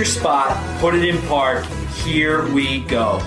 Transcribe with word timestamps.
Your 0.00 0.06
spot, 0.06 0.80
put 0.80 0.94
it 0.94 1.04
in 1.04 1.20
park. 1.28 1.66
Here 2.06 2.50
we 2.54 2.80
go. 2.84 3.18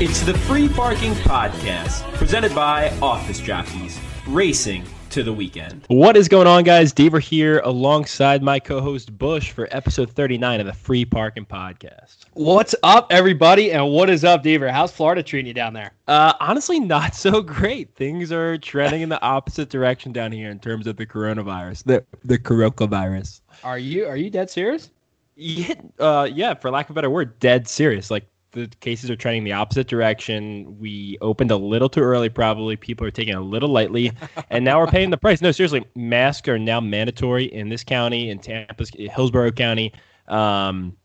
It's 0.00 0.20
the 0.22 0.34
Free 0.48 0.68
Parking 0.68 1.12
Podcast, 1.12 2.02
presented 2.14 2.52
by 2.56 2.90
Office 3.00 3.38
Jockeys, 3.38 4.00
racing 4.26 4.82
to 5.16 5.22
the 5.22 5.32
weekend. 5.32 5.82
What 5.88 6.14
is 6.14 6.28
going 6.28 6.46
on, 6.46 6.62
guys? 6.62 6.92
Deaver 6.92 7.22
here 7.22 7.60
alongside 7.60 8.42
my 8.42 8.60
co 8.60 8.82
host 8.82 9.16
Bush 9.16 9.50
for 9.50 9.66
episode 9.70 10.10
39 10.10 10.60
of 10.60 10.66
the 10.66 10.74
Free 10.74 11.06
Parking 11.06 11.46
Podcast. 11.46 12.26
What's 12.34 12.74
up, 12.82 13.06
everybody? 13.10 13.72
And 13.72 13.90
what 13.90 14.10
is 14.10 14.24
up, 14.24 14.44
Deaver? 14.44 14.70
How's 14.70 14.92
Florida 14.92 15.22
treating 15.22 15.46
you 15.46 15.54
down 15.54 15.72
there? 15.72 15.92
Uh, 16.06 16.34
honestly, 16.38 16.78
not 16.78 17.14
so 17.14 17.40
great. 17.40 17.94
Things 17.94 18.30
are 18.30 18.58
trending 18.58 19.00
in 19.00 19.08
the 19.08 19.20
opposite 19.22 19.70
direction 19.70 20.12
down 20.12 20.32
here 20.32 20.50
in 20.50 20.58
terms 20.58 20.86
of 20.86 20.98
the 20.98 21.06
coronavirus, 21.06 21.84
the, 21.84 22.04
the 22.22 22.38
coronavirus. 22.38 23.40
Are 23.64 23.78
you 23.78 24.04
are 24.04 24.18
you 24.18 24.28
dead 24.28 24.50
serious? 24.50 24.90
Yeah, 25.34 25.74
uh, 25.98 26.28
yeah, 26.30 26.52
for 26.52 26.70
lack 26.70 26.86
of 26.86 26.90
a 26.90 26.94
better 26.94 27.08
word, 27.08 27.38
dead 27.38 27.66
serious. 27.66 28.10
Like 28.10 28.26
the 28.56 28.66
cases 28.80 29.10
are 29.10 29.16
trending 29.16 29.44
the 29.44 29.52
opposite 29.52 29.86
direction. 29.86 30.78
We 30.78 31.18
opened 31.20 31.50
a 31.50 31.56
little 31.56 31.90
too 31.90 32.00
early, 32.00 32.30
probably. 32.30 32.74
People 32.74 33.06
are 33.06 33.10
taking 33.10 33.34
it 33.34 33.36
a 33.36 33.42
little 33.42 33.68
lightly, 33.68 34.12
and 34.50 34.64
now 34.64 34.80
we're 34.80 34.86
paying 34.86 35.10
the 35.10 35.18
price. 35.18 35.42
No, 35.42 35.52
seriously, 35.52 35.84
masks 35.94 36.48
are 36.48 36.58
now 36.58 36.80
mandatory 36.80 37.44
in 37.44 37.68
this 37.68 37.84
county, 37.84 38.30
in 38.30 38.38
Tampa, 38.38 38.84
Hillsborough 38.96 39.52
County. 39.52 39.92
Um, 40.28 40.96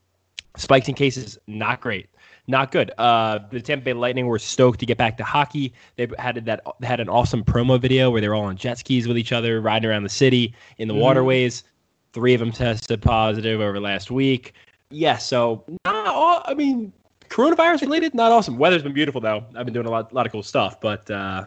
spikes 0.55 0.87
in 0.87 0.95
cases, 0.95 1.37
not 1.45 1.81
great, 1.81 2.07
not 2.47 2.71
good. 2.71 2.91
Uh, 2.97 3.39
the 3.51 3.61
Tampa 3.61 3.83
Bay 3.83 3.93
Lightning 3.93 4.27
were 4.27 4.39
stoked 4.39 4.79
to 4.79 4.85
get 4.85 4.97
back 4.97 5.17
to 5.17 5.23
hockey. 5.25 5.73
They 5.97 6.07
had 6.17 6.45
that 6.45 6.63
had 6.81 7.01
an 7.01 7.09
awesome 7.09 7.43
promo 7.43 7.79
video 7.81 8.09
where 8.11 8.21
they 8.21 8.29
were 8.29 8.35
all 8.35 8.45
on 8.45 8.55
jet 8.55 8.77
skis 8.77 9.09
with 9.09 9.17
each 9.17 9.33
other, 9.33 9.59
riding 9.59 9.89
around 9.89 10.03
the 10.03 10.09
city 10.09 10.55
in 10.77 10.87
the 10.87 10.93
mm. 10.93 11.01
waterways. 11.01 11.65
Three 12.13 12.33
of 12.33 12.39
them 12.39 12.51
tested 12.53 13.01
positive 13.01 13.59
over 13.59 13.79
last 13.79 14.09
week. 14.09 14.53
Yeah, 14.89 15.17
so 15.17 15.63
not 15.85 16.43
I 16.45 16.53
mean, 16.53 16.91
coronavirus 17.31 17.81
related, 17.81 18.13
not 18.13 18.31
awesome. 18.31 18.57
Weather's 18.57 18.83
been 18.83 18.93
beautiful 18.93 19.21
though. 19.21 19.43
I've 19.55 19.65
been 19.65 19.73
doing 19.73 19.87
a 19.87 19.89
lot, 19.89 20.13
lot 20.13 20.25
of 20.25 20.31
cool 20.31 20.43
stuff, 20.43 20.79
but 20.79 21.09
uh, 21.09 21.45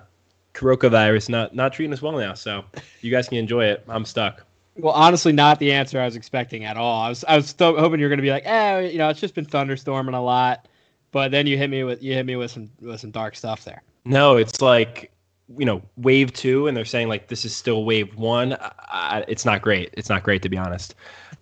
coronavirus 0.54 1.28
not 1.28 1.54
not 1.54 1.72
treating 1.72 1.92
us 1.92 2.02
well 2.02 2.12
now. 2.12 2.34
So 2.34 2.64
you 3.02 3.10
guys 3.10 3.28
can 3.28 3.38
enjoy 3.38 3.66
it. 3.66 3.84
I'm 3.88 4.04
stuck. 4.04 4.44
Well, 4.76 4.94
honestly, 4.94 5.32
not 5.32 5.60
the 5.60 5.72
answer 5.72 6.00
I 6.00 6.04
was 6.04 6.16
expecting 6.16 6.64
at 6.64 6.76
all. 6.76 7.02
I 7.02 7.08
was 7.08 7.24
I 7.28 7.36
was 7.36 7.52
th- 7.52 7.76
hoping 7.76 8.00
you 8.00 8.06
were 8.06 8.10
going 8.10 8.18
to 8.18 8.22
be 8.22 8.30
like, 8.30 8.46
eh, 8.46 8.80
you 8.80 8.98
know, 8.98 9.08
it's 9.08 9.20
just 9.20 9.34
been 9.34 9.46
thunderstorming 9.46 10.16
a 10.16 10.20
lot, 10.20 10.66
but 11.12 11.30
then 11.30 11.46
you 11.46 11.56
hit 11.56 11.70
me 11.70 11.84
with 11.84 12.02
you 12.02 12.14
hit 12.14 12.26
me 12.26 12.34
with 12.34 12.50
some 12.50 12.70
with 12.80 13.00
some 13.00 13.10
dark 13.10 13.36
stuff 13.36 13.64
there. 13.64 13.82
No, 14.04 14.36
it's 14.36 14.60
like 14.60 15.12
you 15.58 15.66
know 15.66 15.82
wave 15.96 16.32
two, 16.32 16.66
and 16.66 16.76
they're 16.76 16.84
saying 16.84 17.08
like 17.08 17.28
this 17.28 17.44
is 17.44 17.54
still 17.54 17.84
wave 17.84 18.16
one. 18.16 18.56
I, 18.60 19.24
it's 19.28 19.44
not 19.44 19.62
great. 19.62 19.90
It's 19.92 20.08
not 20.08 20.22
great 20.22 20.42
to 20.42 20.48
be 20.48 20.56
honest. 20.56 20.94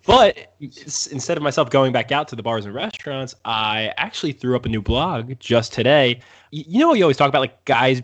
But 0.05 0.53
instead 0.59 1.37
of 1.37 1.43
myself 1.43 1.69
going 1.69 1.93
back 1.93 2.11
out 2.11 2.27
to 2.29 2.35
the 2.35 2.43
bars 2.43 2.65
and 2.65 2.73
restaurants, 2.73 3.35
I 3.45 3.93
actually 3.97 4.33
threw 4.33 4.55
up 4.55 4.65
a 4.65 4.69
new 4.69 4.81
blog 4.81 5.39
just 5.39 5.71
today. 5.71 6.19
You 6.51 6.79
know, 6.79 6.93
you 6.93 7.03
always 7.03 7.17
talk 7.17 7.29
about 7.29 7.39
like 7.39 7.63
guys 7.65 8.01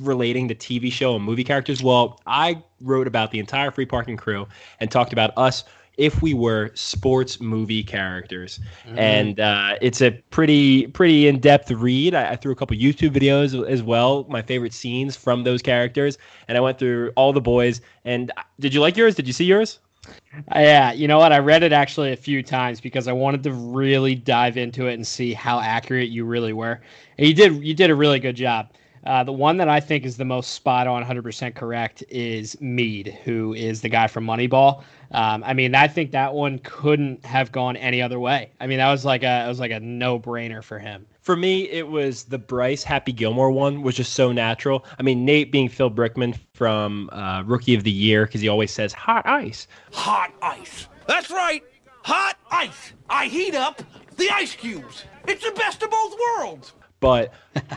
relating 0.00 0.48
to 0.48 0.54
TV 0.54 0.90
show 0.90 1.14
and 1.14 1.24
movie 1.24 1.44
characters. 1.44 1.82
Well, 1.82 2.20
I 2.26 2.62
wrote 2.80 3.06
about 3.06 3.30
the 3.30 3.38
entire 3.38 3.70
free 3.70 3.86
parking 3.86 4.16
crew 4.16 4.48
and 4.80 4.90
talked 4.90 5.12
about 5.12 5.32
us 5.36 5.64
if 5.96 6.22
we 6.22 6.32
were 6.32 6.70
sports 6.74 7.40
movie 7.40 7.82
characters. 7.82 8.60
Mm-hmm. 8.86 8.98
And 8.98 9.40
uh, 9.40 9.76
it's 9.80 10.00
a 10.00 10.12
pretty 10.30 10.86
pretty 10.88 11.28
in 11.28 11.40
depth 11.40 11.70
read. 11.70 12.14
I, 12.14 12.30
I, 12.30 12.36
threw 12.36 12.52
a 12.52 12.56
couple 12.56 12.76
YouTube 12.76 13.10
videos 13.10 13.68
as 13.68 13.82
well, 13.82 14.24
my 14.28 14.40
favorite 14.40 14.72
scenes 14.72 15.16
from 15.16 15.42
those 15.42 15.60
characters, 15.60 16.16
and 16.46 16.56
I 16.56 16.60
went 16.60 16.78
through 16.78 17.12
all 17.16 17.32
the 17.32 17.40
boys. 17.40 17.80
And 18.04 18.30
uh, 18.36 18.42
did 18.60 18.72
you 18.72 18.80
like 18.80 18.96
yours? 18.96 19.16
Did 19.16 19.26
you 19.26 19.32
see 19.32 19.44
yours? 19.44 19.80
Uh, 20.54 20.58
yeah, 20.60 20.92
you 20.92 21.08
know 21.08 21.18
what? 21.18 21.32
I 21.32 21.38
read 21.38 21.62
it 21.62 21.72
actually 21.72 22.12
a 22.12 22.16
few 22.16 22.42
times 22.42 22.80
because 22.80 23.08
I 23.08 23.12
wanted 23.12 23.42
to 23.44 23.52
really 23.52 24.14
dive 24.14 24.56
into 24.56 24.86
it 24.86 24.94
and 24.94 25.06
see 25.06 25.32
how 25.32 25.60
accurate 25.60 26.10
you 26.10 26.24
really 26.24 26.52
were. 26.52 26.80
And 27.18 27.26
you 27.26 27.34
did. 27.34 27.64
You 27.64 27.74
did 27.74 27.90
a 27.90 27.94
really 27.94 28.20
good 28.20 28.36
job. 28.36 28.70
Uh, 29.04 29.24
the 29.24 29.32
one 29.32 29.56
that 29.56 29.68
I 29.68 29.80
think 29.80 30.04
is 30.04 30.16
the 30.16 30.24
most 30.24 30.52
spot 30.52 30.86
on, 30.86 31.02
100% 31.02 31.54
correct, 31.54 32.04
is 32.10 32.60
Mead, 32.60 33.18
who 33.24 33.54
is 33.54 33.80
the 33.80 33.88
guy 33.88 34.06
from 34.06 34.26
Moneyball. 34.26 34.82
Um, 35.12 35.42
I 35.44 35.54
mean, 35.54 35.74
I 35.74 35.88
think 35.88 36.10
that 36.10 36.34
one 36.34 36.58
couldn't 36.58 37.24
have 37.24 37.50
gone 37.52 37.76
any 37.76 38.02
other 38.02 38.20
way. 38.20 38.50
I 38.60 38.66
mean, 38.66 38.78
that 38.78 38.90
was 38.90 39.04
like 39.04 39.22
a 39.22 39.46
was 39.48 39.60
like 39.60 39.70
a 39.70 39.80
no 39.80 40.18
brainer 40.18 40.62
for 40.62 40.78
him. 40.78 41.06
For 41.28 41.36
me, 41.36 41.68
it 41.68 41.88
was 41.88 42.22
the 42.24 42.38
Bryce 42.38 42.82
Happy 42.82 43.12
Gilmore 43.12 43.50
one, 43.50 43.82
was 43.82 43.94
just 43.94 44.14
so 44.14 44.32
natural. 44.32 44.86
I 44.98 45.02
mean, 45.02 45.26
Nate 45.26 45.52
being 45.52 45.68
Phil 45.68 45.90
Brickman 45.90 46.34
from 46.54 47.10
uh, 47.12 47.42
Rookie 47.44 47.74
of 47.74 47.84
the 47.84 47.90
Year 47.90 48.24
because 48.24 48.40
he 48.40 48.48
always 48.48 48.70
says 48.70 48.94
hot 48.94 49.26
ice. 49.26 49.68
Hot 49.92 50.32
ice. 50.40 50.88
That's 51.06 51.30
right, 51.30 51.62
hot 52.02 52.38
ice. 52.50 52.94
I 53.10 53.26
heat 53.26 53.54
up 53.54 53.82
the 54.16 54.30
ice 54.30 54.56
cubes. 54.56 55.04
It's 55.26 55.44
the 55.44 55.52
best 55.52 55.82
of 55.82 55.90
both 55.90 56.14
worlds. 56.18 56.72
But 57.00 57.32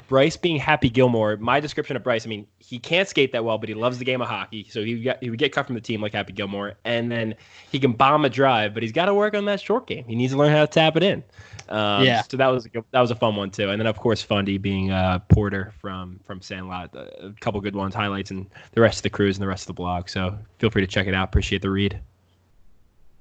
Bryce 0.07 0.35
being 0.35 0.57
Happy 0.57 0.89
Gilmore, 0.89 1.37
my 1.37 1.59
description 1.59 1.95
of 1.95 2.03
Bryce, 2.03 2.25
I 2.25 2.29
mean, 2.29 2.47
he 2.57 2.79
can't 2.79 3.07
skate 3.07 3.31
that 3.33 3.45
well, 3.45 3.59
but 3.59 3.69
he 3.69 3.75
loves 3.75 3.99
the 3.99 4.05
game 4.05 4.19
of 4.19 4.27
hockey. 4.27 4.65
So 4.69 4.83
he 4.83 5.03
got, 5.03 5.21
he 5.21 5.29
would 5.29 5.37
get 5.37 5.51
cut 5.51 5.67
from 5.67 5.75
the 5.75 5.81
team 5.81 6.01
like 6.01 6.13
Happy 6.13 6.33
Gilmore, 6.33 6.73
and 6.85 7.11
then 7.11 7.35
he 7.71 7.79
can 7.79 7.93
bomb 7.93 8.25
a 8.25 8.29
drive, 8.29 8.73
but 8.73 8.81
he's 8.81 8.91
got 8.91 9.05
to 9.05 9.13
work 9.13 9.35
on 9.35 9.45
that 9.45 9.61
short 9.61 9.85
game. 9.85 10.05
He 10.05 10.15
needs 10.15 10.33
to 10.33 10.39
learn 10.39 10.51
how 10.51 10.61
to 10.61 10.67
tap 10.67 10.97
it 10.97 11.03
in. 11.03 11.23
Um, 11.69 12.03
yeah. 12.03 12.23
So 12.23 12.35
that 12.37 12.47
was 12.47 12.65
a, 12.65 12.69
that 12.91 12.99
was 12.99 13.11
a 13.11 13.15
fun 13.15 13.35
one 13.35 13.51
too, 13.51 13.69
and 13.69 13.79
then 13.79 13.87
of 13.87 13.97
course 13.97 14.21
Fundy 14.23 14.57
being 14.57 14.91
uh, 14.91 15.19
Porter 15.29 15.71
from 15.79 16.19
from 16.23 16.41
Sandlot, 16.41 16.93
a 16.95 17.33
couple 17.39 17.61
good 17.61 17.75
ones, 17.75 17.93
highlights, 17.93 18.31
and 18.31 18.49
the 18.71 18.81
rest 18.81 18.99
of 18.99 19.03
the 19.03 19.09
crews 19.11 19.37
and 19.37 19.43
the 19.43 19.47
rest 19.47 19.63
of 19.63 19.67
the 19.67 19.73
blog. 19.73 20.09
So 20.09 20.37
feel 20.57 20.69
free 20.69 20.81
to 20.81 20.87
check 20.87 21.07
it 21.07 21.13
out. 21.13 21.25
Appreciate 21.25 21.61
the 21.61 21.69
read. 21.69 21.99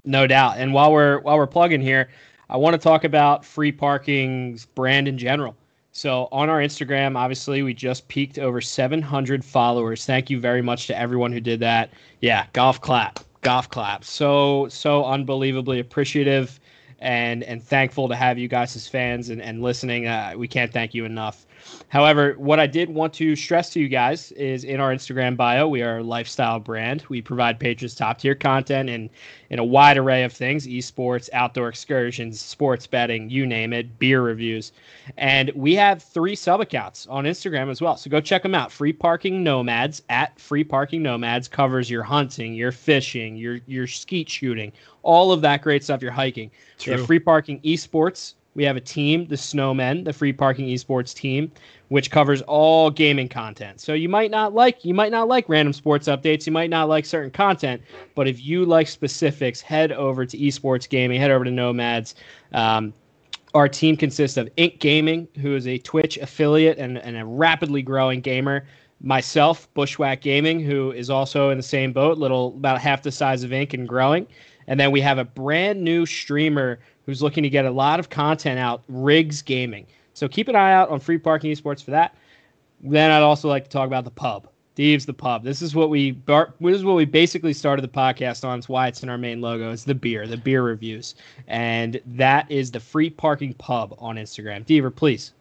No 0.05 0.27
doubt. 0.27 0.57
And 0.57 0.73
while 0.73 0.93
we're 0.93 1.21
while 1.21 1.37
we're 1.37 1.47
plugging 1.47 1.83
here, 1.83 2.09
I 2.49 2.57
want 2.57 2.75
to 2.75 2.79
talk 2.79 3.05
about 3.05 3.45
free 3.45 3.71
parking's 3.71 4.65
brand 4.65 5.07
in 5.07 5.19
general. 5.19 5.55
So 5.93 6.29
on 6.31 6.49
our 6.49 6.61
Instagram, 6.61 7.17
obviously, 7.17 7.63
we 7.63 7.75
just 7.75 8.07
peaked 8.09 8.39
over 8.39 8.61
700 8.61 9.45
followers. 9.45 10.07
Thank 10.07 10.31
you 10.31 10.39
very 10.39 10.63
much 10.63 10.87
to 10.87 10.97
everyone 10.97 11.33
who 11.33 11.41
did 11.41 11.61
that. 11.61 11.91
Yeah, 12.21 12.47
golf 12.53 12.81
clap, 12.81 13.19
golf 13.41 13.69
clap. 13.69 14.05
So 14.05 14.69
so 14.69 15.05
unbelievably 15.05 15.81
appreciative 15.81 16.61
and 17.01 17.43
and 17.43 17.63
thankful 17.63 18.09
to 18.09 18.15
have 18.15 18.39
you 18.39 18.47
guys 18.47 18.77
as 18.77 18.87
fans 18.87 19.31
and 19.31 19.43
and 19.43 19.63
listening. 19.63 20.07
Uh, 20.07 20.35
we 20.37 20.47
can't 20.47 20.73
thank 20.73 20.95
you 20.95 21.05
enough. 21.05 21.47
However, 21.89 22.35
what 22.39 22.61
I 22.61 22.67
did 22.67 22.89
want 22.89 23.13
to 23.15 23.35
stress 23.35 23.71
to 23.71 23.81
you 23.81 23.89
guys 23.89 24.33
is 24.33 24.65
in 24.65 24.81
our 24.81 24.95
Instagram 24.95 25.37
bio, 25.37 25.67
we 25.67 25.83
are 25.83 25.99
a 25.99 26.03
lifestyle 26.03 26.61
brand. 26.61 27.05
We 27.09 27.21
provide 27.21 27.59
patrons 27.59 27.95
top 27.95 28.19
tier 28.19 28.35
content 28.35 28.89
in, 28.89 29.11
in 29.51 29.59
a 29.59 29.65
wide 29.65 29.99
array 29.99 30.23
of 30.23 30.33
things 30.33 30.67
esports, 30.67 31.29
outdoor 31.33 31.69
excursions, 31.69 32.41
sports 32.41 32.87
betting, 32.87 33.29
you 33.29 33.45
name 33.45 33.73
it, 33.73 33.99
beer 33.99 34.23
reviews. 34.23 34.73
And 35.17 35.51
we 35.55 35.75
have 35.75 36.03
three 36.03 36.37
sub 36.37 36.61
accounts 36.61 37.07
on 37.09 37.25
Instagram 37.25 37.71
as 37.71 37.81
well. 37.81 37.97
So 37.97 38.09
go 38.09 38.21
check 38.21 38.43
them 38.43 38.55
out. 38.55 38.71
Free 38.71 38.93
Parking 38.93 39.43
Nomads 39.43 40.03
at 40.09 40.39
Free 40.39 40.65
Parking 40.65 41.03
Nomads 41.03 41.49
covers 41.49 41.91
your 41.91 42.03
hunting, 42.03 42.55
your 42.55 42.73
fishing, 42.73 43.37
your, 43.37 43.59
your 43.67 43.87
skeet 43.87 44.29
shooting, 44.29 44.73
all 45.03 45.33
of 45.33 45.41
that 45.41 45.63
great 45.63 45.83
stuff, 45.83 46.03
your 46.03 46.13
hiking. 46.13 46.51
True. 46.79 46.95
We 46.95 46.99
have 46.99 47.07
Free 47.07 47.19
Parking 47.19 47.61
Esports 47.61 48.35
we 48.55 48.65
have 48.65 48.77
a 48.77 48.81
team, 48.81 49.27
the 49.27 49.37
Snowmen, 49.37 50.05
the 50.05 50.13
free 50.13 50.33
parking 50.33 50.67
esports 50.67 51.15
team, 51.15 51.53
which 51.89 52.11
covers 52.11 52.43
all 52.43 52.91
gaming 52.91 53.29
content. 53.29 53.81
So 53.81 53.93
you 53.95 54.09
might 54.09 54.31
not 54.31 54.55
like 54.55 54.85
you 54.85 54.95
might 54.95 55.13
not 55.13 55.29
like 55.29 55.49
random 55.49 55.73
sports 55.73 56.09
updates, 56.09 56.47
you 56.47 56.53
might 56.53 56.71
not 56.71 56.89
like 56.89 57.05
certain 57.05 57.31
content, 57.31 57.81
but 58.15 58.27
if 58.27 58.45
you 58.45 58.65
like 58.65 58.89
specifics, 58.89 59.61
head 59.61 59.93
over 59.93 60.27
to 60.27 60.37
esports 60.37 60.89
gaming, 60.89 61.21
head 61.21 61.31
over 61.31 61.45
to 61.45 61.51
Nomads. 61.51 62.15
Um, 62.53 62.93
our 63.55 63.69
team 63.69 63.97
consists 63.97 64.37
of 64.37 64.49
Ink 64.57 64.79
Gaming, 64.79 65.27
who 65.41 65.57
is 65.57 65.67
a 65.67 65.79
Twitch 65.79 66.19
affiliate 66.19 66.79
and, 66.79 66.99
and 66.99 67.17
a 67.17 67.25
rapidly 67.25 67.83
growing 67.83 68.21
gamer. 68.21 68.65
Myself, 69.01 69.73
Bushwhack 69.75 70.21
Gaming, 70.21 70.61
who 70.61 70.93
is 70.93 71.11
also 71.11 71.51
in 71.51 71.57
the 71.57 71.63
same 71.63 71.93
boat, 71.93 72.19
little 72.19 72.49
about 72.49 72.81
half 72.81 73.03
the 73.03 73.11
size 73.11 73.43
of 73.43 73.53
Ink 73.53 73.75
and 73.75 73.89
growing. 73.89 74.27
And 74.71 74.79
then 74.79 74.93
we 74.93 75.01
have 75.01 75.19
a 75.19 75.25
brand 75.25 75.83
new 75.83 76.07
streamer 76.07 76.79
who's 77.05 77.21
looking 77.21 77.43
to 77.43 77.51
get 77.51 77.65
a 77.65 77.71
lot 77.71 77.99
of 77.99 78.09
content 78.09 78.61
out, 78.61 78.85
Riggs 78.89 79.43
Gaming. 79.43 79.85
So 80.15 80.29
keep 80.29 80.47
an 80.47 80.55
eye 80.55 80.73
out 80.73 80.91
on 80.91 81.01
Free 81.01 81.19
Parking 81.19 81.53
Esports 81.53 81.83
for 81.83 81.91
that. 81.91 82.17
Then 82.81 83.11
I'd 83.11 83.21
also 83.23 83.49
like 83.49 83.65
to 83.65 83.71
talk 83.71 83.89
about 83.89 84.05
the 84.05 84.13
pub. 84.13 84.49
Thieves 84.77 85.05
the 85.05 85.13
pub. 85.13 85.43
This 85.43 85.61
is 85.61 85.75
what 85.75 85.91
we 85.91 86.13
bar- 86.13 86.55
this 86.61 86.77
is 86.77 86.85
what 86.85 86.95
we 86.95 87.05
basically 87.05 87.53
started 87.53 87.83
the 87.83 87.89
podcast 87.89 88.45
on. 88.45 88.61
It's 88.61 88.69
why 88.69 88.87
it's 88.87 89.03
in 89.03 89.09
our 89.09 89.19
main 89.19 89.41
logo. 89.41 89.73
It's 89.73 89.83
the 89.83 89.95
beer, 89.95 90.29
the 90.29 90.37
beer 90.37 90.63
reviews, 90.63 91.17
and 91.49 92.01
that 92.07 92.49
is 92.49 92.71
the 92.71 92.81
free 92.81 93.11
parking 93.11 93.53
pub 93.55 93.97
on 93.99 94.15
Instagram. 94.17 94.65
Deaver, 94.65 94.95
please. 94.95 95.33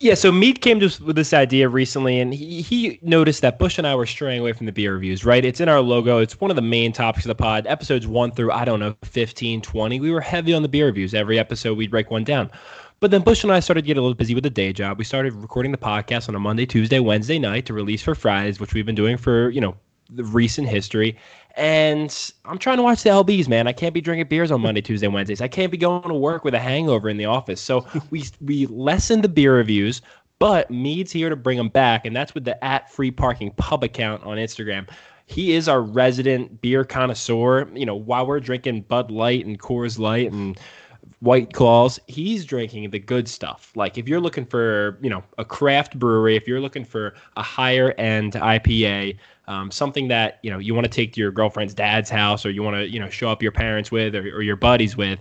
Yeah, 0.00 0.14
so 0.14 0.30
Mead 0.30 0.60
came 0.60 0.78
to 0.78 0.86
with 1.02 1.16
this 1.16 1.32
idea 1.32 1.68
recently, 1.68 2.20
and 2.20 2.32
he, 2.32 2.62
he 2.62 3.00
noticed 3.02 3.42
that 3.42 3.58
Bush 3.58 3.78
and 3.78 3.86
I 3.86 3.96
were 3.96 4.06
straying 4.06 4.40
away 4.40 4.52
from 4.52 4.66
the 4.66 4.72
beer 4.72 4.94
reviews, 4.94 5.24
right? 5.24 5.44
It's 5.44 5.60
in 5.60 5.68
our 5.68 5.80
logo. 5.80 6.18
It's 6.18 6.40
one 6.40 6.52
of 6.52 6.54
the 6.54 6.62
main 6.62 6.92
topics 6.92 7.24
of 7.24 7.30
the 7.30 7.34
pod. 7.34 7.66
Episodes 7.66 8.06
1 8.06 8.30
through, 8.30 8.52
I 8.52 8.64
don't 8.64 8.78
know, 8.78 8.94
15, 9.02 9.60
20, 9.60 10.00
we 10.00 10.12
were 10.12 10.20
heavy 10.20 10.54
on 10.54 10.62
the 10.62 10.68
beer 10.68 10.86
reviews. 10.86 11.14
Every 11.14 11.36
episode, 11.36 11.76
we'd 11.76 11.90
break 11.90 12.12
one 12.12 12.22
down. 12.22 12.48
But 13.00 13.10
then 13.10 13.22
Bush 13.22 13.42
and 13.42 13.52
I 13.52 13.58
started 13.58 13.82
to 13.82 13.86
get 13.88 13.96
a 13.96 14.00
little 14.00 14.14
busy 14.14 14.34
with 14.34 14.44
the 14.44 14.50
day 14.50 14.72
job. 14.72 14.98
We 14.98 15.04
started 15.04 15.32
recording 15.32 15.72
the 15.72 15.78
podcast 15.78 16.28
on 16.28 16.36
a 16.36 16.40
Monday, 16.40 16.66
Tuesday, 16.66 17.00
Wednesday 17.00 17.40
night 17.40 17.66
to 17.66 17.72
release 17.72 18.02
for 18.02 18.14
Fridays, 18.14 18.60
which 18.60 18.74
we've 18.74 18.86
been 18.86 18.94
doing 18.94 19.16
for, 19.16 19.50
you 19.50 19.60
know, 19.60 19.76
the 20.10 20.24
recent 20.24 20.68
history. 20.68 21.16
And 21.58 22.32
I'm 22.44 22.56
trying 22.56 22.76
to 22.76 22.84
watch 22.84 23.02
the 23.02 23.10
LBs, 23.10 23.48
man. 23.48 23.66
I 23.66 23.72
can't 23.72 23.92
be 23.92 24.00
drinking 24.00 24.28
beers 24.28 24.52
on 24.52 24.60
Monday, 24.60 24.80
Tuesday, 24.80 25.08
Wednesdays. 25.08 25.40
I 25.40 25.48
can't 25.48 25.72
be 25.72 25.76
going 25.76 26.02
to 26.02 26.14
work 26.14 26.44
with 26.44 26.54
a 26.54 26.58
hangover 26.60 27.08
in 27.08 27.16
the 27.16 27.24
office. 27.24 27.60
So 27.60 27.84
we 28.10 28.24
we 28.40 28.66
lessen 28.66 29.22
the 29.22 29.28
beer 29.28 29.56
reviews, 29.56 30.00
but 30.38 30.70
Mead's 30.70 31.10
here 31.10 31.28
to 31.28 31.34
bring 31.34 31.58
them 31.58 31.68
back, 31.68 32.06
and 32.06 32.14
that's 32.14 32.32
with 32.32 32.44
the 32.44 32.62
at 32.64 32.90
free 32.92 33.10
parking 33.10 33.50
pub 33.52 33.82
account 33.82 34.22
on 34.22 34.36
Instagram. 34.36 34.88
He 35.26 35.52
is 35.52 35.68
our 35.68 35.82
resident 35.82 36.62
beer 36.62 36.84
connoisseur. 36.84 37.68
You 37.74 37.86
know, 37.86 37.96
while 37.96 38.24
we're 38.24 38.40
drinking 38.40 38.82
Bud 38.82 39.10
Light 39.10 39.44
and 39.44 39.58
Coors 39.58 39.98
Light 39.98 40.30
and 40.30 40.58
White 41.20 41.52
Claws, 41.52 41.98
he's 42.06 42.44
drinking 42.44 42.90
the 42.90 43.00
good 43.00 43.28
stuff. 43.28 43.72
Like 43.74 43.98
if 43.98 44.08
you're 44.08 44.20
looking 44.20 44.46
for, 44.46 44.96
you 45.02 45.10
know, 45.10 45.24
a 45.38 45.44
craft 45.44 45.98
brewery, 45.98 46.36
if 46.36 46.46
you're 46.46 46.60
looking 46.60 46.84
for 46.84 47.14
a 47.36 47.42
higher 47.42 47.92
end 47.98 48.34
IPA, 48.34 49.18
um, 49.48 49.70
something 49.72 50.06
that 50.08 50.38
you 50.42 50.50
know 50.50 50.58
you 50.58 50.74
want 50.74 50.84
to 50.84 50.90
take 50.90 51.14
to 51.14 51.20
your 51.20 51.32
girlfriend's 51.32 51.74
dad's 51.74 52.10
house, 52.10 52.46
or 52.46 52.50
you 52.50 52.62
want 52.62 52.76
to, 52.76 52.88
you 52.88 53.00
know, 53.00 53.08
show 53.08 53.28
up 53.30 53.42
your 53.42 53.50
parents 53.50 53.90
with, 53.90 54.14
or, 54.14 54.20
or 54.20 54.42
your 54.42 54.56
buddies 54.56 54.96
with, 54.96 55.18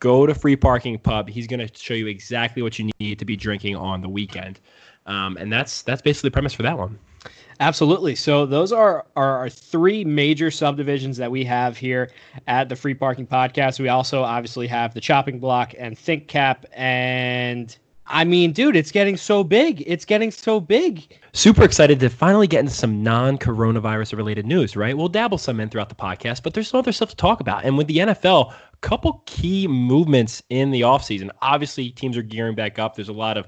go 0.00 0.26
to 0.26 0.34
Free 0.34 0.56
Parking 0.56 0.98
Pub. 0.98 1.28
He's 1.28 1.46
going 1.46 1.66
to 1.66 1.70
show 1.74 1.94
you 1.94 2.08
exactly 2.08 2.62
what 2.62 2.78
you 2.78 2.90
need 2.98 3.18
to 3.18 3.24
be 3.24 3.36
drinking 3.36 3.76
on 3.76 4.02
the 4.02 4.08
weekend, 4.08 4.60
um, 5.06 5.38
and 5.38 5.50
that's 5.50 5.82
that's 5.82 6.02
basically 6.02 6.28
the 6.28 6.32
premise 6.32 6.52
for 6.52 6.64
that 6.64 6.76
one. 6.76 6.98
Absolutely. 7.60 8.14
So 8.14 8.46
those 8.46 8.72
are, 8.72 9.04
are 9.16 9.36
our 9.36 9.50
three 9.50 10.02
major 10.02 10.50
subdivisions 10.50 11.18
that 11.18 11.30
we 11.30 11.44
have 11.44 11.76
here 11.76 12.10
at 12.46 12.70
the 12.70 12.76
Free 12.76 12.94
Parking 12.94 13.26
Podcast. 13.26 13.78
We 13.78 13.90
also 13.90 14.22
obviously 14.22 14.66
have 14.68 14.94
the 14.94 15.00
Chopping 15.00 15.38
Block 15.38 15.74
and 15.78 15.96
Think 15.98 16.26
Cap. 16.26 16.64
And 16.72 17.76
I 18.10 18.24
mean, 18.24 18.52
dude, 18.52 18.74
it's 18.74 18.90
getting 18.90 19.16
so 19.16 19.44
big. 19.44 19.84
It's 19.86 20.04
getting 20.04 20.32
so 20.32 20.58
big. 20.60 21.16
Super 21.32 21.62
excited 21.62 22.00
to 22.00 22.10
finally 22.10 22.48
get 22.48 22.60
into 22.60 22.74
some 22.74 23.02
non-coronavirus 23.02 24.16
related 24.16 24.46
news, 24.46 24.74
right? 24.76 24.96
We'll 24.96 25.08
dabble 25.08 25.38
some 25.38 25.60
in 25.60 25.68
throughout 25.68 25.88
the 25.88 25.94
podcast, 25.94 26.42
but 26.42 26.52
there's 26.52 26.68
some 26.68 26.78
other 26.78 26.92
stuff 26.92 27.10
to 27.10 27.16
talk 27.16 27.40
about. 27.40 27.64
And 27.64 27.78
with 27.78 27.86
the 27.86 27.98
NFL, 27.98 28.52
a 28.52 28.76
couple 28.80 29.22
key 29.26 29.68
movements 29.68 30.42
in 30.50 30.72
the 30.72 30.80
offseason. 30.80 31.30
Obviously, 31.40 31.90
teams 31.90 32.16
are 32.16 32.22
gearing 32.22 32.56
back 32.56 32.80
up. 32.80 32.96
There's 32.96 33.08
a 33.08 33.12
lot 33.12 33.36
of, 33.36 33.46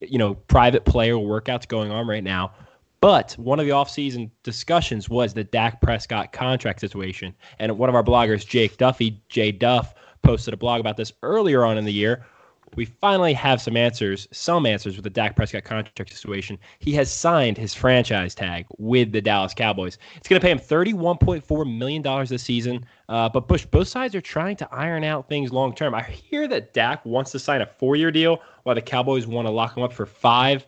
you 0.00 0.18
know, 0.18 0.34
private 0.34 0.84
player 0.84 1.14
workouts 1.14 1.68
going 1.68 1.92
on 1.92 2.08
right 2.08 2.24
now. 2.24 2.52
But 3.00 3.32
one 3.38 3.60
of 3.60 3.66
the 3.66 3.72
offseason 3.72 4.30
discussions 4.42 5.08
was 5.08 5.32
the 5.32 5.44
Dak 5.44 5.80
Prescott 5.80 6.32
contract 6.32 6.80
situation. 6.80 7.34
And 7.58 7.78
one 7.78 7.88
of 7.88 7.94
our 7.94 8.04
bloggers, 8.04 8.46
Jake 8.46 8.76
Duffy, 8.76 9.22
Jay 9.28 9.52
Duff, 9.52 9.94
posted 10.22 10.52
a 10.52 10.56
blog 10.56 10.80
about 10.80 10.96
this 10.96 11.12
earlier 11.22 11.64
on 11.64 11.78
in 11.78 11.84
the 11.84 11.92
year. 11.92 12.26
We 12.76 12.84
finally 12.84 13.32
have 13.32 13.60
some 13.60 13.76
answers, 13.76 14.28
some 14.30 14.64
answers 14.64 14.96
with 14.96 15.02
the 15.02 15.10
Dak 15.10 15.34
Prescott 15.34 15.64
contract 15.64 16.12
situation. 16.12 16.58
He 16.78 16.92
has 16.92 17.12
signed 17.12 17.58
his 17.58 17.74
franchise 17.74 18.34
tag 18.34 18.66
with 18.78 19.10
the 19.12 19.20
Dallas 19.20 19.54
Cowboys. 19.54 19.98
It's 20.16 20.28
going 20.28 20.40
to 20.40 20.44
pay 20.44 20.52
him 20.52 20.58
$31.4 20.58 21.78
million 21.78 22.26
this 22.26 22.42
season. 22.42 22.86
Uh, 23.08 23.28
but 23.28 23.48
Bush, 23.48 23.66
both 23.66 23.88
sides 23.88 24.14
are 24.14 24.20
trying 24.20 24.56
to 24.56 24.68
iron 24.72 25.02
out 25.02 25.28
things 25.28 25.52
long 25.52 25.74
term. 25.74 25.94
I 25.94 26.02
hear 26.02 26.46
that 26.48 26.72
Dak 26.72 27.04
wants 27.04 27.32
to 27.32 27.38
sign 27.40 27.60
a 27.60 27.66
four 27.66 27.96
year 27.96 28.12
deal 28.12 28.40
while 28.62 28.74
the 28.74 28.82
Cowboys 28.82 29.26
want 29.26 29.48
to 29.48 29.52
lock 29.52 29.76
him 29.76 29.82
up 29.82 29.92
for 29.92 30.06
five. 30.06 30.64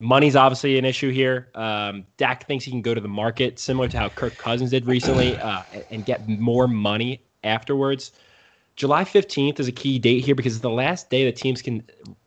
Money's 0.00 0.34
obviously 0.34 0.78
an 0.78 0.84
issue 0.84 1.10
here. 1.10 1.48
Um, 1.54 2.04
Dak 2.16 2.46
thinks 2.46 2.64
he 2.64 2.70
can 2.70 2.82
go 2.82 2.94
to 2.94 3.00
the 3.00 3.08
market, 3.08 3.58
similar 3.58 3.86
to 3.88 3.98
how 3.98 4.08
Kirk 4.08 4.36
Cousins 4.38 4.70
did 4.70 4.86
recently, 4.86 5.36
uh, 5.36 5.62
and 5.90 6.04
get 6.04 6.26
more 6.28 6.66
money 6.66 7.22
afterwards. 7.44 8.12
July 8.76 9.04
15th 9.04 9.60
is 9.60 9.68
a 9.68 9.72
key 9.72 9.98
date 9.98 10.24
here 10.24 10.34
because 10.34 10.54
it's 10.54 10.62
the 10.62 10.70
last 10.70 11.10
day 11.10 11.24
that 11.24 11.36
teams 11.36 11.62
can 11.62 11.82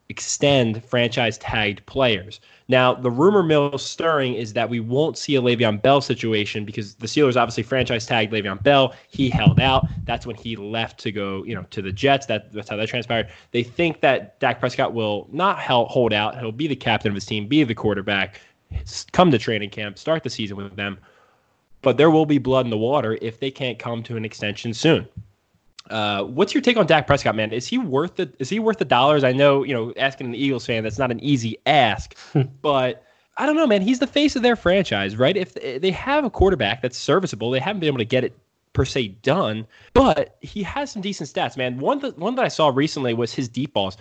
extend 0.10 0.84
franchise 0.86 1.38
tagged 1.38 1.86
players. 1.86 2.40
Now, 2.70 2.94
the 2.94 3.12
rumor 3.12 3.44
mill 3.44 3.78
stirring 3.78 4.34
is 4.34 4.54
that 4.54 4.70
we 4.70 4.80
won't 4.80 5.18
see 5.18 5.36
a 5.36 5.42
Le'Veon 5.42 5.82
Bell 5.82 6.00
situation 6.00 6.66
because 6.66 6.96
the 6.96 7.08
Steelers 7.08 7.36
obviously 7.36 7.64
franchise 7.64 8.06
tagged 8.06 8.32
Le'Veon 8.32 8.64
Bell. 8.64 8.94
He 9.10 9.30
held 9.30 9.60
out. 9.60 9.86
That's 10.06 10.26
when 10.26 10.36
he 10.36 10.56
left 10.56 11.00
to 11.02 11.12
go, 11.12 11.44
you 11.44 11.56
know, 11.56 11.66
to 11.72 11.82
the 11.82 11.92
Jets. 11.92 12.26
That, 12.28 12.54
that's 12.54 12.70
how 12.70 12.78
that 12.78 12.88
transpired. 12.88 13.30
They 13.52 13.64
think 13.64 14.02
that 14.02 14.40
Dak 14.40 14.60
Prescott 14.60 14.94
will 14.94 15.28
not 15.32 15.60
hold 15.60 16.14
out. 16.14 16.40
He'll 16.40 16.52
be 16.52 16.68
the 16.68 16.76
captain 16.76 17.10
of 17.10 17.16
his 17.16 17.26
team, 17.26 17.48
be 17.48 17.64
the 17.64 17.76
quarterback, 17.76 18.40
come 19.12 19.32
to 19.32 19.38
training 19.38 19.70
camp, 19.70 19.98
start 19.98 20.24
the 20.24 20.30
season 20.30 20.56
with 20.56 20.76
them. 20.76 20.98
But 21.82 21.98
there 21.98 22.10
will 22.10 22.26
be 22.26 22.38
blood 22.38 22.66
in 22.66 22.70
the 22.70 22.78
water 22.78 23.18
if 23.22 23.40
they 23.40 23.52
can't 23.52 23.78
come 23.78 24.04
to 24.04 24.18
an 24.18 24.26
extension 24.26 24.74
soon. 24.74 25.08
Uh, 25.90 26.24
what's 26.24 26.54
your 26.54 26.62
take 26.62 26.78
on 26.78 26.86
Dak 26.86 27.08
Prescott, 27.08 27.36
man? 27.36 27.52
Is 27.52 27.68
he 27.68 27.78
worth 27.78 28.16
the 28.16 28.32
is 28.40 28.50
he 28.50 28.60
worth 28.60 28.78
the 28.78 28.86
dollars? 28.86 29.24
I 29.24 29.32
know, 29.32 29.64
you 29.64 29.74
know, 29.74 29.94
asking 29.98 30.28
an 30.28 30.36
Eagles 30.36 30.66
fan, 30.66 30.84
that's 30.84 30.98
not 30.98 31.12
an 31.12 31.24
easy 31.24 31.58
ask, 31.66 32.16
but 32.62 33.04
I 33.38 33.46
don't 33.46 33.56
know, 33.56 33.68
man. 33.68 33.82
He's 33.82 34.00
the 34.00 34.08
face 34.08 34.36
of 34.36 34.42
their 34.42 34.56
franchise, 34.56 35.16
right? 35.16 35.38
If 35.38 35.54
they 35.54 35.92
have 35.92 36.26
a 36.26 36.30
quarterback 36.30 36.82
that's 36.82 36.98
serviceable, 36.98 37.52
they 37.52 37.60
haven't 37.60 37.80
been 37.80 37.88
able 37.88 38.00
to 38.00 38.06
get 38.06 38.24
it 38.24 38.38
per 38.74 38.86
se 38.86 39.08
done, 39.24 39.66
but 39.94 40.38
he 40.42 40.62
has 40.64 40.92
some 40.92 41.02
decent 41.02 41.30
stats, 41.30 41.58
man. 41.58 41.80
One 41.80 42.00
that 42.00 42.18
one 42.18 42.36
that 42.36 42.46
I 42.46 42.48
saw 42.48 42.70
recently 42.70 43.14
was 43.14 43.34
his 43.34 43.48
deep 43.48 43.74
balls. 43.74 43.98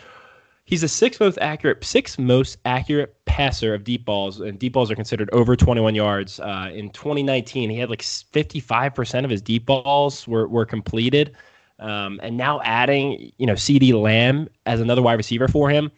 He's 0.65 0.81
the 0.81 0.89
sixth 0.89 1.21
most 1.21 1.39
accurate, 1.41 1.85
sixth 1.85 2.19
most 2.19 2.59
accurate 2.65 3.15
passer 3.25 3.73
of 3.73 3.85
deep 3.85 4.05
balls, 4.05 4.41
and 4.41 4.59
deep 4.59 4.73
balls 4.73 4.91
are 4.91 4.97
considered 4.97 5.31
over 5.33 5.55
21 5.55 5.95
yards. 5.95 6.41
Uh, 6.41 6.71
in 6.75 6.91
2019, 6.91 7.71
he 7.71 7.79
had 7.79 7.89
like 7.89 8.03
55% 8.03 9.25
of 9.25 9.31
his 9.31 9.41
deep 9.41 9.65
balls 9.65 10.27
were 10.27 10.49
were 10.49 10.67
completed. 10.67 11.37
Um, 11.79 12.21
and 12.23 12.37
now 12.37 12.61
adding, 12.63 13.33
you 13.37 13.47
know, 13.47 13.53
CeeDee 13.53 13.93
Lamb 14.01 14.49
as 14.65 14.81
another 14.81 15.03
wide 15.03 15.15
receiver 15.15 15.49
for 15.49 15.69
him. 15.69 15.91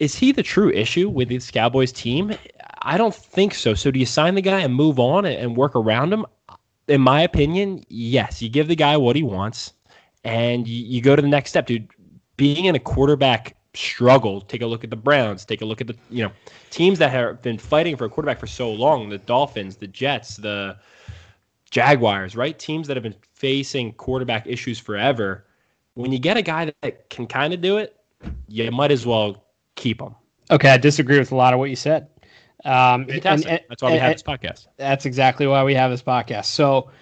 Is 0.00 0.14
he 0.16 0.32
the 0.32 0.42
true 0.42 0.70
issue 0.70 1.08
with 1.08 1.28
this 1.28 1.50
Cowboys 1.50 1.92
team? 1.92 2.34
I 2.82 2.98
don't 2.98 3.14
think 3.14 3.54
so. 3.54 3.74
So 3.74 3.90
do 3.90 3.98
you 3.98 4.06
sign 4.06 4.34
the 4.34 4.42
guy 4.42 4.60
and 4.60 4.74
move 4.74 4.98
on 4.98 5.24
and 5.24 5.56
work 5.56 5.76
around 5.76 6.12
him? 6.12 6.26
In 6.88 7.00
my 7.00 7.22
opinion, 7.22 7.84
yes. 7.88 8.42
You 8.42 8.48
give 8.48 8.68
the 8.68 8.76
guy 8.76 8.96
what 8.96 9.16
he 9.16 9.22
wants 9.22 9.72
and 10.24 10.66
you, 10.66 10.84
you 10.84 11.00
go 11.00 11.14
to 11.14 11.22
the 11.22 11.28
next 11.28 11.50
step, 11.50 11.66
dude. 11.66 11.88
Being 12.36 12.64
in 12.64 12.74
a 12.74 12.80
quarterback 12.80 13.56
struggle, 13.74 14.40
take 14.40 14.62
a 14.62 14.66
look 14.66 14.82
at 14.82 14.90
the 14.90 14.96
Browns, 14.96 15.44
take 15.44 15.62
a 15.62 15.64
look 15.64 15.80
at 15.80 15.86
the, 15.86 15.96
you 16.10 16.24
know, 16.24 16.32
teams 16.70 16.98
that 16.98 17.10
have 17.10 17.40
been 17.42 17.58
fighting 17.58 17.96
for 17.96 18.04
a 18.04 18.08
quarterback 18.08 18.40
for 18.40 18.48
so 18.48 18.72
long, 18.72 19.08
the 19.08 19.18
Dolphins, 19.18 19.76
the 19.76 19.86
Jets, 19.86 20.36
the 20.36 20.76
Jaguars, 21.74 22.36
right? 22.36 22.56
Teams 22.56 22.86
that 22.86 22.96
have 22.96 23.02
been 23.02 23.16
facing 23.32 23.94
quarterback 23.94 24.46
issues 24.46 24.78
forever. 24.78 25.44
When 25.94 26.12
you 26.12 26.20
get 26.20 26.36
a 26.36 26.42
guy 26.42 26.72
that 26.82 27.10
can 27.10 27.26
kind 27.26 27.52
of 27.52 27.60
do 27.60 27.78
it, 27.78 27.96
you 28.46 28.70
might 28.70 28.92
as 28.92 29.04
well 29.04 29.44
keep 29.74 30.00
him. 30.00 30.14
Okay, 30.52 30.70
I 30.70 30.76
disagree 30.76 31.18
with 31.18 31.32
a 31.32 31.34
lot 31.34 31.52
of 31.52 31.58
what 31.58 31.70
you 31.70 31.76
said. 31.76 32.06
Um, 32.64 33.06
Fantastic. 33.06 33.50
And, 33.50 33.58
and, 33.58 33.60
that's 33.68 33.82
why 33.82 33.90
we 33.90 33.98
have 33.98 34.12
this 34.12 34.22
podcast. 34.22 34.68
That's 34.76 35.04
exactly 35.04 35.48
why 35.48 35.64
we 35.64 35.74
have 35.74 35.90
this 35.90 36.00
podcast. 36.00 36.44
So, 36.44 36.92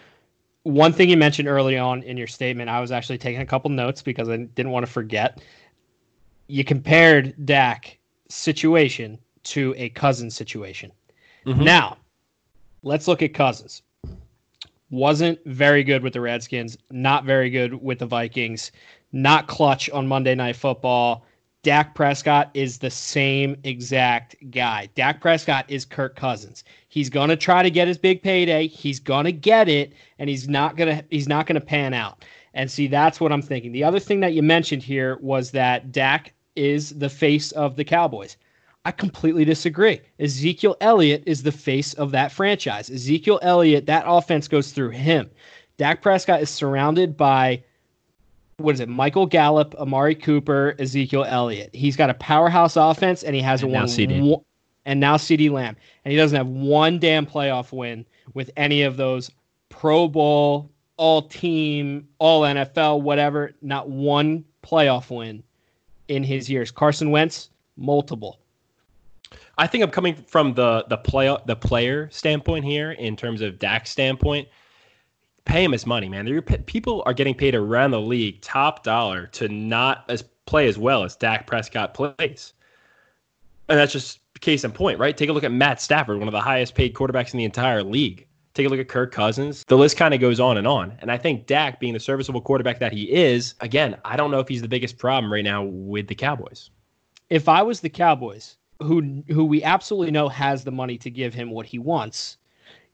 one 0.63 0.95
thing 0.95 1.11
you 1.11 1.19
mentioned 1.19 1.49
early 1.49 1.77
on 1.77 2.03
in 2.05 2.17
your 2.17 2.27
statement, 2.27 2.71
I 2.71 2.81
was 2.81 2.93
actually 2.93 3.19
taking 3.19 3.43
a 3.43 3.47
couple 3.47 3.71
notes 3.71 4.01
because 4.01 4.31
I 4.31 4.39
didn't 4.39 4.73
want 4.73 4.87
to 4.87 4.91
forget. 4.91 5.43
You 6.47 6.65
compared 6.65 7.35
Dak 7.45 7.99
situation 8.31 9.19
to 9.43 9.75
a 9.77 9.91
cousin 9.91 10.31
situation. 10.31 10.93
Mm-hmm. 11.45 11.63
Now, 11.63 11.99
let's 12.83 13.07
look 13.07 13.21
at 13.21 13.35
Cousins 13.35 13.83
wasn't 14.93 15.39
very 15.47 15.83
good 15.83 16.03
with 16.03 16.13
the 16.13 16.21
Redskins, 16.21 16.77
not 16.91 17.25
very 17.25 17.51
good 17.51 17.83
with 17.83 17.99
the 17.99 18.07
Vikings, 18.07 18.71
not 19.11 19.49
clutch 19.49 19.91
on 19.91 20.07
Monday 20.07 20.35
Night 20.35 20.55
Football. 20.55 21.25
Dak 21.63 21.95
Prescott 21.95 22.51
is 22.55 22.79
the 22.79 22.91
same 22.91 23.57
exact 23.65 24.37
guy. 24.51 24.89
Dak 24.95 25.21
Prescott 25.21 25.65
is 25.69 25.85
Kirk 25.85 26.15
Cousins. 26.15 26.63
He's 26.89 27.09
going 27.09 27.31
to 27.31 27.37
try 27.37 27.63
to 27.63 27.71
get 27.71 27.89
his 27.89 27.97
big 27.97 28.23
payday. 28.23 28.67
He's 28.67 29.01
going 29.01 29.25
to 29.25 29.33
get 29.33 29.69
it 29.69 29.95
and 30.19 30.29
he's 30.29 30.49
not 30.49 30.77
going 30.77 30.99
to 30.99 31.05
he's 31.11 31.29
not 31.29 31.47
going 31.47 31.55
to 31.55 31.67
pan 31.67 31.95
out. 31.95 32.25
And 32.53 32.71
see 32.71 32.87
that's 32.87 33.19
what 33.19 33.33
I'm 33.33 33.43
thinking. 33.43 33.73
The 33.73 33.85
other 33.85 34.01
thing 34.01 34.21
that 34.21 34.35
you 34.35 34.43
mentioned 34.43 34.83
here 34.83 35.17
was 35.23 35.53
that 35.53 35.91
Dak 35.91 36.35
is 36.55 36.91
the 36.91 37.09
face 37.09 37.51
of 37.53 37.77
the 37.77 37.85
Cowboys. 37.85 38.37
I 38.85 38.91
completely 38.91 39.45
disagree. 39.45 40.01
Ezekiel 40.19 40.77
Elliott 40.81 41.23
is 41.27 41.43
the 41.43 41.53
face 41.53 41.95
of 41.95 42.11
that 42.11 42.33
franchise. 42.33 42.91
Ezekiel 42.91 43.39
Elliott, 43.43 43.87
that 43.87 44.05
offense 44.07 44.49
goes 44.49 44.73
through 44.73 44.91
him. 44.91 45.31
Dak 45.77 46.03
Prescott 46.03 46.43
is 46.43 46.51
surrounded 46.51 47.17
by 47.17 47.63
what 48.59 48.75
is 48.75 48.81
it? 48.81 48.89
Michael 48.89 49.27
Gallup, 49.27 49.75
Amari 49.77 50.15
Cooper, 50.15 50.75
Ezekiel 50.79 51.25
Elliott. 51.25 51.71
He's 51.75 51.97
got 51.97 52.11
a 52.11 52.15
powerhouse 52.15 52.77
offense, 52.77 53.23
and 53.23 53.35
he 53.35 53.43
has 53.43 53.63
and 53.63 53.73
a 53.73 53.75
one, 53.75 53.89
CD. 53.89 54.21
one 54.21 54.43
and 54.85 55.01
now 55.01 55.17
CeeDee 55.17 55.51
Lamb, 55.51 55.77
and 56.05 56.13
he 56.13 56.19
doesn't 56.19 56.37
have 56.37 56.49
one 56.49 56.99
damn 56.99 57.27
playoff 57.27 57.73
win 57.73 58.05
with 58.35 58.51
any 58.57 58.83
of 58.83 58.97
those 58.97 59.31
Pro 59.69 60.09
Bowl, 60.09 60.71
All 60.97 61.23
Team, 61.23 62.09
All 62.19 62.43
NFL, 62.43 63.03
whatever. 63.03 63.53
Not 63.63 63.89
one 63.89 64.45
playoff 64.63 65.15
win 65.15 65.43
in 66.09 66.23
his 66.23 66.51
years. 66.51 66.71
Carson 66.71 67.11
Wentz, 67.11 67.51
multiple. 67.77 68.39
I 69.63 69.69
think 69.69 69.85
I'm 69.85 69.93
coming 69.93 70.17
from 70.17 70.55
the 70.55 70.85
the 70.89 70.97
play 70.97 71.37
the 71.47 71.55
player 71.55 72.11
standpoint 72.11 72.65
here 72.65 72.91
in 72.91 73.15
terms 73.15 73.41
of 73.41 73.61
Dak's 73.61 73.91
standpoint. 73.91 74.49
Pay 75.45 75.63
him 75.63 75.71
his 75.71 75.87
money, 75.87 76.09
man. 76.09 76.43
People 76.67 77.05
are 77.07 77.15
getting 77.15 77.33
paid 77.33 77.55
around 77.55 77.93
the 77.93 78.01
league 78.01 78.41
top 78.41 78.83
dollar 78.83 79.29
to 79.29 79.49
not 79.49 80.11
play 80.47 80.67
as 80.67 80.79
well 80.79 81.05
as 81.05 81.15
Dak 81.15 81.47
Prescott 81.47 81.95
plays. 81.95 82.55
And 83.69 83.79
that's 83.79 83.93
just 83.93 84.19
case 84.41 84.65
in 84.65 84.73
point, 84.73 84.99
right? 84.99 85.17
Take 85.17 85.29
a 85.29 85.33
look 85.33 85.45
at 85.45 85.53
Matt 85.53 85.81
Stafford, 85.81 86.19
one 86.19 86.27
of 86.27 86.33
the 86.33 86.41
highest 86.41 86.75
paid 86.75 86.95
quarterbacks 86.95 87.33
in 87.33 87.39
the 87.39 87.45
entire 87.45 87.85
league. 87.85 88.27
Take 88.55 88.67
a 88.67 88.69
look 88.69 88.81
at 88.81 88.89
Kirk 88.89 89.13
Cousins. 89.13 89.65
The 89.69 89.79
list 89.79 89.97
kind 89.97 90.13
of 90.13 90.21
goes 90.21 90.41
on 90.41 90.59
and 90.59 90.67
on. 90.67 90.99
And 90.99 91.13
I 91.13 91.19
think 91.19 91.47
Dak, 91.47 91.79
being 91.79 91.95
the 91.95 92.01
serviceable 92.01 92.41
quarterback 92.41 92.81
that 92.81 92.93
he 92.93 93.13
is, 93.13 93.55
again, 93.61 93.97
I 94.05 94.17
don't 94.17 94.33
know 94.33 94.41
if 94.41 94.49
he's 94.49 94.63
the 94.63 94.69
biggest 94.69 94.99
problem 94.99 95.33
right 95.33 95.45
now 95.45 95.63
with 95.63 96.09
the 96.09 96.17
Cowboys. 96.17 96.71
If 97.31 97.49
I 97.49 97.63
was 97.63 97.81
the 97.81 97.89
Cowboys, 97.89 98.57
who 98.83 99.23
who 99.29 99.45
we 99.45 99.63
absolutely 99.63 100.11
know 100.11 100.29
has 100.29 100.65
the 100.65 100.71
money 100.71 100.99
to 100.99 101.11
give 101.11 101.35
him 101.35 101.51
what 101.51 101.67
he 101.67 101.79
wants, 101.79 102.39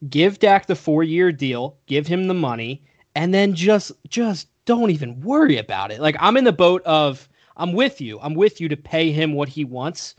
give 0.09 0.39
Dak 0.39 0.67
the 0.67 0.77
four 0.77 1.03
year 1.03 1.33
deal, 1.33 1.77
give 1.87 2.07
him 2.07 2.29
the 2.29 2.35
money, 2.35 2.83
and 3.15 3.33
then 3.33 3.55
just 3.55 3.93
just 4.09 4.49
don't 4.65 4.91
even 4.91 5.21
worry 5.21 5.59
about 5.59 5.91
it. 5.91 6.01
Like 6.01 6.17
I'm 6.21 6.37
in 6.37 6.45
the 6.45 6.53
boat 6.53 6.83
of 6.85 7.29
I'm 7.57 7.73
with 7.73 8.01
you. 8.01 8.19
I'm 8.21 8.35
with 8.35 8.61
you 8.61 8.69
to 8.69 8.77
pay 8.77 9.11
him 9.11 9.33
what 9.33 9.49
he 9.49 9.65
wants 9.65 10.15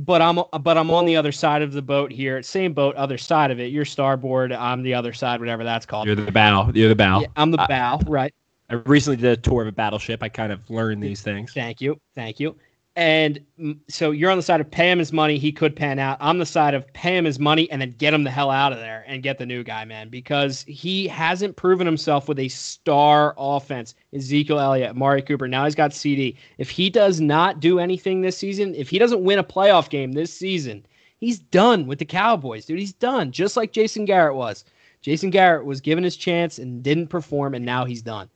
but 0.00 0.22
I'm 0.22 0.40
but 0.62 0.78
I'm 0.78 0.90
on 0.90 1.04
the 1.04 1.16
other 1.16 1.32
side 1.32 1.62
of 1.62 1.72
the 1.72 1.82
boat 1.82 2.10
here. 2.10 2.42
Same 2.42 2.72
boat, 2.72 2.96
other 2.96 3.18
side 3.18 3.50
of 3.50 3.60
it. 3.60 3.70
You're 3.70 3.84
starboard. 3.84 4.52
I'm 4.52 4.82
the 4.82 4.94
other 4.94 5.12
side, 5.12 5.40
whatever 5.40 5.64
that's 5.64 5.86
called. 5.86 6.06
You're 6.06 6.16
the 6.16 6.32
bow. 6.32 6.70
You're 6.74 6.88
the 6.88 6.96
bow. 6.96 7.20
Yeah, 7.20 7.26
I'm 7.36 7.50
the 7.50 7.64
bow, 7.68 8.00
right? 8.06 8.34
I 8.70 8.74
recently 8.74 9.16
did 9.16 9.32
a 9.32 9.36
tour 9.36 9.62
of 9.62 9.68
a 9.68 9.72
battleship. 9.72 10.22
I 10.22 10.28
kind 10.28 10.52
of 10.52 10.68
learned 10.70 11.02
these 11.02 11.22
things. 11.22 11.52
Thank 11.52 11.80
you, 11.80 12.00
thank 12.14 12.40
you. 12.40 12.56
And 12.96 13.40
so 13.88 14.10
you're 14.10 14.32
on 14.32 14.36
the 14.36 14.42
side 14.42 14.60
of 14.60 14.68
pay 14.70 14.90
him 14.90 14.98
his 14.98 15.12
money. 15.12 15.38
He 15.38 15.52
could 15.52 15.76
pan 15.76 16.00
out. 16.00 16.18
I'm 16.20 16.38
the 16.38 16.46
side 16.46 16.74
of 16.74 16.92
pay 16.92 17.16
him 17.16 17.24
his 17.24 17.38
money 17.38 17.70
and 17.70 17.80
then 17.80 17.94
get 17.96 18.12
him 18.12 18.24
the 18.24 18.30
hell 18.30 18.50
out 18.50 18.72
of 18.72 18.78
there 18.78 19.04
and 19.06 19.22
get 19.22 19.38
the 19.38 19.46
new 19.46 19.62
guy, 19.62 19.84
man, 19.84 20.08
because 20.08 20.62
he 20.62 21.06
hasn't 21.06 21.56
proven 21.56 21.86
himself 21.86 22.28
with 22.28 22.40
a 22.40 22.48
star 22.48 23.34
offense. 23.38 23.94
Ezekiel 24.12 24.58
Elliott, 24.58 24.96
Mari 24.96 25.22
Cooper. 25.22 25.46
Now 25.46 25.64
he's 25.64 25.76
got 25.76 25.94
CD. 25.94 26.36
If 26.58 26.68
he 26.68 26.90
does 26.90 27.20
not 27.20 27.60
do 27.60 27.78
anything 27.78 28.20
this 28.20 28.36
season, 28.36 28.74
if 28.74 28.88
he 28.90 28.98
doesn't 28.98 29.22
win 29.22 29.38
a 29.38 29.44
playoff 29.44 29.88
game 29.88 30.12
this 30.12 30.32
season, 30.32 30.84
he's 31.18 31.38
done 31.38 31.86
with 31.86 32.00
the 32.00 32.04
Cowboys, 32.04 32.64
dude. 32.64 32.80
He's 32.80 32.92
done, 32.92 33.30
just 33.30 33.56
like 33.56 33.72
Jason 33.72 34.04
Garrett 34.04 34.34
was. 34.34 34.64
Jason 35.00 35.30
Garrett 35.30 35.64
was 35.64 35.80
given 35.80 36.02
his 36.02 36.16
chance 36.16 36.58
and 36.58 36.82
didn't 36.82 37.06
perform, 37.06 37.54
and 37.54 37.64
now 37.64 37.84
he's 37.84 38.02
done. 38.02 38.28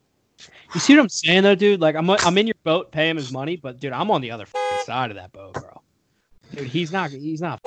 You 0.74 0.80
see 0.80 0.94
what 0.96 1.02
I'm 1.02 1.08
saying 1.08 1.42
though, 1.42 1.54
dude? 1.54 1.80
Like 1.80 1.96
I'm 1.96 2.08
I'm 2.10 2.38
in 2.38 2.46
your 2.46 2.56
boat, 2.64 2.92
pay 2.92 3.08
him 3.08 3.16
his 3.16 3.32
money, 3.32 3.56
but 3.56 3.80
dude, 3.80 3.92
I'm 3.92 4.10
on 4.10 4.20
the 4.20 4.30
other 4.30 4.46
side 4.84 5.10
of 5.10 5.16
that 5.16 5.32
boat, 5.32 5.52
bro. 5.54 5.80
Dude, 6.54 6.66
he's 6.66 6.92
not 6.92 7.10
he's 7.10 7.40
not. 7.40 7.60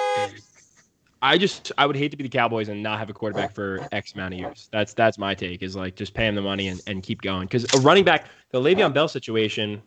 I 1.21 1.37
just 1.37 1.71
I 1.77 1.85
would 1.85 1.95
hate 1.95 2.11
to 2.11 2.17
be 2.17 2.23
the 2.23 2.29
Cowboys 2.29 2.69
and 2.69 2.83
not 2.83 2.99
have 2.99 3.09
a 3.09 3.13
quarterback 3.13 3.53
for 3.53 3.87
X 3.91 4.13
amount 4.13 4.35
of 4.35 4.39
years. 4.39 4.69
That's 4.71 4.93
that's 4.93 5.17
my 5.17 5.33
take. 5.33 5.63
Is 5.63 5.75
like 5.75 5.95
just 5.95 6.13
pay 6.13 6.27
him 6.27 6.35
the 6.35 6.41
money 6.41 6.67
and, 6.67 6.81
and 6.87 7.01
keep 7.01 7.21
going. 7.21 7.47
Because 7.47 7.65
a 7.73 7.79
running 7.79 8.03
back, 8.03 8.27
the 8.51 8.59
Le'Veon 8.59 8.93
Bell 8.93 9.07
situation 9.07 9.81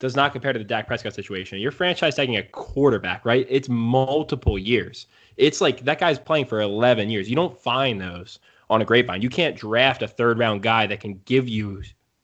does 0.00 0.16
not 0.16 0.32
compare 0.32 0.52
to 0.52 0.58
the 0.58 0.64
Dak 0.64 0.86
Prescott 0.86 1.14
situation. 1.14 1.58
Your 1.60 1.70
franchise 1.70 2.16
taking 2.16 2.36
a 2.36 2.42
quarterback, 2.42 3.24
right? 3.24 3.46
It's 3.48 3.68
multiple 3.68 4.58
years. 4.58 5.06
It's 5.36 5.60
like 5.60 5.84
that 5.84 5.98
guy's 5.98 6.18
playing 6.18 6.46
for 6.46 6.60
11 6.60 7.10
years. 7.10 7.28
You 7.28 7.36
don't 7.36 7.56
find 7.56 8.00
those 8.00 8.38
on 8.70 8.82
a 8.82 8.84
grapevine. 8.84 9.22
You 9.22 9.28
can't 9.28 9.56
draft 9.56 10.02
a 10.02 10.08
third 10.08 10.38
round 10.38 10.62
guy 10.62 10.86
that 10.86 11.00
can 11.00 11.20
give 11.26 11.48
you 11.48 11.82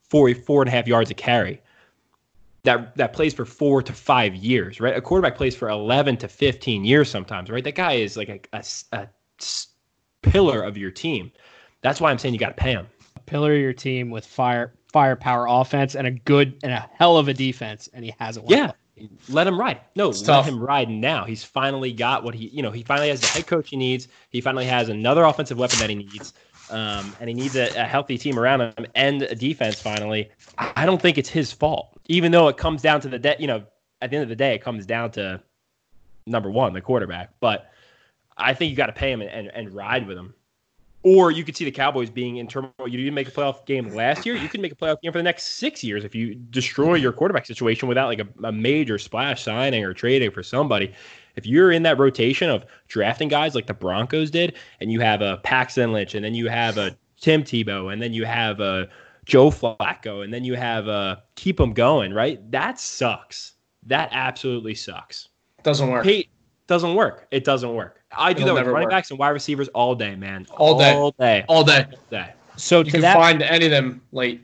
four 0.09 0.33
four 0.35 0.63
and 0.63 0.69
a 0.69 0.73
half 0.73 0.87
yards 0.87 1.11
a 1.11 1.15
carry. 1.15 1.61
That 2.65 2.97
that 2.97 3.13
plays 3.13 3.33
for 3.33 3.45
four 3.45 3.83
to 3.83 3.93
five 3.93 4.35
years, 4.35 4.81
right? 4.81 4.97
A 4.97 5.01
quarterback 5.01 5.37
plays 5.37 5.55
for 5.55 5.69
eleven 5.69 6.17
to 6.19 6.29
fifteen 6.29 6.85
years 6.85 7.11
sometimes, 7.11 7.51
right? 7.51 7.63
That 7.63 7.75
guy 7.75 7.93
is 7.93 8.17
like 8.17 8.29
a, 8.29 8.41
a, 8.53 8.65
a 8.93 9.09
pillar 10.23 10.63
of 10.63 10.77
your 10.77 10.91
team. 10.91 11.31
That's 11.83 12.01
why 12.01 12.11
I'm 12.11 12.19
saying 12.19 12.35
you 12.35 12.41
got 12.41 12.57
to 12.57 12.63
pay 12.63 12.73
him. 12.73 12.89
A 13.15 13.21
pillar 13.21 13.55
of 13.55 13.61
your 13.61 13.73
team 13.73 14.11
with 14.11 14.27
fire 14.27 14.75
firepower 14.93 15.47
offense 15.47 15.95
and 15.95 16.07
a 16.07 16.11
good 16.11 16.59
and 16.63 16.73
a 16.73 16.89
hell 16.95 17.17
of 17.17 17.29
a 17.29 17.35
defense, 17.35 17.89
and 17.93 18.05
he 18.05 18.15
hasn't. 18.19 18.47
Won 18.47 18.57
yeah, 18.57 18.73
let 19.29 19.47
him 19.47 19.59
ride. 19.59 19.81
No, 19.95 20.09
it's 20.09 20.21
let 20.21 20.27
tough. 20.27 20.47
him 20.47 20.61
ride 20.61 20.89
now. 20.89 21.25
He's 21.25 21.45
finally 21.45 21.93
got 21.93 22.25
what 22.25 22.35
he, 22.35 22.49
you 22.49 22.63
know, 22.63 22.71
he 22.71 22.83
finally 22.83 23.09
has 23.09 23.21
the 23.21 23.27
head 23.29 23.47
coach 23.47 23.71
he 23.71 23.77
needs. 23.77 24.09
He 24.31 24.41
finally 24.41 24.65
has 24.67 24.89
another 24.89 25.25
offensive 25.25 25.59
weapon 25.59 25.79
that 25.79 25.91
he 25.91 25.97
needs. 25.97 26.33
Um, 26.71 27.15
and 27.21 27.29
he 27.29 27.35
needs 27.35 27.57
a, 27.57 27.69
a, 27.77 27.85
healthy 27.85 28.19
team 28.19 28.39
around 28.39 28.61
him 28.61 28.87
and 28.95 29.23
a 29.23 29.35
defense 29.35 29.81
finally. 29.81 30.31
I 30.59 30.85
don't 30.85 31.01
think 31.01 31.17
it's 31.17 31.29
his 31.29 31.53
fault, 31.53 31.97
even 32.07 32.33
though 32.33 32.49
it 32.49 32.57
comes 32.57 32.83
down 32.83 33.01
to 33.03 33.09
the 33.09 33.19
de- 33.19 33.37
you 33.39 33.47
know, 33.47 33.65
at 34.03 34.11
the 34.11 34.17
end 34.17 34.25
of 34.25 34.29
the 34.29 34.37
day, 34.37 34.55
it 34.55 34.63
comes 34.63 34.85
down 34.85 35.13
to 35.13 35.41
number 36.27 36.51
one, 36.51 36.73
the 36.73 36.81
quarterback. 36.81 37.31
But 37.41 37.71
I 38.37 38.53
think 38.53 38.71
you 38.71 38.77
got 38.77 38.87
to 38.87 38.93
pay 38.93 39.13
him 39.13 39.21
and, 39.21 39.31
and, 39.31 39.51
and, 39.55 39.75
ride 39.75 40.07
with 40.07 40.19
him. 40.19 40.35
Or 41.03 41.31
you 41.31 41.45
could 41.45 41.57
see 41.57 41.65
the 41.65 41.71
Cowboys 41.71 42.11
being 42.11 42.39
in 42.39 42.49
turmoil. 42.49 42.73
You 42.85 42.99
didn't 42.99 43.15
make 43.15 43.29
a 43.29 43.31
playoff 43.31 43.65
game 43.65 43.95
last 43.95 44.27
year. 44.27 44.35
You 44.35 44.49
can 44.49 44.61
make 44.61 44.73
a 44.73 44.75
playoff 44.75 45.01
game 45.01 45.13
for 45.13 45.19
the 45.19 45.25
next 45.25 45.45
six 45.45 45.85
years 45.85 46.05
if 46.05 46.17
you 46.17 46.35
destroy 46.35 46.95
your 46.95 47.13
quarterback 47.13 47.47
situation 47.47 47.89
without 47.89 48.09
like 48.09 48.19
a, 48.19 48.27
a 48.45 48.51
major 48.51 48.99
splash 48.99 49.45
signing 49.45 49.85
or 49.85 49.95
trading 49.95 50.33
for 50.33 50.43
somebody 50.43 50.93
if 51.37 51.47
you're 51.47 51.71
in 51.71 51.83
that 51.85 51.99
rotation 51.99 52.51
of 52.51 52.65
drafting 52.89 53.29
guys 53.29 53.55
like 53.55 53.67
the 53.67 53.75
Broncos 53.75 54.31
did, 54.31 54.55
and 54.81 54.91
you 54.91 55.01
have 55.01 55.23
a 55.23 55.39
Paxton 55.39 55.93
Lynch, 55.93 56.15
and 56.15 56.25
then 56.25 56.35
you 56.35 56.49
have 56.49 56.79
a 56.79 56.97
Tim 57.21 57.43
Tebow, 57.43 57.93
and 57.93 58.03
then 58.03 58.13
you 58.13 58.25
have 58.25 58.61
a 58.61 58.89
Joe 59.25 59.51
Flacco, 59.51 60.25
and 60.25 60.33
then 60.33 60.45
you 60.45 60.55
have 60.55 60.89
a 60.89 61.23
keep 61.35 61.57
them 61.57 61.73
going, 61.73 62.13
right? 62.13 62.51
That 62.51 62.79
sucks. 62.81 63.53
That 63.85 64.09
absolutely 64.13 64.75
sucks. 64.75 65.29
Doesn't 65.63 65.89
work. 65.91 66.05
Hey, 66.05 66.29
doesn't 66.67 66.95
work. 66.95 67.27
It 67.31 67.45
doesn't 67.45 67.75
work. 67.75 68.03
I 68.13 68.33
do 68.33 68.43
It'll 68.43 68.55
that 68.55 68.65
with 68.65 68.73
running 68.73 68.87
work. 68.87 68.91
backs 68.91 69.11
and 69.11 69.19
wide 69.19 69.31
receivers 69.31 69.69
all 69.69 69.95
day, 69.95 70.15
man. 70.17 70.47
All 70.51 70.79
day. 70.79 70.93
All 70.93 71.11
day. 71.19 71.45
All 71.49 71.65
day. 71.65 71.87
All 71.91 71.99
day. 72.11 72.33
So 72.57 72.79
you 72.79 72.85
to 72.85 72.91
can 72.93 73.01
that, 73.03 73.15
find 73.15 73.43
any 73.43 73.67
of 73.67 73.71
them 73.71 74.01
late. 74.13 74.43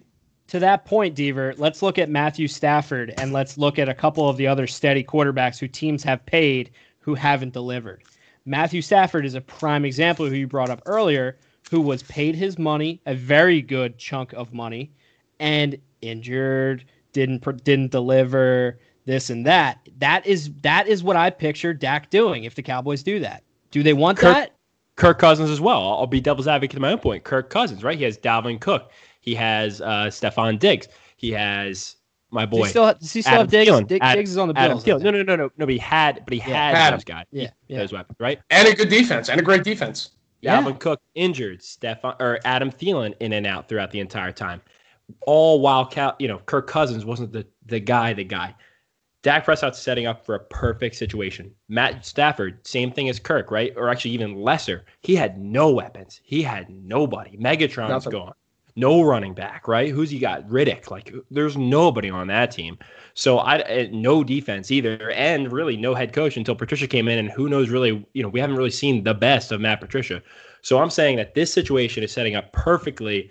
To 0.53 0.59
that 0.59 0.85
point, 0.85 1.17
Deaver, 1.17 1.59
let's 1.59 1.81
look 1.81 1.99
at 1.99 2.11
Matthew 2.11 2.47
Stafford 2.47 3.15
and 3.17 3.33
let's 3.33 3.57
look 3.57 3.79
at 3.79 3.89
a 3.89 3.95
couple 3.95 4.29
of 4.29 4.37
the 4.37 4.47
other 4.47 4.67
steady 4.67 5.03
quarterbacks 5.03 5.59
who 5.59 5.67
teams 5.67 6.03
have 6.03 6.27
paid 6.27 6.71
who 7.01 7.15
haven't 7.15 7.55
delivered. 7.55 8.03
Matthew 8.45 8.83
Stafford 8.83 9.25
is 9.25 9.35
a 9.35 9.41
prime 9.41 9.87
example 9.87 10.27
who 10.27 10.35
you 10.35 10.47
brought 10.47 10.69
up 10.69 10.83
earlier, 10.85 11.39
who 11.71 11.81
was 11.81 12.03
paid 12.03 12.35
his 12.35 12.59
money, 12.59 13.01
a 13.07 13.15
very 13.15 13.63
good 13.63 13.97
chunk 13.97 14.35
of 14.35 14.53
money, 14.53 14.91
and 15.41 15.79
injured, 16.03 16.85
didn't 17.15 17.65
didn't 17.65 17.91
deliver 17.91 18.79
this 19.07 19.31
and 19.31 19.47
that. 19.47 19.89
That 20.01 20.27
is 20.27 20.51
that 20.61 20.87
is 20.87 21.03
what 21.03 21.17
I 21.17 21.31
picture 21.31 21.73
Dak 21.73 22.11
doing 22.11 22.45
if 22.45 22.57
the 22.57 22.63
Cowboys 22.63 23.03
do 23.03 23.21
that. 23.21 23.43
Do 23.71 23.83
they 23.83 23.95
want 23.95 24.19
Kirk, 24.19 24.35
that? 24.35 24.53
Kirk 24.97 25.19
Cousins 25.19 25.49
as 25.49 25.63
well. 25.63 25.81
I'll 25.95 26.07
be 26.07 26.21
devil's 26.21 26.47
advocate 26.47 26.75
to 26.75 26.81
my 26.81 26.93
own 26.93 26.99
point. 26.99 27.25
Kirk 27.25 27.49
Cousins, 27.49 27.83
right? 27.83 27.97
He 27.97 28.05
has 28.05 28.19
Dalvin 28.19 28.61
Cook. 28.61 28.91
He 29.23 29.35
has 29.37 29.81
uh, 29.81 30.09
Stefon 30.09 30.59
Diggs. 30.59 30.89
He 31.17 31.31
has 31.31 31.97
my 32.33 32.45
boy. 32.45 32.59
Does 32.59 32.67
he 32.67 32.71
still, 32.71 32.95
does 32.95 33.13
he 33.13 33.23
still 33.23 33.39
have 33.39 33.51
Diggs? 33.51 33.81
Diggs, 33.87 34.01
Adam, 34.03 34.25
is 34.25 34.37
on 34.37 34.49
the 34.49 34.55
Bills. 34.55 34.85
No, 34.85 34.99
no, 34.99 35.23
no, 35.23 35.37
no, 35.37 35.37
no. 35.37 35.51
But 35.57 35.69
he 35.71 35.79
had, 35.79 36.23
but 36.25 36.35
he 36.35 36.41
yeah, 36.41 36.77
had 36.77 36.95
those 36.95 37.05
guys. 37.05 37.27
Yeah, 37.31 37.51
yeah, 37.69 37.79
those 37.79 37.93
weapons, 37.93 38.19
right? 38.19 38.41
And 38.51 38.67
a 38.67 38.75
good 38.75 38.89
defense, 38.89 39.31
and 39.31 39.41
a 39.41 39.45
great 39.45 39.63
defense. 39.63 40.11
Yeah. 40.41 40.57
Alvin 40.57 40.75
Cook 40.75 41.01
injured, 41.15 41.61
Stefon 41.61 42.21
or 42.21 42.41
Adam 42.45 42.73
Thielen 42.73 43.15
in 43.21 43.33
and 43.33 43.47
out 43.47 43.69
throughout 43.69 43.93
the 43.93 44.01
entire 44.01 44.33
time. 44.33 44.61
All 45.25 45.61
while 45.61 45.87
Cal, 45.87 46.17
you 46.19 46.27
know, 46.27 46.39
Kirk 46.39 46.67
Cousins 46.67 47.05
wasn't 47.05 47.33
the 47.33 47.47
the 47.67 47.79
guy, 47.79 48.13
the 48.13 48.25
guy. 48.25 48.55
Dak 49.23 49.45
Prescott's 49.45 49.79
setting 49.79 50.07
up 50.07 50.27
for 50.27 50.35
a 50.35 50.41
perfect 50.41 50.97
situation. 50.97 51.55
Matt 51.69 52.05
Stafford, 52.05 52.67
same 52.67 52.91
thing 52.91 53.09
as 53.09 53.21
Kirk, 53.21 53.53
right? 53.53 53.73
Or 53.77 53.89
actually 53.89 54.11
even 54.11 54.35
lesser. 54.35 54.85
He 55.01 55.15
had 55.15 55.39
no 55.39 55.71
weapons. 55.71 56.21
He 56.25 56.43
had 56.43 56.69
nobody. 56.71 57.37
Megatron's 57.37 57.89
Nothing. 57.89 58.11
gone 58.11 58.35
no 58.77 59.03
running 59.03 59.35
back, 59.35 59.69
right? 59.69 59.91
Who's 59.91 60.11
he 60.11 60.19
got? 60.19 60.47
Riddick. 60.49 60.91
Like, 60.91 61.15
there's 61.31 61.57
nobody 61.57 62.11
on 62.11 62.27
that 62.29 62.51
team. 62.51 62.79
So 63.15 63.39
I 63.39 63.59
eh, 63.59 63.89
no 63.93 64.25
defense 64.25 64.71
either, 64.71 65.11
and 65.11 65.53
really 65.53 65.77
no 65.77 65.95
head 65.95 66.13
coach 66.13 66.37
until 66.37 66.55
Patricia 66.55 66.87
came 66.87 67.09
in, 67.09 67.19
and 67.19 67.31
who 67.31 67.49
knows 67.49 67.69
really, 67.69 68.07
you 68.15 68.23
know, 68.23 68.29
we 68.29 68.41
haven't 68.41 68.57
really 68.57 68.71
seen 68.71 69.05
the 69.05 69.15
best 69.15 69.53
of 69.53 69.61
Matt 69.61 69.81
Patricia. 69.81 70.23
So 70.63 70.79
I'm 70.79 70.91
saying 70.91 71.17
that 71.17 71.35
this 71.35 71.53
situation 71.53 72.03
is 72.03 72.13
setting 72.13 72.37
up 72.37 72.53
perfectly 72.53 73.31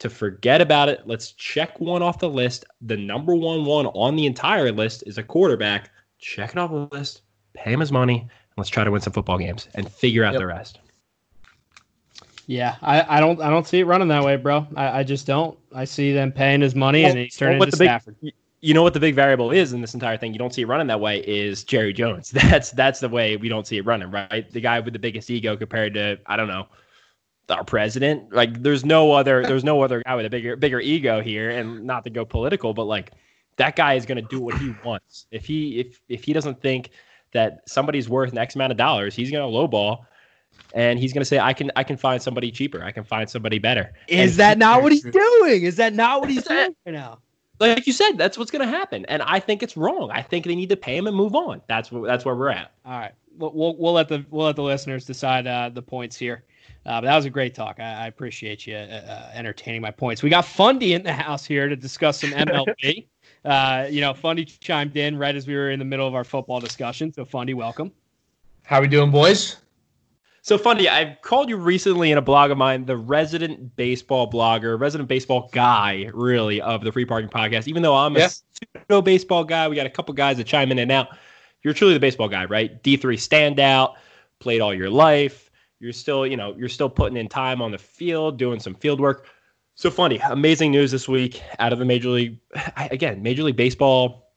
to 0.00 0.10
forget 0.10 0.60
about 0.60 0.88
it. 0.88 1.02
Let's 1.06 1.32
check 1.32 1.78
one 1.78 2.02
off 2.02 2.18
the 2.18 2.28
list. 2.28 2.64
The 2.80 2.96
number 2.96 3.34
one 3.34 3.64
one 3.64 3.86
on 3.88 4.16
the 4.16 4.26
entire 4.26 4.72
list 4.72 5.04
is 5.06 5.18
a 5.18 5.22
quarterback. 5.22 5.90
Check 6.18 6.50
it 6.50 6.58
off 6.58 6.70
the 6.70 6.96
list. 6.96 7.22
Pay 7.54 7.72
him 7.72 7.80
his 7.80 7.92
money, 7.92 8.20
and 8.20 8.30
let's 8.56 8.70
try 8.70 8.84
to 8.84 8.90
win 8.90 9.00
some 9.00 9.12
football 9.12 9.38
games 9.38 9.68
and 9.74 9.90
figure 9.90 10.24
out 10.24 10.34
yep. 10.34 10.40
the 10.40 10.46
rest. 10.46 10.80
Yeah, 12.50 12.74
I, 12.82 13.18
I 13.18 13.20
don't 13.20 13.40
I 13.40 13.48
don't 13.48 13.64
see 13.64 13.78
it 13.78 13.84
running 13.84 14.08
that 14.08 14.24
way, 14.24 14.34
bro. 14.34 14.66
I, 14.74 14.98
I 14.98 15.02
just 15.04 15.24
don't. 15.24 15.56
I 15.72 15.84
see 15.84 16.12
them 16.12 16.32
paying 16.32 16.60
his 16.60 16.74
money 16.74 17.02
well, 17.02 17.10
and 17.12 17.20
he's 17.20 17.36
turning 17.36 17.60
well, 17.60 17.68
into 17.68 17.76
Stafford. 17.76 18.16
Big, 18.20 18.34
you 18.60 18.74
know 18.74 18.82
what 18.82 18.92
the 18.92 18.98
big 18.98 19.14
variable 19.14 19.52
is 19.52 19.72
in 19.72 19.80
this 19.80 19.94
entire 19.94 20.16
thing? 20.16 20.32
You 20.32 20.40
don't 20.40 20.52
see 20.52 20.62
it 20.62 20.66
running 20.66 20.88
that 20.88 20.98
way. 20.98 21.20
Is 21.20 21.62
Jerry 21.62 21.92
Jones? 21.92 22.30
That's 22.32 22.72
that's 22.72 22.98
the 22.98 23.08
way 23.08 23.36
we 23.36 23.48
don't 23.48 23.68
see 23.68 23.76
it 23.76 23.86
running, 23.86 24.10
right? 24.10 24.50
The 24.50 24.60
guy 24.60 24.80
with 24.80 24.92
the 24.94 24.98
biggest 24.98 25.30
ego 25.30 25.56
compared 25.56 25.94
to 25.94 26.18
I 26.26 26.36
don't 26.36 26.48
know 26.48 26.66
our 27.50 27.62
president. 27.62 28.32
Like 28.32 28.60
there's 28.64 28.84
no 28.84 29.12
other 29.12 29.44
there's 29.44 29.62
no 29.62 29.80
other 29.82 30.02
guy 30.04 30.16
with 30.16 30.26
a 30.26 30.30
bigger 30.30 30.56
bigger 30.56 30.80
ego 30.80 31.22
here, 31.22 31.50
and 31.50 31.84
not 31.84 32.02
to 32.02 32.10
go 32.10 32.24
political, 32.24 32.74
but 32.74 32.86
like 32.86 33.12
that 33.58 33.76
guy 33.76 33.94
is 33.94 34.04
going 34.04 34.20
to 34.20 34.28
do 34.28 34.40
what 34.40 34.58
he 34.58 34.74
wants. 34.84 35.26
If 35.30 35.44
he 35.44 35.78
if 35.78 36.00
if 36.08 36.24
he 36.24 36.32
doesn't 36.32 36.60
think 36.60 36.90
that 37.30 37.60
somebody's 37.68 38.08
worth 38.08 38.32
an 38.32 38.38
X 38.38 38.56
amount 38.56 38.72
of 38.72 38.76
dollars, 38.76 39.14
he's 39.14 39.30
going 39.30 39.48
to 39.48 39.56
lowball 39.56 40.06
and 40.74 40.98
he's 40.98 41.12
going 41.12 41.22
to 41.22 41.26
say, 41.26 41.38
"I 41.38 41.52
can, 41.52 41.70
I 41.76 41.84
can 41.84 41.96
find 41.96 42.22
somebody 42.22 42.50
cheaper. 42.50 42.82
I 42.82 42.92
can 42.92 43.04
find 43.04 43.28
somebody 43.28 43.58
better." 43.58 43.92
Is 44.08 44.32
and 44.32 44.40
that 44.40 44.58
not 44.58 44.82
what 44.82 44.92
he's 44.92 45.02
doing? 45.02 45.62
Is 45.62 45.76
that 45.76 45.94
not 45.94 46.20
what 46.20 46.30
he's 46.30 46.44
doing 46.48 46.74
right 46.86 46.92
now? 46.92 47.18
like 47.60 47.86
you 47.86 47.92
said, 47.92 48.12
that's 48.16 48.38
what's 48.38 48.50
going 48.50 48.66
to 48.66 48.68
happen, 48.68 49.04
and 49.06 49.22
I 49.22 49.38
think 49.38 49.62
it's 49.62 49.76
wrong. 49.76 50.10
I 50.10 50.22
think 50.22 50.46
they 50.46 50.54
need 50.54 50.70
to 50.70 50.76
pay 50.76 50.96
him 50.96 51.06
and 51.06 51.14
move 51.14 51.34
on. 51.34 51.60
That's 51.68 51.92
what 51.92 52.06
that's 52.06 52.24
where 52.24 52.34
we're 52.34 52.50
at. 52.50 52.72
All 52.86 52.98
right, 52.98 53.12
we'll 53.36 53.52
we'll, 53.52 53.76
we'll 53.76 53.92
let 53.92 54.08
the 54.08 54.24
we'll 54.30 54.46
let 54.46 54.56
the 54.56 54.62
listeners 54.62 55.04
decide 55.04 55.46
uh, 55.46 55.68
the 55.68 55.82
points 55.82 56.16
here. 56.16 56.44
Uh, 56.86 57.00
but 57.00 57.08
that 57.08 57.16
was 57.16 57.26
a 57.26 57.30
great 57.30 57.54
talk. 57.54 57.78
I, 57.78 58.04
I 58.04 58.06
appreciate 58.06 58.66
you 58.66 58.74
uh, 58.74 58.78
uh 58.78 59.30
entertaining 59.34 59.82
my 59.82 59.90
points. 59.90 60.22
We 60.22 60.30
got 60.30 60.46
Fundy 60.46 60.94
in 60.94 61.02
the 61.02 61.12
house 61.12 61.44
here 61.44 61.68
to 61.68 61.76
discuss 61.76 62.20
some 62.20 62.30
MLB. 62.30 63.06
uh, 63.44 63.86
you 63.90 64.00
know, 64.00 64.14
Fundy 64.14 64.46
chimed 64.46 64.96
in 64.96 65.18
right 65.18 65.36
as 65.36 65.46
we 65.46 65.54
were 65.54 65.70
in 65.70 65.78
the 65.78 65.84
middle 65.84 66.08
of 66.08 66.14
our 66.14 66.24
football 66.24 66.60
discussion. 66.60 67.12
So, 67.12 67.26
Fundy, 67.26 67.52
welcome. 67.52 67.92
How 68.62 68.78
are 68.78 68.82
we 68.82 68.88
doing, 68.88 69.10
boys? 69.10 69.56
So 70.50 70.58
Fundy, 70.58 70.88
I've 70.88 71.22
called 71.22 71.48
you 71.48 71.56
recently 71.56 72.10
in 72.10 72.18
a 72.18 72.20
blog 72.20 72.50
of 72.50 72.58
mine 72.58 72.84
the 72.84 72.96
resident 72.96 73.76
baseball 73.76 74.28
blogger, 74.28 74.80
resident 74.80 75.08
baseball 75.08 75.48
guy, 75.52 76.10
really, 76.12 76.60
of 76.60 76.82
the 76.82 76.90
Free 76.90 77.04
Parking 77.04 77.30
Podcast. 77.30 77.68
Even 77.68 77.84
though 77.84 77.94
I'm 77.94 78.16
yeah. 78.16 78.26
a 78.26 78.30
pseudo 78.88 79.00
baseball 79.00 79.44
guy, 79.44 79.68
we 79.68 79.76
got 79.76 79.86
a 79.86 79.90
couple 79.90 80.12
guys 80.12 80.38
that 80.38 80.48
chime 80.48 80.72
in 80.72 80.80
and 80.80 80.90
out. 80.90 81.16
You're 81.62 81.72
truly 81.72 81.94
the 81.94 82.00
baseball 82.00 82.26
guy, 82.26 82.46
right? 82.46 82.82
D3 82.82 82.98
standout, 82.98 83.94
played 84.40 84.60
all 84.60 84.74
your 84.74 84.90
life. 84.90 85.52
You're 85.78 85.92
still, 85.92 86.26
you 86.26 86.36
know, 86.36 86.56
you're 86.58 86.68
still 86.68 86.90
putting 86.90 87.16
in 87.16 87.28
time 87.28 87.62
on 87.62 87.70
the 87.70 87.78
field, 87.78 88.36
doing 88.36 88.58
some 88.58 88.74
field 88.74 89.00
work. 89.00 89.28
So 89.76 89.88
Fundy, 89.88 90.18
amazing 90.30 90.72
news 90.72 90.90
this 90.90 91.06
week 91.06 91.40
out 91.60 91.72
of 91.72 91.78
the 91.78 91.84
Major 91.84 92.08
League. 92.08 92.40
Again, 92.76 93.22
Major 93.22 93.44
League 93.44 93.54
Baseball 93.54 94.29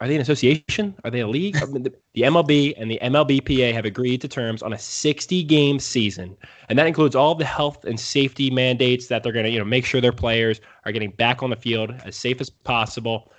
are 0.00 0.08
they 0.08 0.14
an 0.14 0.22
association? 0.22 0.94
Are 1.04 1.10
they 1.10 1.20
a 1.20 1.28
league? 1.28 1.56
I 1.58 1.66
mean, 1.66 1.82
the, 1.82 1.92
the, 2.14 2.22
MLB 2.22 2.72
and 2.78 2.90
the 2.90 2.98
MLBPA 3.02 3.74
have 3.74 3.84
agreed 3.84 4.22
to 4.22 4.28
terms 4.28 4.62
on 4.62 4.72
a 4.72 4.78
60 4.78 5.42
game 5.44 5.78
season, 5.78 6.36
and 6.70 6.78
that 6.78 6.86
includes 6.86 7.14
all 7.14 7.34
the 7.34 7.44
health 7.44 7.84
and 7.84 8.00
safety 8.00 8.50
mandates 8.50 9.08
that 9.08 9.22
they're 9.22 9.32
going 9.32 9.44
to, 9.44 9.50
you 9.50 9.58
know, 9.58 9.64
make 9.64 9.84
sure 9.84 10.00
their 10.00 10.10
players 10.10 10.62
are 10.86 10.92
getting 10.92 11.10
back 11.10 11.42
on 11.42 11.50
the 11.50 11.56
field 11.56 11.94
as 12.04 12.16
safe 12.16 12.40
as 12.40 12.48
possible. 12.48 13.30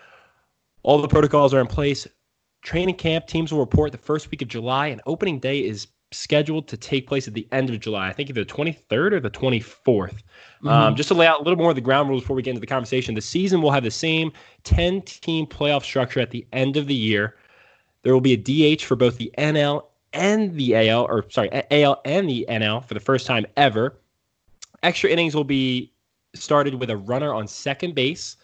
All 0.84 1.02
the 1.02 1.08
protocols 1.08 1.52
are 1.54 1.62
in 1.62 1.68
place. 1.68 2.08
Training 2.62 2.96
camp 2.96 3.26
teams 3.26 3.52
will 3.52 3.60
report 3.60 3.92
the 3.92 3.98
first 3.98 4.30
week 4.30 4.44
of 4.44 4.48
July, 4.48 4.88
and 4.88 5.02
opening 5.08 5.40
day 5.40 5.60
is 5.60 5.88
scheduled 6.12 6.68
to 6.68 6.78
take 6.78 7.08
place 7.08 7.28
at 7.28 7.34
the 7.34 7.48
end 7.52 7.70
of 7.70 7.80
July. 7.80 8.10
I 8.10 8.14
think 8.14 8.30
either 8.30 8.44
the 8.44 8.54
23rd 8.54 9.14
or 9.14 9.20
the 9.20 9.30
24th. 9.30 9.86
Mm-hmm. 9.86 10.68
Um, 10.68 10.96
just 10.96 11.08
to 11.10 11.16
lay 11.16 11.26
out 11.26 11.40
a 11.40 11.44
little 11.44 11.58
more 11.58 11.70
of 11.70 11.76
the 11.76 11.82
ground 11.82 12.10
rules 12.10 12.24
before 12.24 12.36
we 12.36 12.42
get 12.42 12.52
into 12.52 12.60
the 12.60 12.68
conversation, 12.68 13.16
the 13.16 13.22
season 13.22 13.62
will 13.62 13.72
have 13.72 13.84
the 13.84 13.92
same 13.92 14.32
10 14.64 15.02
team 15.04 15.46
playoff 15.46 15.84
structure 15.84 16.20
at 16.20 16.32
the 16.32 16.46
end 16.52 16.78
of 16.78 16.88
the 16.88 16.96
year. 16.96 17.36
There 18.04 18.14
will 18.14 18.22
be 18.22 18.34
a 18.34 18.76
DH 18.76 18.82
for 18.82 18.96
both 18.96 19.18
the 19.18 19.32
NL 19.38 19.86
and 20.14 20.54
the 20.56 20.90
AL, 20.90 21.06
or 21.06 21.30
sorry, 21.30 21.50
AL 21.72 22.02
and 22.04 22.28
the 22.28 22.46
NL 22.50 22.84
for 22.86 22.94
the 22.94 23.00
first 23.00 23.26
time 23.26 23.46
ever. 23.56 23.98
Extra 24.84 25.10
innings 25.10 25.36
will 25.36 25.44
be 25.44 25.94
started 26.34 26.76
with 26.76 26.90
a 26.90 26.98
runner 26.98 27.34
on 27.34 27.48
second 27.48 27.96
base. 27.96 28.38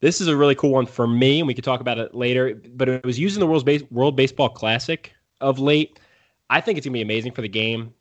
This 0.00 0.20
is 0.20 0.28
a 0.28 0.36
really 0.36 0.54
cool 0.54 0.70
one 0.70 0.86
for 0.86 1.06
me, 1.06 1.40
and 1.40 1.46
we 1.46 1.54
could 1.54 1.64
talk 1.64 1.80
about 1.80 1.98
it 1.98 2.14
later. 2.14 2.60
But 2.74 2.88
it 2.88 3.04
was 3.04 3.18
used 3.18 3.36
in 3.36 3.40
the 3.40 3.46
World, 3.46 3.64
Base- 3.64 3.82
World 3.90 4.16
Baseball 4.16 4.48
Classic 4.48 5.12
of 5.40 5.58
late. 5.58 5.98
I 6.50 6.60
think 6.60 6.78
it's 6.78 6.86
gonna 6.86 6.94
be 6.94 7.02
amazing 7.02 7.32
for 7.32 7.42
the 7.42 7.48
game. 7.48 7.94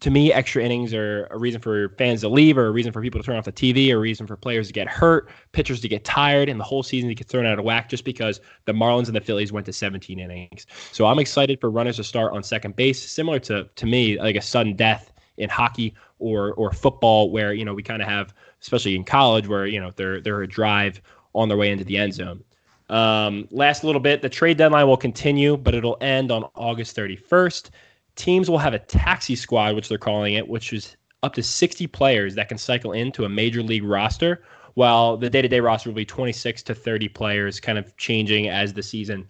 To 0.00 0.10
me, 0.10 0.30
extra 0.30 0.62
innings 0.62 0.92
are 0.92 1.26
a 1.30 1.38
reason 1.38 1.60
for 1.60 1.88
fans 1.96 2.20
to 2.20 2.28
leave, 2.28 2.58
or 2.58 2.66
a 2.66 2.70
reason 2.70 2.92
for 2.92 3.00
people 3.00 3.20
to 3.20 3.24
turn 3.24 3.36
off 3.36 3.46
the 3.46 3.52
TV, 3.52 3.90
or 3.90 3.96
a 3.96 4.00
reason 4.00 4.26
for 4.26 4.36
players 4.36 4.66
to 4.66 4.72
get 4.74 4.88
hurt, 4.88 5.30
pitchers 5.52 5.80
to 5.80 5.88
get 5.88 6.04
tired, 6.04 6.50
and 6.50 6.60
the 6.60 6.64
whole 6.64 6.82
season 6.82 7.08
to 7.08 7.14
get 7.14 7.26
thrown 7.28 7.46
out 7.46 7.58
of 7.58 7.64
whack 7.64 7.88
just 7.88 8.04
because 8.04 8.40
the 8.66 8.72
Marlins 8.72 9.06
and 9.06 9.16
the 9.16 9.20
Phillies 9.20 9.52
went 9.52 9.64
to 9.66 9.72
17 9.72 10.18
innings. 10.18 10.66
So 10.92 11.06
I'm 11.06 11.18
excited 11.18 11.60
for 11.60 11.70
runners 11.70 11.96
to 11.96 12.04
start 12.04 12.34
on 12.34 12.42
second 12.42 12.76
base, 12.76 13.02
similar 13.10 13.38
to 13.40 13.68
to 13.74 13.86
me 13.86 14.20
like 14.20 14.36
a 14.36 14.42
sudden 14.42 14.76
death 14.76 15.12
in 15.38 15.48
hockey 15.48 15.94
or 16.18 16.52
or 16.54 16.72
football, 16.72 17.30
where 17.30 17.54
you 17.54 17.64
know 17.64 17.72
we 17.72 17.82
kind 17.82 18.02
of 18.02 18.08
have, 18.08 18.34
especially 18.60 18.96
in 18.96 19.04
college, 19.04 19.48
where 19.48 19.66
you 19.66 19.80
know 19.80 19.90
they're 19.96 20.20
they're 20.20 20.42
a 20.42 20.48
drive 20.48 21.00
on 21.34 21.48
their 21.48 21.56
way 21.56 21.70
into 21.70 21.84
the 21.84 21.96
end 21.96 22.12
zone. 22.12 22.44
Um, 22.88 23.48
last 23.50 23.82
little 23.82 24.00
bit, 24.00 24.22
the 24.22 24.28
trade 24.28 24.58
deadline 24.58 24.86
will 24.86 24.96
continue, 24.96 25.56
but 25.56 25.74
it'll 25.74 25.98
end 26.00 26.30
on 26.30 26.44
August 26.54 26.96
31st 26.96 27.70
teams 28.16 28.50
will 28.50 28.58
have 28.58 28.74
a 28.74 28.78
taxi 28.78 29.36
squad, 29.36 29.74
which 29.74 29.88
they're 29.88 29.98
calling 29.98 30.34
it, 30.34 30.48
which 30.48 30.72
is 30.72 30.96
up 31.22 31.34
to 31.34 31.42
60 31.42 31.86
players 31.88 32.34
that 32.34 32.48
can 32.48 32.58
cycle 32.58 32.92
into 32.92 33.24
a 33.24 33.28
major 33.28 33.62
league 33.62 33.84
roster, 33.84 34.42
while 34.74 35.16
the 35.16 35.30
day 35.30 35.42
to 35.42 35.48
day 35.48 35.60
roster 35.60 35.88
will 35.88 35.94
be 35.94 36.04
26 36.04 36.62
to 36.64 36.74
30 36.74 37.08
players, 37.08 37.60
kind 37.60 37.78
of 37.78 37.96
changing 37.96 38.48
as 38.48 38.74
the 38.74 38.82
season 38.82 39.26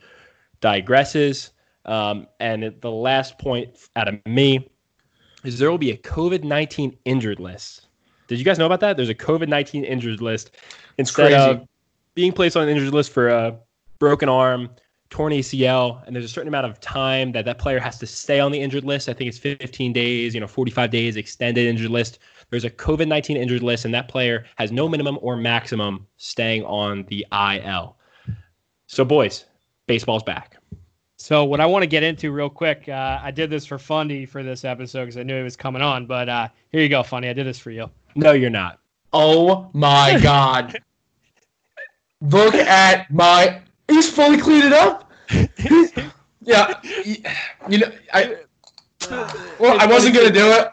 digresses. 0.60 1.50
Um, 1.84 2.26
and 2.40 2.74
the 2.80 2.90
last 2.90 3.38
point 3.38 3.76
out 3.94 4.08
of 4.08 4.18
me 4.26 4.68
is 5.44 5.58
there 5.58 5.70
will 5.70 5.78
be 5.78 5.92
a 5.92 5.96
COVID 5.96 6.42
19 6.42 6.96
injured 7.04 7.38
list. 7.38 7.86
Did 8.26 8.38
you 8.38 8.44
guys 8.44 8.58
know 8.58 8.66
about 8.66 8.80
that? 8.80 8.96
There's 8.96 9.08
a 9.08 9.14
COVID 9.14 9.48
19 9.48 9.84
injured 9.84 10.20
list 10.20 10.56
instead 10.98 11.32
of 11.32 11.66
being 12.14 12.32
placed 12.32 12.56
on 12.56 12.64
an 12.64 12.68
injured 12.70 12.92
list 12.92 13.12
for 13.12 13.28
a 13.28 13.56
broken 13.98 14.28
arm, 14.28 14.70
torn 15.10 15.32
ACL, 15.32 16.04
and 16.06 16.14
there's 16.14 16.24
a 16.24 16.28
certain 16.28 16.48
amount 16.48 16.66
of 16.66 16.80
time 16.80 17.32
that 17.32 17.44
that 17.44 17.58
player 17.58 17.78
has 17.78 17.98
to 17.98 18.06
stay 18.06 18.40
on 18.40 18.52
the 18.52 18.60
injured 18.60 18.84
list. 18.84 19.08
I 19.08 19.12
think 19.12 19.28
it's 19.28 19.38
15 19.38 19.92
days, 19.92 20.34
you 20.34 20.40
know, 20.40 20.46
45 20.46 20.90
days 20.90 21.16
extended 21.16 21.66
injured 21.66 21.90
list. 21.90 22.18
There's 22.50 22.64
a 22.64 22.70
COVID 22.70 23.08
19 23.08 23.36
injured 23.36 23.62
list, 23.62 23.84
and 23.84 23.94
that 23.94 24.08
player 24.08 24.44
has 24.56 24.72
no 24.72 24.88
minimum 24.88 25.18
or 25.20 25.36
maximum 25.36 26.06
staying 26.16 26.64
on 26.64 27.04
the 27.08 27.26
IL. 27.32 27.96
So, 28.86 29.04
boys, 29.04 29.46
baseball's 29.86 30.22
back. 30.22 30.56
So, 31.16 31.44
what 31.44 31.60
I 31.60 31.66
want 31.66 31.82
to 31.82 31.86
get 31.86 32.02
into 32.02 32.30
real 32.30 32.50
quick, 32.50 32.88
uh, 32.88 33.18
I 33.22 33.30
did 33.30 33.50
this 33.50 33.66
for 33.66 33.78
Fundy 33.78 34.26
for 34.26 34.42
this 34.42 34.64
episode 34.64 35.06
because 35.06 35.16
I 35.16 35.22
knew 35.22 35.36
he 35.36 35.42
was 35.42 35.56
coming 35.56 35.82
on. 35.82 36.06
But 36.06 36.28
uh, 36.28 36.48
here 36.70 36.82
you 36.82 36.88
go, 36.88 37.02
Fundy. 37.02 37.28
I 37.28 37.32
did 37.32 37.46
this 37.46 37.58
for 37.58 37.70
you. 37.70 37.90
No, 38.14 38.32
you're 38.32 38.50
not. 38.50 38.80
Oh 39.12 39.70
my 39.72 40.20
God. 40.22 40.78
Look 42.20 42.54
at 42.54 43.10
my 43.10 43.60
He's 43.88 44.10
fully 44.10 44.38
cleaned 44.38 44.64
it 44.64 44.72
up. 44.72 45.10
yeah, 46.42 46.80
you 47.68 47.78
know, 47.78 47.92
I 48.12 48.36
well, 49.58 49.78
I 49.80 49.86
wasn't 49.86 50.14
gonna 50.14 50.30
do 50.30 50.46
it. 50.52 50.68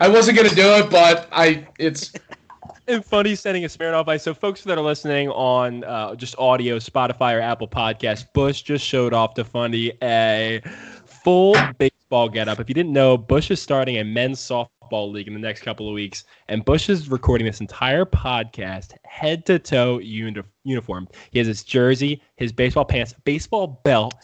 I 0.00 0.08
wasn't 0.08 0.36
gonna 0.36 0.50
do 0.50 0.68
it, 0.74 0.90
but 0.90 1.28
I 1.32 1.66
it's. 1.78 2.12
And 2.88 3.04
funny 3.04 3.36
sending 3.36 3.64
a 3.64 3.68
Smirnoff 3.68 4.08
Ice. 4.08 4.24
So, 4.24 4.34
folks 4.34 4.64
that 4.64 4.76
are 4.76 4.82
listening 4.82 5.28
on 5.30 5.84
uh, 5.84 6.16
just 6.16 6.36
audio, 6.38 6.78
Spotify 6.78 7.36
or 7.36 7.40
Apple 7.40 7.68
Podcast, 7.68 8.32
Bush 8.32 8.62
just 8.62 8.84
showed 8.84 9.12
off 9.14 9.34
to 9.34 9.44
Fundy 9.44 9.92
a 10.02 10.60
full 11.06 11.54
baseball 11.78 12.28
getup. 12.28 12.58
If 12.58 12.68
you 12.68 12.74
didn't 12.74 12.92
know, 12.92 13.16
Bush 13.16 13.50
is 13.50 13.62
starting 13.62 13.98
a 13.98 14.04
men's 14.04 14.40
softball 14.40 14.79
football 14.90 15.08
league 15.12 15.28
in 15.28 15.34
the 15.34 15.38
next 15.38 15.62
couple 15.62 15.86
of 15.86 15.94
weeks, 15.94 16.24
and 16.48 16.64
Bush 16.64 16.88
is 16.88 17.08
recording 17.08 17.46
this 17.46 17.60
entire 17.60 18.04
podcast 18.04 18.92
head 19.04 19.46
to 19.46 19.60
toe 19.60 20.00
uni- 20.00 20.42
uniform. 20.64 21.06
He 21.30 21.38
has 21.38 21.46
his 21.46 21.62
jersey, 21.62 22.20
his 22.34 22.50
baseball 22.50 22.84
pants, 22.84 23.14
baseball 23.22 23.80
belt, 23.84 24.14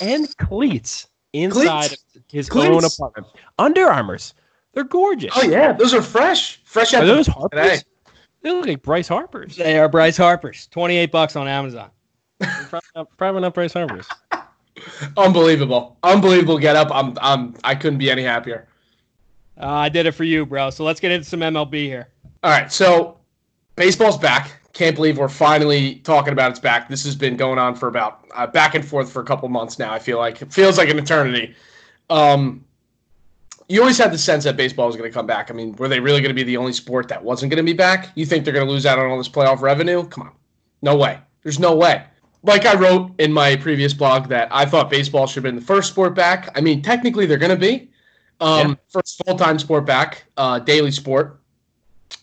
and 0.00 0.34
cleats 0.36 1.08
inside 1.32 1.88
cleats. 1.88 2.04
his 2.30 2.48
cleats. 2.48 2.68
own 2.68 2.84
apartment. 2.84 3.26
Under 3.58 3.86
Armours. 3.88 4.34
They're 4.72 4.84
gorgeous. 4.84 5.32
Oh 5.34 5.42
yeah, 5.42 5.72
those 5.72 5.92
are 5.92 6.02
fresh. 6.02 6.62
Fresh 6.64 6.94
out 6.94 7.02
are 7.02 7.06
those 7.06 7.26
Harper's? 7.26 7.50
Today. 7.50 7.82
They 8.42 8.52
look 8.52 8.66
like 8.66 8.82
Bryce 8.82 9.08
Harper's. 9.08 9.56
They 9.56 9.80
are 9.80 9.88
Bryce 9.88 10.16
Harper's. 10.16 10.68
Twenty 10.68 10.96
eight 10.96 11.10
bucks 11.10 11.34
on 11.34 11.48
Amazon. 11.48 11.90
probably 13.18 13.40
not 13.40 13.52
Bryce 13.52 13.72
Harper's. 13.72 14.06
Unbelievable, 15.16 15.96
unbelievable 16.04 16.58
get 16.58 16.76
up. 16.76 16.88
I'm, 16.92 17.16
I'm, 17.20 17.56
I 17.64 17.74
couldn't 17.74 17.98
be 17.98 18.12
any 18.12 18.22
happier. 18.22 18.68
Uh, 19.60 19.66
I 19.66 19.88
did 19.88 20.06
it 20.06 20.12
for 20.12 20.24
you, 20.24 20.44
bro. 20.44 20.70
So 20.70 20.84
let's 20.84 21.00
get 21.00 21.12
into 21.12 21.26
some 21.26 21.40
MLB 21.40 21.84
here. 21.84 22.08
All 22.42 22.50
right. 22.50 22.70
So 22.72 23.18
baseball's 23.76 24.18
back. 24.18 24.60
Can't 24.72 24.96
believe 24.96 25.18
we're 25.18 25.28
finally 25.28 25.96
talking 25.96 26.32
about 26.32 26.50
it's 26.50 26.60
back. 26.60 26.88
This 26.88 27.04
has 27.04 27.14
been 27.14 27.36
going 27.36 27.58
on 27.58 27.76
for 27.76 27.86
about 27.88 28.24
uh, 28.34 28.46
back 28.46 28.74
and 28.74 28.84
forth 28.84 29.12
for 29.12 29.22
a 29.22 29.24
couple 29.24 29.48
months 29.48 29.78
now. 29.78 29.92
I 29.92 30.00
feel 30.00 30.18
like 30.18 30.42
it 30.42 30.52
feels 30.52 30.78
like 30.78 30.88
an 30.88 30.98
eternity. 30.98 31.54
Um, 32.10 32.64
you 33.68 33.80
always 33.80 33.96
had 33.96 34.12
the 34.12 34.18
sense 34.18 34.44
that 34.44 34.56
baseball 34.56 34.86
was 34.86 34.96
going 34.96 35.08
to 35.08 35.14
come 35.14 35.26
back. 35.26 35.50
I 35.50 35.54
mean, 35.54 35.74
were 35.76 35.88
they 35.88 36.00
really 36.00 36.20
going 36.20 36.30
to 36.30 36.34
be 36.34 36.42
the 36.42 36.56
only 36.56 36.72
sport 36.72 37.08
that 37.08 37.22
wasn't 37.22 37.50
going 37.50 37.64
to 37.64 37.72
be 37.72 37.76
back? 37.76 38.10
You 38.14 38.26
think 38.26 38.44
they're 38.44 38.52
going 38.52 38.66
to 38.66 38.72
lose 38.72 38.84
out 38.84 38.98
on 38.98 39.06
all 39.06 39.16
this 39.16 39.28
playoff 39.28 39.60
revenue? 39.60 40.06
Come 40.08 40.24
on, 40.24 40.32
no 40.82 40.96
way. 40.96 41.18
There's 41.42 41.58
no 41.58 41.74
way. 41.74 42.04
Like 42.42 42.66
I 42.66 42.74
wrote 42.74 43.12
in 43.18 43.32
my 43.32 43.56
previous 43.56 43.94
blog 43.94 44.28
that 44.28 44.48
I 44.50 44.66
thought 44.66 44.90
baseball 44.90 45.26
should 45.26 45.36
have 45.36 45.44
been 45.44 45.56
the 45.56 45.64
first 45.64 45.88
sport 45.88 46.14
back. 46.14 46.50
I 46.54 46.60
mean, 46.60 46.82
technically 46.82 47.24
they're 47.24 47.38
going 47.38 47.50
to 47.50 47.56
be, 47.56 47.90
um, 48.40 48.70
yeah. 48.70 48.74
First 48.88 49.22
full 49.24 49.36
time 49.36 49.58
sport 49.58 49.86
back, 49.86 50.24
uh, 50.36 50.58
daily 50.58 50.90
sport. 50.90 51.40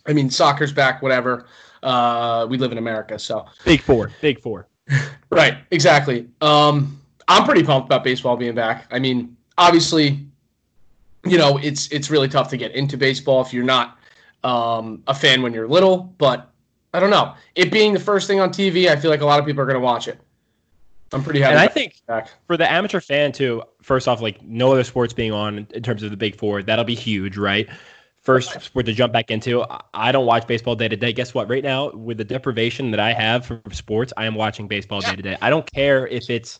I 0.05 0.13
mean, 0.13 0.29
soccer's 0.29 0.71
back, 0.71 1.01
whatever. 1.01 1.47
Uh, 1.83 2.47
we 2.49 2.57
live 2.57 2.71
in 2.71 2.77
America, 2.77 3.17
so 3.17 3.45
big 3.65 3.81
four, 3.81 4.11
big 4.21 4.39
four. 4.39 4.67
right, 5.29 5.57
exactly. 5.71 6.27
Um, 6.41 7.01
I'm 7.27 7.43
pretty 7.45 7.63
pumped 7.63 7.87
about 7.87 8.03
baseball 8.03 8.35
being 8.35 8.55
back. 8.55 8.87
I 8.91 8.99
mean, 8.99 9.35
obviously, 9.57 10.25
you 11.25 11.37
know, 11.37 11.57
it's 11.57 11.87
it's 11.89 12.09
really 12.09 12.27
tough 12.27 12.49
to 12.49 12.57
get 12.57 12.73
into 12.73 12.97
baseball 12.97 13.41
if 13.41 13.53
you're 13.53 13.63
not 13.63 13.97
um, 14.43 15.03
a 15.07 15.13
fan 15.13 15.41
when 15.41 15.53
you're 15.53 15.67
little. 15.67 16.13
But 16.17 16.51
I 16.93 16.99
don't 16.99 17.09
know. 17.09 17.35
It 17.55 17.71
being 17.71 17.93
the 17.93 17.99
first 17.99 18.27
thing 18.27 18.39
on 18.39 18.49
TV, 18.49 18.87
I 18.89 18.95
feel 18.95 19.11
like 19.11 19.21
a 19.21 19.25
lot 19.25 19.39
of 19.39 19.45
people 19.45 19.61
are 19.61 19.65
going 19.65 19.75
to 19.75 19.79
watch 19.79 20.07
it. 20.07 20.19
I'm 21.13 21.23
pretty 21.23 21.41
happy. 21.41 21.51
And 21.51 21.59
I 21.59 21.67
think 21.67 22.01
back. 22.07 22.29
for 22.47 22.57
the 22.57 22.71
amateur 22.71 23.01
fan 23.01 23.31
too, 23.31 23.63
first 23.81 24.07
off, 24.07 24.21
like 24.21 24.41
no 24.41 24.71
other 24.71 24.83
sports 24.83 25.13
being 25.13 25.31
on 25.31 25.67
in 25.73 25.83
terms 25.83 26.03
of 26.03 26.11
the 26.11 26.17
big 26.17 26.35
four, 26.35 26.63
that'll 26.63 26.85
be 26.85 26.95
huge, 26.95 27.37
right? 27.37 27.67
first 28.21 28.61
sport 28.61 28.85
to 28.85 28.93
jump 28.93 29.13
back 29.13 29.31
into. 29.31 29.65
I- 29.93 30.11
don't 30.11 30.25
watch 30.25 30.47
baseball 30.47 30.75
day 30.75 30.87
to 30.87 30.95
day. 30.95 31.13
Guess 31.13 31.33
what? 31.33 31.49
Right 31.49 31.63
now, 31.63 31.91
with 31.91 32.17
the 32.17 32.23
deprivation 32.23 32.91
that 32.91 32.99
I 32.99 33.13
have 33.13 33.45
from 33.45 33.61
sports, 33.71 34.13
I 34.17 34.25
am 34.25 34.35
watching 34.35 34.67
baseball 34.67 35.01
day 35.01 35.15
to 35.15 35.21
day. 35.21 35.37
I 35.41 35.49
don't 35.49 35.71
care 35.71 36.07
if 36.07 36.29
it's 36.29 36.59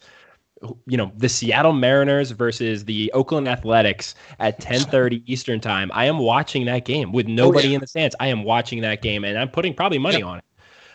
you 0.86 0.96
know 0.96 1.12
the 1.18 1.28
Seattle 1.28 1.74
Mariners 1.74 2.32
versus 2.32 2.86
the 2.86 3.12
Oakland 3.14 3.48
Athletics 3.48 4.16
at 4.40 4.60
10:30 4.60 5.24
Eastern 5.26 5.60
time. 5.60 5.92
I 5.94 6.06
am 6.06 6.20
watching 6.20 6.66
that 6.66 6.86
game 6.86 7.12
with 7.12 7.26
oh, 7.28 7.32
nobody 7.32 7.70
yeah. 7.70 7.76
in 7.76 7.82
the 7.82 7.88
stands. 7.88 8.16
I 8.20 8.28
am 8.28 8.44
watching 8.44 8.82
that 8.82 9.02
game 9.02 9.24
and 9.24 9.38
I'm 9.38 9.50
putting 9.50 9.74
probably 9.74 9.98
money 9.98 10.22
on 10.22 10.38
it. 10.38 10.44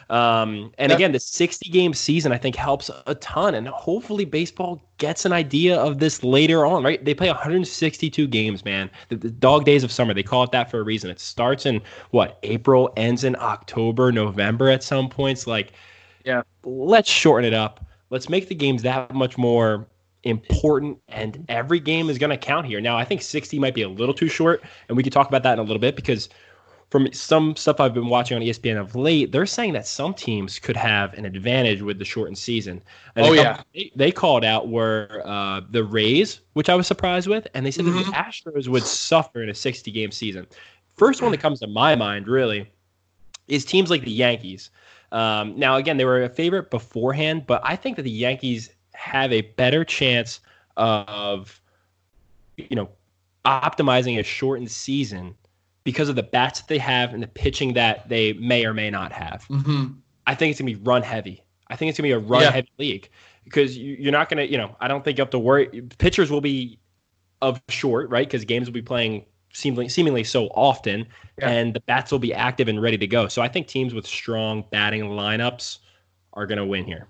Um, 0.08 0.72
and 0.78 0.90
Yep. 0.90 0.98
again, 0.98 1.12
the 1.12 1.18
60 1.20 1.68
game 1.70 1.92
season 1.92 2.30
I 2.32 2.38
think 2.38 2.54
helps 2.54 2.90
a 3.06 3.14
ton, 3.16 3.54
and 3.54 3.66
hopefully 3.68 4.24
baseball 4.24 4.80
gets 4.98 5.24
an 5.24 5.32
idea 5.32 5.76
of 5.76 5.98
this 5.98 6.22
later 6.22 6.64
on. 6.64 6.84
Right? 6.84 7.04
They 7.04 7.14
play 7.14 7.28
162 7.28 8.26
games, 8.28 8.64
man. 8.64 8.88
The, 9.08 9.16
the 9.16 9.30
dog 9.30 9.64
days 9.64 9.82
of 9.82 9.90
summer. 9.90 10.14
They 10.14 10.22
call 10.22 10.44
it 10.44 10.52
that 10.52 10.70
for 10.70 10.78
a 10.78 10.84
reason. 10.84 11.10
It 11.10 11.18
starts 11.18 11.66
in 11.66 11.80
what 12.10 12.38
April, 12.44 12.92
ends 12.96 13.24
in 13.24 13.34
October, 13.40 14.12
November 14.12 14.70
at 14.70 14.82
some 14.84 15.08
points. 15.08 15.46
Like, 15.46 15.72
Yeah. 16.24 16.42
let's 16.64 17.10
shorten 17.10 17.44
it 17.44 17.54
up. 17.54 17.84
Let's 18.10 18.28
make 18.28 18.48
the 18.48 18.54
games 18.54 18.82
that 18.82 19.12
much 19.12 19.36
more 19.36 19.88
important, 20.22 20.98
and 21.08 21.44
every 21.48 21.80
game 21.80 22.10
is 22.10 22.18
going 22.18 22.30
to 22.30 22.36
count 22.36 22.66
here. 22.66 22.80
Now, 22.80 22.96
I 22.96 23.04
think 23.04 23.22
60 23.22 23.58
might 23.58 23.74
be 23.74 23.82
a 23.82 23.88
little 23.88 24.14
too 24.14 24.28
short, 24.28 24.62
and 24.88 24.96
we 24.96 25.02
could 25.02 25.12
talk 25.12 25.28
about 25.28 25.42
that 25.44 25.54
in 25.54 25.58
a 25.58 25.62
little 25.62 25.78
bit 25.78 25.94
because 25.96 26.28
from 26.90 27.12
some 27.12 27.56
stuff 27.56 27.80
I've 27.80 27.94
been 27.94 28.08
watching 28.08 28.36
on 28.36 28.42
ESPN 28.42 28.80
of 28.80 28.94
late, 28.94 29.32
they're 29.32 29.44
saying 29.46 29.72
that 29.72 29.86
some 29.86 30.14
teams 30.14 30.58
could 30.60 30.76
have 30.76 31.14
an 31.14 31.24
advantage 31.24 31.82
with 31.82 31.98
the 31.98 32.04
shortened 32.04 32.38
season. 32.38 32.80
And 33.16 33.26
Oh, 33.26 33.32
a 33.32 33.36
yeah. 33.36 33.62
they, 33.74 33.90
they 33.96 34.12
called 34.12 34.44
out 34.44 34.68
were 34.68 35.20
uh, 35.24 35.62
the 35.70 35.82
Rays, 35.82 36.40
which 36.52 36.68
I 36.68 36.76
was 36.76 36.86
surprised 36.86 37.26
with, 37.26 37.48
and 37.54 37.66
they 37.66 37.72
said 37.72 37.86
Mhm. 37.86 38.04
that 38.04 38.06
the 38.06 38.12
Astros 38.12 38.68
would 38.68 38.84
suffer 38.84 39.42
in 39.42 39.48
a 39.48 39.54
60 39.54 39.90
game 39.90 40.12
season. 40.12 40.46
First 40.96 41.22
one 41.22 41.32
that 41.32 41.40
comes 41.40 41.58
to 41.60 41.66
my 41.66 41.96
mind, 41.96 42.28
really, 42.28 42.70
is 43.48 43.64
teams 43.64 43.90
like 43.90 44.02
the 44.02 44.10
Yankees. 44.12 44.70
Um, 45.12 45.58
now, 45.58 45.76
again, 45.76 45.96
they 45.96 46.04
were 46.04 46.22
a 46.22 46.28
favorite 46.28 46.70
beforehand, 46.70 47.46
but 47.46 47.60
I 47.64 47.74
think 47.76 47.96
that 47.96 48.02
the 48.02 48.10
Yankees 48.10 48.70
have 48.94 49.32
a 49.32 49.40
better 49.42 49.84
chance 49.84 50.40
of, 50.76 51.60
you 52.56 52.76
know, 52.76 52.88
optimizing 53.44 54.18
a 54.18 54.22
shortened 54.22 54.70
season 54.70 55.34
because 55.86 56.08
of 56.08 56.16
the 56.16 56.22
bats 56.24 56.60
that 56.60 56.66
they 56.66 56.78
have 56.78 57.14
and 57.14 57.22
the 57.22 57.28
pitching 57.28 57.72
that 57.74 58.08
they 58.08 58.32
may 58.32 58.66
or 58.66 58.74
may 58.74 58.90
not 58.90 59.12
have. 59.12 59.44
hmm 59.44 59.86
I 60.26 60.34
think 60.34 60.50
it's 60.50 60.60
gonna 60.60 60.72
be 60.72 60.80
run 60.82 61.02
heavy. 61.02 61.44
I 61.68 61.76
think 61.76 61.90
it's 61.90 61.96
gonna 61.96 62.08
be 62.08 62.12
a 62.12 62.18
run 62.18 62.42
Yeah. 62.42 62.50
heavy 62.50 62.72
league 62.76 63.08
because 63.44 63.78
you, 63.78 63.96
you're 63.98 64.10
not 64.10 64.28
gonna, 64.28 64.42
you 64.42 64.58
know, 64.58 64.74
I 64.80 64.88
don't 64.88 65.04
think 65.04 65.16
you 65.16 65.22
have 65.22 65.30
to 65.30 65.38
worry. 65.38 65.82
Pitchers 65.98 66.28
will 66.28 66.40
be 66.40 66.80
of 67.40 67.62
short, 67.68 68.10
right? 68.10 68.26
Because 68.26 68.44
games 68.44 68.66
will 68.66 68.74
be 68.74 68.82
playing 68.82 69.26
seemingly 69.52 69.88
seemingly 69.88 70.24
so 70.24 70.48
often, 70.48 71.06
Yeah. 71.38 71.50
and 71.50 71.72
the 71.72 71.80
bats 71.80 72.10
will 72.10 72.18
be 72.18 72.34
active 72.34 72.66
and 72.66 72.82
ready 72.82 72.98
to 72.98 73.06
go. 73.06 73.28
So 73.28 73.40
I 73.40 73.46
think 73.46 73.68
teams 73.68 73.94
with 73.94 74.06
strong 74.06 74.64
batting 74.72 75.04
lineups 75.04 75.78
are 76.32 76.46
gonna 76.46 76.66
win 76.66 76.84
here. 76.84 77.06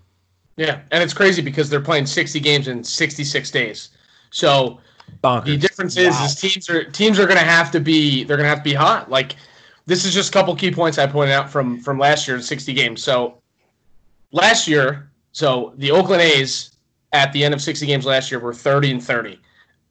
Yeah, 0.58 0.80
and 0.90 1.02
it's 1.02 1.14
crazy 1.14 1.40
because 1.40 1.70
they're 1.70 1.80
playing 1.80 2.04
60 2.04 2.38
games 2.40 2.68
in 2.68 2.84
66 2.84 3.50
days. 3.50 3.88
So 4.30 4.80
Bonkers. 5.22 5.44
the 5.46 5.56
difference 5.56 5.96
is, 5.96 6.14
Wow. 6.14 6.24
is 6.24 6.34
teams 6.36 6.70
are 6.70 6.84
teams 6.84 7.18
are 7.18 7.26
going 7.26 7.38
to 7.38 7.44
have 7.44 7.70
to 7.72 7.80
be 7.80 8.24
they're 8.24 8.36
going 8.36 8.44
to 8.44 8.50
have 8.50 8.58
to 8.58 8.64
be 8.64 8.74
hot. 8.74 9.10
Like 9.10 9.36
this 9.86 10.04
is 10.04 10.12
just 10.14 10.30
a 10.30 10.32
couple 10.32 10.54
key 10.54 10.70
points 10.70 10.98
I 10.98 11.06
pointed 11.06 11.32
out 11.32 11.50
from 11.50 11.80
from 11.80 11.98
last 11.98 12.28
year's 12.28 12.46
60 12.46 12.72
games. 12.74 13.02
So 13.02 13.40
last 14.32 14.68
year, 14.68 15.10
so 15.32 15.72
the 15.76 15.90
Oakland 15.90 16.22
A's 16.22 16.72
at 17.12 17.32
the 17.32 17.44
end 17.44 17.54
of 17.54 17.62
60 17.62 17.86
games 17.86 18.04
last 18.04 18.30
year 18.30 18.40
were 18.40 18.54
30 18.54 18.90
and 18.92 19.02
30. 19.02 19.40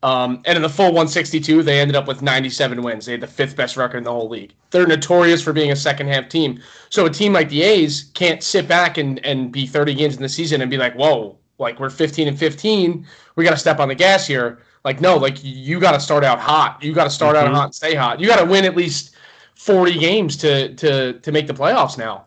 Um, 0.04 0.44
and 0.46 0.56
in 0.56 0.62
the 0.62 0.70
full 0.70 0.88
162, 0.88 1.64
they 1.64 1.80
ended 1.80 1.96
up 1.96 2.08
with 2.08 2.22
97 2.22 2.84
wins. 2.84 3.08
They 3.08 3.14
had 3.14 3.22
the 3.22 3.28
fifth 3.28 3.56
best 3.56 3.76
record 3.76 3.98
in 3.98 4.04
the 4.04 4.12
whole 4.12 4.30
league. 4.30 4.54
They're 4.70 4.86
notorious 4.86 5.42
for 5.42 5.52
being 5.52 5.72
a 5.72 5.76
second 5.76 6.10
half 6.10 6.30
team. 6.30 6.62
So 6.90 7.08
a 7.08 7.10
team 7.10 7.34
like 7.34 7.50
the 7.50 7.64
A's 7.64 8.12
can't 8.14 8.44
sit 8.44 8.68
back 8.68 9.00
and, 9.00 9.24
and 9.26 9.52
be 9.52 9.66
30 9.66 9.96
games 9.96 10.16
in 10.16 10.22
the 10.22 10.30
season 10.30 10.62
and 10.62 10.70
be 10.70 10.78
like, 10.78 10.94
whoa, 10.94 11.40
like 11.58 11.80
we're 11.80 11.90
15 11.90 12.28
and 12.28 12.38
15. 12.38 13.08
We 13.36 13.44
got 13.44 13.52
to 13.52 13.58
step 13.58 13.80
on 13.80 13.88
the 13.88 13.96
gas 13.96 14.28
here. 14.28 14.60
Like, 14.86 15.02
no, 15.02 15.18
like 15.18 15.38
you 15.44 15.80
got 15.80 15.92
to 15.94 16.00
start 16.00 16.24
out 16.24 16.40
hot. 16.40 16.82
You 16.82 16.94
got 16.94 17.06
to 17.06 17.10
start 17.10 17.36
Mhm. 17.36 17.40
out 17.48 17.54
hot 17.54 17.66
and 17.66 17.76
stay 17.76 17.96
hot. 17.96 18.20
You 18.20 18.28
got 18.28 18.40
to 18.40 18.46
win 18.46 18.64
at 18.66 18.76
least 18.76 19.16
40 19.56 19.98
games 19.98 20.38
to, 20.38 20.74
to, 20.76 21.14
to 21.20 21.32
make 21.32 21.48
the 21.48 21.54
playoffs 21.54 21.98
now. 21.98 22.26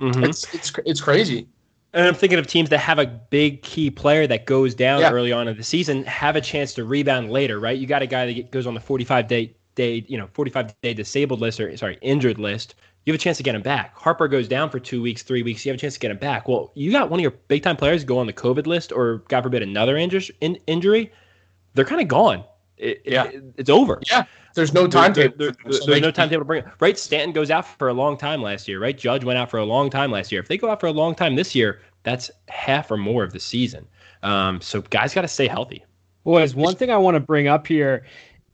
Mhm. 0.00 0.26
It's, 0.28 0.54
it's, 0.54 0.72
it's 0.86 1.00
crazy. 1.00 1.48
And 1.94 2.06
I'm 2.06 2.14
thinking 2.14 2.38
of 2.38 2.46
teams 2.46 2.68
that 2.70 2.78
have 2.78 2.98
a 3.00 3.06
big 3.06 3.62
key 3.62 3.90
player 3.90 4.26
that 4.28 4.46
goes 4.46 4.74
down 4.74 5.00
Yeah. 5.00 5.10
early 5.10 5.32
on 5.32 5.48
in 5.48 5.56
the 5.56 5.62
season, 5.64 6.04
have 6.04 6.36
a 6.36 6.40
chance 6.40 6.74
to 6.74 6.84
rebound 6.84 7.30
later, 7.30 7.58
right? 7.58 7.76
You 7.76 7.86
got 7.86 8.02
a 8.02 8.06
guy 8.06 8.26
that 8.26 8.32
get- 8.34 8.50
goes 8.52 8.66
on 8.66 8.74
the 8.74 8.80
45 8.80 9.26
day 9.26 9.52
day, 9.74 10.04
you 10.08 10.18
know, 10.18 10.28
45 10.34 10.74
day 10.82 10.92
disabled 10.92 11.40
list 11.40 11.60
or 11.60 11.76
sorry, 11.76 11.98
injured 12.02 12.38
list. 12.38 12.74
You 13.06 13.12
have 13.12 13.20
a 13.20 13.22
chance 13.22 13.36
to 13.38 13.42
get 13.44 13.54
him 13.54 13.62
back. 13.62 13.96
Harper 13.96 14.26
goes 14.28 14.48
down 14.48 14.70
for 14.70 14.78
two 14.80 15.00
weeks, 15.00 15.22
three 15.22 15.42
weeks. 15.42 15.64
You 15.64 15.70
have 15.70 15.78
a 15.78 15.80
chance 15.80 15.94
to 15.94 16.00
get 16.00 16.10
him 16.10 16.16
back. 16.18 16.46
Well, 16.48 16.72
you 16.74 16.90
got 16.92 17.10
one 17.10 17.20
of 17.20 17.22
your 17.22 17.30
big 17.48 17.62
time 17.62 17.76
players 17.76 18.02
go 18.04 18.18
on 18.18 18.26
the 18.26 18.32
COVID 18.32 18.66
list, 18.66 18.92
or 18.92 19.22
God 19.28 19.42
forbid 19.44 19.62
another 19.62 19.94
injur- 19.96 20.30
in, 20.40 20.56
injury. 20.66 21.10
They're 21.74 21.84
kind 21.84 22.00
of 22.00 22.08
gone. 22.08 22.44
It, 22.76 23.02
it- 23.04 23.12
Yeah. 23.12 23.30
it's 23.56 23.70
over. 23.70 24.00
Yeah. 24.10 24.24
There's 24.54 24.72
no 24.72 24.82
There- 24.86 25.02
timetable. 25.02 25.36
there- 25.38 25.52
for 25.52 25.62
them, 25.62 25.72
there- 25.72 25.80
so 25.80 25.86
there's 25.90 26.00
no 26.02 26.10
timetable 26.10 26.40
to 26.40 26.44
bring 26.44 26.64
it. 26.64 26.68
Right? 26.80 26.98
Stanton 26.98 27.32
goes 27.32 27.50
out 27.50 27.66
for 27.78 27.88
a 27.88 27.92
long 27.94 28.16
time 28.16 28.42
last 28.42 28.66
year, 28.68 28.80
right? 28.80 28.96
Judge 28.96 29.24
went 29.24 29.38
out 29.38 29.50
for 29.50 29.58
a 29.58 29.64
long 29.64 29.90
time 29.90 30.10
last 30.10 30.30
year. 30.32 30.40
If 30.40 30.48
they 30.48 30.56
go 30.58 30.70
out 30.70 30.80
for 30.80 30.86
a 30.86 30.92
long 30.92 31.14
time 31.14 31.36
this 31.36 31.54
year, 31.54 31.80
that's 32.02 32.30
half 32.48 32.90
or 32.90 32.96
more 32.96 33.22
of 33.24 33.32
the 33.32 33.40
season. 33.40 33.86
Um, 34.22 34.60
so 34.60 34.80
guys 34.82 35.14
got 35.14 35.22
to 35.22 35.28
stay 35.28 35.46
healthy. 35.46 35.84
Boys, 36.24 36.54
one 36.54 36.74
thing 36.74 36.90
I 36.90 36.96
want 36.96 37.14
to 37.14 37.20
bring 37.20 37.46
up 37.48 37.66
here 37.66 38.04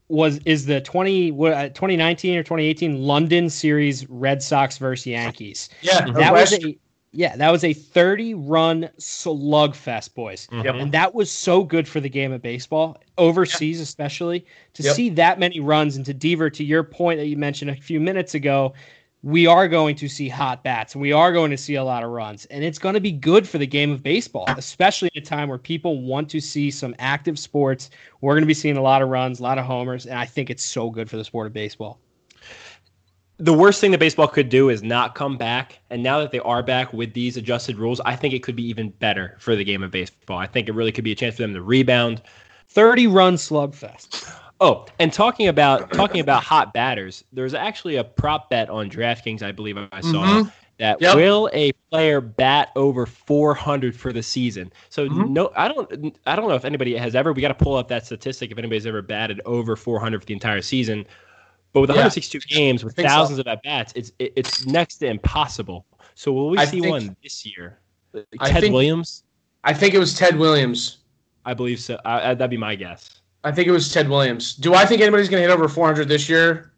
was 0.09 0.39
is 0.45 0.67
the 0.67 0.81
20 0.83 1.31
uh, 1.31 1.69
2019 1.71 2.37
or 2.37 2.43
2018 2.43 3.01
London 3.03 3.49
series 3.49 4.07
Red 4.11 4.43
Sox 4.43 4.77
versus 4.79 5.07
Yankees. 5.07 5.71
Yeah. 5.81 6.05
That 6.13 6.33
was 6.33 6.53
a 6.53 6.77
yeah, 7.15 7.37
that 7.37 7.51
was 7.51 7.65
a 7.65 7.73
30 7.73 8.35
run 8.35 8.91
slugfest, 8.99 10.15
boys. 10.15 10.49
Mhm. 10.53 10.83
And 10.83 10.93
that 10.93 11.15
was 11.15 11.31
so 11.31 11.63
good 11.63 11.87
for 11.89 12.01
the 12.01 12.09
game 12.09 12.33
of 12.33 12.43
baseball, 12.43 12.97
overseas 13.19 13.81
especially, 13.81 14.45
to 14.75 14.83
Yep. 14.83 14.95
see 14.95 15.09
that 15.11 15.39
many 15.39 15.61
runs. 15.61 15.97
And 15.97 16.05
to 16.07 16.15
Deaver, 16.15 16.53
to 16.53 16.65
your 16.65 16.83
point 16.83 17.21
that 17.21 17.27
you 17.27 17.37
mentioned 17.37 17.71
a 17.71 17.77
few 17.77 18.01
minutes 18.01 18.35
ago, 18.35 18.75
we 19.23 19.47
are 19.47 19.69
going 19.69 19.97
to 19.97 20.07
see 20.07 20.29
hot 20.29 20.63
bats 20.63 20.95
and 20.95 21.01
we 21.01 21.11
are 21.13 21.33
going 21.33 21.51
to 21.51 21.57
see 21.57 21.77
a 21.77 21.85
lot 21.85 22.03
of 22.05 22.11
runs. 22.11 22.45
And 22.47 22.63
it's 22.63 22.79
going 22.79 22.95
to 22.95 23.01
be 23.01 23.11
good 23.13 23.49
for 23.49 23.57
the 23.57 23.67
game 23.67 23.91
of 23.91 24.03
baseball, 24.03 24.45
especially 24.49 25.09
at 25.17 25.23
a 25.23 25.25
time 25.25 25.49
where 25.49 25.57
people 25.57 26.03
want 26.03 26.29
to 26.31 26.41
see 26.41 26.71
some 26.71 26.95
active 26.99 27.39
sports. 27.39 27.89
We're 28.21 28.35
going 28.35 28.43
to 28.43 28.47
be 28.47 28.53
seeing 28.53 28.77
a 28.77 28.83
lot 28.83 29.01
of 29.01 29.09
runs, 29.09 29.41
a 29.41 29.43
lot 29.43 29.57
of 29.57 29.65
homers. 29.65 30.05
And 30.05 30.19
I 30.19 30.27
think 30.27 30.51
it's 30.51 30.63
so 30.65 30.91
good 30.91 31.09
for 31.09 31.17
the 31.17 31.25
sport 31.25 31.47
of 31.47 31.55
baseball. 31.55 32.01
The 33.39 33.53
worst 33.53 33.81
thing 33.81 33.91
that 33.91 33.99
baseball 33.99 34.29
could 34.29 34.49
do 34.49 34.69
is 34.69 34.83
not 34.83 35.17
come 35.17 35.37
back. 35.37 35.81
And 35.91 36.03
now 36.03 36.21
that 36.21 36.31
they 36.31 36.39
are 36.41 36.63
back 36.63 36.93
with 36.93 37.15
these 37.15 37.37
adjusted 37.37 37.79
rules, 37.79 38.01
I 38.05 38.15
think 38.15 38.33
it 38.33 38.45
could 38.45 38.55
be 38.55 38.67
even 38.69 38.91
better 38.91 39.37
for 39.41 39.57
the 39.57 39.65
game 39.65 39.83
of 39.83 39.91
baseball. 39.91 40.39
I 40.39 40.47
think 40.47 40.69
it 40.69 40.73
really 40.73 40.93
could 40.93 41.03
be 41.05 41.13
a 41.13 41.17
chance 41.17 41.35
for 41.37 41.43
them 41.43 41.53
to 41.55 41.63
rebound. 41.63 42.23
30 42.69 43.09
run 43.09 43.35
slugfest. 43.35 44.25
Oh, 44.61 44.87
and 45.01 45.13
talking 45.13 45.49
about 45.49 45.91
talking 45.93 46.21
about 46.21 46.45
hot 46.45 46.73
batters, 46.73 47.25
there's 47.33 47.55
actually 47.55 47.97
a 47.97 48.05
prop 48.05 48.51
bet 48.51 48.71
on 48.71 48.89
DraftKings, 48.89 49.43
I 49.43 49.51
believe 49.51 49.77
I 49.77 50.01
saw 50.01 50.23
Mhm. 50.25 50.53
that 50.79 51.01
Yep. 51.01 51.17
will 51.17 51.51
a 51.53 51.73
player 51.91 52.21
bat 52.21 52.71
over 52.77 53.05
400 53.05 53.97
for 53.97 54.13
the 54.13 54.23
season. 54.23 54.73
So 54.91 55.09
Mhm. 55.09 55.31
no, 55.31 55.51
I 55.57 55.67
don't 55.67 56.17
I 56.25 56.37
don't 56.37 56.49
know 56.49 56.55
if 56.55 56.65
anybody 56.65 56.97
has 56.97 57.17
ever. 57.17 57.33
We 57.33 57.43
got 57.43 57.49
to 57.49 57.55
pull 57.65 57.75
up 57.75 57.89
that 57.89 58.07
statistic 58.07 58.53
if 58.53 58.59
anybody's 58.59 58.87
ever 58.87 59.03
batted 59.03 59.41
over 59.45 59.75
400 59.75 60.21
for 60.21 60.27
the 60.27 60.35
entire 60.35 60.63
season. 60.63 61.05
But 61.75 61.81
with 61.83 61.91
Yeah. 61.91 61.97
162 61.97 62.39
games 62.49 62.85
with 62.85 62.95
think 62.97 63.09
so. 63.09 63.15
thousands 63.15 63.39
of 63.41 63.47
at 63.49 63.63
bats, 63.63 63.93
it's 63.97 64.13
it, 64.19 64.33
it's 64.37 64.65
next 64.65 64.99
to 64.99 65.07
impossible. 65.09 65.85
So 66.15 66.33
will 66.33 66.49
we 66.51 66.57
I 66.59 66.65
see 66.65 66.81
think- 66.81 66.91
one 66.91 67.17
this 67.23 67.45
year? 67.45 67.81
I 68.41 68.49
Ted 68.49 68.63
think- 68.63 68.73
Williams, 68.73 69.25
I 69.65 69.75
think 69.75 69.93
it 69.93 69.99
was 69.99 70.15
Ted 70.15 70.39
Williams. 70.39 70.99
I 71.45 71.53
believe 71.53 71.81
so. 71.81 71.99
I, 72.07 72.31
I, 72.31 72.35
that'd 72.35 72.49
be 72.51 72.57
my 72.57 72.75
guess. 72.77 73.21
I 73.43 73.51
think 73.53 73.69
it 73.69 73.73
was 73.73 73.93
Ted 73.93 74.09
Williams. 74.09 74.55
Do 74.55 74.73
I 74.73 74.87
think 74.87 75.03
anybody's 75.03 75.29
going 75.29 75.43
to 75.43 75.49
hit 75.49 75.53
over 75.55 75.69
400 75.69 76.09
this 76.09 76.29
year? 76.29 76.73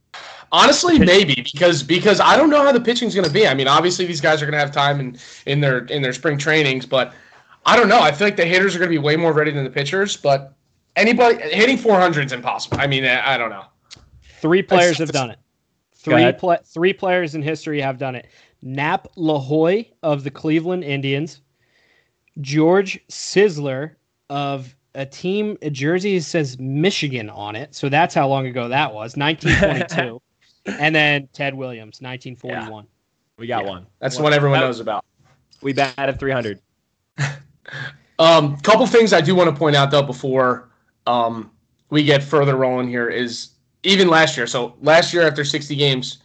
Honestly, 0.51 0.99
maybe 0.99 1.35
because 1.53 1.83
because 1.83 2.19
I 2.21 2.37
don't 2.37 2.49
know 2.51 2.63
how 2.65 2.73
the 2.73 2.81
pitching's 2.81 3.15
going 3.15 3.27
to 3.27 3.33
be. 3.33 3.47
I 3.47 3.53
mean, 3.55 3.69
obviously 3.69 4.07
these 4.07 4.21
guys 4.21 4.41
are 4.41 4.47
going 4.47 4.55
to 4.55 4.59
have 4.59 4.73
time 4.73 4.99
in 4.99 5.19
in 5.45 5.61
their 5.61 5.81
in 5.87 6.01
their 6.03 6.13
spring 6.15 6.39
trainings, 6.39 6.87
but 6.87 7.13
I 7.67 7.77
don't 7.77 7.89
know. 7.89 8.01
I 8.01 8.13
feel 8.13 8.27
like 8.27 8.37
the 8.37 8.47
hitters 8.47 8.75
are 8.75 8.79
going 8.79 8.89
to 8.91 8.95
be 8.95 8.99
way 8.99 9.17
more 9.17 9.33
ready 9.35 9.51
than 9.51 9.65
the 9.65 9.71
pitchers. 9.71 10.17
But 10.17 10.55
anybody 10.95 11.37
hitting 11.51 11.77
400 11.77 12.27
is 12.27 12.33
impossible. 12.33 12.79
I 12.81 12.87
mean, 12.87 13.05
I, 13.05 13.35
I 13.35 13.37
don't 13.39 13.51
know. 13.51 13.65
Three 14.41 14.63
players 14.63 14.99
have 14.99 15.13
done 15.13 15.31
it. 15.31 15.39
Three 15.95 16.15
ahead. 16.15 16.39
pla- 16.39 16.59
three 16.65 16.93
players 16.93 17.35
in 17.35 17.43
history 17.43 17.81
have 17.81 17.99
done 17.99 18.15
it. 18.15 18.29
Nap 18.63 19.09
Lajoie 19.17 19.91
of 20.03 20.25
the 20.25 20.31
Cleveland 20.31 20.85
Indians, 20.85 21.41
George 22.41 23.01
Sisler 23.09 23.97
of 24.31 24.75
a 24.95 25.05
team 25.05 25.59
a 25.63 25.71
jersey 25.71 26.21
says 26.21 26.59
Michigan 26.59 27.29
on 27.31 27.57
it, 27.57 27.75
so 27.75 27.89
that's 27.89 28.15
how 28.15 28.29
long 28.29 28.47
ago 28.47 28.69
that 28.69 28.93
was, 28.93 29.17
1922. 29.17 30.21
and 30.81 30.95
then 30.95 31.29
Ted 31.33 31.55
Williams, 31.55 32.01
1941. 32.01 32.87
We 33.39 33.47
got 33.47 33.65
Yeah. 33.65 33.71
one. 33.71 33.87
That's 33.99 34.17
the 34.17 34.23
one 34.23 34.33
everyone 34.33 34.61
knows 34.61 34.81
about. 34.81 35.05
We 35.63 35.73
batted 35.73 36.19
300. 36.19 36.61
Um, 38.19 38.57
couple 38.61 38.87
things 38.87 39.13
I 39.13 39.21
do 39.21 39.35
want 39.35 39.51
to 39.51 39.55
point 39.55 39.77
out 39.77 39.91
though 39.91 40.03
before 40.03 40.71
um, 41.07 41.51
we 41.91 42.03
get 42.03 42.23
further 42.23 42.57
rolling 42.57 42.89
here 42.89 43.11
is 43.11 43.51
even 43.87 44.09
last 44.09 44.37
year. 44.37 44.47
So 44.47 44.75
last 44.83 45.15
year 45.15 45.23
after 45.23 45.45
60 45.45 45.75
games, 45.77 46.19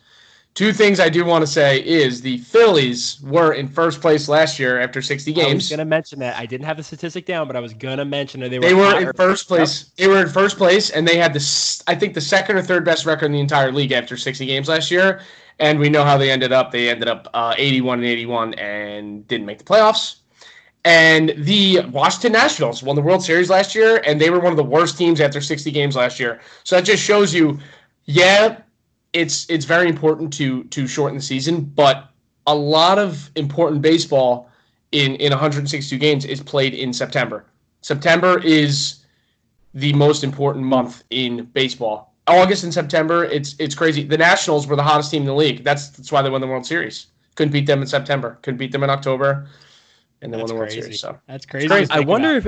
two 0.53 0.73
things 0.73 0.99
I 0.99 1.09
do 1.09 1.23
want 1.23 1.43
to 1.43 1.47
say 1.47 1.85
is 1.85 2.21
the 2.21 2.39
Phillies 2.39 3.21
were 3.21 3.53
in 3.53 3.67
first 3.67 4.01
place 4.01 4.27
last 4.27 4.59
year 4.59 4.79
after 4.79 5.01
60 5.01 5.31
games. 5.31 5.45
I 5.45 5.53
was 5.53 5.53
games. 5.53 5.69
gonna 5.69 5.85
mention 5.85 6.19
that. 6.19 6.37
I 6.37 6.45
didn't 6.45 6.65
have 6.65 6.77
the 6.77 6.83
statistic 6.83 7.25
down, 7.25 7.47
but 7.47 7.55
I 7.55 7.59
was 7.59 7.73
gonna 7.73 8.05
mention 8.05 8.41
that 8.41 8.49
they 8.49 8.59
were. 8.59 8.65
They 8.65 8.73
were 8.73 8.99
in 8.99 9.13
first 9.13 9.47
place. 9.47 9.91
They 9.97 10.07
were 10.07 10.21
in 10.21 10.27
first 10.27 10.57
place, 10.57 10.89
and 10.89 11.07
they 11.07 11.17
had 11.17 11.33
the 11.33 11.83
I 11.87 11.95
think 11.95 12.13
the 12.13 12.21
second 12.21 12.57
or 12.57 12.61
third 12.61 12.83
best 12.83 13.05
record 13.05 13.27
in 13.27 13.31
the 13.33 13.39
entire 13.39 13.71
league 13.71 13.91
after 13.91 14.17
60 14.17 14.45
games 14.45 14.67
last 14.67 14.91
year. 14.91 15.21
And 15.59 15.79
we 15.79 15.89
know 15.89 16.03
how 16.03 16.17
they 16.17 16.31
ended 16.31 16.51
up. 16.51 16.71
They 16.71 16.89
ended 16.89 17.07
up 17.07 17.27
uh, 17.35 17.53
81 17.55 17.99
and 17.99 18.07
81 18.07 18.53
and 18.55 19.27
didn't 19.27 19.45
make 19.45 19.59
the 19.59 19.63
playoffs. 19.63 20.20
And 20.83 21.33
the 21.37 21.81
Washington 21.91 22.31
Nationals 22.31 22.81
won 22.81 22.95
the 22.95 23.01
World 23.03 23.23
Series 23.23 23.49
last 23.49 23.75
year, 23.75 24.01
and 24.05 24.19
they 24.19 24.31
were 24.31 24.39
one 24.39 24.51
of 24.51 24.57
the 24.57 24.63
worst 24.63 24.97
teams 24.97 25.21
after 25.21 25.39
60 25.39 25.69
games 25.69 25.95
last 25.95 26.19
year. 26.19 26.41
So 26.63 26.75
that 26.75 26.85
just 26.85 27.03
shows 27.03 27.33
you, 27.33 27.59
yeah, 28.05 28.61
it's 29.13 29.47
it's 29.49 29.65
very 29.65 29.87
important 29.89 30.33
to 30.33 30.63
to 30.65 30.87
shorten 30.87 31.17
the 31.17 31.23
season, 31.23 31.61
but 31.61 32.09
a 32.47 32.55
lot 32.55 32.97
of 32.97 33.29
important 33.35 33.81
baseball 33.81 34.49
in 34.91 35.15
in 35.15 35.31
162 35.31 35.97
games 35.97 36.25
is 36.25 36.41
played 36.41 36.73
in 36.73 36.93
September. 36.93 37.45
September 37.81 38.39
is 38.39 39.05
the 39.73 39.93
most 39.93 40.23
important 40.23 40.65
month 40.65 41.03
in 41.09 41.45
baseball. 41.53 42.13
August 42.27 42.63
and 42.63 42.73
September, 42.73 43.25
it's 43.25 43.55
it's 43.59 43.75
crazy. 43.75 44.03
The 44.03 44.17
Nationals 44.17 44.67
were 44.67 44.75
the 44.75 44.83
hottest 44.83 45.11
team 45.11 45.23
in 45.23 45.27
the 45.27 45.35
league. 45.35 45.63
That's 45.63 45.89
that's 45.89 46.11
why 46.11 46.21
they 46.21 46.29
won 46.29 46.41
the 46.41 46.47
World 46.47 46.65
Series. 46.65 47.07
Couldn't 47.35 47.51
beat 47.51 47.65
them 47.65 47.81
in 47.81 47.87
September. 47.87 48.37
Couldn't 48.41 48.57
beat 48.57 48.71
them 48.71 48.83
in 48.83 48.89
October, 48.89 49.47
and 50.21 50.31
they 50.31 50.37
won 50.37 50.41
That's 50.43 50.51
the 50.51 50.55
World 50.57 50.69
crazy. 50.69 50.81
Series. 50.81 50.99
So 50.99 51.17
That's 51.27 51.45
crazy. 51.45 51.67
crazy. 51.67 51.91
I 51.91 51.99
wonder 51.99 52.35
if 52.37 52.47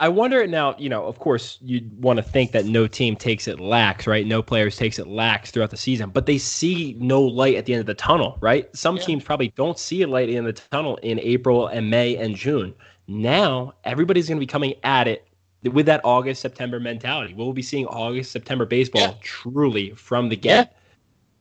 I- 0.00 0.08
wonder 0.08 0.46
now. 0.46 0.76
You 0.78 0.88
know, 0.88 1.04
of 1.04 1.18
course, 1.18 1.58
you'd 1.60 2.00
want 2.02 2.18
to 2.18 2.22
think 2.22 2.52
that 2.52 2.64
no 2.66 2.86
team 2.86 3.16
takes 3.16 3.48
it 3.48 3.58
lax, 3.58 4.06
right? 4.06 4.26
No 4.26 4.42
players 4.42 4.76
takes 4.76 4.98
it 4.98 5.06
lax 5.08 5.50
throughout 5.50 5.70
the 5.70 5.76
season, 5.76 6.10
but 6.10 6.26
they 6.26 6.38
see 6.38 6.96
no 6.98 7.20
light 7.22 7.56
at 7.56 7.64
the 7.66 7.72
end 7.74 7.80
of 7.80 7.86
the 7.86 7.94
tunnel, 7.94 8.38
right? 8.40 8.68
Some 8.76 8.96
Yeah. 8.96 9.02
teams 9.02 9.24
probably 9.24 9.48
don't 9.56 9.78
see 9.78 10.02
a 10.02 10.06
light 10.06 10.28
in 10.28 10.34
the 10.34 10.38
end 10.38 10.48
of 10.48 10.54
the 10.54 10.62
tunnel 10.70 10.96
in 11.02 11.18
April 11.20 11.66
and 11.66 11.90
May 11.90 12.16
and 12.16 12.36
June. 12.36 12.74
Now 13.08 13.74
everybody's 13.84 14.28
going 14.28 14.36
to 14.38 14.40
be 14.40 14.46
coming 14.46 14.74
at 14.84 15.08
it 15.08 15.26
with 15.64 15.86
that 15.86 16.00
August 16.04 16.40
September 16.40 16.78
mentality. 16.78 17.34
We'll 17.34 17.52
be 17.52 17.62
seeing 17.62 17.86
August 17.86 18.30
September 18.30 18.64
baseball 18.64 19.02
Yeah. 19.02 19.14
truly 19.22 19.90
from 19.90 20.28
the 20.28 20.36
Yeah. 20.36 20.40
get 20.64 20.74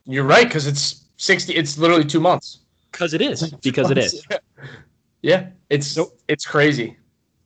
you're 0.10 0.24
right 0.24 0.46
because 0.48 0.66
it's 0.68 1.04
60. 1.18 1.54
It's 1.54 1.78
literally 1.78 2.06
two 2.06 2.22
months. 2.22 2.60
because 2.94 3.14
it 3.14 3.22
is 3.22 3.52
because 3.62 3.92
it 3.92 3.98
is. 4.00 4.26
Yeah, 5.22 5.48
it's 5.70 5.88
So- 5.88 6.14
it's 6.28 6.46
crazy. 6.46 6.98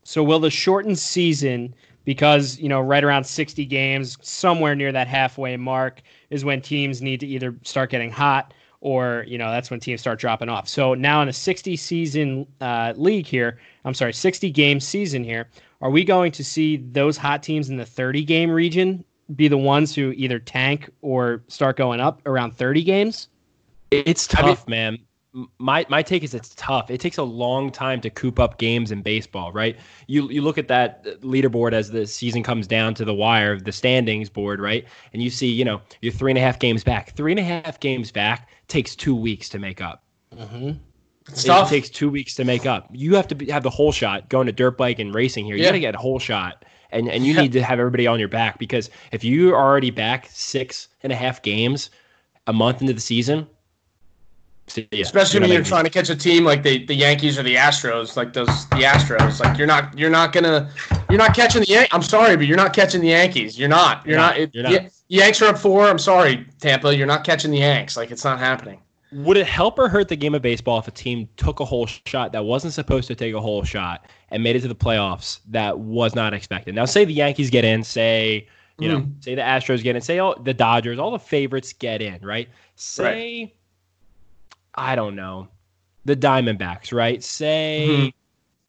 So 0.04 0.24
will 0.24 0.40
the 0.40 0.50
shortened 0.50 0.98
season, 1.00 1.74
because 2.06 2.60
you 2.60 2.68
know, 2.70 2.82
right 2.82 3.04
around 3.04 3.24
sixty 3.24 3.66
games, 3.66 4.18
somewhere 4.22 4.76
near 4.76 4.92
that 4.92 5.08
halfway 5.08 5.56
mark, 5.58 6.02
is 6.30 6.44
when 6.44 6.62
teams 6.62 7.02
need 7.02 7.20
to 7.20 7.28
either 7.28 7.56
start 7.64 7.92
getting 7.92 8.12
hot 8.12 8.54
or 8.82 9.24
you 9.28 9.38
know 9.38 9.52
that's 9.52 9.70
when 9.70 9.80
teams 9.80 10.02
start 10.02 10.20
dropping 10.20 10.50
off. 10.50 10.68
So 10.68 10.96
now 10.96 11.22
in 11.22 11.30
a 11.30 11.34
sixty 11.34 11.76
season 11.76 12.48
uh, 12.62 12.94
league 12.98 13.28
here, 13.28 13.60
I'm 13.86 13.94
sorry, 13.94 14.14
sixty 14.14 14.50
game 14.50 14.80
season 14.80 15.24
here, 15.24 15.48
are 15.82 15.92
we 15.92 16.04
going 16.04 16.32
to 16.34 16.44
see 16.44 16.78
those 16.78 17.16
hot 17.16 17.44
teams 17.44 17.70
in 17.70 17.78
the 17.78 17.86
thirty 17.86 18.24
game 18.24 18.50
region 18.50 19.06
be 19.36 19.48
the 19.48 19.58
ones 19.58 19.94
who 19.96 20.12
either 20.18 20.40
tank 20.40 20.90
or 21.02 21.44
start 21.48 21.78
going 21.78 22.00
up 22.00 22.22
around 22.26 22.58
thirty 22.58 22.84
games? 22.84 23.28
It's 23.92 24.34
I 24.36 24.42
mean- 24.42 24.56
tough, 24.56 24.68
man. 24.68 24.98
My 25.60 25.86
my 25.88 26.04
take 26.04 26.24
is 26.24 26.34
it's 26.34 26.54
tough. 26.56 26.92
It 26.92 27.00
takes 27.00 27.18
a 27.18 27.24
long 27.24 27.72
time 27.72 28.02
to 28.02 28.10
coop 28.10 28.38
up 28.38 28.58
games 28.58 28.92
in 28.92 29.02
baseball, 29.02 29.54
right? 29.54 29.78
You 30.08 30.30
you 30.30 30.42
look 30.42 30.58
at 30.58 30.68
that 30.68 31.06
leaderboard 31.22 31.72
as 31.72 31.90
the 31.90 32.06
season 32.06 32.44
comes 32.44 32.68
down 32.68 32.94
to 32.96 33.06
the 33.06 33.14
wire, 33.14 33.58
the 33.58 33.72
standings 33.72 34.30
board, 34.30 34.60
right? 34.60 34.86
And 35.14 35.22
you 35.24 35.30
see, 35.30 35.48
you 35.48 35.64
know, 35.64 35.82
you're 36.02 36.12
three 36.12 36.32
and 36.32 36.38
a 36.38 36.42
half 36.42 36.60
games 36.60 36.84
back. 36.84 37.16
Three 37.16 37.32
and 37.32 37.40
a 37.40 37.44
half 37.44 37.80
games 37.80 38.12
back 38.12 38.50
takes 38.68 38.94
two 38.94 39.16
weeks 39.16 39.48
to 39.50 39.60
make 39.60 39.80
up. 39.80 40.04
Mm-hmm. 40.36 40.70
It 41.30 41.46
tough. 41.46 41.70
takes 41.70 41.90
two 41.90 42.10
weeks 42.10 42.36
to 42.36 42.44
make 42.44 42.66
up. 42.66 42.90
You 42.92 43.16
have 43.16 43.28
to 43.30 43.36
be, 43.36 43.50
have 43.50 43.64
the 43.64 43.70
holeshot 43.70 44.28
going 44.28 44.48
to 44.48 44.52
dirt 44.52 44.78
bike 44.78 45.00
and 45.00 45.16
racing 45.16 45.46
here. 45.46 45.56
You 45.56 45.62
Yeah. 45.64 45.70
got 45.70 45.74
to 45.74 45.80
get 45.80 45.96
a 45.96 46.00
holeshot, 46.00 46.54
and 46.92 47.08
and 47.08 47.26
you 47.26 47.34
Yeah. 47.34 47.42
need 47.44 47.54
to 47.54 47.64
have 47.64 47.80
everybody 47.80 48.06
on 48.06 48.20
your 48.20 48.28
back 48.28 48.60
because 48.60 48.90
if 49.14 49.24
you 49.24 49.54
are 49.56 49.64
already 49.64 49.92
back 49.92 50.28
six 50.30 50.90
and 51.04 51.14
a 51.14 51.16
half 51.16 51.42
games 51.42 51.90
a 52.48 52.54
month 52.54 52.82
into 52.82 52.92
the 52.92 53.00
season, 53.00 53.48
Especially 54.92 55.40
when 55.40 55.50
you're 55.52 55.64
trying 55.64 55.84
to 55.84 55.90
catch 55.90 56.10
a 56.10 56.16
team 56.16 56.44
like 56.44 56.64
the, 56.64 56.86
the 56.86 56.94
Yankees 56.94 57.38
or 57.40 57.44
the 57.44 57.56
Astros, 57.56 58.16
like 58.16 58.34
those 58.34 58.48
the 58.70 58.84
Astros. 58.84 59.40
Like 59.40 59.58
you're 59.58 59.68
not 59.68 59.98
you're 59.98 60.10
not 60.10 60.34
gonna 60.34 60.70
you're 61.10 61.18
not 61.20 61.36
catching 61.36 61.62
the 61.62 61.68
Yan- 61.68 61.88
I'm 61.92 62.02
sorry, 62.02 62.36
but 62.38 62.46
you're 62.46 62.58
not 62.58 62.74
catching 62.74 63.02
the 63.02 63.10
Yankees. 63.10 63.58
You're 63.58 63.70
not. 63.70 64.06
You're, 64.06 64.12
You're 64.14 64.20
not. 64.20 64.30
not. 64.36 64.40
It- 64.40 64.56
You're 64.56 64.64
not. 64.64 64.72
Ya- 64.74 64.90
Yanks 65.10 65.42
are 65.42 65.48
up 65.48 65.58
four. 65.58 65.88
I'm 65.88 66.00
sorry, 66.00 66.46
Tampa. 66.60 66.96
You're 66.96 67.08
not 67.08 67.24
catching 67.24 67.52
the 67.52 67.58
Yanks. 67.60 67.98
Like 67.98 68.12
it's 68.12 68.24
not 68.24 68.40
happening. 68.40 68.80
Would 69.14 69.36
it 69.36 69.46
help 69.46 69.78
or 69.78 69.90
hurt 69.90 70.08
the 70.08 70.16
game 70.16 70.34
of 70.36 70.42
baseball 70.42 70.80
if 70.80 70.88
a 70.88 70.92
team 70.92 71.28
took 71.36 71.60
a 71.60 71.66
holeshot 71.66 72.32
that 72.32 72.46
wasn't 72.46 72.74
supposed 72.74 73.10
to 73.10 73.16
take 73.16 73.34
a 73.34 73.38
holeshot 73.40 74.00
and 74.30 74.42
made 74.42 74.56
it 74.56 74.62
to 74.62 74.70
the 74.70 74.76
playoffs 74.76 75.42
that 75.50 75.78
was 75.80 76.16
not 76.16 76.34
expected? 76.34 76.76
Now, 76.76 76.86
say 76.86 77.04
the 77.04 77.14
Yankees 77.14 77.50
get 77.50 77.66
in, 77.66 77.84
say 77.84 78.48
you 78.80 78.88
know, 78.88 79.02
Mm. 79.02 79.24
say 79.24 79.36
the 79.36 79.42
Astros 79.42 79.84
get 79.84 79.96
in, 79.96 80.02
say 80.02 80.18
all 80.18 80.40
the 80.42 80.54
Dodgers, 80.56 80.98
all 80.98 81.12
the 81.12 81.20
favorites 81.20 81.72
get 81.74 82.02
in, 82.02 82.20
right? 82.24 82.48
Say, 82.76 83.54
I 84.76 84.96
don't 84.96 85.16
know, 85.16 85.48
the 86.06 86.16
Diamondbacks, 86.16 86.94
right? 86.94 87.24
Say. 87.24 87.88
Mhm. 87.90 88.14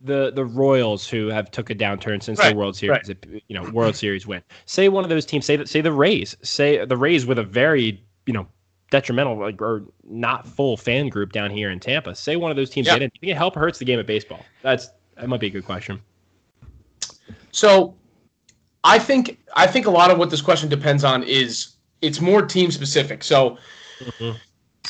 The, 0.05 0.33
the 0.35 0.45
Royals 0.45 1.09
who 1.09 1.29
have 1.29 1.49
took 1.53 1.71
a 1.71 1.77
downturn 1.77 2.21
since 2.21 2.41
Right, 2.41 2.51
the 2.51 2.57
World 2.57 2.75
Series, 2.75 3.09
you 3.47 3.55
know, 3.57 3.71
World 3.71 3.95
Series 3.95 4.27
win. 4.27 4.43
Say 4.67 4.89
one 4.89 5.05
of 5.05 5.11
those 5.11 5.25
teams, 5.25 5.47
say 5.47 5.55
that, 5.55 5.69
say 5.69 5.81
the 5.81 5.93
Rays, 5.93 6.37
say 6.43 6.85
the 6.85 6.97
Rays 6.97 7.25
with 7.25 7.39
a 7.39 7.45
very, 7.45 8.03
you 8.27 8.33
know, 8.33 8.49
detrimental 8.91 9.39
like 9.39 9.63
or 9.63 9.85
not 10.03 10.45
full 10.45 10.77
fan 10.77 11.09
group 11.09 11.31
down 11.31 11.53
here 11.53 11.71
in 11.71 11.79
Tampa. 11.79 12.17
Say 12.17 12.35
one 12.35 12.51
of 12.51 12.57
those 12.57 12.69
teams 12.69 12.89
Yeah. 12.89 12.95
get 12.95 13.03
in. 13.03 13.09
Do 13.11 13.13
you 13.15 13.21
think 13.21 13.31
it 13.31 13.37
help 13.37 13.57
or 13.57 13.61
hurts 13.61 13.79
the 13.79 13.85
game 13.85 14.01
of 14.01 14.07
baseball? 14.07 14.45
That's 14.63 14.91
that 15.19 15.29
might 15.29 15.39
be 15.39 15.47
a 15.47 15.51
good 15.51 15.65
question. 15.65 16.01
So, 17.53 17.95
I 18.83 18.99
think 18.99 19.39
I 19.55 19.69
think 19.69 19.87
a 19.87 19.91
lot 19.91 20.11
of 20.11 20.19
what 20.19 20.31
this 20.31 20.43
question 20.43 20.69
depends 20.69 21.05
on 21.05 21.23
is 21.23 21.77
it's 22.01 22.21
more 22.21 22.43
team 22.45 22.73
specific. 22.73 23.23
So, 23.23 23.57
Mhm. 24.01 24.37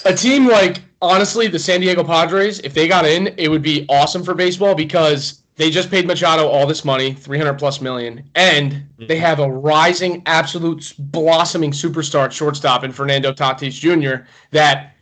A 0.05 0.15
team 0.15 0.47
like 0.47 0.83
honestly 1.01 1.47
the 1.49 1.59
San 1.59 1.81
Diego 1.81 2.05
Padres, 2.05 2.61
if 2.61 2.75
they 2.75 2.89
got 2.89 3.05
in, 3.07 3.29
it 3.37 3.49
would 3.49 3.63
be 3.63 3.87
awesome 3.89 4.23
for 4.23 4.35
baseball 4.35 4.75
because 4.75 5.43
they 5.57 5.71
just 5.71 5.91
paid 5.91 6.07
Machado 6.07 6.49
all 6.49 6.67
this 6.67 6.85
money, 6.85 7.13
three 7.13 7.39
hundred 7.39 7.55
plus 7.55 7.81
million, 7.81 8.25
and 8.35 8.85
they 8.99 9.19
have 9.19 9.39
a 9.39 9.51
rising, 9.51 10.23
absolute 10.27 10.95
blossoming 10.99 11.73
superstar 11.73 12.25
at 12.25 12.33
shortstop 12.33 12.85
in 12.85 12.93
Fernando 12.93 13.33
Tatis 13.33 13.73
Jr. 13.73 14.25
That 14.51 14.95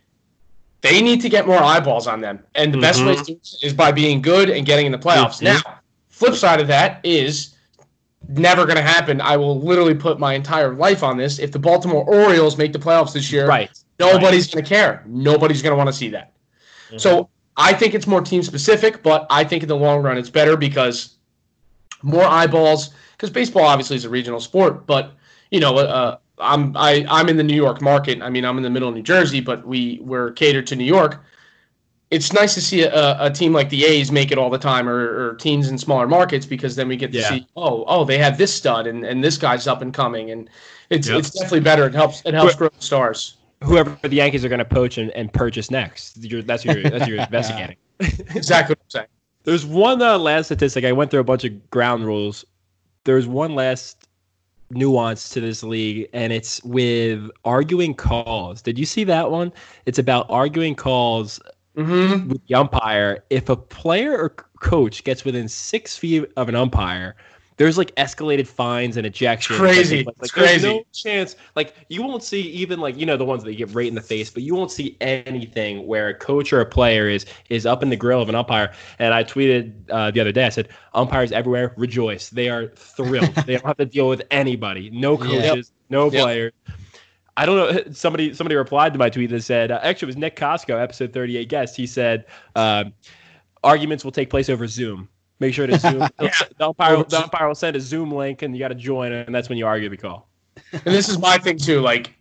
they 0.81 1.01
need 1.03 1.21
to 1.21 1.29
get 1.29 1.47
more 1.47 1.63
eyeballs 1.63 2.07
on 2.07 2.21
them, 2.21 2.41
and 2.55 2.73
the 2.75 2.79
best 2.79 3.05
way 3.05 3.15
to 3.15 3.23
do 3.23 3.33
it 3.35 3.57
is 3.63 3.73
by 3.75 3.93
being 3.93 4.21
good 4.23 4.51
and 4.51 4.67
getting 4.67 4.87
in 4.87 4.93
the 4.93 4.99
playoffs. 4.99 5.41
Mhm. 5.41 5.43
Now, 5.43 5.61
flip 6.09 6.35
side 6.35 6.61
of 6.61 6.67
that 6.69 7.01
is 7.05 7.51
never 8.29 8.65
going 8.65 8.77
to 8.77 8.83
happen. 8.83 9.21
I 9.21 9.37
will 9.37 9.61
literally 9.61 9.95
put 9.95 10.19
my 10.19 10.35
entire 10.35 10.75
life 10.75 11.03
on 11.03 11.17
this. 11.17 11.39
If 11.39 11.53
the 11.53 11.59
Baltimore 11.59 12.05
Orioles 12.05 12.57
make 12.59 12.73
the 12.73 12.79
playoffs 12.79 13.13
this 13.13 13.31
year, 13.33 13.47
Right. 13.47 13.71
Nobody's 14.01 14.53
going 14.53 14.65
to 14.65 14.69
care. 14.69 15.05
Nobody's 15.07 15.63
going 15.63 15.73
to 15.73 15.77
want 15.77 15.89
to 15.89 15.93
see 15.93 16.09
that. 16.11 16.33
So 16.97 17.29
I 17.57 17.73
think 17.73 17.95
it's 17.95 18.07
more 18.07 18.21
team 18.21 18.43
specific, 18.43 19.03
but 19.03 19.27
I 19.31 19.45
think 19.45 19.63
in 19.63 19.69
the 19.69 19.77
long 19.77 20.03
run 20.03 20.19
it's 20.19 20.31
better 20.31 20.57
because 20.57 21.17
more 22.03 22.25
eyeballs. 22.25 22.91
Because 23.17 23.31
baseball 23.31 23.65
obviously 23.65 23.97
is 23.97 24.07
a 24.07 24.09
regional 24.09 24.41
sport, 24.41 24.87
but 24.87 25.13
you 25.51 25.61
know, 25.61 25.77
uh, 25.77 26.17
I'm 26.39 26.75
I 26.75 27.05
I'm 27.09 27.29
in 27.29 27.37
the 27.37 27.43
New 27.43 27.55
York 27.55 27.83
market. 27.83 28.23
I 28.23 28.31
mean, 28.31 28.47
I'm 28.47 28.57
in 28.57 28.63
the 28.63 28.71
middle 28.71 28.89
of 28.89 28.95
New 28.95 29.03
Jersey, 29.03 29.41
but 29.41 29.67
we 29.67 30.01
we're 30.03 30.33
catered 30.33 30.67
to 30.69 30.77
New 30.77 30.87
York. 30.87 31.23
It's 32.11 32.33
nice 32.33 32.55
to 32.55 32.61
see 32.61 32.83
a, 32.83 33.23
a 33.23 33.31
team 33.31 33.53
like 33.53 33.69
the 33.69 33.85
A's 33.85 34.11
make 34.11 34.33
it 34.33 34.39
all 34.39 34.51
the 34.51 34.59
time, 34.59 34.89
or, 34.89 35.29
or 35.31 35.35
teams 35.35 35.69
in 35.69 35.79
smaller 35.79 36.09
markets, 36.09 36.47
because 36.47 36.75
then 36.75 36.89
we 36.89 36.97
get 36.97 37.13
to 37.13 37.19
Yeah. 37.19 37.29
see, 37.29 37.47
oh, 37.57 37.85
oh, 37.87 38.05
they 38.05 38.19
have 38.19 38.37
this 38.37 38.53
stud, 38.53 38.89
and, 38.89 39.05
and 39.05 39.23
this 39.23 39.37
guy's 39.39 39.69
up 39.69 39.81
and 39.83 39.95
coming, 39.95 40.31
and 40.33 40.49
it's 40.89 41.09
Yep. 41.09 41.19
it's 41.19 41.31
definitely 41.31 41.61
better. 41.61 41.87
It 41.87 41.95
helps 41.95 42.23
it 42.25 42.35
helps 42.35 42.57
grow 42.57 42.71
stars. 42.79 43.37
Whoever 43.63 43.97
the 44.03 44.17
Yankees 44.17 44.45
are 44.45 44.49
going 44.49 44.61
to 44.61 44.65
poach 44.65 44.99
and, 44.99 45.11
and 45.13 45.33
purchase 45.33 45.71
next. 45.71 46.23
You're, 46.25 46.43
that's 46.43 46.65
your 46.65 46.83
that's 46.83 47.07
your 47.07 47.19
investigating. 47.21 47.77
Exactly 48.35 48.73
what 48.73 48.79
I'm 48.83 48.91
saying. 48.91 49.07
There's 49.45 49.67
one 49.67 50.01
uh, 50.01 50.19
last 50.19 50.47
statistic. 50.47 50.85
I 50.85 50.93
went 50.93 51.11
through 51.11 51.21
a 51.21 51.25
bunch 51.25 51.45
of 51.45 51.71
ground 51.71 52.07
rules. 52.07 52.45
There's 53.05 53.27
one 53.27 53.55
last 53.55 54.09
nuance 54.71 55.29
to 55.31 55.41
this 55.41 55.63
league, 55.63 56.09
and 56.13 56.33
it's 56.33 56.63
with 56.65 57.31
arguing 57.45 57.95
calls. 57.95 58.63
Did 58.63 58.79
you 58.79 58.87
see 58.87 59.05
that 59.05 59.31
one? 59.31 59.53
It's 59.87 59.99
about 59.99 60.27
arguing 60.31 60.75
calls 60.75 61.41
hmm 61.77 62.29
with 62.29 62.41
the 62.47 62.55
umpire. 62.55 63.25
If 63.31 63.49
a 63.49 63.57
player 63.57 64.17
or 64.17 64.31
coach 64.61 65.05
gets 65.05 65.25
within 65.25 65.49
six 65.49 65.97
feet 65.97 66.31
of 66.37 66.49
an 66.49 66.55
umpire, 66.55 67.17
there's 67.61 67.77
like 67.77 67.95
escalated 67.97 68.47
fines 68.47 68.97
and 68.97 69.07
ejections. 69.07 69.59
crazy. 69.59 70.03
Like, 70.03 70.15
like, 70.19 70.31
crazy. 70.33 70.67
no 70.67 70.83
chance. 70.95 71.37
Like 71.55 71.75
you 71.91 72.03
won't 72.03 72.23
see 72.23 72.41
even 72.41 72.81
like 72.81 72.97
you 72.97 73.05
know 73.05 73.19
the 73.19 73.27
ones 73.27 73.45
that 73.45 73.53
you 73.53 73.59
get 73.67 73.75
right 73.75 73.87
in 73.87 73.95
the 73.95 74.01
face, 74.01 74.31
but 74.31 74.43
you 74.43 74.55
won't 74.55 74.71
see 74.71 74.97
anything 75.03 75.87
where 75.87 76.09
a 76.09 76.15
coach 76.15 76.55
or 76.55 76.63
a 76.63 76.65
player 76.65 77.07
is 77.07 77.27
is 77.51 77.67
up 77.67 77.83
in 77.83 77.91
the 77.91 77.97
grill 77.97 78.23
of 78.23 78.31
an 78.31 78.35
umpire. 78.35 78.73
And 78.99 79.13
I 79.13 79.25
tweeted 79.25 79.75
uh, 79.91 80.11
the 80.11 80.21
other 80.21 80.33
day. 80.33 80.47
I 80.47 80.49
said, 80.49 80.71
"Umpires 80.95 81.33
everywhere 81.33 81.75
rejoice. 81.77 82.31
They 82.31 82.49
are 82.49 82.69
thrilled. 82.69 83.35
they 83.35 83.57
don't 83.57 83.67
have 83.67 83.77
to 83.77 83.85
deal 83.85 84.09
with 84.09 84.23
anybody. 84.31 84.89
No 84.89 85.19
coaches, 85.19 85.71
no 85.91 86.11
Yep. 86.11 86.23
players." 86.23 86.53
I 87.37 87.45
don't 87.45 87.57
know. 87.59 87.83
Somebody 87.93 88.33
somebody 88.33 88.55
replied 88.57 88.95
to 88.95 88.99
my 88.99 89.11
tweet 89.11 89.29
that 89.29 89.43
said, 89.43 89.71
uh, 89.71 89.81
actually, 89.83 90.07
it 90.07 90.13
was 90.15 90.17
Nick 90.17 90.35
Costco, 90.37 90.81
episode 90.81 91.13
38 91.13 91.47
guest. 91.51 91.77
He 91.77 91.87
said, 91.87 92.25
um, 92.57 92.95
arguments 93.63 94.03
will 94.03 94.13
take 94.13 94.31
place 94.31 94.49
over 94.49 94.67
Zoom. 94.67 95.11
Make 95.41 95.55
sure 95.55 95.67
to 95.67 95.79
Zoom. 95.79 95.99
the, 96.19 96.33
umpire, 96.61 97.03
the 97.03 97.23
umpire 97.23 97.49
will 97.49 97.55
send 97.55 97.75
a 97.75 97.81
Zoom 97.81 98.13
link, 98.13 98.43
and 98.43 98.55
you 98.55 98.61
got 98.61 98.69
to 98.69 98.75
join, 98.75 99.11
and 99.11 99.35
that's 99.35 99.49
when 99.49 99.59
you 99.59 99.67
argue 99.67 99.89
the 99.89 99.97
call. 99.97 100.29
And 100.73 100.83
this 100.85 101.09
is 101.09 101.19
my 101.19 101.39
thing 101.39 101.57
too. 101.57 101.81
Like, 101.81 102.15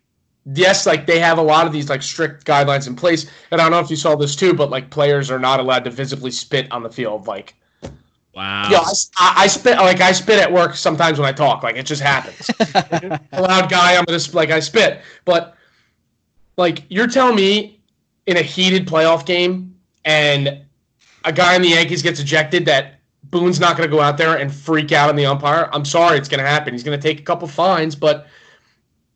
yes, 0.54 0.86
like 0.86 1.06
they 1.06 1.20
have 1.20 1.38
a 1.38 1.42
lot 1.42 1.68
of 1.68 1.74
these 1.74 1.90
like 1.90 2.02
strict 2.02 2.46
guidelines 2.46 2.88
in 2.88 2.96
place, 2.96 3.30
and 3.52 3.60
I 3.60 3.66
don't 3.66 3.72
know 3.72 3.80
if 3.80 3.90
you 3.90 3.96
saw 3.96 4.16
this 4.16 4.36
too, 4.36 4.54
but 4.54 4.70
like 4.70 4.90
players 4.90 5.30
are 5.30 5.40
not 5.40 5.60
allowed 5.60 5.84
to 5.84 5.90
visibly 5.90 6.32
spit 6.32 6.72
on 6.72 6.82
the 6.82 6.90
field. 6.90 7.28
Like, 7.28 7.56
Wow. 8.34 8.70
yeah, 8.72 8.84
I, 9.18 9.34
I 9.44 9.48
spit 9.48 9.78
like 9.78 10.00
I 10.00 10.12
spit 10.14 10.40
at 10.40 10.52
work 10.52 10.76
sometimes 10.76 11.20
when 11.20 11.28
I 11.28 11.34
talk. 11.34 11.64
Like 11.64 11.76
it 11.76 11.86
just 11.86 12.02
happens. 12.02 12.50
a 13.34 13.42
loud 13.42 13.70
guy, 13.70 13.98
I'm 13.98 14.06
gonna 14.06 14.22
like 14.34 14.52
I 14.52 14.60
spit. 14.62 15.02
But 15.26 15.56
like 16.56 16.84
you're 16.90 17.08
telling 17.08 17.36
me 17.36 17.82
in 18.28 18.38
a 18.38 18.42
heated 18.42 18.88
playoff 18.88 19.26
game 19.26 19.76
and 20.06 20.62
a 21.26 21.34
guy 21.34 21.56
in 21.56 21.62
the 21.62 21.70
Yankees 21.70 22.02
gets 22.02 22.20
ejected 22.20 22.66
that 22.68 22.99
Boone's 23.32 23.60
not 23.60 23.78
gonna 23.78 23.90
go 23.90 24.02
out 24.02 24.18
there 24.18 24.38
and 24.38 24.54
freak 24.54 24.92
out 24.92 25.10
on 25.10 25.16
the 25.16 25.26
umpire. 25.26 25.70
I'm 25.72 25.86
sorry, 25.86 26.18
it's 26.18 26.30
gonna 26.30 26.44
happen. 26.44 26.74
He's 26.74 26.84
gonna 26.84 26.98
take 26.98 27.20
a 27.20 27.24
couple 27.24 27.48
fines, 27.48 27.96
but 27.96 28.28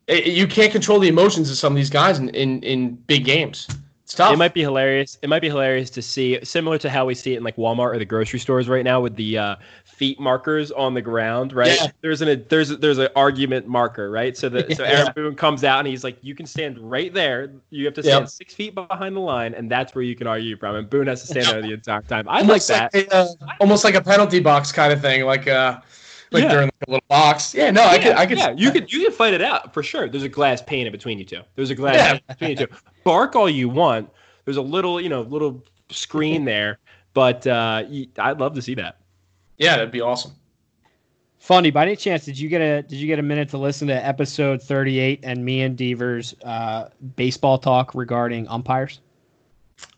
it, 0.08 0.28
you 0.28 0.48
can't 0.48 0.72
control 0.72 1.00
the 1.00 1.08
emotions 1.08 1.50
of 1.50 1.58
some 1.58 1.74
of 1.74 1.78
these 1.78 1.90
guys 1.90 2.20
in, 2.20 2.30
in, 2.30 2.62
in 2.64 2.96
big 3.08 3.26
games. 3.26 3.68
It's 4.04 4.16
tough. 4.16 4.34
It 4.34 4.38
might 4.38 4.54
be 4.54 4.62
hilarious. 4.62 5.18
It 5.22 5.30
might 5.30 5.42
be 5.42 5.48
hilarious 5.48 5.90
to 5.92 6.02
see, 6.02 6.38
similar 6.44 6.78
to 6.80 6.90
how 6.90 7.06
we 7.06 7.16
see 7.16 7.34
it 7.36 7.38
in 7.38 7.44
like 7.44 7.56
Walmart 7.56 7.96
or 7.96 8.00
the 8.00 8.06
grocery 8.06 8.38
stores 8.38 8.68
right 8.68 8.84
now, 8.84 9.00
with 9.00 9.16
the 9.16 9.38
uh, 9.38 9.56
feet 9.86 10.20
markers 10.20 10.72
on 10.74 10.94
the 10.94 11.02
ground. 11.02 11.54
Right? 11.54 11.78
Yeah. 11.80 11.88
There's 12.02 12.22
an 12.22 12.28
a, 12.28 12.36
there's 12.36 12.70
a, 12.72 12.76
there's 12.76 12.98
an 12.98 13.08
argument 13.16 13.66
marker, 13.68 14.12
right? 14.12 14.36
So 14.36 14.50
that 14.50 14.74
so 14.76 14.84
Yeah. 14.84 14.90
Aaron 14.90 15.14
Boone 15.16 15.36
comes 15.36 15.64
out 15.64 15.80
and 15.80 15.88
he's 15.88 16.04
like, 16.04 16.18
you 16.22 16.36
can 16.36 16.46
stand 16.46 16.78
right 16.80 17.14
there. 17.14 17.54
You 17.70 17.86
have 17.86 17.94
to 17.94 18.04
stand 18.04 18.24
Yep. 18.24 18.30
six 18.30 18.54
feet 18.54 18.76
behind 18.76 19.16
the 19.16 19.22
line, 19.22 19.54
and 19.54 19.72
that's 19.72 19.96
where 19.96 20.04
you 20.04 20.16
can 20.18 20.28
argue 20.28 20.58
from. 20.58 20.76
And 20.76 20.90
Boone 20.90 21.08
has 21.08 21.22
to 21.22 21.28
stand 21.28 21.46
there 21.48 21.62
the 21.62 21.72
entire 21.72 22.02
time. 22.02 22.28
I 22.28 22.42
like 22.42 22.66
that. 22.66 22.94
like 22.94 23.08
a, 23.08 23.16
uh, 23.16 23.28
almost 23.62 23.86
like 23.86 23.96
a 23.96 24.02
penalty 24.02 24.42
box 24.42 24.74
kind 24.74 24.92
of 24.92 25.00
thing, 25.02 25.24
like 25.24 25.48
uh, 25.48 25.80
like 26.34 26.44
Yeah. 26.44 26.50
during 26.52 26.66
like, 26.68 26.88
a 26.88 26.92
little 26.92 27.06
box. 27.08 27.54
Yeah, 27.54 27.72
no, 27.72 27.84
I 27.84 27.98
could, 28.00 28.14
I 28.14 28.26
could. 28.26 28.38
yeah, 28.38 28.52
you 28.58 28.72
could 28.72 28.92
you 28.92 29.06
could 29.06 29.14
fight 29.14 29.34
it 29.34 29.42
out 29.42 29.74
for 29.74 29.84
sure. 29.84 30.10
There's 30.10 30.24
a 30.24 30.30
glass 30.30 30.62
pane 30.62 30.86
in 30.88 30.92
between 30.92 31.20
you 31.20 31.26
two. 31.26 31.42
There's 31.56 31.70
a 31.70 31.76
glass 31.76 31.96
Yeah. 31.96 32.20
between 32.36 32.50
you 32.52 32.56
two. 32.68 32.68
Bark 33.04 33.36
all 33.36 33.50
you 33.50 33.70
want. 33.70 34.10
There's 34.46 34.58
a 34.58 34.62
little 34.62 35.00
you 35.00 35.10
know 35.10 35.22
little 35.22 35.64
screen 35.90 36.46
there, 36.54 36.80
but 37.14 37.46
uh, 37.48 37.84
y- 37.90 38.08
I'd 38.18 38.40
love 38.40 38.54
to 38.56 38.62
see 38.62 38.76
that. 38.76 38.98
Yeah, 39.58 39.76
that'd 39.78 39.92
be 39.92 40.02
awesome. 40.02 40.32
Fundy, 41.40 41.72
by 41.72 41.84
any 41.84 41.96
chance, 41.98 42.24
did 42.26 42.40
you 42.40 42.48
get 42.50 42.62
a 42.62 42.82
did 42.84 42.96
you 42.98 43.08
get 43.08 43.20
a 43.20 43.24
minute 43.24 43.50
to 43.50 43.58
listen 43.58 43.88
to 43.90 43.94
episode 44.06 44.62
thirty 44.62 45.00
eight 45.00 45.20
and 45.24 45.44
me 45.44 45.62
and 45.62 45.78
Deaver's 45.78 46.34
uh, 46.44 46.90
baseball 47.16 47.58
talk 47.58 47.94
regarding 47.94 48.48
umpires? 48.48 49.02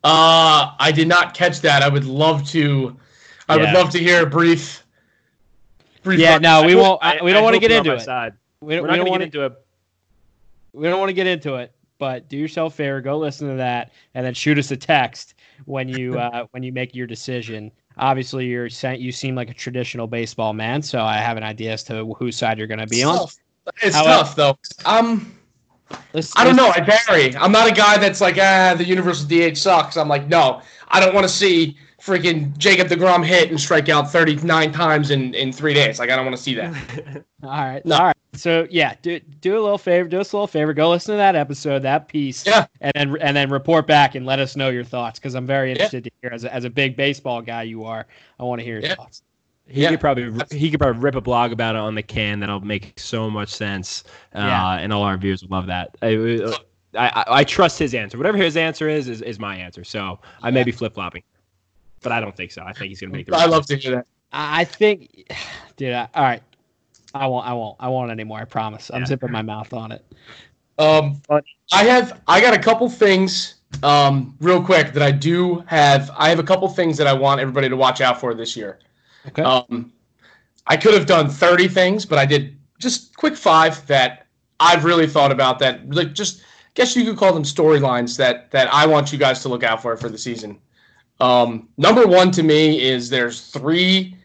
Uh, 0.04 0.72
I 0.80 0.92
did 0.92 1.08
not 1.08 1.34
catch 1.36 1.62
that. 1.62 1.84
I 1.84 1.90
would 1.90 2.06
love 2.06 2.48
to. 2.50 2.96
I 3.48 3.58
would 3.58 3.72
love 3.74 3.92
to 3.92 4.00
hear 4.00 4.24
a 4.24 4.26
brief. 4.26 4.85
Brief 6.06 6.20
Yeah, 6.20 6.38
no, 6.38 6.64
we 6.64 6.72
I 6.72 6.76
won't. 6.76 6.86
hope- 6.86 7.00
I, 7.02 7.20
we 7.24 7.34
don't 7.34 7.44
want 7.44 7.56
to 7.56 7.60
get 7.60 7.72
into 7.72 7.94
it. 7.94 8.00
Side. 8.00 8.34
We, 8.62 8.76
We're 8.80 8.84
we 8.84 8.88
not 8.88 8.96
don't 8.96 9.06
going 9.06 9.06
to 9.06 9.12
want 9.12 9.22
get 9.24 9.32
to. 9.34 9.44
into 9.44 9.54
it. 9.58 9.66
We 10.74 10.88
don't 10.88 11.00
want 11.00 11.10
to 11.10 11.14
get 11.14 11.28
into 11.28 11.56
it. 11.56 11.72
But 11.98 12.28
do 12.28 12.36
yourself 12.38 12.74
a 12.74 12.76
favor, 12.76 13.00
go 13.02 13.18
listen 13.18 13.48
to 13.50 13.56
that, 13.56 13.94
and 14.16 14.26
then 14.26 14.34
shoot 14.34 14.58
us 14.60 14.70
a 14.72 14.76
text 14.78 15.36
when 15.66 15.88
you 15.90 16.18
uh, 16.20 16.46
when 16.52 16.62
you 16.64 16.72
make 16.72 16.94
your 16.96 17.08
decision. 17.08 17.72
Obviously, 17.98 18.46
you're 18.46 18.70
saying 18.70 19.00
you 19.02 19.12
seem 19.14 19.36
like 19.36 19.50
a 19.50 19.54
traditional 19.54 20.06
baseball 20.06 20.52
man, 20.54 20.82
so 20.82 21.02
I 21.02 21.18
have 21.18 21.38
an 21.38 21.44
idea 21.44 21.72
as 21.74 21.84
to 21.86 22.14
whose 22.20 22.36
side 22.36 22.58
you're 22.58 22.68
going 22.68 22.80
to 22.82 22.88
be 22.88 22.98
It's 22.98 23.06
on. 23.06 23.18
tough. 23.20 23.36
It's 23.82 23.96
However- 23.96 24.12
tough 24.24 24.36
though. 24.36 24.58
Um, 24.86 25.32
Let's, 26.14 26.34
I 26.36 26.44
don't 26.44 26.56
let's- 26.58 26.78
know. 26.78 26.84
I 26.84 26.98
vary. 27.08 27.36
I'm 27.38 27.52
not 27.54 27.70
a 27.70 27.74
guy 27.74 27.98
that's 27.98 28.20
like, 28.20 28.38
ah, 28.40 28.74
the 28.78 28.84
universal 28.84 29.28
DH 29.30 29.56
sucks. 29.56 29.96
I'm 29.98 30.10
like, 30.10 30.28
no, 30.28 30.62
I 30.90 31.00
don't 31.00 31.14
want 31.14 31.26
to 31.26 31.34
see 31.34 31.78
freaking 32.06 32.56
Jacob 32.58 32.88
deGrom 32.88 33.26
hit 33.26 33.50
and 33.50 33.60
strike 33.60 33.90
out 33.90 34.12
39 34.12 34.72
times 34.72 35.12
in 35.12 35.34
in 35.34 35.52
three 35.52 35.74
days. 35.74 36.00
Like, 36.00 36.10
I 36.10 36.16
don't 36.16 36.26
want 36.26 36.38
to 36.38 36.44
see 36.44 36.54
that. 36.56 36.74
All 37.44 37.50
right. 37.50 37.86
No. 37.86 37.96
All 37.96 38.04
right. 38.06 38.16
So 38.34 38.68
yeah, 38.70 38.96
do 39.02 39.20
do 39.20 39.58
a 39.58 39.62
little 39.62 39.78
favor, 39.78 40.10
do 40.10 40.20
us 40.20 40.34
a 40.34 40.36
little 40.36 40.48
favor, 40.48 40.74
go 40.74 40.90
listen 40.90 41.14
to 41.14 41.18
that 41.18 41.36
episode, 41.36 41.80
that 41.84 42.10
piece, 42.10 42.46
Yeah. 42.46 42.66
and 42.82 42.92
then 42.94 43.18
and 43.22 43.36
then 43.36 43.50
report 43.50 43.88
back 43.88 44.16
and 44.16 44.26
let 44.26 44.40
us 44.40 44.56
know 44.58 44.70
your 44.70 44.84
thoughts 44.84 45.20
because 45.20 45.36
I'm 45.36 45.48
very 45.48 45.70
Yeah. 45.70 45.74
interested 45.76 46.04
to 46.04 46.12
hear 46.22 46.32
as 46.34 46.44
a, 46.44 46.54
as 46.54 46.66
a 46.66 46.70
big 46.70 46.98
baseball 46.98 47.42
guy 47.42 47.64
you 47.64 47.86
are. 47.86 48.06
I 48.40 48.44
want 48.44 48.60
to 48.60 48.66
hear 48.66 48.76
your 48.76 48.84
Yeah. 48.90 48.96
thoughts. 48.96 49.22
He 49.68 49.82
Yeah. 49.84 49.92
could 49.92 50.02
probably 50.02 50.32
he 50.52 50.70
could 50.70 50.80
probably 50.82 51.02
rip 51.02 51.16
a 51.16 51.22
blog 51.22 51.54
about 51.54 51.76
it 51.76 51.80
on 51.80 51.96
the 51.96 52.04
can. 52.04 52.42
That'll 52.42 52.60
make 52.60 53.00
so 53.00 53.30
much 53.30 53.50
sense, 53.50 54.04
uh, 54.36 54.40
Yeah. 54.40 54.74
and 54.80 54.92
all 54.92 55.04
our 55.04 55.18
viewers 55.18 55.42
would 55.42 55.52
love 55.52 55.68
that. 55.68 55.96
I, 56.02 56.10
I, 56.98 57.08
I, 57.08 57.24
I 57.40 57.44
trust 57.46 57.80
his 57.80 57.94
answer. 57.94 58.18
Whatever 58.18 58.38
his 58.38 58.58
answer 58.58 58.90
is, 58.90 59.08
is, 59.08 59.22
is 59.22 59.40
my 59.40 59.56
answer. 59.56 59.84
So 59.86 60.20
I 60.44 60.52
may 60.52 60.64
be 60.64 60.72
flip 60.72 60.94
flopping, 60.94 61.24
but 62.06 62.12
I 62.14 62.22
don't 62.22 62.38
think 62.38 62.52
so. 62.52 62.62
I 62.64 62.72
think 62.72 62.90
he's 62.90 63.02
gonna 63.02 63.12
make 63.12 63.26
the. 63.26 63.36
I 63.36 63.46
love 63.46 63.66
to 63.66 63.76
hear 63.76 63.96
that. 63.96 64.08
I 64.32 64.62
I 64.62 64.64
think, 64.64 65.34
dude. 65.76 65.92
I, 65.92 66.08
all 66.14 66.24
right. 66.24 66.42
I 67.16 67.26
won't. 67.28 67.48
I 67.48 67.54
won't. 67.54 67.76
I 67.80 67.88
won't 67.90 68.12
anymore. 68.12 68.40
I 68.40 68.46
promise. 68.46 68.92
I'm 68.94 69.02
Yeah. 69.02 69.08
zipping 69.08 69.32
my 69.32 69.42
mouth 69.42 69.74
on 69.74 69.92
it. 69.92 70.06
Um, 70.78 71.22
I 71.72 71.84
have 71.86 72.22
I 72.28 72.40
got 72.42 72.54
a 72.54 72.60
couple 72.60 72.88
things 72.90 73.56
um 73.82 74.36
real 74.40 74.62
quick 74.62 74.94
that 74.94 75.02
I 75.02 75.12
do 75.12 75.64
have. 75.68 76.12
I 76.16 76.30
have 76.30 76.38
a 76.40 76.44
couple 76.44 76.68
things 76.70 76.96
that 76.98 77.08
I 77.08 77.14
want 77.14 77.42
everybody 77.42 77.70
to 77.70 77.76
watch 77.76 78.02
out 78.02 78.20
for 78.20 78.34
this 78.36 78.56
year. 78.56 78.80
Okay. 79.28 79.42
Um, 79.42 79.92
I 80.68 80.78
could 80.78 80.94
have 80.94 81.06
done 81.08 81.28
30 81.30 81.68
things, 81.68 82.06
but 82.06 82.20
I 82.20 82.26
did 82.26 82.58
just 82.78 83.16
quick 83.16 83.36
five 83.36 83.86
that 83.88 84.28
I've 84.60 84.86
really 84.86 85.08
thought 85.08 85.32
about. 85.32 85.58
That 85.60 85.90
like 85.90 86.14
just 86.14 86.44
guess 86.76 86.96
you 86.96 87.04
could 87.06 87.18
call 87.18 87.34
them 87.34 87.44
storylines 87.44 88.16
that 88.18 88.52
that 88.52 88.72
I 88.72 88.86
want 88.86 89.12
you 89.12 89.18
guys 89.18 89.42
to 89.42 89.50
look 89.50 89.64
out 89.64 89.82
for 89.82 89.96
for 89.98 90.10
the 90.10 90.18
season. 90.18 90.60
Um, 91.20 91.70
number 91.78 92.06
one 92.06 92.32
to 92.32 92.44
me 92.44 92.82
is 92.82 93.10
there's 93.10 93.42
three 93.42 94.16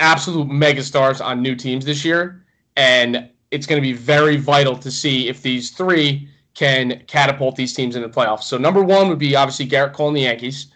absolute 0.00 0.48
megastars 0.48 1.24
on 1.24 1.42
new 1.42 1.54
teams 1.54 1.84
this 1.84 2.04
year, 2.04 2.44
and 2.76 3.28
it's 3.50 3.66
going 3.66 3.80
to 3.80 3.86
be 3.86 3.92
very 3.92 4.36
vital 4.36 4.76
to 4.78 4.90
see 4.90 5.28
if 5.28 5.42
these 5.42 5.70
three 5.70 6.28
can 6.54 7.02
catapult 7.06 7.56
these 7.56 7.72
teams 7.72 7.96
into 7.96 8.08
the 8.08 8.14
playoffs. 8.14 8.44
So 8.44 8.58
number 8.58 8.82
one 8.82 9.08
would 9.08 9.18
be 9.18 9.36
obviously 9.36 9.66
Gerrit 9.66 9.92
Cole 9.92 10.08
and 10.08 10.16
the 10.16 10.22
Yankees, 10.22 10.66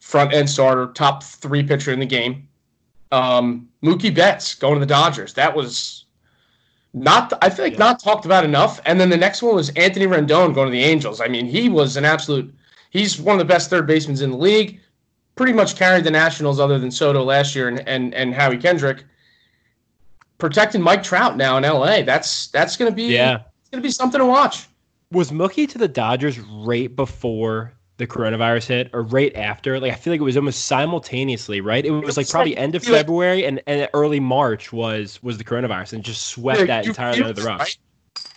front 0.00 0.32
end 0.32 0.48
starter, 0.48 0.88
top 0.94 1.22
three 1.22 1.62
pitcher 1.62 1.92
in 1.92 2.00
the 2.00 2.06
game. 2.06 2.48
Um, 3.12 3.68
Mookie 3.82 4.14
Betts 4.14 4.54
going 4.54 4.74
to 4.74 4.80
the 4.80 4.86
Dodgers. 4.86 5.34
That 5.34 5.54
was 5.54 6.04
not 6.94 7.32
I 7.42 7.50
feel 7.50 7.66
like 7.66 7.74
Yeah. 7.74 7.78
not 7.80 8.00
talked 8.02 8.24
about 8.24 8.44
enough. 8.44 8.80
And 8.86 9.00
then 9.00 9.10
the 9.10 9.16
next 9.16 9.42
one 9.42 9.54
was 9.54 9.70
Anthony 9.70 10.06
Rendon 10.06 10.54
going 10.54 10.66
to 10.66 10.70
the 10.70 10.82
Angels. 10.82 11.20
I 11.20 11.28
mean, 11.28 11.46
he 11.46 11.68
was 11.68 11.96
an 11.96 12.04
absolute. 12.04 12.52
He's 12.90 13.20
one 13.20 13.34
of 13.34 13.38
the 13.38 13.44
best 13.52 13.68
third 13.70 13.86
basemen 13.86 14.20
in 14.22 14.30
the 14.30 14.36
league. 14.36 14.80
Pretty 15.38 15.52
much 15.54 15.76
carried 15.76 16.04
the 16.04 16.10
Nationals, 16.10 16.60
other 16.60 16.78
than 16.78 16.90
Soto 16.90 17.22
last 17.24 17.54
year 17.54 17.68
and 17.68 17.78
and, 17.88 18.12
and 18.14 18.34
Howie 18.34 18.58
Kendrick. 18.58 19.04
Protecting 20.38 20.82
Mike 20.82 21.02
Trout 21.02 21.36
now 21.36 21.56
in 21.56 21.64
LA. 21.64 22.02
That's 22.02 22.48
that's 22.48 22.76
going 22.76 22.90
to 22.90 22.94
be 22.94 23.04
Yeah. 23.04 23.36
it's 23.60 23.70
going 23.70 23.82
to 23.82 23.86
be 23.86 23.90
something 23.90 24.18
to 24.20 24.26
watch. 24.26 24.66
Was 25.10 25.30
Mookie 25.30 25.68
to 25.70 25.78
the 25.78 25.88
Dodgers 25.88 26.38
right 26.38 26.94
before 26.94 27.72
the 27.96 28.06
coronavirus 28.06 28.66
hit, 28.66 28.90
or 28.92 29.02
right 29.02 29.34
after? 29.34 29.80
Like 29.80 29.92
I 29.92 29.96
feel 29.96 30.12
like 30.12 30.20
it 30.20 30.24
was 30.24 30.36
almost 30.36 30.66
simultaneously, 30.66 31.60
right? 31.60 31.84
It 31.84 31.90
was 31.90 32.16
like 32.16 32.28
probably 32.28 32.56
end 32.56 32.74
of 32.74 32.84
February 32.84 33.44
and, 33.46 33.60
and 33.66 33.88
early 33.94 34.20
March 34.20 34.72
was 34.72 35.20
was 35.22 35.38
the 35.38 35.44
coronavirus 35.44 35.94
and 35.94 36.04
just 36.04 36.26
swept 36.26 36.60
Yeah, 36.60 36.66
that 36.66 36.84
you 36.84 36.90
entirely 36.90 37.22
under 37.22 37.32
the 37.32 37.42
rug. 37.42 37.60
right? 37.60 37.78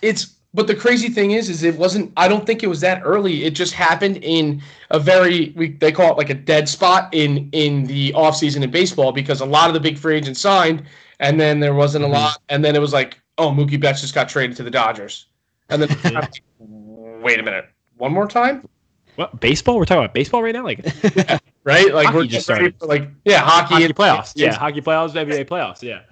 It's 0.02 0.34
but 0.54 0.66
the 0.66 0.74
crazy 0.74 1.08
thing 1.08 1.30
is, 1.30 1.48
is 1.48 1.62
it 1.62 1.76
wasn't. 1.76 2.12
I 2.16 2.28
don't 2.28 2.46
think 2.46 2.62
it 2.62 2.66
was 2.66 2.80
that 2.80 3.00
early. 3.04 3.44
It 3.44 3.54
just 3.54 3.72
happened 3.72 4.18
in 4.18 4.60
a 4.90 4.98
very 4.98 5.52
we 5.56 5.70
they 5.70 5.92
call 5.92 6.10
it 6.12 6.18
like 6.18 6.30
a 6.30 6.34
dead 6.34 6.68
spot 6.68 7.08
in 7.12 7.48
in 7.52 7.84
the 7.84 8.12
offseason 8.12 8.62
in 8.62 8.70
baseball 8.70 9.12
because 9.12 9.40
a 9.40 9.46
lot 9.46 9.68
of 9.68 9.74
the 9.74 9.80
big 9.80 9.98
free 9.98 10.16
agents 10.16 10.40
signed, 10.40 10.84
and 11.20 11.40
then 11.40 11.60
there 11.60 11.74
wasn't 11.74 12.04
a 12.04 12.06
mm-hmm. 12.06 12.16
lot, 12.16 12.42
and 12.50 12.64
then 12.64 12.76
it 12.76 12.80
was 12.80 12.92
like, 12.92 13.20
oh, 13.38 13.50
Mookie 13.50 13.80
Betts 13.80 14.02
just 14.02 14.14
got 14.14 14.28
traded 14.28 14.56
to 14.58 14.62
the 14.62 14.70
Dodgers, 14.70 15.26
and 15.70 15.82
then 15.82 16.28
wait 17.22 17.38
a 17.38 17.42
minute, 17.42 17.66
one 17.96 18.12
more 18.12 18.28
time, 18.28 18.68
What 19.16 19.40
baseball? 19.40 19.78
We're 19.78 19.86
talking 19.86 20.04
about 20.04 20.12
baseball 20.12 20.42
right 20.42 20.54
now, 20.54 20.64
like 20.64 20.84
right? 21.64 21.94
Like 21.94 22.06
Hockey 22.06 22.16
we're 22.16 22.22
just 22.24 22.32
just 22.32 22.44
started. 22.44 22.78
for 22.78 22.86
like 22.86 23.08
yeah, 23.24 23.38
hockey, 23.38 23.74
hockey 23.74 23.84
and- 23.84 23.96
playoffs. 23.96 24.32
Yeah, 24.36 24.52
hockey 24.52 24.82
playoffs, 24.82 25.12
NBA 25.12 25.46
playoffs. 25.46 25.82
Yeah. 25.82 26.02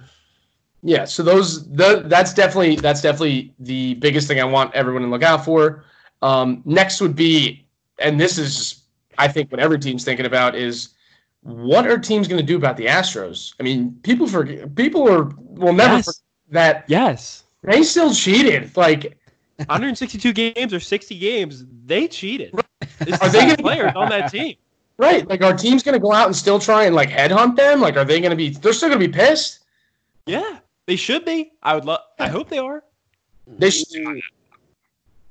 Yeah, 0.82 1.04
so 1.04 1.22
those 1.22 1.68
the 1.70 2.02
that's 2.06 2.32
definitely 2.32 2.76
that's 2.76 3.02
definitely 3.02 3.52
the 3.58 3.94
biggest 3.94 4.26
thing 4.28 4.40
I 4.40 4.44
want 4.44 4.74
everyone 4.74 5.02
to 5.02 5.08
look 5.08 5.22
out 5.22 5.44
for. 5.44 5.84
Um, 6.22 6.62
next 6.64 7.00
would 7.00 7.14
be, 7.16 7.66
and 7.98 8.18
this 8.18 8.38
is 8.38 8.84
I 9.18 9.28
think 9.28 9.50
what 9.50 9.60
every 9.60 9.78
team's 9.78 10.04
thinking 10.04 10.26
about 10.26 10.54
is 10.54 10.90
what 11.42 11.86
are 11.86 11.98
teams 11.98 12.28
going 12.28 12.40
to 12.40 12.46
do 12.46 12.56
about 12.56 12.76
the 12.76 12.86
Astros? 12.86 13.54
I 13.60 13.62
mean, 13.62 13.98
people 14.02 14.26
forget 14.26 14.74
people 14.74 15.08
are 15.10 15.24
will 15.38 15.72
never 15.74 15.96
Yes. 15.96 16.04
forget 16.06 16.20
that 16.52 16.84
Yes. 16.88 17.44
they 17.62 17.82
still 17.82 18.12
cheated. 18.14 18.74
Like, 18.76 19.18
162 19.58 20.32
games 20.32 20.72
or 20.72 20.80
60 20.80 21.18
games, 21.18 21.64
they 21.84 22.08
cheated. 22.08 22.54
It's 23.00 23.20
Are 23.20 23.28
they 23.28 23.40
gonna 23.40 23.56
players 23.58 23.92
on 23.94 24.08
that 24.08 24.30
team? 24.32 24.56
right? 24.96 25.26
Like, 25.28 25.42
our 25.42 25.54
team's 25.56 25.82
going 25.82 25.94
to 25.94 25.98
go 25.98 26.12
out 26.12 26.26
and 26.26 26.36
still 26.36 26.58
try 26.58 26.84
and 26.84 26.94
like 26.94 27.08
headhunt 27.10 27.56
them? 27.56 27.80
Like, 27.80 27.96
are 27.96 28.04
they 28.04 28.20
going 28.20 28.30
to 28.30 28.36
be? 28.36 28.50
They're 28.50 28.72
still 28.74 28.88
going 28.90 29.00
to 29.00 29.06
be 29.06 29.12
pissed. 29.12 29.60
Yeah, 30.26 30.58
they 30.90 30.96
should 30.96 31.24
be. 31.24 31.52
I 31.62 31.76
would 31.76 31.84
love. 31.84 32.00
I 32.18 32.26
hope 32.26 32.48
they 32.48 32.58
are. 32.58 32.82
They 33.46 33.70
should. 33.70 34.20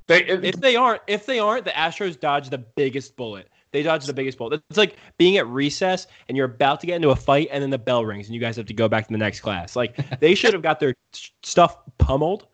They, 0.06 0.24
If 0.24 0.56
they 0.56 0.74
aren't, 0.74 1.02
if 1.06 1.26
they 1.26 1.38
aren't, 1.38 1.66
the 1.66 1.70
Astros 1.72 2.18
dodge 2.18 2.48
the 2.48 2.56
biggest 2.56 3.14
bullet. 3.14 3.50
They 3.72 3.82
dodge 3.82 4.06
the 4.06 4.14
biggest 4.14 4.38
bullet. 4.38 4.62
It's 4.70 4.78
like 4.78 4.96
being 5.18 5.36
at 5.36 5.46
recess 5.46 6.06
and 6.28 6.36
you're 6.38 6.46
about 6.46 6.80
to 6.80 6.86
get 6.86 6.96
into 6.96 7.10
a 7.10 7.16
fight, 7.16 7.48
and 7.52 7.62
then 7.62 7.68
the 7.68 7.76
bell 7.78 8.06
rings, 8.06 8.26
and 8.26 8.34
you 8.34 8.40
guys 8.40 8.56
have 8.56 8.64
to 8.66 8.72
go 8.72 8.88
back 8.88 9.06
to 9.06 9.12
the 9.12 9.18
next 9.18 9.40
class. 9.40 9.76
Like 9.76 9.98
they 10.20 10.34
should 10.34 10.54
have 10.54 10.62
got 10.62 10.80
their 10.80 10.94
stuff 11.42 11.76
pummeled, 11.98 12.46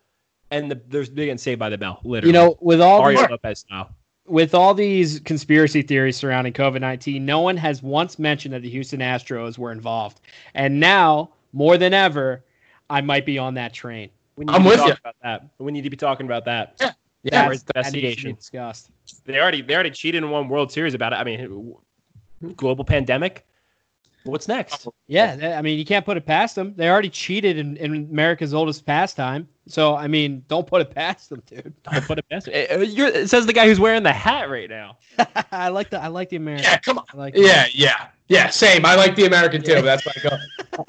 and 0.50 0.68
the, 0.68 0.82
there's 0.88 1.08
they 1.10 1.26
getting 1.26 1.38
saved 1.38 1.60
by 1.60 1.68
the 1.68 1.78
bell. 1.78 2.00
Literally, 2.02 2.30
You 2.30 2.32
know, 2.32 2.56
with 2.60 2.80
all 2.80 2.98
Mario 2.98 3.20
these, 3.20 3.30
Lopez 3.30 3.60
style. 3.60 3.94
with 4.26 4.52
all 4.52 4.74
these 4.74 5.20
conspiracy 5.20 5.80
theories 5.80 6.16
surrounding 6.16 6.52
COVID 6.54 6.80
nineteen, 6.80 7.24
no 7.24 7.40
one 7.40 7.56
has 7.56 7.84
once 7.84 8.18
mentioned 8.18 8.52
that 8.54 8.62
the 8.62 8.70
Houston 8.70 8.98
Astros 8.98 9.58
were 9.58 9.70
involved, 9.70 10.20
and 10.54 10.80
now 10.80 11.30
more 11.52 11.78
than 11.78 11.94
ever, 11.94 12.44
I 12.90 13.00
might 13.00 13.26
be 13.26 13.38
on 13.38 13.54
that 13.54 13.72
train. 13.72 14.10
We 14.36 14.44
need 14.44 14.52
I'm 14.54 14.62
to 14.62 14.64
be 14.64 14.68
with 14.68 14.76
talking 14.78 14.92
you. 14.92 14.96
About 15.02 15.16
that. 15.22 15.48
We 15.58 15.72
need 15.72 15.82
to 15.82 15.90
be 15.90 15.96
talking 15.96 16.26
about 16.26 16.44
that. 16.44 16.74
Yeah. 16.80 16.92
Yeah, 17.22 17.30
That's- 17.30 17.46
that 17.48 17.50
needs 17.50 17.62
to 17.64 17.72
be 17.72 17.78
investigation. 18.06 18.34
discussed. 18.34 18.90
They 19.24 19.40
already 19.40 19.62
they 19.62 19.74
already 19.74 19.90
cheated 19.90 20.22
in 20.22 20.30
one 20.30 20.48
World 20.48 20.70
Series 20.70 20.94
about 20.94 21.12
it. 21.12 21.16
I 21.16 21.24
mean, 21.24 21.74
global 22.54 22.84
pandemic. 22.84 23.44
What's 24.26 24.48
next? 24.48 24.86
Yeah, 25.06 25.54
I 25.58 25.62
mean, 25.62 25.78
you 25.78 25.84
can't 25.84 26.04
put 26.04 26.16
it 26.16 26.26
past 26.26 26.54
them. 26.54 26.74
They 26.76 26.88
already 26.90 27.08
cheated 27.10 27.58
in, 27.58 27.76
in 27.76 28.08
America's 28.10 28.52
oldest 28.54 28.84
pastime. 28.84 29.48
So, 29.68 29.96
I 29.96 30.06
mean, 30.06 30.44
don't 30.48 30.66
put 30.66 30.80
it 30.82 30.90
past 30.94 31.30
them, 31.30 31.42
dude. 31.46 31.72
Don't 31.82 32.04
put 32.04 32.18
it 32.18 32.28
past. 32.28 32.48
Uh, 32.54 32.78
you're- 32.78 33.10
It 33.12 33.28
says 33.28 33.46
the 33.46 33.52
guy 33.52 33.66
who's 33.66 33.80
wearing 33.80 34.02
the 34.04 34.12
hat 34.12 34.48
right 34.50 34.68
now. 34.70 34.98
I 35.52 35.68
like 35.70 35.90
the 35.90 36.00
I 36.00 36.06
like 36.08 36.28
the 36.28 36.36
American. 36.36 36.64
yeah, 36.70 36.78
come 36.78 36.98
on. 36.98 37.04
I 37.12 37.16
like 37.16 37.34
Yeah, 37.36 37.66
yeah, 37.72 38.08
yeah. 38.28 38.48
Same. 38.50 38.84
I 38.86 38.94
like 38.94 39.16
the 39.16 39.26
American 39.26 39.62
too. 39.62 39.82
That's 39.82 40.06
why 40.06 40.12
I 40.16 40.20
go. 40.28 40.36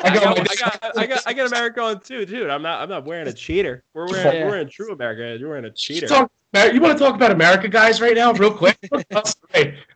I 0.04 0.10
I 0.10 0.14
got, 0.14 0.38
my- 0.38 0.44
I 0.50 0.56
got, 0.56 0.98
I 0.98 1.08
got, 1.08 1.24
I 1.28 1.34
got 1.34 1.48
America 1.48 1.82
on 1.82 2.00
too, 2.02 2.26
dude. 2.26 2.50
I'm 2.52 2.62
not, 2.62 2.82
I'm 2.82 2.90
not 2.90 3.06
wearing 3.06 3.28
a 3.28 3.34
cheater. 3.34 3.84
We're 3.96 4.08
wearing, 4.08 4.36
Yeah. 4.36 4.44
we're 4.46 4.52
wearing 4.52 4.70
true 4.70 4.92
America. 4.92 5.38
You're 5.40 5.50
wearing 5.50 5.66
a 5.66 5.72
cheater. 5.72 6.06
Talk- 6.08 6.32
you 6.54 6.80
want 6.82 6.98
to 6.98 7.04
talk 7.04 7.14
about 7.16 7.32
America, 7.32 7.68
guys, 7.68 8.00
right 8.02 8.16
now, 8.16 8.32
real 8.34 8.52
quick? 8.54 8.78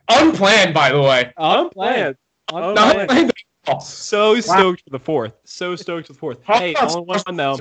Unplanned, 0.09 0.73
by 0.73 0.91
the 0.91 1.01
way. 1.01 1.31
Oh, 1.37 1.65
Unplanned. 1.65 2.15
Unplanned. 2.49 2.75
Not 2.75 2.87
Unplanned. 2.89 3.01
unplanned 3.11 3.29
at 3.67 3.73
all. 3.73 3.79
So 3.81 4.39
stoked 4.41 4.83
for 4.83 4.89
the 4.89 4.99
fourth. 4.99 5.33
So 5.45 5.75
stoked 5.75 6.07
for 6.07 6.13
the 6.13 6.19
fourth. 6.19 6.39
How 6.43 6.59
Hey, 6.59 6.73
about- 6.73 6.95
only 6.95 7.19
one 7.25 7.35
though. 7.37 7.57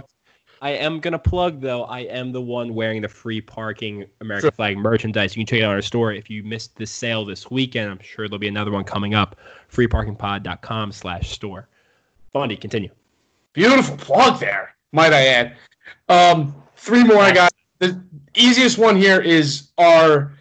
I 0.62 0.70
am 0.70 1.01
gonna 1.01 1.18
plug 1.18 1.61
though. 1.62 1.85
I 1.85 2.01
am 2.01 2.33
the 2.33 2.41
one 2.41 2.74
wearing 2.74 3.01
the 3.01 3.09
free 3.09 3.41
parking 3.41 4.05
American 4.20 4.49
Sure. 4.49 4.53
flag 4.53 4.76
merchandise. 4.76 5.35
You 5.35 5.41
can 5.41 5.47
check 5.47 5.61
it 5.61 5.64
out 5.64 5.70
on 5.70 5.76
our 5.76 5.83
store. 5.83 6.12
If 6.12 6.28
you 6.28 6.43
missed 6.43 6.76
the 6.76 6.87
sale 6.87 7.24
this 7.24 7.51
weekend, 7.51 7.91
I'm 7.91 8.01
sure 8.03 8.28
there'll 8.28 8.39
be 8.39 8.49
another 8.49 8.70
one 8.70 8.85
coming 8.85 9.14
up. 9.14 9.37
Freeparkingpod.com 9.72 10.93
slash 10.93 11.31
store. 11.31 11.68
Fundy, 12.33 12.57
continue. 12.57 12.91
Beautiful 13.55 13.97
plug 13.97 14.39
there, 14.39 14.76
might 14.93 15.12
I 15.12 15.26
add. 15.28 15.57
Um, 16.09 16.55
three 16.76 17.05
more 17.05 17.18
I 17.18 17.33
got. 17.33 17.53
The 17.78 18.01
easiest 18.37 18.76
one 18.78 18.97
here 18.97 19.20
is 19.20 19.68
our 19.78 20.35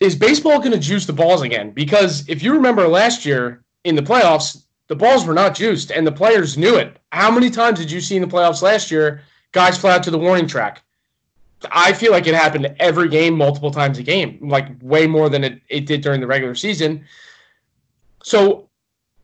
is 0.00 0.16
baseball 0.16 0.58
going 0.58 0.72
to 0.72 0.78
juice 0.78 1.06
the 1.06 1.12
balls 1.12 1.42
again? 1.42 1.70
Because 1.70 2.28
if 2.28 2.42
you 2.42 2.52
remember 2.54 2.88
last 2.88 3.24
year 3.24 3.62
in 3.84 3.94
the 3.94 4.02
playoffs, 4.02 4.64
the 4.88 4.96
balls 4.96 5.24
were 5.24 5.34
not 5.34 5.54
juiced, 5.54 5.92
and 5.92 6.06
the 6.06 6.12
players 6.12 6.58
knew 6.58 6.74
it. 6.76 6.98
How 7.12 7.30
many 7.30 7.48
times 7.48 7.78
did 7.78 7.90
you 7.90 8.00
see 8.00 8.16
in 8.16 8.22
the 8.22 8.28
playoffs 8.28 8.62
last 8.62 8.90
year 8.90 9.22
guys 9.52 9.78
fly 9.78 9.92
out 9.94 10.02
to 10.04 10.10
the 10.10 10.18
warning 10.18 10.48
track? 10.48 10.82
I 11.70 11.92
feel 11.92 12.10
like 12.10 12.26
it 12.26 12.34
happened 12.34 12.74
every 12.80 13.08
game, 13.08 13.36
multiple 13.36 13.70
times 13.70 13.98
a 13.98 14.02
game, 14.02 14.38
like 14.40 14.66
way 14.80 15.06
more 15.06 15.28
than 15.28 15.44
it, 15.44 15.60
it 15.68 15.86
did 15.86 16.00
during 16.00 16.20
the 16.20 16.26
regular 16.26 16.54
season. 16.54 17.04
So 18.22 18.68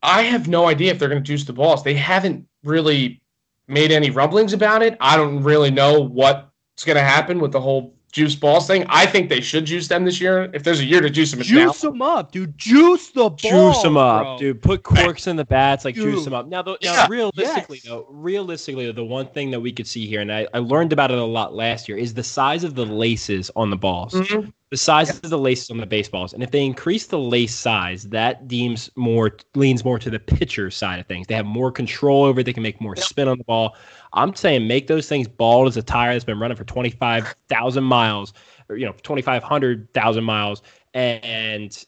I 0.03 0.22
have 0.22 0.47
no 0.47 0.66
idea 0.66 0.93
if 0.93 0.99
they're 0.99 1.09
going 1.09 1.22
to 1.22 1.27
juice 1.27 1.45
the 1.45 1.53
balls. 1.53 1.83
They 1.83 1.95
haven't 1.95 2.47
really 2.62 3.20
made 3.66 3.91
any 3.91 4.11
rumblings 4.11 4.53
about 4.53 4.83
it. 4.83 4.97
I 5.01 5.16
don't 5.16 5.43
really 5.43 5.70
know 5.70 6.01
what's 6.01 6.85
going 6.85 6.97
to 6.97 7.03
happen 7.03 7.41
with 7.41 7.53
the 7.53 7.61
whole 7.61 7.95
juice 8.12 8.34
balls 8.34 8.66
thing. 8.66 8.84
I 8.88 9.04
think 9.07 9.28
they 9.28 9.40
should 9.40 9.66
juice 9.66 9.88
them 9.88 10.04
this 10.04 10.20
year. 10.20 10.50
If 10.54 10.64
there's 10.64 10.80
a 10.80 10.84
year 10.84 11.00
to 11.00 11.11
juice 11.11 11.30
them, 11.32 11.40
it's 11.40 11.50
now. 11.50 11.66
Juice 11.66 11.80
them 11.82 12.00
up, 12.02 12.32
dude. 12.32 12.57
Juice 12.57 13.09
the 13.11 13.28
ball. 13.30 13.36
juice 13.36 13.82
them 13.82 13.96
up, 13.96 14.22
bro. 14.22 14.38
dude. 14.38 14.62
Put 14.62 14.82
corks 14.82 15.26
in 15.26 15.36
the 15.36 15.44
bats, 15.44 15.84
like 15.84 15.94
juice 15.94 16.24
them 16.24 16.32
up. 16.34 16.46
Now, 16.48 16.62
though, 16.62 16.78
now 16.82 16.92
Yeah, 16.92 17.07
realistically, 17.11 17.78
yes. 17.82 17.86
though, 17.86 18.07
realistically, 18.11 18.90
the 18.92 19.04
one 19.04 19.26
thing 19.28 19.50
that 19.50 19.61
we 19.61 19.72
could 19.72 19.86
see 19.86 20.07
here, 20.07 20.20
and 20.20 20.32
I, 20.32 20.46
I 20.54 20.59
learned 20.59 20.92
about 20.92 21.11
it 21.11 21.18
a 21.18 21.24
lot 21.24 21.54
last 21.54 21.88
year, 21.88 21.98
is 21.98 22.14
the 22.14 22.24
size 22.24 22.64
of 22.64 22.74
the 22.74 22.86
laces 22.86 23.50
on 23.57 23.70
the 23.70 23.76
balls. 23.76 24.14
Mhm. 24.14 24.52
The 24.71 24.77
size 24.77 25.11
of 25.11 25.31
the 25.31 25.39
laces 25.39 25.71
on 25.71 25.77
the 25.77 25.87
baseballs, 25.87 26.33
and 26.33 26.43
if 26.43 26.51
they 26.51 26.64
increase 26.64 27.07
the 27.07 27.19
lace 27.19 27.55
size, 27.55 28.03
that 28.09 28.49
deems 28.49 28.91
more 28.97 29.37
leans 29.55 29.85
more 29.85 29.97
to 29.97 30.11
the 30.11 30.19
pitcher 30.19 30.73
side 30.73 30.99
of 30.99 31.07
things. 31.07 31.29
They 31.29 31.37
have 31.37 31.47
more 31.47 31.71
control 31.71 32.25
over 32.25 32.41
it. 32.41 32.45
They 32.45 32.53
can 32.53 32.64
make 32.64 32.81
more 32.81 32.97
spin 32.97 33.29
on 33.29 33.39
the 33.39 33.45
ball. 33.45 33.77
I'm 34.12 34.35
saying 34.35 34.67
make 34.67 34.89
those 34.89 35.09
things 35.09 35.29
bald 35.29 35.69
as 35.69 35.77
a 35.77 35.83
tire 35.83 36.12
that's 36.14 36.25
been 36.25 36.41
running 36.41 36.57
for 36.57 36.64
twenty 36.64 36.91
five 36.91 37.33
thousand 37.49 37.85
miles, 37.85 38.33
or 38.69 38.77
you 38.77 38.87
know 38.87 38.95
twenty 39.05 39.23
five 39.23 39.45
hundred 39.45 39.93
thousand 39.95 40.25
miles, 40.25 40.62
and 40.95 41.85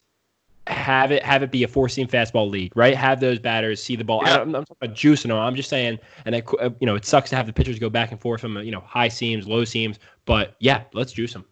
have 0.67 1.11
it 1.11 1.21
have 1.23 1.43
it 1.43 1.51
be 1.51 1.63
a 1.63 1.67
four 1.67 1.89
seam 1.89 2.07
fastball 2.07 2.49
lead, 2.49 2.71
right? 2.75 2.95
Have 2.95 3.19
those 3.19 3.39
batters 3.39 3.83
see 3.83 3.97
the 3.97 4.05
ball. 4.05 4.21
I 4.23 4.29
Yeah. 4.29 4.37
don't, 4.37 4.43
I'm 4.43 4.51
not 4.51 4.67
talking 4.67 4.77
about 4.81 4.95
juicing 4.95 5.27
them. 5.27 5.37
I'm 5.37 5.55
just 5.55 5.69
saying, 5.69 5.99
and 6.25 6.33
it, 6.35 6.45
you 6.79 6.85
know, 6.85 6.95
it 6.95 7.03
sucks 7.03 7.29
to 7.31 7.35
have 7.35 7.45
the 7.45 7.53
pitchers 7.53 7.77
go 7.77 7.89
back 7.89 8.11
and 8.13 8.21
forth 8.21 8.39
from 8.39 8.57
you 8.59 8.71
know 8.71 8.81
high 8.81 9.09
seams, 9.09 9.47
low 9.47 9.65
seams, 9.65 9.99
but 10.23 10.55
yeah, 10.59 10.83
let's 10.93 11.11
juice 11.11 11.33
them. 11.33 11.43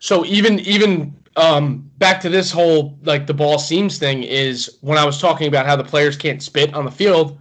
So 0.00 0.24
even 0.24 0.60
even 0.60 1.14
um, 1.36 1.90
back 1.98 2.20
to 2.22 2.28
this 2.28 2.50
whole 2.50 2.96
like 3.04 3.26
the 3.26 3.34
ball 3.34 3.58
seams 3.58 3.98
thing 3.98 4.22
is 4.22 4.78
when 4.80 4.98
I 4.98 5.04
was 5.04 5.20
talking 5.20 5.48
about 5.48 5.66
how 5.66 5.76
the 5.76 5.84
players 5.84 6.16
can't 6.16 6.42
spit 6.42 6.74
on 6.74 6.84
the 6.84 6.90
field. 6.90 7.38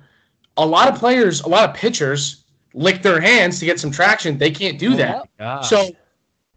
A 0.57 0.65
lot 0.65 0.87
of 0.91 0.97
players, 0.97 1.41
a 1.41 1.47
lot 1.49 1.69
of 1.69 1.75
pitchers 1.75 2.43
lick 2.73 3.01
their 3.03 3.19
hands 3.21 3.59
to 3.59 3.65
get 3.65 3.79
some 3.79 3.91
traction. 3.91 4.37
They 4.37 4.51
can't 4.51 4.79
do 4.79 4.95
that. 4.95 5.29
So 5.61 5.89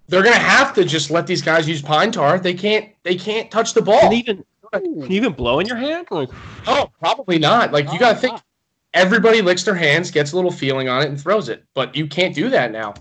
they're 0.09 0.23
gonna 0.23 0.37
have 0.37 0.75
to 0.75 0.85
just 0.85 1.11
let 1.11 1.27
these 1.27 1.43
guys 1.43 1.69
use 1.69 1.83
pine 1.83 2.11
tar. 2.13 2.39
They 2.39 2.55
can't. 2.55 2.91
They 3.03 3.15
can't 3.17 3.51
touch 3.51 3.75
the 3.75 3.83
ball. 3.83 4.05
and 4.05 4.15
even 4.15 4.45
can 4.73 5.11
even 5.13 5.33
blow 5.33 5.59
in 5.61 5.67
your 5.67 5.77
hand? 5.77 6.07
Like, 6.11 6.31
Oh, 6.67 6.91
probably 7.01 7.39
not. 7.39 7.73
Like 7.73 7.87
you 7.87 7.95
Oh, 7.97 7.99
got 7.99 8.13
to 8.15 8.19
think. 8.19 8.41
Everybody 8.95 9.41
licks 9.43 9.63
their 9.63 9.75
hands, 9.75 10.11
gets 10.11 10.33
a 10.33 10.37
little 10.37 10.51
feeling 10.51 10.89
on 10.89 11.03
it, 11.03 11.09
and 11.09 11.21
throws 11.21 11.49
it. 11.49 11.65
But 11.75 11.95
you 11.95 12.07
can't 12.09 12.35
do 12.35 12.49
that 12.51 12.73
now. 12.73 12.95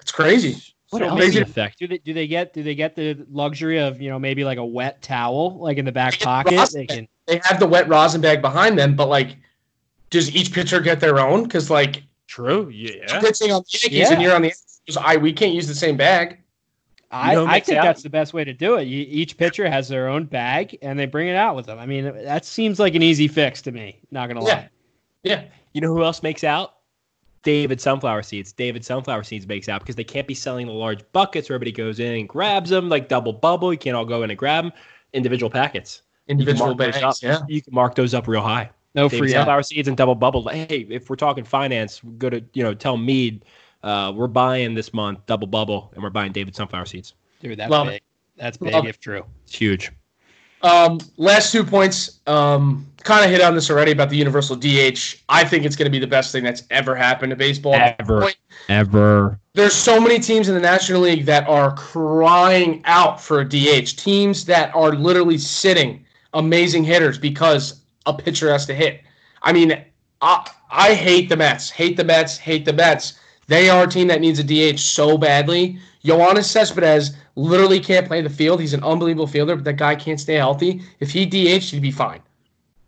It's 0.00 0.12
crazy. 0.12 0.62
What 0.94 1.08
So 1.08 1.08
else 1.18 1.34
the 1.34 1.40
effect? 1.42 1.78
Do 1.80 1.88
they 1.88 1.98
do 1.98 2.12
they 2.14 2.26
get 2.28 2.52
do 2.52 2.62
they 2.62 2.74
get 2.76 2.94
the 2.94 3.26
luxury 3.30 3.78
of 3.80 4.00
you 4.00 4.08
know 4.10 4.18
maybe 4.18 4.44
like 4.44 4.58
a 4.58 4.64
wet 4.64 5.02
towel 5.02 5.58
like 5.58 5.76
in 5.76 5.84
the 5.84 5.92
back 5.92 6.16
They 6.18 6.24
pocket? 6.24 6.56
rosin 6.56 6.80
They 6.80 6.86
can. 6.86 7.08
They 7.26 7.40
have 7.44 7.58
the 7.58 7.66
wet 7.66 7.88
rosin 7.88 8.20
bag 8.20 8.40
behind 8.40 8.78
them, 8.78 8.94
but 8.94 9.08
like, 9.08 9.36
does 10.10 10.34
each 10.34 10.52
pitcher 10.52 10.78
get 10.80 11.00
their 11.00 11.18
own? 11.18 11.42
Because 11.42 11.68
like, 11.70 12.02
True. 12.28 12.68
you're 12.68 12.94
Yeah. 12.96 13.20
pitching 13.20 13.50
on 13.50 13.62
the 13.62 13.78
Yankees 13.82 13.98
Yeah. 13.98 14.12
and 14.12 14.22
you're 14.22 14.34
on 14.34 14.42
the 14.42 14.50
Astros, 14.50 14.96
I 15.02 15.16
we 15.16 15.32
can't 15.32 15.52
use 15.52 15.66
the 15.66 15.74
same 15.74 15.96
bag. 15.96 16.38
I, 17.10 17.36
I 17.36 17.60
think 17.60 17.78
out? 17.78 17.84
that's 17.84 18.02
the 18.02 18.10
best 18.10 18.34
way 18.34 18.42
to 18.44 18.52
do 18.52 18.74
it. 18.76 18.84
You, 18.88 19.06
each 19.08 19.36
pitcher 19.36 19.68
has 19.70 19.86
their 19.88 20.08
own 20.08 20.24
bag 20.24 20.76
and 20.82 20.98
they 20.98 21.06
bring 21.06 21.28
it 21.28 21.36
out 21.36 21.54
with 21.54 21.66
them. 21.66 21.78
I 21.78 21.86
mean, 21.86 22.04
that 22.24 22.44
seems 22.44 22.80
like 22.80 22.94
an 22.96 23.02
easy 23.02 23.28
fix 23.28 23.62
to 23.62 23.72
me. 23.72 24.00
Not 24.10 24.26
gonna 24.28 24.44
Yeah. 24.44 24.54
lie. 24.54 24.68
Yeah, 25.22 25.42
You 25.72 25.80
know 25.80 25.94
who 25.94 26.02
else 26.04 26.22
makes 26.22 26.44
out? 26.44 26.74
David 27.44 27.80
Sunflower 27.80 28.22
Seeds. 28.22 28.52
David 28.52 28.84
Sunflower 28.84 29.22
Seeds 29.22 29.46
makes 29.46 29.68
out 29.68 29.80
because 29.80 29.94
they 29.94 30.04
can't 30.04 30.26
be 30.26 30.34
selling 30.34 30.66
the 30.66 30.72
large 30.72 31.00
buckets 31.12 31.48
where 31.48 31.54
everybody 31.54 31.72
goes 31.72 32.00
in 32.00 32.14
and 32.14 32.28
grabs 32.28 32.70
them 32.70 32.88
like 32.88 33.08
double 33.08 33.32
bubble. 33.32 33.72
You 33.72 33.78
can't 33.78 33.94
all 33.96 34.04
go 34.04 34.22
in 34.22 34.30
and 34.30 34.38
grab 34.38 34.64
them. 34.64 34.72
Individual 35.12 35.50
packets. 35.50 36.02
Individual 36.26 36.74
mark 36.74 36.92
bags. 36.92 37.22
Yeah, 37.22 37.40
You 37.46 37.62
can 37.62 37.74
mark 37.74 37.94
those 37.94 38.14
up 38.14 38.26
real 38.26 38.40
high. 38.40 38.70
No 38.94 39.08
David 39.08 39.18
free 39.18 39.32
Sunflower 39.32 39.62
Seeds 39.62 39.88
and 39.88 39.96
double 39.96 40.14
bubble. 40.14 40.48
Hey, 40.48 40.86
if 40.88 41.10
we're 41.10 41.16
talking 41.16 41.44
finance, 41.44 42.00
go 42.18 42.30
to 42.30 42.42
you 42.54 42.62
know 42.62 42.74
tell 42.74 42.96
Mead 42.96 43.44
uh, 43.82 44.12
we're 44.14 44.26
buying 44.26 44.74
this 44.74 44.94
month 44.94 45.26
double 45.26 45.46
bubble 45.46 45.90
and 45.94 46.02
we're 46.02 46.10
buying 46.10 46.32
David 46.32 46.56
Sunflower 46.56 46.86
Seeds. 46.86 47.14
dude. 47.40 47.58
That's 47.58 47.70
Love 47.70 47.88
big. 47.88 48.02
That's 48.36 48.56
big 48.56 48.72
Love 48.72 48.86
if 48.86 48.98
true. 48.98 49.24
It's 49.44 49.54
huge. 49.54 49.92
Um, 50.64 50.98
last 51.18 51.52
two 51.52 51.62
points. 51.62 52.20
Um, 52.26 52.86
kind 53.02 53.22
of 53.22 53.30
hit 53.30 53.42
on 53.42 53.54
this 53.54 53.70
already 53.70 53.92
about 53.92 54.08
the 54.08 54.16
universal 54.16 54.56
DH. 54.56 55.22
I 55.28 55.44
think 55.44 55.64
it's 55.64 55.76
going 55.76 55.84
to 55.84 55.90
be 55.90 55.98
the 55.98 56.06
best 56.06 56.32
thing 56.32 56.42
that's 56.42 56.62
ever 56.70 56.94
happened 56.96 57.30
to 57.30 57.36
baseball. 57.36 57.74
Ever. 57.74 58.30
Ever. 58.68 59.38
There's 59.52 59.74
so 59.74 60.00
many 60.00 60.18
teams 60.18 60.48
in 60.48 60.54
the 60.54 60.60
National 60.60 61.02
League 61.02 61.26
that 61.26 61.46
are 61.46 61.76
crying 61.76 62.82
out 62.86 63.20
for 63.20 63.40
a 63.40 63.44
DH. 63.44 63.96
Teams 63.96 64.46
that 64.46 64.74
are 64.74 64.94
literally 64.94 65.36
sitting 65.36 66.04
amazing 66.32 66.82
hitters 66.82 67.18
because 67.18 67.82
a 68.06 68.14
pitcher 68.14 68.50
has 68.50 68.64
to 68.66 68.74
hit. 68.74 69.02
I 69.42 69.52
mean, 69.52 69.84
I, 70.22 70.50
I 70.70 70.94
hate 70.94 71.28
the 71.28 71.36
Mets. 71.36 71.68
Hate 71.68 71.98
the 71.98 72.04
Mets. 72.04 72.38
Hate 72.38 72.64
the 72.64 72.72
Mets. 72.72 73.20
They 73.46 73.68
are 73.68 73.84
a 73.84 73.88
team 73.88 74.08
that 74.08 74.20
needs 74.20 74.38
a 74.38 74.44
DH 74.44 74.78
so 74.78 75.18
badly. 75.18 75.78
Yoenis 76.04 76.44
Cespedes 76.44 77.16
literally 77.36 77.80
can't 77.80 78.06
play 78.06 78.20
the 78.20 78.30
field. 78.30 78.60
He's 78.60 78.74
an 78.74 78.84
unbelievable 78.84 79.26
fielder, 79.26 79.56
but 79.56 79.64
that 79.64 79.76
guy 79.76 79.94
can't 79.94 80.20
stay 80.20 80.34
healthy. 80.34 80.82
If 81.00 81.10
he 81.10 81.26
DH'd, 81.26 81.70
he'd 81.70 81.82
be 81.82 81.90
fine. 81.90 82.20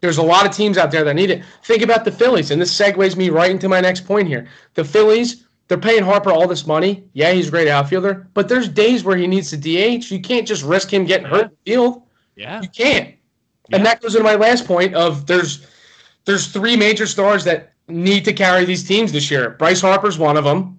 There's 0.00 0.18
a 0.18 0.22
lot 0.22 0.46
of 0.46 0.52
teams 0.52 0.78
out 0.78 0.90
there 0.90 1.04
that 1.04 1.14
need 1.14 1.30
it. 1.30 1.42
Think 1.64 1.82
about 1.82 2.04
the 2.04 2.12
Phillies, 2.12 2.50
and 2.50 2.60
this 2.60 2.78
segues 2.78 3.16
me 3.16 3.30
right 3.30 3.50
into 3.50 3.68
my 3.68 3.80
next 3.80 4.06
point 4.06 4.28
here. 4.28 4.46
The 4.74 4.84
Phillies, 4.84 5.46
they're 5.68 5.78
paying 5.78 6.04
Harper 6.04 6.30
all 6.30 6.46
this 6.46 6.66
money. 6.66 7.04
Yeah, 7.14 7.32
he's 7.32 7.48
a 7.48 7.50
great 7.50 7.68
outfielder, 7.68 8.28
but 8.34 8.48
there's 8.48 8.68
days 8.68 9.04
where 9.04 9.16
he 9.16 9.26
needs 9.26 9.50
to 9.50 9.56
DH. 9.56 10.10
You 10.10 10.20
can't 10.20 10.46
just 10.46 10.62
risk 10.62 10.92
him 10.92 11.06
getting 11.06 11.26
hurt 11.26 11.46
in 11.46 11.50
the 11.50 11.72
field. 11.72 12.02
Yeah. 12.36 12.60
You 12.60 12.68
can't. 12.68 13.14
Yeah. 13.68 13.76
And 13.76 13.86
that 13.86 14.00
goes 14.00 14.14
into 14.14 14.24
my 14.24 14.36
last 14.36 14.66
point 14.66 14.94
of 14.94 15.26
there's 15.26 15.66
there's 16.24 16.48
three 16.48 16.76
major 16.76 17.06
stars 17.06 17.44
that 17.44 17.72
need 17.88 18.24
to 18.24 18.32
carry 18.32 18.64
these 18.64 18.84
teams 18.84 19.12
this 19.12 19.30
year. 19.30 19.50
Bryce 19.50 19.80
Harper's 19.80 20.18
one 20.18 20.36
of 20.36 20.44
them. 20.44 20.76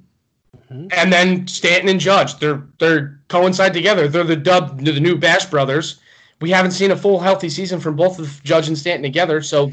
Mm-hmm. 0.72 0.88
and 0.92 1.14
then 1.14 1.48
Stanton 1.48 1.88
and 1.88 2.00
Judge. 2.00 2.40
They're 2.40 2.62
they're 2.78 3.22
coincide 3.30 3.74
together. 3.74 4.10
They're 4.10 4.26
the 4.26 4.36
dub 4.36 4.84
the 4.84 5.00
new 5.00 5.16
Bash 5.16 5.46
brothers. 5.46 6.02
We 6.42 6.50
haven't 6.50 6.72
seen 6.72 6.92
a 6.92 6.98
full 6.98 7.20
healthy 7.20 7.50
season 7.50 7.80
from 7.80 7.96
both 7.96 8.20
of 8.20 8.44
Judge 8.44 8.68
and 8.68 8.78
Stanton 8.78 9.04
together. 9.04 9.42
So 9.42 9.72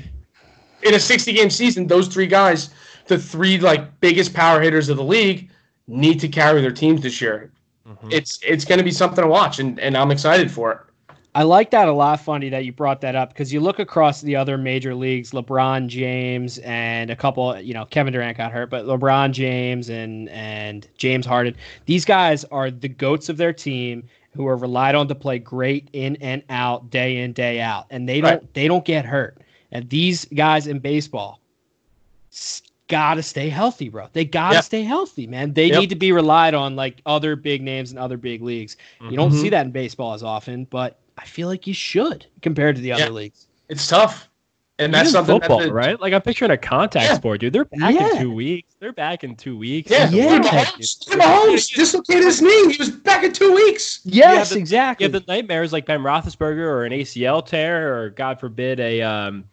in 0.83 0.95
a 0.95 1.01
60 1.01 1.33
game 1.33 1.51
season, 1.51 1.89
those 1.89 2.07
three 2.07 2.29
guys, 2.29 2.71
the 3.07 3.19
three 3.19 3.59
like 3.59 4.01
biggest 4.01 4.35
power 4.35 4.61
hitters 4.61 4.89
of 4.89 4.97
the 4.97 5.05
league, 5.05 5.51
need 5.89 6.21
to 6.21 6.29
carry 6.29 6.61
their 6.61 6.73
teams 6.73 7.03
this 7.03 7.21
year. 7.21 7.51
Mm-hmm. 7.89 8.11
It's 8.13 8.39
it's 8.43 8.65
going 8.65 8.79
to 8.79 8.85
be 8.85 8.93
something 8.93 9.23
to 9.23 9.29
watch, 9.29 9.59
and, 9.59 9.81
and 9.81 9.97
I'm 9.97 10.13
excited 10.13 10.49
for 10.49 10.73
it. 10.73 10.79
I 11.37 11.43
like 11.43 11.71
that 11.71 11.89
a 11.89 11.93
lot, 11.93 12.21
Fundy, 12.21 12.49
that 12.51 12.65
you 12.65 12.73
brought 12.73 13.01
that 13.01 13.17
up 13.17 13.31
because 13.31 13.53
you 13.53 13.61
look 13.61 13.81
across 13.81 14.21
the 14.21 14.37
other 14.37 14.57
major 14.57 14.95
leagues, 14.95 15.33
LeBron 15.33 15.89
James 15.89 16.59
and 16.59 17.11
a 17.11 17.17
couple, 17.17 17.59
you 17.61 17.75
know, 17.75 17.85
Kevin 17.87 18.13
Durant 18.13 18.37
got 18.37 18.53
hurt, 18.53 18.71
but 18.71 18.85
LeBron 18.87 19.33
James 19.33 19.89
and 19.89 20.29
and 20.29 20.87
James 20.97 21.27
Harden, 21.27 21.57
these 21.87 22.05
guys 22.05 22.45
are 22.47 22.71
the 22.71 22.89
goats 22.89 23.29
of 23.29 23.37
their 23.37 23.53
team 23.53 24.05
who 24.33 24.47
are 24.47 24.57
relied 24.57 24.95
on 24.95 25.09
to 25.09 25.15
play 25.15 25.39
great 25.41 25.89
in 25.93 26.17
and 26.21 26.43
out, 26.51 26.91
day 26.91 27.19
in, 27.19 27.33
day 27.33 27.61
out. 27.61 27.87
And 27.91 28.09
they 28.09 28.21
don't 28.21 28.31
Right. 28.31 28.55
they 28.55 28.69
don't 28.69 28.85
get 28.85 29.05
hurt. 29.05 29.39
And 29.73 29.89
these 29.91 30.25
guys 30.27 30.69
in 30.69 30.79
baseball 30.79 31.41
gotta 32.87 33.23
stay 33.23 33.49
healthy, 33.49 33.89
bro. 33.89 34.07
They 34.13 34.25
gotta 34.25 34.55
Yeah. 34.57 34.61
stay 34.61 34.83
healthy, 34.83 35.27
man. 35.27 35.53
They 35.55 35.69
Yep. 35.69 35.81
need 35.81 35.91
to 35.91 35.97
be 35.97 36.13
relied 36.13 36.55
on 36.55 36.77
like 36.77 37.01
other 37.07 37.35
big 37.35 37.63
names 37.63 37.91
and 37.91 37.99
other 37.99 38.17
big 38.17 38.41
leagues. 38.43 38.77
You 39.09 39.17
don't 39.17 39.33
Mhm. 39.33 39.41
see 39.41 39.49
that 39.49 39.67
in 39.67 39.73
baseball 39.73 40.13
as 40.15 40.23
often, 40.23 40.67
but 40.71 41.01
I 41.19 41.25
feel 41.27 41.49
like 41.49 41.67
you 41.67 41.75
should 41.75 42.27
compared 42.43 42.77
to 42.77 42.83
the 42.83 42.93
other 42.93 43.05
Yeah. 43.05 43.09
leagues. 43.11 43.47
It's 43.69 43.87
tough, 43.87 44.29
and 44.79 44.93
that's 44.93 45.11
Even 45.11 45.13
something 45.13 45.41
football, 45.41 45.61
that 45.61 45.67
the, 45.69 45.73
right? 45.73 46.01
Like 46.01 46.13
I'm 46.13 46.21
picturing 46.23 46.51
a 46.51 46.57
contact 46.57 47.07
Yeah. 47.07 47.15
sport, 47.15 47.41
dude. 47.41 47.53
They're 47.53 47.65
back 47.65 47.95
Yeah. 47.95 48.11
in 48.11 48.19
two 48.19 48.33
weeks. 48.33 48.75
They're 48.81 48.93
back 48.93 49.25
in 49.25 49.37
two 49.37 49.57
weeks. 49.57 49.91
Yeah, 49.91 50.11
Yeah. 50.11 50.39
Dude, 50.39 50.43
Mahomes, 50.43 51.07
dude, 51.07 51.21
Mahomes 51.21 51.75
dislocated 51.75 52.25
his 52.25 52.43
knee. 52.43 52.73
He 52.73 52.77
was 52.79 52.91
back 52.91 53.23
in 53.25 53.33
two 53.33 53.55
weeks. 53.55 54.01
Yes, 54.05 54.51
the- 54.51 54.59
exactly. 54.59 55.07
You 55.07 55.13
have 55.13 55.25
the 55.25 55.33
nightmares 55.33 55.73
like 55.73 55.87
Ben 55.87 56.01
Roethlisberger 56.01 56.59
or 56.59 56.85
an 56.85 56.93
ACL 56.93 57.43
tear 57.43 57.97
or 57.99 58.11
God 58.11 58.41
forbid 58.41 58.81
a 58.81 59.01
um, 59.03 59.45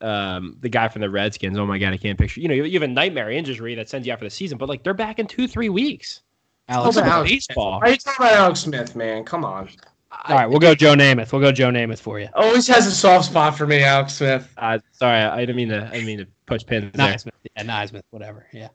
um, 0.00 0.56
the 0.60 0.68
guy 0.68 0.88
from 0.88 1.00
the 1.02 1.10
Redskins. 1.10 1.58
Oh 1.58 1.66
my 1.66 1.78
God, 1.78 1.92
I 1.92 1.96
can't 1.96 2.18
picture. 2.18 2.40
You 2.40 2.48
know, 2.48 2.54
you 2.54 2.64
you 2.64 2.72
have 2.78 2.88
a 2.88 2.92
nightmare 2.92 3.30
injury 3.30 3.74
that 3.76 3.88
sends 3.88 4.06
you 4.06 4.12
out 4.12 4.18
for 4.18 4.24
the 4.24 4.30
season, 4.30 4.58
but 4.58 4.68
like 4.68 4.82
they're 4.82 4.94
back 4.94 5.18
in 5.18 5.26
two, 5.26 5.46
three 5.48 5.68
weeks. 5.68 6.20
Alex 6.68 6.96
Smith. 6.96 7.06
Alex 7.06 7.30
baseball. 7.30 7.80
Why 7.80 7.86
are 7.86 7.90
you 7.90 7.96
talking 7.96 8.26
about 8.26 8.38
Alex 8.38 8.60
Smith, 8.60 8.96
man? 8.96 9.22
Come 9.24 9.44
on. 9.44 9.68
All 10.24 10.34
right, 10.36 10.46
we'll 10.46 10.58
go 10.58 10.74
Joe 10.74 10.94
Namath. 10.94 11.32
We'll 11.32 11.42
go 11.42 11.52
Joe 11.52 11.68
Namath 11.70 12.00
for 12.00 12.18
you. 12.18 12.28
Always 12.34 12.66
has 12.68 12.86
a 12.86 12.90
soft 12.90 13.26
spot 13.26 13.56
for 13.56 13.66
me, 13.66 13.82
Alex 13.82 14.14
Smith. 14.14 14.52
Uh, 14.56 14.78
sorry, 14.92 15.18
I 15.20 15.38
didn't 15.40 15.56
mean 15.56 15.68
to. 15.68 15.86
I 15.86 15.90
didn't 15.90 16.06
mean 16.06 16.18
to 16.18 16.26
push 16.46 16.64
pins 16.64 16.90
there. 16.94 17.10
Naismith. 17.10 17.34
Yeah, 17.56 17.62
Naismith, 17.62 18.04
whatever. 18.10 18.46
Yeah. 18.52 18.68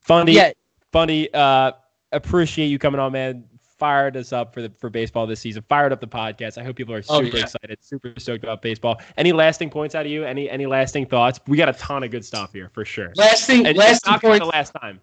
Fundy, 0.00 0.32
Yeah. 0.32 0.52
Fundy. 0.92 1.32
Uh, 1.34 1.72
appreciate 2.12 2.66
you 2.66 2.78
coming 2.78 3.00
on, 3.00 3.12
man. 3.12 3.44
Fired 3.78 4.16
us 4.16 4.32
up 4.32 4.54
for 4.54 4.62
the 4.62 4.72
for 4.78 4.88
baseball 4.88 5.26
this 5.26 5.40
season. 5.40 5.62
Fired 5.68 5.92
up 5.92 6.00
the 6.00 6.06
podcast. 6.06 6.56
I 6.58 6.64
hope 6.64 6.76
people 6.76 6.94
are 6.94 7.02
Oh, 7.10 7.22
super 7.22 7.36
yeah. 7.36 7.42
excited, 7.42 7.78
super 7.82 8.14
stoked 8.16 8.42
about 8.42 8.62
baseball. 8.62 9.00
Any 9.18 9.32
lasting 9.32 9.68
points 9.68 9.94
out 9.94 10.06
of 10.06 10.12
you? 10.12 10.24
Any 10.24 10.48
any 10.48 10.64
lasting 10.64 11.06
thoughts? 11.06 11.40
We 11.46 11.56
got 11.58 11.68
a 11.68 11.74
ton 11.74 12.02
of 12.02 12.10
good 12.10 12.24
stuff 12.24 12.52
here 12.54 12.70
for 12.72 12.84
sure. 12.86 13.12
Last 13.16 13.46
thing, 13.46 13.66
And 13.66 13.76
last 13.76 13.96
it's 13.98 14.06
not 14.06 14.20
thing 14.22 14.28
gonna 14.30 14.34
be 14.36 14.40
point. 14.40 14.52
the 14.52 14.56
last 14.56 14.70
time. 14.80 15.00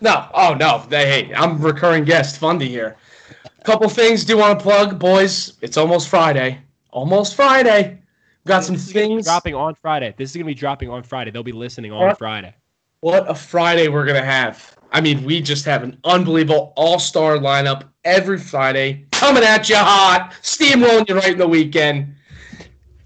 No, 0.00 0.28
oh 0.34 0.54
no, 0.54 0.84
they, 0.88 1.06
hey, 1.24 1.34
I'm 1.34 1.60
recurring 1.60 2.04
guest, 2.04 2.38
Fundy 2.38 2.68
here. 2.68 2.96
Couple 3.66 3.88
things 3.88 4.24
do 4.24 4.38
want 4.38 4.60
to 4.60 4.62
plug, 4.62 4.96
boys. 4.96 5.54
It's 5.60 5.76
almost 5.76 6.08
Friday. 6.08 6.60
Almost 6.92 7.34
Friday. 7.34 7.98
Got 8.46 8.62
some 8.62 8.76
is 8.76 8.92
things. 8.92 9.24
dropping 9.24 9.56
on 9.56 9.74
Friday. 9.74 10.14
This 10.16 10.30
is 10.30 10.36
gonna 10.36 10.46
be 10.46 10.54
dropping 10.54 10.88
on 10.88 11.02
Friday. 11.02 11.32
They'll 11.32 11.42
be 11.42 11.50
listening 11.50 11.90
on 11.90 12.06
What? 12.06 12.16
Friday. 12.16 12.54
What 13.00 13.28
a 13.28 13.34
Friday 13.34 13.88
we're 13.88 14.06
gonna 14.06 14.24
have. 14.24 14.76
I 14.92 15.00
mean, 15.00 15.24
we 15.24 15.40
just 15.40 15.64
have 15.64 15.82
an 15.82 15.98
unbelievable 16.04 16.74
all-star 16.76 17.38
lineup 17.38 17.88
every 18.04 18.38
Friday, 18.38 19.04
coming 19.10 19.42
at 19.42 19.68
you 19.68 19.74
hot, 19.74 20.32
steamrolling 20.42 21.08
you 21.08 21.16
right 21.16 21.32
in 21.32 21.38
the 21.38 21.48
weekend. 21.48 22.14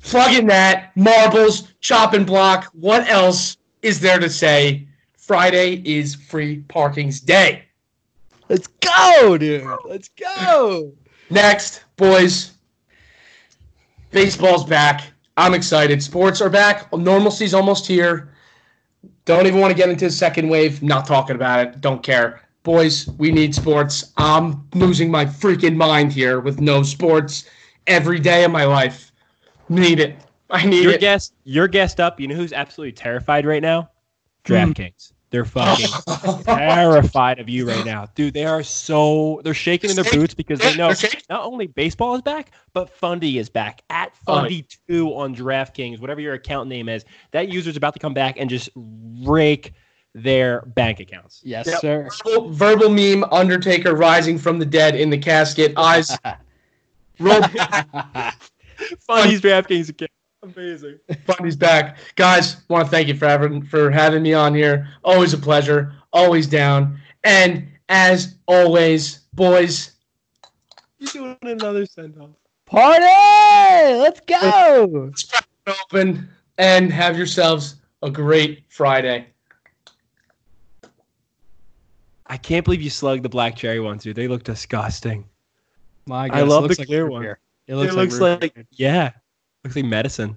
Plugging 0.02 0.46
that, 0.48 0.94
marbles, 0.94 1.72
chopping 1.80 2.26
block. 2.26 2.66
What 2.74 3.08
else 3.08 3.56
is 3.80 3.98
there 3.98 4.18
to 4.18 4.28
say? 4.28 4.86
Friday 5.16 5.80
is 5.86 6.14
free 6.14 6.58
parking's 6.68 7.18
day. 7.18 7.64
Let's 8.50 8.66
go, 8.66 9.38
dude. 9.38 9.64
Let's 9.84 10.08
go. 10.08 10.92
Next, 11.30 11.84
boys. 11.96 12.54
Baseball's 14.10 14.64
back. 14.64 15.12
I'm 15.36 15.54
excited. 15.54 16.02
Sports 16.02 16.40
are 16.40 16.50
back. 16.50 16.92
Normalcy's 16.92 17.54
almost 17.54 17.86
here. 17.86 18.34
Don't 19.24 19.46
even 19.46 19.60
want 19.60 19.70
to 19.70 19.76
get 19.76 19.88
into 19.88 20.06
the 20.06 20.10
second 20.10 20.48
wave. 20.48 20.82
Not 20.82 21.06
talking 21.06 21.36
about 21.36 21.64
it. 21.64 21.80
Don't 21.80 22.02
care. 22.02 22.40
Boys, 22.64 23.08
we 23.18 23.30
need 23.30 23.54
sports. 23.54 24.12
I'm 24.16 24.68
losing 24.74 25.12
my 25.12 25.24
freaking 25.24 25.76
mind 25.76 26.12
here 26.12 26.40
with 26.40 26.60
no 26.60 26.82
sports 26.82 27.48
every 27.86 28.18
day 28.18 28.42
of 28.42 28.50
my 28.50 28.64
life. 28.64 29.12
Need 29.68 30.00
it. 30.00 30.16
I 30.50 30.66
need 30.66 30.82
Your 30.82 30.94
it. 30.94 31.00
guest, 31.00 31.34
your 31.44 31.68
guest 31.68 32.00
up. 32.00 32.18
You 32.18 32.26
know 32.26 32.34
who's 32.34 32.52
absolutely 32.52 32.92
terrified 32.92 33.46
right 33.46 33.62
now? 33.62 33.90
Hmm. 34.44 34.52
DraftKings. 34.54 35.12
They're 35.30 35.44
fucking 35.44 35.86
terrified 36.44 37.38
of 37.38 37.48
you 37.48 37.68
right 37.68 37.84
now, 37.84 38.06
dude. 38.16 38.34
They 38.34 38.44
are 38.44 38.64
so 38.64 39.40
they're 39.44 39.54
shaking 39.54 39.90
in 39.90 39.96
their 39.96 40.04
boots 40.12 40.34
because 40.34 40.58
they 40.58 40.76
know 40.76 40.92
not 41.28 41.44
only 41.44 41.68
baseball 41.68 42.16
is 42.16 42.22
back, 42.22 42.50
but 42.72 42.90
Fundy 42.90 43.38
is 43.38 43.48
back 43.48 43.82
at 43.90 44.12
Oh, 44.26 44.40
Fundy 44.40 44.66
two 44.88 45.14
on 45.14 45.34
DraftKings, 45.34 46.00
whatever 46.00 46.20
your 46.20 46.34
account 46.34 46.68
name 46.68 46.88
is. 46.88 47.04
That 47.30 47.48
user 47.48 47.70
is 47.70 47.76
about 47.76 47.94
to 47.94 48.00
come 48.00 48.12
back 48.12 48.36
and 48.38 48.50
just 48.50 48.70
rake 48.74 49.72
their 50.14 50.62
bank 50.62 50.98
accounts. 50.98 51.40
Yes, 51.44 51.66
Yep. 51.68 51.80
sir. 51.80 52.08
verbal, 52.24 52.50
verbal 52.50 52.88
meme 52.90 53.24
Undertaker 53.30 53.94
rising 53.94 54.36
from 54.36 54.58
the 54.58 54.66
dead 54.66 54.96
in 54.96 55.10
the 55.10 55.18
casket. 55.18 55.72
Eyes. 55.76 56.10
roll 57.20 57.40
Fundy's 59.00 59.40
DraftKings 59.40 59.90
account, 59.90 60.10
amazing. 60.42 60.98
Fundy's 61.26 61.56
back, 61.56 61.98
guys. 62.16 62.56
Want 62.68 62.84
to 62.84 62.90
thank 62.90 63.08
you 63.08 63.14
for 63.14 63.26
having 63.26 63.62
for 63.64 63.90
having 63.90 64.22
me 64.22 64.32
on 64.32 64.54
here. 64.54 64.88
Always 65.04 65.32
a 65.34 65.38
pleasure. 65.38 65.92
Always 66.12 66.46
down. 66.46 66.98
And 67.24 67.68
as 67.88 68.36
always, 68.46 69.20
boys, 69.34 69.92
You're 70.98 71.12
doing 71.12 71.36
another 71.42 71.86
send 71.86 72.18
off. 72.18 72.30
Party! 72.66 73.04
Let's 73.04 74.20
go. 74.20 75.12
open 75.66 76.28
and 76.58 76.92
have 76.92 77.16
yourselves 77.16 77.76
a 78.02 78.10
great 78.10 78.64
Friday. 78.68 79.26
I 82.26 82.36
can't 82.36 82.64
believe 82.64 82.80
you 82.80 82.90
slugged 82.90 83.24
the 83.24 83.28
black 83.28 83.56
cherry 83.56 83.80
ones, 83.80 84.04
dude. 84.04 84.14
They 84.14 84.28
look 84.28 84.44
disgusting. 84.44 85.24
My 86.06 86.28
God, 86.28 86.38
I 86.38 86.42
love 86.42 86.64
it 86.64 86.68
looks 86.68 86.76
the 86.76 86.82
like 86.82 86.88
clear 86.88 87.08
one. 87.10 87.22
beer. 87.22 87.38
It 87.66 87.72
It 87.72 87.76
looks, 87.76 87.94
looks, 87.94 88.20
like, 88.20 88.42
root 88.42 88.56
like, 88.56 88.66
yeah, 88.70 89.10
looks 89.64 89.76
like 89.76 89.84
medicine. 89.84 90.36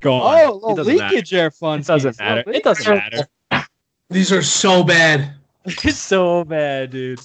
Go 0.00 0.14
on. 0.14 0.60
Oh, 0.62 0.70
It 0.70 0.78
a 0.78 0.84
matter. 0.84 1.08
leakage 1.10 1.30
there, 1.30 1.50
fun. 1.50 1.80
It 1.80 1.86
doesn't 1.86 2.18
matter. 2.18 2.50
It 2.50 2.62
doesn't 2.64 2.86
matter. 2.94 3.28
These 4.10 4.32
are 4.32 4.42
so 4.42 4.82
bad. 4.84 5.34
It's 5.66 5.98
so 5.98 6.42
bad, 6.44 6.90
dude. 6.90 7.20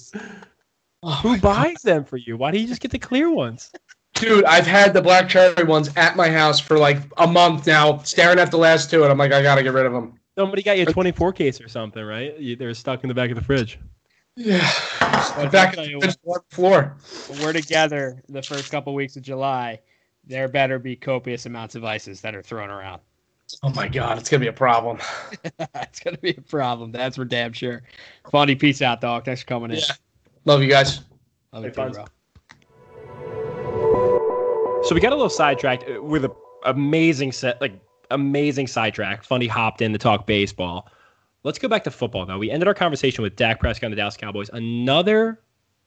Oh 1.02 1.10
Who 1.22 1.30
my 1.30 1.38
God. 1.38 1.42
buys 1.64 1.82
them 1.82 2.04
for 2.04 2.18
you? 2.18 2.36
Why 2.36 2.50
do 2.50 2.58
you 2.58 2.66
just 2.66 2.82
get 2.82 2.90
the 2.90 2.98
clear 2.98 3.30
ones? 3.30 3.72
Dude, 4.14 4.44
I've 4.44 4.66
had 4.66 4.92
the 4.92 5.00
black 5.00 5.28
cherry 5.28 5.64
ones 5.64 5.90
at 5.96 6.16
my 6.16 6.28
house 6.30 6.60
for 6.60 6.78
like 6.78 6.98
a 7.16 7.26
month 7.26 7.66
now, 7.66 7.96
staring 7.98 8.38
at 8.38 8.50
the 8.50 8.58
last 8.58 8.90
two, 8.90 9.02
and 9.04 9.10
I'm 9.10 9.16
like, 9.18 9.32
I 9.32 9.40
gotta 9.42 9.62
get 9.62 9.72
rid 9.72 9.86
of 9.86 9.92
them. 9.94 10.20
Somebody 10.38 10.62
got 10.62 10.76
you 10.76 10.84
a 10.86 10.92
24 10.92 11.32
case 11.32 11.60
or 11.62 11.68
something, 11.68 12.04
right? 12.04 12.38
You, 12.38 12.56
they're 12.56 12.74
stuck 12.74 13.02
in 13.04 13.08
the 13.08 13.14
back 13.14 13.30
of 13.30 13.36
the 13.36 13.42
fridge. 13.44 13.78
Yeah. 14.36 14.70
I'll 15.00 15.48
Back 15.48 15.74
tell 15.74 15.84
on 15.84 15.90
you 15.90 15.98
the 16.00 16.14
floor. 16.50 16.94
We're 17.40 17.54
together 17.54 18.22
the 18.28 18.42
first 18.42 18.70
couple 18.70 18.92
weeks 18.94 19.16
of 19.16 19.22
July, 19.22 19.80
there 20.26 20.48
better 20.48 20.78
be 20.78 20.96
copious 20.96 21.46
amounts 21.46 21.74
of 21.74 21.84
ices 21.84 22.20
that 22.22 22.34
are 22.34 22.42
thrown 22.42 22.70
around. 22.70 23.00
Oh 23.62 23.70
my 23.70 23.86
god, 23.86 24.18
it's 24.18 24.28
gonna 24.28 24.40
be 24.40 24.48
a 24.48 24.52
problem. 24.52 24.98
it's 25.58 26.00
gonna 26.00 26.18
be 26.18 26.30
a 26.30 26.40
problem. 26.40 26.90
That's 26.90 27.16
for 27.16 27.24
damn 27.24 27.52
sure. 27.52 27.82
Fundy, 28.30 28.56
peace 28.56 28.82
out, 28.82 29.00
dog. 29.00 29.24
Thanks 29.24 29.42
for 29.42 29.46
coming 29.46 29.70
in. 29.70 29.78
Yeah. 29.78 29.94
Love 30.44 30.62
you 30.62 30.68
guys. 30.68 31.00
Love 31.52 31.64
you 31.64 31.70
too, 31.70 31.90
bro. 31.90 32.04
So 34.84 34.94
we 34.94 35.00
got 35.00 35.12
a 35.12 35.16
little 35.16 35.28
sidetracked 35.28 35.84
uh, 35.88 36.02
with 36.02 36.24
a 36.24 36.34
amazing 36.64 37.32
set, 37.32 37.60
like 37.60 37.72
amazing 38.10 38.66
sidetrack. 38.66 39.24
Fundy 39.24 39.46
hopped 39.46 39.80
in 39.80 39.92
to 39.92 39.98
talk 39.98 40.26
baseball. 40.26 40.88
Let's 41.44 41.58
go 41.58 41.68
back 41.68 41.84
to 41.84 41.90
football 41.90 42.26
though. 42.26 42.38
We 42.38 42.50
ended 42.50 42.66
our 42.66 42.74
conversation 42.74 43.22
with 43.22 43.36
Dak 43.36 43.60
Prescott 43.60 43.86
and 43.86 43.92
the 43.92 43.96
Dallas 43.96 44.16
Cowboys. 44.16 44.50
Another 44.52 45.40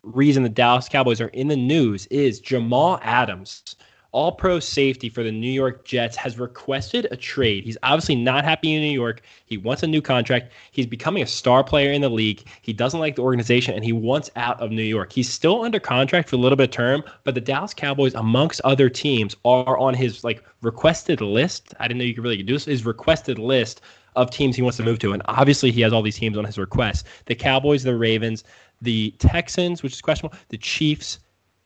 reason 0.03 0.43
the 0.43 0.49
Dallas 0.49 0.87
Cowboys 0.87 1.19
are 1.19 1.27
in 1.29 1.49
the 1.49 1.55
news 1.55 2.05
is 2.07 2.39
Jamal 2.39 2.99
Adams, 3.03 3.75
all 4.11 4.31
pro 4.31 4.59
safety 4.59 5.09
for 5.09 5.23
the 5.23 5.31
New 5.31 5.51
York 5.51 5.85
Jets, 5.85 6.15
has 6.15 6.39
requested 6.39 7.07
a 7.11 7.17
trade. 7.17 7.63
He's 7.63 7.77
obviously 7.83 8.15
not 8.15 8.43
happy 8.43 8.73
in 8.73 8.81
New 8.81 8.91
York. 8.91 9.21
He 9.45 9.57
wants 9.57 9.83
a 9.83 9.87
new 9.87 10.01
contract. 10.01 10.51
He's 10.71 10.87
becoming 10.87 11.23
a 11.23 11.27
star 11.27 11.63
player 11.63 11.91
in 11.91 12.01
the 12.01 12.09
league. 12.09 12.43
He 12.61 12.73
doesn't 12.73 12.99
like 12.99 13.15
the 13.15 13.21
organization 13.21 13.75
and 13.75 13.83
he 13.83 13.93
wants 13.93 14.29
out 14.35 14.59
of 14.59 14.71
New 14.71 14.83
York. 14.83 15.11
He's 15.11 15.29
still 15.29 15.63
under 15.63 15.79
contract 15.79 16.29
for 16.29 16.35
a 16.35 16.39
little 16.39 16.55
bit 16.55 16.69
of 16.69 16.71
term, 16.71 17.03
but 17.23 17.35
the 17.35 17.41
Dallas 17.41 17.73
Cowboys, 17.73 18.13
amongst 18.15 18.61
other 18.61 18.89
teams, 18.89 19.35
are 19.45 19.77
on 19.77 19.93
his 19.93 20.23
like 20.23 20.43
requested 20.61 21.21
list. 21.21 21.73
I 21.79 21.87
didn't 21.87 21.99
know 21.99 22.05
you 22.05 22.15
could 22.15 22.23
really 22.23 22.41
do 22.41 22.53
this. 22.53 22.65
His 22.65 22.85
requested 22.85 23.37
list 23.37 23.81
of 24.15 24.31
teams 24.31 24.55
he 24.55 24.61
wants 24.61 24.77
to 24.77 24.83
move 24.83 24.99
to. 24.99 25.13
And 25.13 25.21
obviously, 25.25 25.71
he 25.71 25.81
has 25.81 25.93
all 25.93 26.01
these 26.01 26.17
teams 26.17 26.37
on 26.37 26.45
his 26.45 26.57
request 26.57 27.05
the 27.25 27.35
Cowboys, 27.35 27.83
the 27.83 27.95
Ravens, 27.95 28.43
the 28.81 29.11
Texans, 29.19 29.83
which 29.83 29.93
is 29.93 30.01
questionable, 30.01 30.37
the 30.49 30.57
Chiefs, 30.57 31.19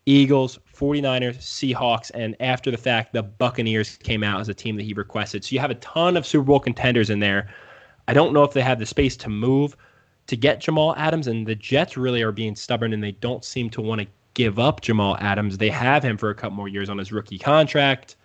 Eagles, 0.06 0.60
49ers, 0.76 1.38
Seahawks, 1.38 2.12
and 2.14 2.36
after 2.40 2.70
the 2.72 2.78
fact, 2.78 3.14
the 3.14 3.24
Buccaneers 3.24 3.98
came 3.98 4.24
out 4.24 4.42
as 4.42 4.50
a 4.50 4.54
team 4.54 4.76
that 4.76 4.84
he 4.84 4.94
requested. 4.94 5.44
So 5.44 5.54
you 5.54 5.60
have 5.60 5.72
a 5.72 5.76
ton 5.76 6.18
of 6.18 6.26
Super 6.26 6.44
Bowl 6.44 6.60
contenders 6.60 7.10
in 7.10 7.20
there. 7.20 7.50
I 8.08 8.14
don't 8.14 8.34
know 8.34 8.44
if 8.44 8.54
they 8.54 8.62
have 8.62 8.80
the 8.80 8.86
space 8.86 9.16
to 9.18 9.30
move 9.30 9.78
to 10.28 10.36
get 10.36 10.60
Jamal 10.60 10.94
Adams, 10.98 11.28
and 11.28 11.48
the 11.48 11.56
Jets 11.56 11.96
really 11.96 12.22
are 12.22 12.32
being 12.32 12.56
stubborn 12.56 12.94
and 12.94 13.04
they 13.04 13.14
don't 13.14 13.46
seem 13.46 13.70
to 13.72 13.82
want 13.82 14.02
to 14.02 14.08
give 14.34 14.60
up 14.60 14.82
Jamal 14.82 15.18
Adams. 15.20 15.58
They 15.58 15.70
have 15.70 16.04
him 16.04 16.18
for 16.18 16.30
a 16.30 16.36
couple 16.36 16.58
more 16.58 16.68
years 16.68 16.90
on 16.90 16.98
his 16.98 17.12
rookie 17.12 17.40
contract 17.40 18.16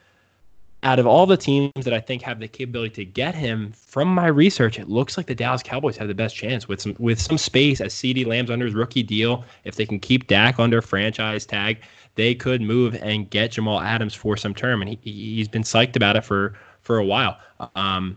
out 0.83 0.99
of 0.99 1.07
all 1.07 1.27
the 1.27 1.37
teams 1.37 1.85
that 1.85 1.93
I 1.93 2.01
think 2.01 2.23
have 2.23 2.39
the 2.39 2.47
capability 2.47 2.95
to 2.97 3.05
get 3.05 3.35
him, 3.35 3.73
from 3.73 4.09
my 4.09 4.27
research, 4.27 4.79
it 4.79 4.89
looks 4.89 5.17
like 5.17 5.27
the 5.27 5.35
Dallas 5.35 5.63
Cowboys 5.63 5.97
have 5.97 6.07
the 6.09 6.15
best 6.15 6.37
chance 6.37 6.69
with 6.69 6.81
some 6.81 6.95
with 6.99 7.21
some 7.21 7.37
space 7.37 7.81
as 7.81 7.93
CeeDee 7.93 8.27
Lamb's 8.27 8.51
under 8.51 8.65
his 8.65 8.75
rookie 8.75 9.03
deal. 9.03 9.45
If 9.65 9.75
they 9.75 9.87
can 9.87 9.99
keep 9.99 10.29
Dak 10.29 10.61
under 10.61 10.81
franchise 10.81 11.45
tag, 11.45 11.81
they 12.15 12.35
could 12.35 12.63
move 12.63 12.95
and 12.97 13.29
get 13.29 13.53
Jamal 13.53 13.81
Adams 13.81 14.15
for 14.15 14.37
some 14.37 14.55
term, 14.55 14.81
and 14.81 14.89
he 14.89 14.99
he's 15.03 15.49
been 15.49 15.63
psyched 15.63 15.97
about 15.97 16.17
it 16.17 16.25
for 16.25 16.55
for 16.83 16.99
a 16.99 17.05
while. 17.05 17.39
Um, 17.75 18.17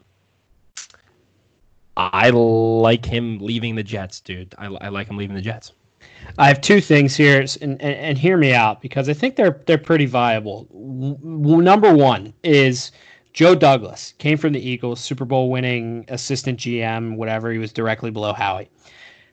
I 1.97 2.29
like 2.29 3.05
him 3.05 3.39
leaving 3.39 3.75
the 3.75 3.83
Jets, 3.83 4.19
dude. 4.19 4.53
I, 4.57 4.67
I 4.67 4.89
like 4.89 5.07
him 5.07 5.17
leaving 5.17 5.35
the 5.35 5.41
Jets. 5.41 5.73
I 6.37 6.47
have 6.47 6.61
two 6.61 6.81
things 6.81 7.15
here, 7.15 7.39
and, 7.39 7.81
and, 7.81 7.81
and, 7.81 8.17
hear 8.17 8.37
me 8.37 8.53
out 8.53 8.81
because 8.81 9.09
I 9.09 9.13
think 9.13 9.35
they're 9.35 9.61
they're 9.65 9.77
pretty 9.77 10.05
viable. 10.05 10.63
W- 10.71 11.61
number 11.61 11.93
one 11.93 12.33
is 12.43 12.91
Joe 13.33 13.55
Douglas 13.55 14.13
came 14.17 14.37
from 14.37 14.53
the 14.53 14.59
Eagles, 14.59 14.99
Super 14.99 15.25
Bowl 15.25 15.49
winning 15.49 16.05
assistant 16.07 16.59
GM, 16.59 17.15
whatever. 17.15 17.51
He 17.51 17.57
was 17.57 17.71
directly 17.71 18.11
below 18.11 18.33
Howie. 18.33 18.69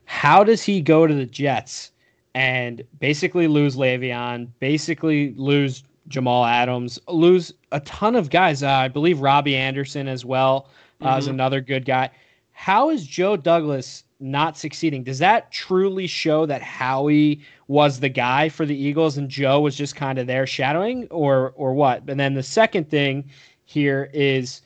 How 0.05 0.45
does 0.45 0.63
he 0.63 0.81
go 0.81 1.07
to 1.07 1.15
the 1.15 1.27
Jets 1.27 1.93
and 2.35 2.83
basically 2.99 3.49
lose 3.49 3.77
Le'Veon, 3.77 4.49
basically 4.61 5.35
lose 5.37 5.85
Jamal 6.09 6.45
Adams, 6.45 6.99
lose 7.09 7.53
a 7.73 7.81
ton 7.81 8.17
of 8.17 8.31
guys? 8.31 8.63
Uh, 8.63 8.71
I 8.71 8.89
believe 8.89 9.21
Robbie 9.21 9.57
Anderson 9.57 10.09
as 10.09 10.25
well 10.25 10.69
uh, 11.01 11.09
mm-hmm. 11.09 11.19
is 11.19 11.27
another 11.27 11.61
good 11.61 11.85
guy. 11.85 12.11
How 12.53 12.91
is 12.91 13.07
Joe 13.07 13.37
Douglas 13.37 14.05
not 14.21 14.57
succeeding, 14.57 15.05
does 15.05 15.19
that 15.21 15.53
truly 15.53 16.07
show 16.07 16.47
that 16.47 16.63
Howie 16.63 17.41
was 17.69 18.01
the 18.01 18.09
guy 18.09 18.49
for 18.49 18.67
the 18.67 18.77
Eagles 18.77 19.17
and 19.17 19.29
Joe 19.29 19.61
was 19.61 19.77
just 19.77 19.95
kind 19.95 20.19
of 20.19 20.27
there 20.27 20.47
shadowing 20.47 21.07
or 21.11 21.53
or 21.57 21.75
what? 21.75 22.03
And 22.09 22.19
then 22.19 22.35
the 22.35 22.43
second 22.43 22.91
thing 22.91 23.31
here 23.65 24.11
is 24.13 24.63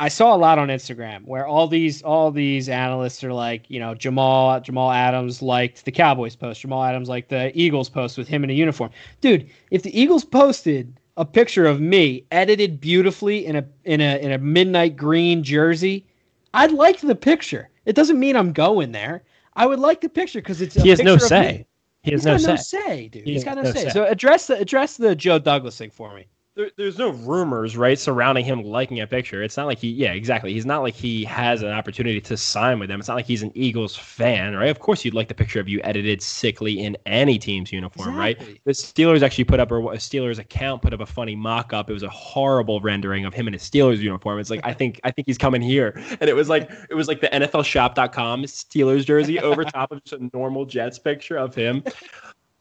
I 0.00 0.08
saw 0.08 0.34
a 0.34 0.38
lot 0.38 0.58
on 0.58 0.68
Instagram 0.68 1.26
where 1.26 1.46
all 1.46 1.68
these 1.68 2.02
all 2.02 2.30
these 2.30 2.70
analysts 2.70 3.22
are 3.22 3.34
like, 3.34 3.68
you 3.68 3.78
know, 3.78 3.94
Jamal 3.94 4.58
Jamal 4.60 4.90
Adams 4.90 5.42
liked 5.42 5.84
the 5.84 5.92
Cowboys 5.92 6.34
post, 6.34 6.62
Jamal 6.62 6.82
Adams 6.82 7.08
liked 7.08 7.28
the 7.28 7.52
Eagles 7.54 7.90
post 7.90 8.16
with 8.16 8.26
him 8.26 8.42
in 8.42 8.50
a 8.50 8.54
uniform. 8.54 8.90
Dude, 9.20 9.48
if 9.70 9.82
the 9.82 9.98
Eagles 10.00 10.24
posted 10.24 10.98
a 11.18 11.24
picture 11.26 11.66
of 11.66 11.82
me 11.82 12.24
edited 12.30 12.80
beautifully 12.80 13.44
in 13.44 13.56
a 13.56 13.64
in 13.84 14.00
a 14.00 14.18
in 14.18 14.32
a 14.32 14.38
midnight 14.38 14.96
green 14.96 15.42
jersey, 15.44 16.06
I'd 16.54 16.72
like 16.72 17.00
the 17.00 17.14
picture. 17.14 17.70
It 17.84 17.94
doesn't 17.94 18.18
mean 18.18 18.36
I'm 18.36 18.52
going 18.52 18.92
there. 18.92 19.22
I 19.54 19.66
would 19.66 19.78
like 19.78 20.00
the 20.00 20.08
picture 20.08 20.40
because 20.40 20.60
it's. 20.60 20.76
A 20.76 20.82
He 20.82 20.88
has 20.90 21.00
no 21.00 21.16
say. 21.16 21.66
He 22.02 22.12
has 22.12 22.24
no 22.24 22.36
say. 22.38 22.46
no 22.48 22.56
say, 22.56 23.08
dude. 23.08 23.24
He 23.24 23.34
He's 23.34 23.44
got 23.44 23.56
no, 23.56 23.62
no 23.62 23.72
say. 23.72 23.84
say. 23.84 23.90
So 23.90 24.04
address 24.04 24.46
the 24.46 24.58
address 24.58 24.96
the 24.96 25.14
Joe 25.14 25.38
Douglas 25.38 25.76
thing 25.76 25.90
for 25.90 26.14
me 26.14 26.26
there, 26.56 26.70
there's 26.76 26.98
no 26.98 27.10
rumors 27.10 27.76
right 27.76 27.98
surrounding 27.98 28.44
him 28.44 28.64
liking 28.64 29.00
a 29.00 29.06
picture. 29.06 29.42
It's 29.42 29.56
not 29.56 29.66
like 29.66 29.78
he, 29.78 29.90
yeah, 29.90 30.12
exactly. 30.12 30.52
He's 30.52 30.66
not 30.66 30.82
like 30.82 30.94
he 30.94 31.24
has 31.24 31.62
an 31.62 31.70
opportunity 31.70 32.20
to 32.22 32.36
sign 32.36 32.80
with 32.80 32.88
them. 32.88 32.98
It's 32.98 33.08
not 33.08 33.14
like 33.14 33.26
he's 33.26 33.42
an 33.42 33.52
Eagles 33.54 33.96
fan, 33.96 34.56
right? 34.56 34.68
Of 34.68 34.80
course, 34.80 35.04
you'd 35.04 35.14
like 35.14 35.28
the 35.28 35.34
picture 35.34 35.60
of 35.60 35.68
you 35.68 35.80
edited 35.84 36.20
sickly 36.20 36.80
in 36.80 36.96
any 37.06 37.38
team's 37.38 37.70
uniform, 37.70 38.18
exactly. 38.18 38.46
right? 38.46 38.60
The 38.64 38.72
Steelers 38.72 39.22
actually 39.22 39.44
put 39.44 39.60
up 39.60 39.70
a, 39.70 39.76
a 39.76 39.96
Steelers 39.96 40.38
account 40.38 40.82
put 40.82 40.92
up 40.92 41.00
a 41.00 41.06
funny 41.06 41.36
mock-up. 41.36 41.88
It 41.88 41.92
was 41.92 42.02
a 42.02 42.10
horrible 42.10 42.80
rendering 42.80 43.24
of 43.24 43.32
him 43.32 43.46
in 43.46 43.52
his 43.52 43.62
Steelers 43.62 43.98
uniform. 43.98 44.40
It's 44.40 44.50
like 44.50 44.60
I 44.64 44.72
think 44.72 45.00
I 45.04 45.10
think 45.12 45.28
he's 45.28 45.38
coming 45.38 45.62
here, 45.62 46.02
and 46.20 46.28
it 46.28 46.34
was 46.34 46.48
like 46.48 46.70
it 46.88 46.94
was 46.94 47.06
like 47.06 47.20
the 47.20 47.28
nfl 47.28 47.60
NFLShop.com 47.60 48.44
Steelers 48.44 49.04
jersey 49.04 49.38
over 49.40 49.64
top 49.64 49.92
of 49.92 50.02
just 50.04 50.20
a 50.20 50.30
normal 50.32 50.64
Jets 50.64 50.98
picture 50.98 51.36
of 51.36 51.54
him. 51.54 51.84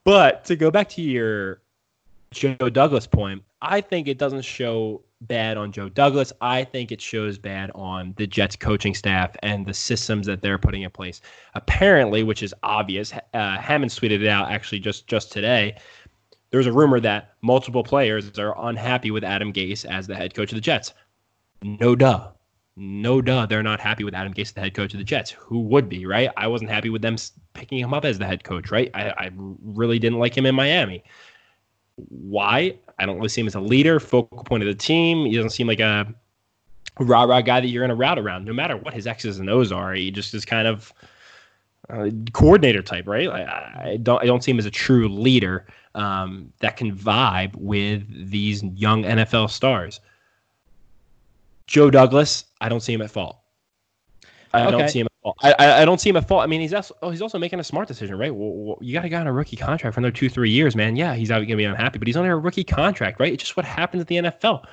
But 0.04 0.46
to 0.46 0.56
go 0.56 0.72
back 0.72 0.90
to 0.90 1.02
your 1.02 1.62
Joe 2.32 2.56
Douglas 2.56 3.08
point, 3.08 3.44
I 3.62 3.82
think 3.82 4.08
it 4.08 4.18
doesn't 4.18 4.44
show 4.44 5.02
bad 5.22 5.58
on 5.58 5.72
Joe 5.72 5.90
Douglas. 5.90 6.32
I 6.42 6.64
think 6.64 6.92
it 6.92 7.02
shows 7.02 7.38
bad 7.38 7.72
on 7.76 8.14
the 8.18 8.28
Jets 8.28 8.56
coaching 8.56 8.94
staff 8.94 9.36
and 9.44 9.66
the 9.66 9.74
systems 9.74 10.28
that 10.28 10.42
they're 10.42 10.58
putting 10.58 10.84
in 10.84 10.92
place. 10.92 11.22
Apparently, 11.56 12.24
which 12.24 12.44
is 12.44 12.54
obvious, 12.64 13.14
uh, 13.34 13.58
Hammond 13.58 13.92
tweeted 13.92 14.22
it 14.22 14.28
out 14.28 14.52
actually 14.52 14.80
just 14.80 15.08
just 15.08 15.32
today. 15.32 15.76
There's 16.52 16.68
a 16.68 16.74
rumor 16.74 17.00
that 17.02 17.36
multiple 17.42 17.84
players 17.84 18.38
are 18.40 18.56
unhappy 18.68 19.12
with 19.12 19.24
Adam 19.24 19.54
Gase 19.54 19.86
as 19.86 20.08
the 20.08 20.16
head 20.16 20.34
coach 20.34 20.52
of 20.52 20.56
the 20.56 20.62
Jets. 20.62 20.94
No 21.62 21.96
duh. 21.96 22.30
No 22.76 23.22
duh. 23.22 23.46
They're 23.46 23.62
not 23.62 23.80
happy 23.80 24.04
with 24.04 24.16
Adam 24.16 24.34
Gase, 24.34 24.54
the 24.54 24.62
head 24.62 24.74
coach 24.74 24.94
of 24.94 25.00
the 25.00 25.04
Jets. 25.04 25.30
Who 25.32 25.60
would 25.60 25.90
be, 25.90 26.06
right? 26.06 26.30
I 26.38 26.48
wasn't 26.48 26.72
happy 26.72 26.90
with 26.90 27.02
them 27.02 27.18
picking 27.54 27.80
him 27.80 27.94
up 27.94 28.06
as 28.06 28.18
the 28.18 28.26
head 28.26 28.44
coach, 28.44 28.72
right? 28.72 28.90
I, 28.94 29.10
I 29.10 29.32
really 29.36 30.00
didn't 30.00 30.18
like 30.20 30.36
him 30.36 30.46
in 30.46 30.56
Miami. 30.56 31.04
Why? 32.10 32.76
I 32.98 33.06
don't 33.06 33.18
really 33.18 33.30
see 33.30 33.42
him 33.42 33.48
as 33.48 33.56
a 33.56 33.60
leader, 33.60 34.00
focal 34.00 34.44
point 34.44 34.64
of 34.64 34.68
the 34.68 34.76
team. 34.76 35.26
He 35.26 35.36
doesn't 35.36 35.52
seem 35.52 35.68
like 35.68 35.80
a 35.80 36.14
rah 37.00 37.24
rah 37.24 37.42
guy 37.42 37.62
that 37.62 37.68
you're 37.68 37.82
going 37.82 37.90
to 37.90 37.96
route 37.96 38.20
around, 38.20 38.46
no 38.46 38.54
matter 38.54 38.78
what 38.78 38.94
his 38.94 39.08
X's 39.08 39.40
and 39.40 39.50
O's 39.50 39.72
are. 39.72 39.94
He 39.94 40.12
just 40.12 40.34
is 40.34 40.46
kind 40.46 40.68
of 40.68 40.94
uh, 41.90 42.10
coordinator 42.34 42.82
type, 42.82 43.08
right? 43.08 43.28
I, 43.28 43.92
I, 43.92 43.98
don't 43.98 44.22
I 44.22 44.26
don't 44.26 44.44
see 44.44 44.52
him 44.52 44.60
as 44.60 44.66
a 44.66 44.72
true 44.72 45.08
leader 45.10 45.68
um, 45.96 46.52
that 46.60 46.78
can 46.78 46.96
vibe 46.96 47.56
with 47.56 48.04
these 48.30 48.64
young 48.64 49.04
NFL 49.04 49.50
stars. 49.50 50.00
Joe 51.68 51.90
Douglas, 51.90 52.46
I 52.62 52.70
don't 52.70 52.82
see 52.82 52.94
him 52.94 53.02
at 53.02 53.12
fault. 53.12 53.38
I 54.54 54.64
okay. 54.64 54.72
don't 54.72 54.90
see 54.90 55.00
him. 55.02 55.08
I, 55.42 55.82
I, 55.82 55.86
don't 55.86 56.00
see 56.00 56.10
him 56.10 56.16
at 56.16 56.28
fault. 56.28 56.44
I 56.44 56.48
mean, 56.48 56.62
he's 56.62 56.74
also 56.74 56.96
oh, 57.02 57.10
he's 57.10 57.22
also 57.22 57.38
making 57.38 57.60
a 57.60 57.64
smart 57.64 57.90
decision, 57.90 58.18
right? 58.18 58.34
Well, 58.34 58.78
you 58.80 58.94
got 58.94 59.04
a 59.04 59.10
guy 59.10 59.20
on 59.20 59.28
a 59.28 59.34
rookie 59.34 59.58
contract 59.58 59.94
for 59.94 60.00
another 60.00 60.14
two, 60.14 60.30
three 60.30 60.50
years, 60.50 60.78
man. 60.78 60.96
Yeah, 60.96 61.14
he's 61.14 61.28
going 61.28 61.46
to 61.46 61.56
be 61.56 61.66
unhappy, 61.66 62.00
but 62.00 62.08
he's 62.08 62.16
on 62.16 62.26
a 62.26 62.38
rookie 62.38 62.64
contract, 62.64 63.20
right? 63.20 63.34
It's 63.34 63.44
just 63.44 63.58
what 63.58 63.66
happens 63.66 64.02
at 64.02 64.08
the 64.08 64.16
NFL. 64.16 64.66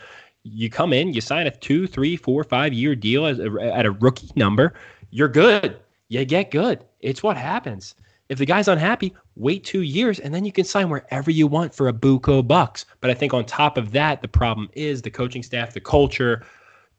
You 0.45 0.71
come 0.71 0.93
in, 0.93 1.13
you 1.13 1.21
sign 1.21 1.49
a 1.49 1.51
two, 1.51 1.89
three, 1.89 2.17
four, 2.17 2.45
five 2.45 2.73
year 2.73 2.95
deal 2.95 3.27
as 3.27 3.41
a, 3.41 3.51
at 3.75 3.87
a 3.87 3.91
rookie 3.91 4.31
number. 4.37 4.75
You're 5.11 5.29
good. 5.29 5.79
You 6.09 6.25
get 6.25 6.53
good. 6.53 6.85
It's 7.01 7.23
what 7.23 7.37
happens. 7.37 7.97
If 8.29 8.39
the 8.39 8.47
guy's 8.47 8.69
unhappy, 8.69 9.15
wait 9.35 9.65
two 9.65 9.83
years 9.83 10.21
and 10.21 10.33
then 10.33 10.45
you 10.45 10.53
can 10.53 10.65
sign 10.65 10.89
wherever 10.89 11.31
you 11.31 11.47
want 11.47 11.75
for 11.75 11.89
a 11.89 11.93
buco 11.93 12.47
bucks. 12.47 12.85
But 13.01 13.11
I 13.11 13.15
think 13.15 13.35
on 13.35 13.45
top 13.45 13.77
of 13.77 13.93
that, 13.93 14.23
the 14.23 14.29
problem 14.29 14.69
is 14.75 15.03
the 15.03 15.11
coaching 15.11 15.43
staff, 15.43 15.75
the 15.75 15.81
culture, 15.81 16.45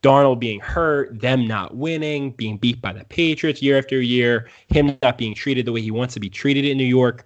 Darnold 0.04 0.39
being 0.39 0.60
hurt, 0.60 1.20
them 1.20 1.48
not 1.48 1.76
winning, 1.76 2.32
being 2.32 2.58
beat 2.58 2.82
by 2.82 2.93
the 2.93 3.04
Patriots 3.06 3.62
year 3.62 3.78
after 3.78 4.00
year, 4.00 4.50
him 4.68 4.98
not 5.02 5.18
being 5.18 5.34
treated 5.34 5.66
the 5.66 5.72
way 5.72 5.82
he 5.82 5.91
wants 5.91 6.14
to 6.14 6.20
be 6.20 6.30
treated 6.30 6.66
in 6.66 6.78
New 6.78 6.86
York 6.86 7.26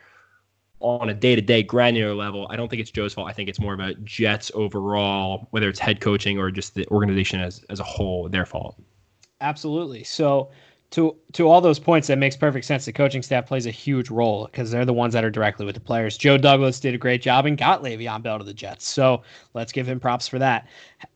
on 0.80 1.10
a 1.10 1.14
day 1.14 1.36
to 1.36 1.42
day 1.42 1.64
granular 1.64 2.16
level. 2.16 2.48
I 2.50 2.56
don't 2.56 2.70
think 2.70 2.82
it's 2.82 2.92
Joe's 2.92 3.14
fault. 3.14 3.30
I 3.30 3.34
think 3.34 3.50
it's 3.50 3.60
more 3.60 3.74
of 3.74 3.80
a 3.80 3.94
Jets 3.96 4.52
overall, 4.56 5.48
whether 5.52 5.70
it's 5.70 5.80
head 5.80 6.02
coaching 6.02 6.40
or 6.40 6.50
just 6.50 6.76
the 6.76 6.88
organization 6.88 7.40
as, 7.40 7.64
as 7.70 7.80
a 7.80 7.84
whole, 7.84 8.28
their 8.30 8.46
fault. 8.46 8.82
Absolutely. 9.42 10.04
So 10.04 10.52
to 10.92 11.16
to 11.32 11.48
all 11.48 11.62
those 11.62 11.80
points, 11.80 12.10
that 12.10 12.18
makes 12.18 12.36
perfect 12.36 12.66
sense. 12.66 12.84
The 12.84 12.92
coaching 12.92 13.22
staff 13.22 13.48
plays 13.48 13.66
a 13.66 13.72
huge 13.72 14.10
role 14.10 14.46
because 14.46 14.72
they're 14.72 14.84
the 14.84 14.94
ones 14.94 15.14
that 15.14 15.24
are 15.24 15.30
directly 15.30 15.66
with 15.66 15.76
the 15.76 15.82
players. 15.82 16.18
Joe 16.18 16.38
Douglas 16.38 16.82
did 16.82 16.94
a 16.94 16.98
great 16.98 17.22
job 17.22 17.46
and 17.46 17.58
got 17.58 17.82
Le'Veon 17.82 18.22
Bell 18.22 18.38
to 18.38 18.44
the 18.44 18.54
Jets, 18.54 18.86
so 18.88 19.24
let's 19.54 19.72
give 19.72 19.88
him 19.88 20.02
props 20.02 20.28
for 20.28 20.38
that. 20.40 20.68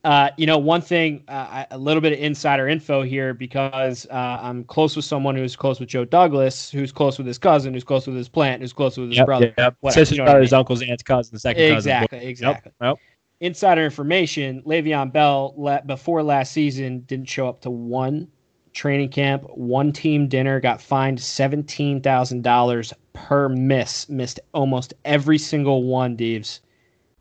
Uh, 0.02 0.30
you 0.38 0.46
know, 0.46 0.56
one 0.56 0.80
thing, 0.80 1.22
uh, 1.28 1.66
a 1.70 1.76
little 1.76 2.00
bit 2.00 2.14
of 2.14 2.18
insider 2.18 2.68
info 2.68 3.02
here 3.02 3.34
because 3.34 4.06
uh, 4.10 4.38
I'm 4.40 4.64
close 4.64 4.96
with 4.96 5.04
someone 5.04 5.36
who's 5.36 5.54
close 5.54 5.78
with 5.78 5.90
Joe 5.90 6.06
Douglas, 6.06 6.70
who's 6.70 6.90
close 6.90 7.18
with 7.18 7.26
his 7.26 7.38
cousin, 7.38 7.74
who's 7.74 7.84
close 7.84 8.06
with 8.06 8.16
his 8.16 8.30
plant, 8.30 8.62
who's 8.62 8.72
close 8.72 8.96
with 8.96 9.10
his 9.10 9.18
yep, 9.18 9.26
brother. 9.26 9.52
Yep. 9.58 9.76
Sisters, 9.88 10.12
you 10.12 10.18
know 10.18 10.24
brothers, 10.24 10.54
I 10.54 10.56
mean? 10.56 10.60
uncles, 10.60 10.82
aunts, 10.82 11.02
cousins, 11.02 11.42
second 11.42 11.62
exactly, 11.62 12.18
cousin. 12.18 12.28
Exactly, 12.28 12.28
exactly. 12.30 12.72
Yep. 12.80 12.96
Insider 13.40 13.84
information: 13.84 14.62
Le'Veon 14.62 15.12
Bell, 15.12 15.82
before 15.84 16.22
last 16.22 16.52
season, 16.52 17.00
didn't 17.00 17.28
show 17.28 17.46
up 17.46 17.60
to 17.60 17.70
one 17.70 18.28
training 18.76 19.08
camp, 19.08 19.42
one 19.54 19.90
team 19.90 20.28
dinner, 20.28 20.60
got 20.60 20.80
fined 20.80 21.18
$17,000 21.18 22.92
per 23.14 23.48
miss, 23.48 24.08
missed 24.08 24.38
almost 24.52 24.94
every 25.04 25.38
single 25.38 25.82
one, 25.82 26.14
Deeves, 26.14 26.60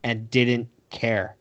and 0.04 0.30
didn't 0.30 0.68
care. 0.92 1.38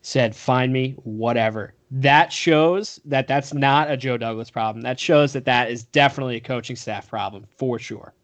Said, 0.00 0.34
find 0.34 0.72
me, 0.72 0.92
whatever. 1.04 1.74
That 1.90 2.32
shows 2.32 2.98
that 3.04 3.28
that's 3.28 3.52
not 3.54 3.90
a 3.90 3.96
Joe 3.96 4.16
Douglas 4.16 4.50
problem. 4.50 4.82
That 4.82 4.98
shows 4.98 5.32
that 5.34 5.44
that 5.44 5.70
is 5.70 5.84
definitely 5.84 6.36
a 6.36 6.40
coaching 6.40 6.76
staff 6.76 7.08
problem 7.08 7.44
for 7.56 7.78
sure. 7.78 8.14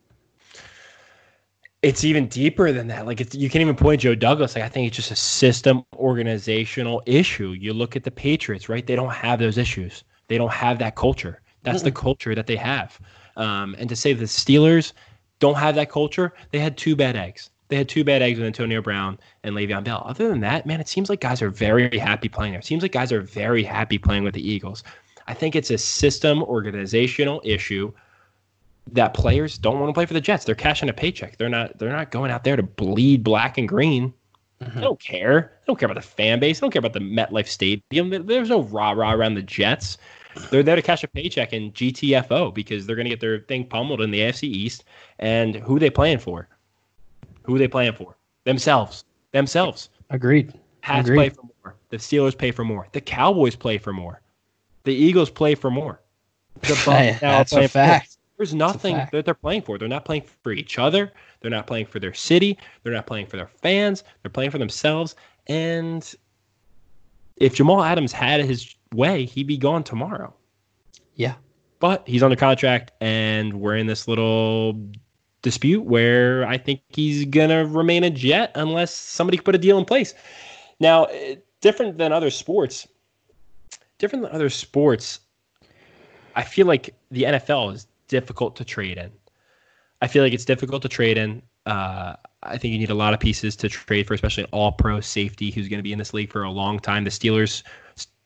It's 1.82 2.05
even 2.05 2.28
deeper 2.28 2.72
than 2.72 2.86
that. 2.88 3.05
Like 3.05 3.20
it's, 3.20 3.34
you 3.34 3.51
can't 3.51 3.61
even 3.61 3.76
point 3.76 4.01
Joe 4.01 4.14
Douglas. 4.14 4.55
Like 4.55 4.64
I 4.64 4.68
think 4.70 4.86
it's 4.86 4.97
just 4.97 5.11
a 5.11 5.16
system 5.16 5.84
organizational 5.97 7.03
issue. 7.05 7.51
You 7.51 7.74
look 7.74 7.97
at 7.97 8.05
the 8.05 8.11
Patriots, 8.11 8.70
right? 8.70 8.86
They 8.86 8.97
don't 8.97 9.12
have 9.12 9.38
those 9.38 9.59
issues 9.59 10.05
They 10.29 10.39
don't 10.39 10.53
have 10.53 10.79
that 10.79 10.97
culture. 10.97 11.41
That's 11.62 11.83
the 11.83 11.93
culture 11.93 12.35
that 12.35 12.47
they 12.47 12.57
have. 12.57 13.01
Um, 13.37 13.75
and 13.79 13.89
to 13.89 13.97
say 13.97 14.12
the 14.12 14.25
Steelers 14.25 14.93
don't 15.39 15.57
have 15.57 15.75
that 15.77 15.91
culture, 15.91 16.35
they 16.51 16.59
had 16.59 16.77
two 16.77 16.95
bad 16.95 17.16
eggs. 17.16 17.51
They 17.68 17.77
had 17.77 17.89
two 17.89 18.05
bad 18.05 18.22
eggs 18.22 18.39
with 18.39 18.47
Antonio 18.47 18.83
Brown 18.83 19.18
and 19.43 19.57
Le'Veon 19.57 19.85
Bell. 19.85 20.03
Other 20.07 20.29
than 20.29 20.41
that, 20.41 20.66
man, 20.66 20.81
it 20.81 20.89
seems 20.89 21.09
like 21.09 21.20
guys 21.20 21.41
are 21.41 21.51
very 21.51 21.99
happy 21.99 22.29
playing 22.29 22.53
there. 22.53 22.61
It 22.61 22.66
seems 22.66 22.83
like 22.83 22.93
guys 22.93 23.11
are 23.11 23.22
very 23.22 23.64
happy 23.64 23.99
playing 23.99 24.25
with 24.25 24.35
the 24.35 24.47
Eagles. 24.47 24.85
I 25.27 25.35
think 25.35 25.57
it's 25.57 25.70
a 25.70 25.79
system 25.79 26.43
organizational 26.43 27.41
issue 27.45 27.93
that 28.93 29.14
players 29.14 29.57
don't 29.57 29.81
want 29.81 29.89
to 29.89 29.95
play 29.95 30.05
for 30.05 30.12
the 30.12 30.20
Jets. 30.20 30.45
They're 30.45 30.55
cashing 30.55 30.91
a 30.91 30.93
paycheck. 30.93 31.39
They're 31.39 31.49
not 31.49 31.79
they're 31.79 31.91
not 31.91 32.11
going 32.11 32.31
out 32.31 32.45
there 32.45 32.57
to 32.57 32.62
bleed 32.62 33.25
black 33.25 33.57
and 33.57 33.66
green. 33.66 34.12
Mm-hmm. 34.65 34.79
They 34.79 34.85
don't 34.85 35.01
care. 35.01 35.53
They 35.61 35.65
don't 35.67 35.79
care 35.79 35.91
about 35.91 36.03
the 36.03 36.09
fan 36.09 36.41
base. 36.41 36.61
They 36.61 36.65
don't 36.65 36.71
care 36.71 36.81
about 36.81 36.93
the 36.93 37.01
MetLife 37.01 37.47
Stadium. 37.47 38.27
There's 38.27 38.49
no 38.51 38.62
rah 38.62 38.93
rah 38.93 39.12
around 39.12 39.35
the 39.35 39.43
Jets. 39.43 39.99
They're 40.51 40.62
there 40.62 40.77
to 40.77 40.83
cash 40.83 41.05
a 41.05 41.09
paycheck 41.09 41.53
in 41.53 41.71
GTFO 41.73 42.53
because 42.53 42.87
they're 42.87 42.97
going 42.97 43.05
to 43.07 43.11
get 43.11 43.21
their 43.21 43.41
thing 43.41 43.67
pummeled 43.67 44.01
in 44.01 44.11
the 44.11 44.21
AFC 44.21 44.45
East. 44.45 44.85
And 45.19 45.55
who 45.57 45.79
they 45.79 45.91
playing 45.91 46.19
for? 46.19 46.49
Who 47.45 47.59
they 47.59 47.69
playing 47.69 47.93
for? 47.95 48.17
Themselves. 48.45 49.05
Themselves. 49.33 49.91
Agreed. 50.11 50.53
Pats 50.83 51.09
Agreed. 51.09 51.17
play 51.17 51.29
for 51.31 51.43
more. 51.43 51.77
The 51.91 51.97
Steelers 51.97 52.37
pay 52.37 52.51
for 52.51 52.65
more. 52.65 52.89
The 52.93 53.01
Cowboys 53.01 53.55
play 53.55 53.79
for 53.79 53.93
more. 53.93 54.21
The 54.85 54.95
Eagles 54.95 55.31
play 55.31 55.55
for 55.55 55.71
more. 55.71 56.01
The 56.62 57.19
now 57.23 57.39
that's 57.39 57.53
a 57.53 57.69
fact. 57.69 58.19
There's 58.37 58.55
nothing 58.55 58.97
fact. 58.97 59.12
that 59.12 59.25
they're 59.25 59.35
playing 59.35 59.62
for. 59.62 59.79
They're 59.79 59.89
not 59.89 60.05
playing 60.05 60.25
for 60.43 60.53
each 60.53 60.79
other. 60.79 61.12
They're 61.45 61.51
not 61.51 61.66
playing 61.66 61.84
for 61.84 62.01
their 62.01 62.14
city. 62.14 62.57
They're 62.82 62.95
not 62.95 63.07
playing 63.07 63.26
for 63.26 63.36
their 63.36 63.49
fans. 63.49 64.03
They're 64.22 64.30
playing 64.30 64.51
for 64.51 64.57
themselves. 64.57 65.14
And 65.47 66.14
if 67.36 67.55
Jamal 67.55 67.84
Adams 67.84 68.12
had 68.12 68.40
his 68.40 68.74
way, 68.95 69.26
he'd 69.26 69.47
be 69.47 69.59
gone 69.59 69.84
tomorrow. 69.84 70.32
Yeah. 71.16 71.34
But 71.80 72.03
he's 72.09 72.22
under 72.22 72.34
contract, 72.34 72.92
and 73.03 73.61
we're 73.61 73.76
in 73.76 73.86
this 73.86 74.09
little 74.09 74.80
dispute 75.42 75.84
where 75.84 76.47
I 76.47 76.57
think 76.57 76.80
he's 76.88 77.26
gonna 77.26 77.66
remain 77.66 78.05
a 78.05 78.11
Jet 78.11 78.53
unless 78.55 78.95
somebody 78.95 79.36
put 79.36 79.55
a 79.55 79.59
deal 79.59 79.76
in 79.76 79.84
place. 79.84 80.14
Now, 80.80 81.05
eh, 81.05 81.36
different 81.61 81.99
than 81.99 82.11
other 82.11 82.30
sports, 82.30 82.88
different 83.99 84.24
than 84.24 84.32
other 84.32 84.49
sports, 84.49 85.20
I 86.36 86.42
feel 86.42 86.66
like 86.66 86.95
the 87.11 87.24
NFL 87.24 87.74
is 87.74 87.86
difficult 88.09 88.57
to 88.57 88.64
trade 88.64 88.97
in. 88.97 89.12
I 90.05 90.07
feel 90.07 90.23
like 90.23 90.35
it's 90.35 90.45
difficult 90.45 90.83
to 90.83 90.89
trade 90.89 91.17
in. 91.17 91.41
Uh, 91.65 92.15
I 92.43 92.59
think 92.59 92.73
you 92.73 92.79
need 92.79 92.91
a 92.91 92.95
lot 92.95 93.15
of 93.15 93.21
pieces 93.21 93.57
to 93.57 93.71
trade 93.71 94.07
for, 94.07 94.13
especially 94.13 94.45
an 94.45 94.51
all-pro 94.53 95.01
safety 95.01 95.51
who's 95.51 95.67
going 95.67 95.79
to 95.79 95.83
be 95.83 95.95
in 95.95 95.99
this 95.99 96.13
league 96.13 96.31
for 96.31 96.43
a 96.43 96.51
long 96.51 96.79
time. 96.79 97.05
The 97.05 97.11
Steelers 97.11 97.63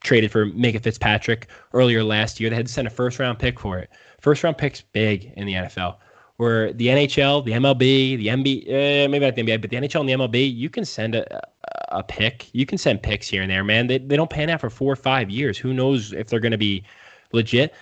traded 0.03 0.33
for 0.33 0.47
Minkah 0.47 0.83
Fitzpatrick 0.83 1.47
earlier 1.73 2.03
last 2.03 2.41
year. 2.41 2.51
They 2.51 2.57
had 2.57 2.67
to 2.67 2.73
send 2.73 2.89
a 2.89 2.91
first-round 2.91 3.39
pick 3.39 3.61
for 3.61 3.79
it. 3.79 3.91
First-round 4.21 4.59
pick's 4.59 4.81
big 4.81 5.33
in 5.37 5.47
the 5.47 5.53
NFL. 5.53 5.99
Where 6.39 6.73
the 6.73 6.89
NHL, 6.89 7.45
the 7.45 7.53
MLB, 7.53 8.17
the 8.19 8.27
MB, 8.27 8.67
uh, 8.67 9.09
maybe 9.09 9.25
not 9.25 9.37
the 9.37 9.43
NBA, 9.43 9.61
but 9.61 9.71
the 9.71 9.77
NHL 9.77 10.01
and 10.01 10.09
the 10.09 10.15
MLB, 10.15 10.53
you 10.53 10.69
can 10.69 10.85
send 10.85 11.15
a, 11.15 11.41
a 11.91 12.03
pick. 12.03 12.53
You 12.53 12.67
can 12.67 12.77
send 12.77 13.05
picks 13.05 13.29
here 13.29 13.43
and 13.43 13.51
there, 13.51 13.63
man. 13.63 13.87
They, 13.87 13.99
they 13.99 14.17
don't 14.17 14.31
pan 14.31 14.51
out 14.51 14.61
for 14.61 14.71
four 14.71 14.93
or 14.93 14.97
five 14.97 15.31
years. 15.31 15.57
Who 15.57 15.73
knows 15.73 16.13
if 16.13 16.27
they're 16.27 16.41
going 16.41 16.53
to 16.53 16.59
be 16.59 16.83
legit? 17.33 17.73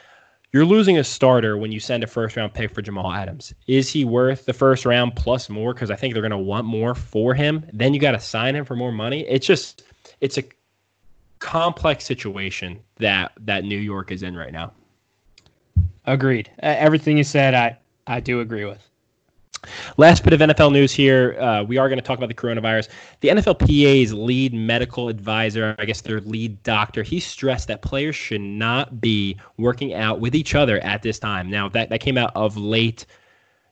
You're 0.53 0.65
losing 0.65 0.99
a 0.99 1.05
starter 1.05 1.59
when 1.59 1.73
you 1.73 1.81
send 1.81 2.05
a 2.05 2.07
first 2.07 2.37
round 2.37 2.55
pick 2.55 2.73
for 2.73 2.81
Jamal 2.81 3.13
Adams. 3.13 3.53
Is 3.67 3.91
he 3.91 4.05
worth 4.05 4.47
the 4.47 4.53
first 4.53 4.87
round 4.87 5.15
plus 5.17 5.49
more? 5.49 5.75
Because 5.75 5.91
I 5.91 5.97
think 5.97 6.15
they're 6.15 6.23
going 6.23 6.31
to 6.31 6.39
want 6.39 6.67
more 6.67 6.95
for 6.95 7.35
him. 7.35 7.67
Then 7.73 7.93
you 7.93 8.01
got 8.01 8.13
to 8.13 8.21
sign 8.21 8.55
him 8.55 8.65
for 8.65 8.77
more 8.77 8.93
money. 8.93 9.27
It's 9.29 9.47
just, 9.47 9.83
it's 10.21 10.39
a 10.39 10.45
complex 11.39 12.05
situation 12.05 12.81
that 12.97 13.33
that 13.41 13.65
New 13.65 13.79
York 13.79 14.11
is 14.11 14.23
in 14.23 14.35
right 14.37 14.53
now. 14.53 14.73
Agreed. 16.07 16.51
Uh, 16.63 16.75
everything 16.79 17.19
you 17.19 17.25
said, 17.25 17.55
I 17.55 17.77
I 18.07 18.21
do 18.21 18.41
agree 18.41 18.65
with. 18.65 18.89
Last 19.97 20.23
bit 20.23 20.33
of 20.33 20.41
NFL 20.41 20.73
news 20.73 20.93
here. 20.93 21.39
Uh, 21.41 21.63
we 21.63 21.79
are 21.79 21.89
going 21.89 21.99
to 21.99 22.05
talk 22.05 22.19
about 22.19 22.29
the 22.29 22.35
coronavirus. 22.35 22.89
The 23.21 23.29
NFLPA's 23.29 24.13
lead 24.13 24.55
medical 24.55 25.09
advisor, 25.09 25.75
I 25.79 25.85
guess 25.85 26.01
their 26.01 26.21
lead 26.21 26.63
doctor, 26.63 27.03
he 27.03 27.21
stressed 27.21 27.69
that 27.69 27.83
players 27.83 28.15
should 28.15 28.41
not 28.41 29.01
be 29.01 29.37
working 29.57 29.95
out 29.95 30.21
with 30.21 30.35
each 30.35 30.55
other 30.55 30.79
at 30.81 31.03
this 31.03 31.19
time. 31.19 31.51
Now, 31.51 31.69
that, 31.71 31.89
that 31.89 32.01
came 32.01 32.19
out 32.19 32.33
of 32.35 32.57
late. 32.57 33.07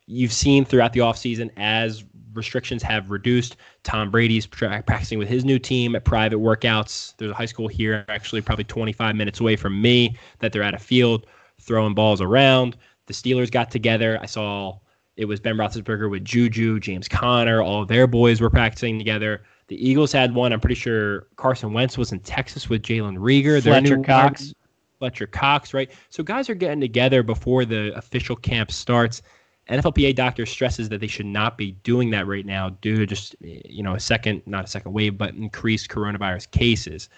You've 0.07 0.32
seen 0.32 0.64
throughout 0.64 0.93
the 0.93 1.01
offseason 1.01 1.51
as 1.57 2.05
restrictions 2.35 2.82
have 2.82 3.11
reduced. 3.11 3.57
Tom 3.85 4.11
Brady's 4.11 4.47
pra- 4.47 4.82
practicing 4.82 5.18
with 5.18 5.28
his 5.28 5.45
new 5.45 5.59
team 5.59 5.95
at 5.95 6.05
private 6.05 6.39
workouts. 6.39 7.14
There's 7.16 7.30
a 7.30 7.35
high 7.35 7.47
school 7.47 7.68
here, 7.68 8.05
actually, 8.09 8.41
probably 8.41 8.64
25 8.64 9.14
minutes 9.14 9.41
away 9.41 9.57
from 9.57 9.80
me, 9.80 10.16
that 10.41 10.53
they're 10.53 10.62
at 10.62 10.74
a 10.74 10.78
field 10.78 11.26
throwing 11.61 11.95
balls 11.95 12.20
around. 12.20 12.76
The 13.07 13.14
Steelers 13.14 13.51
got 13.51 13.70
together. 13.70 14.18
I 14.20 14.26
saw 14.26 14.78
it 15.16 15.26
was 15.26 15.40
Ben 15.40 15.56
Roethlisberger 15.56 16.10
with 16.10 16.24
Juju, 16.24 16.80
James 16.80 17.08
Conner, 17.08 17.62
all 17.62 17.84
their 17.84 18.06
boys 18.06 18.40
were 18.40 18.50
practicing 18.50 18.98
together. 18.98 19.42
The 19.68 19.88
Eagles 19.88 20.12
had 20.12 20.34
one. 20.34 20.52
I'm 20.52 20.60
pretty 20.60 20.74
sure 20.74 21.28
Carson 21.36 21.72
Wentz 21.72 21.96
was 21.96 22.12
in 22.12 22.20
Texas 22.20 22.68
with 22.68 22.82
Jalen 22.82 23.16
Reagor. 23.16 23.62
Fletcher 23.62 23.98
Cox. 23.98 24.52
Fletcher 24.98 25.26
Cox, 25.26 25.72
right? 25.72 25.90
So 26.10 26.22
guys 26.22 26.48
are 26.50 26.54
getting 26.54 26.80
together 26.80 27.22
before 27.22 27.64
the 27.64 27.96
official 27.96 28.36
camp 28.36 28.70
starts. 28.70 29.22
NFLPA 29.68 30.14
doctor 30.14 30.44
stresses 30.44 30.90
that 30.90 31.00
they 31.00 31.06
should 31.06 31.26
not 31.26 31.56
be 31.56 31.72
doing 31.84 32.10
that 32.10 32.26
right 32.26 32.44
now 32.44 32.70
due 32.70 32.96
to 32.96 33.06
just 33.06 33.34
you 33.40 33.82
know 33.82 33.94
a 33.94 34.00
second, 34.00 34.42
not 34.46 34.64
a 34.64 34.68
second 34.68 34.92
wave, 34.92 35.16
but 35.16 35.34
increased 35.34 35.88
coronavirus 35.88 36.50
cases. 36.50 37.08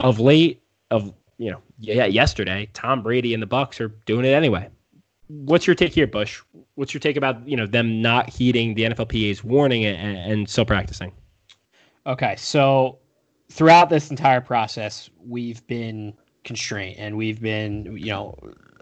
Of 0.00 0.20
late, 0.20 0.62
of 0.90 1.14
you 1.38 1.50
know, 1.50 1.62
yeah, 1.78 2.04
yesterday, 2.04 2.68
Tom 2.74 3.02
Brady 3.02 3.32
and 3.32 3.42
the 3.42 3.46
Bucs 3.46 3.80
are 3.80 3.88
doing 4.04 4.26
it 4.26 4.32
anyway. 4.32 4.68
What's 5.28 5.66
your 5.66 5.74
take 5.74 5.92
here, 5.92 6.06
Bush? 6.06 6.42
What's 6.74 6.92
your 6.92 7.00
take 7.00 7.16
about 7.16 7.46
you 7.48 7.56
know 7.56 7.66
them 7.66 8.02
not 8.02 8.28
heeding 8.28 8.74
the 8.74 8.82
NFLPA's 8.82 9.42
warning 9.42 9.84
and, 9.84 10.18
and 10.18 10.48
still 10.48 10.66
practicing? 10.66 11.12
Okay, 12.06 12.34
so 12.36 12.98
throughout 13.50 13.88
this 13.88 14.10
entire 14.10 14.40
process, 14.40 15.08
we've 15.26 15.66
been 15.66 16.12
constrained 16.44 16.98
and 16.98 17.16
we've 17.16 17.40
been, 17.40 17.96
you 17.96 18.10
know, 18.10 18.38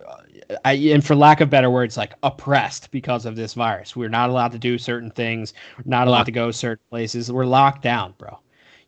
uh, 0.09 0.57
I, 0.65 0.73
and 0.73 1.05
for 1.05 1.15
lack 1.15 1.41
of 1.41 1.49
better 1.49 1.71
words, 1.71 1.97
like 1.97 2.15
oppressed 2.25 2.91
because 2.91 3.25
of 3.25 3.37
this 3.37 3.55
virus. 3.55 3.95
We're 3.95 4.09
not 4.09 4.31
allowed 4.31 4.51
to 4.53 4.59
do 4.59 4.79
certain 4.79 5.11
things. 5.11 5.55
Not 5.85 6.09
allowed 6.09 6.25
to 6.25 6.33
go 6.33 6.51
certain 6.51 6.85
places. 6.91 7.31
We're 7.31 7.47
locked 7.47 7.83
down, 7.83 8.15
bro. 8.19 8.39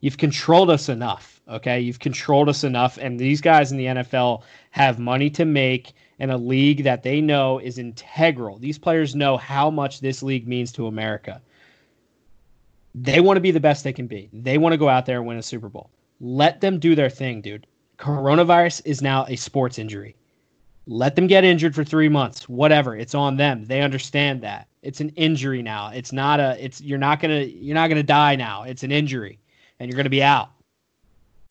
You've 0.05 0.19
controlled 0.19 0.71
us 0.71 0.89
enough. 0.89 1.41
Okay, 1.49 1.81
you've 1.81 1.99
controlled 1.99 2.49
us 2.49 2.65
enough, 2.65 2.99
and 2.99 3.19
these 3.19 3.41
guys 3.41 3.73
in 3.73 3.79
the 3.79 3.87
NFL 3.87 4.43
have 4.71 4.99
money 4.99 5.31
to 5.31 5.45
make 5.45 5.93
in 6.19 6.31
a 6.31 6.37
league 6.37 6.85
that 6.85 7.03
they 7.03 7.21
know 7.21 7.59
is 7.59 7.79
integral. 7.79 8.59
These 8.59 8.79
players 8.79 9.15
know 9.15 9.37
how 9.37 9.71
much 9.71 10.01
this 10.01 10.23
league 10.23 10.47
means 10.47 10.73
to 10.73 10.87
America 10.87 11.41
they 12.95 13.21
want 13.21 13.37
to 13.37 13.41
be 13.41 13.51
the 13.51 13.61
best 13.61 13.85
they 13.85 13.93
can 13.93 14.07
be. 14.07 14.31
They 14.33 14.59
want 14.59 14.73
to 14.73 14.79
go 14.79 14.89
out 14.89 15.07
there 15.07 15.19
and 15.19 15.27
win 15.27 15.39
a 15.39 15.43
Super 15.43 15.69
Bowl. 15.69 15.91
Let 16.21 16.61
them 16.61 16.79
do 16.79 16.95
their 16.95 17.11
thing, 17.11 17.41
dude. 17.41 17.67
Coronavirus 17.99 18.83
is 18.85 19.03
now 19.03 19.27
a 19.29 19.37
sports 19.37 19.79
injury. 19.79 20.17
Let 20.87 21.17
them 21.17 21.27
get 21.27 21.45
injured 21.45 21.75
for 21.75 21.83
three 21.83 22.09
months, 22.09 22.49
whatever. 22.49 22.95
It's 22.95 23.15
on 23.15 23.37
them. 23.37 23.65
They 23.65 23.81
understand 23.81 24.43
that 24.43 24.69
it's 24.83 25.01
an 25.01 25.09
injury 25.11 25.63
now. 25.63 25.89
It's 25.89 26.13
not 26.13 26.41
a. 26.41 26.63
It's 26.63 26.81
you're 26.81 26.99
not 26.99 27.21
gonna 27.21 27.41
you're 27.41 27.75
not 27.75 27.89
gonna 27.89 28.03
die 28.03 28.37
now. 28.37 28.65
It's 28.65 28.83
an 28.83 28.93
injury, 28.93 29.39
and 29.79 29.91
you're 29.91 29.97
gonna 29.97 30.11
be 30.11 30.23
out. 30.23 30.51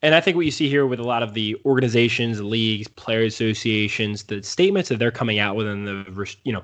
And 0.01 0.13
I 0.13 0.19
think 0.19 0.35
what 0.35 0.45
you 0.45 0.51
see 0.51 0.67
here 0.67 0.85
with 0.85 0.99
a 0.99 1.03
lot 1.03 1.23
of 1.23 1.33
the 1.33 1.55
organizations, 1.65 2.41
leagues, 2.41 2.89
player 2.89 3.23
associations, 3.23 4.23
the 4.23 4.43
statements 4.43 4.89
that 4.89 4.99
they're 4.99 5.11
coming 5.11 5.39
out 5.39 5.55
with 5.55 5.65
and 5.65 5.87
the, 5.87 6.35
you 6.43 6.51
know, 6.51 6.63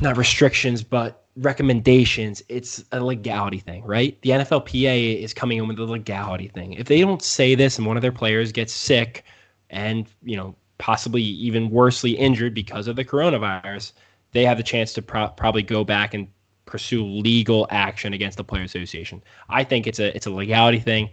not 0.00 0.16
restrictions, 0.16 0.82
but 0.82 1.26
recommendations, 1.36 2.42
it's 2.48 2.82
a 2.92 3.04
legality 3.04 3.58
thing, 3.58 3.84
right? 3.84 4.20
The 4.22 4.30
NFLPA 4.30 5.22
is 5.22 5.34
coming 5.34 5.58
in 5.58 5.68
with 5.68 5.78
a 5.78 5.84
legality 5.84 6.48
thing. 6.48 6.72
If 6.74 6.86
they 6.86 7.00
don't 7.00 7.22
say 7.22 7.54
this 7.54 7.78
and 7.78 7.86
one 7.86 7.96
of 7.96 8.02
their 8.02 8.12
players 8.12 8.52
gets 8.52 8.72
sick 8.72 9.24
and, 9.68 10.08
you 10.22 10.36
know, 10.36 10.54
possibly 10.78 11.22
even 11.22 11.70
worsely 11.70 12.12
injured 12.12 12.54
because 12.54 12.88
of 12.88 12.96
the 12.96 13.04
coronavirus, 13.04 13.92
they 14.32 14.44
have 14.44 14.56
the 14.56 14.62
chance 14.62 14.92
to 14.94 15.02
pro- 15.02 15.28
probably 15.28 15.62
go 15.62 15.84
back 15.84 16.14
and 16.14 16.26
pursue 16.70 17.04
legal 17.04 17.66
action 17.70 18.14
against 18.14 18.36
the 18.36 18.44
player 18.44 18.62
association. 18.62 19.22
I 19.48 19.64
think 19.64 19.86
it's 19.86 19.98
a 19.98 20.14
it's 20.16 20.26
a 20.26 20.30
legality 20.30 20.78
thing, 20.78 21.10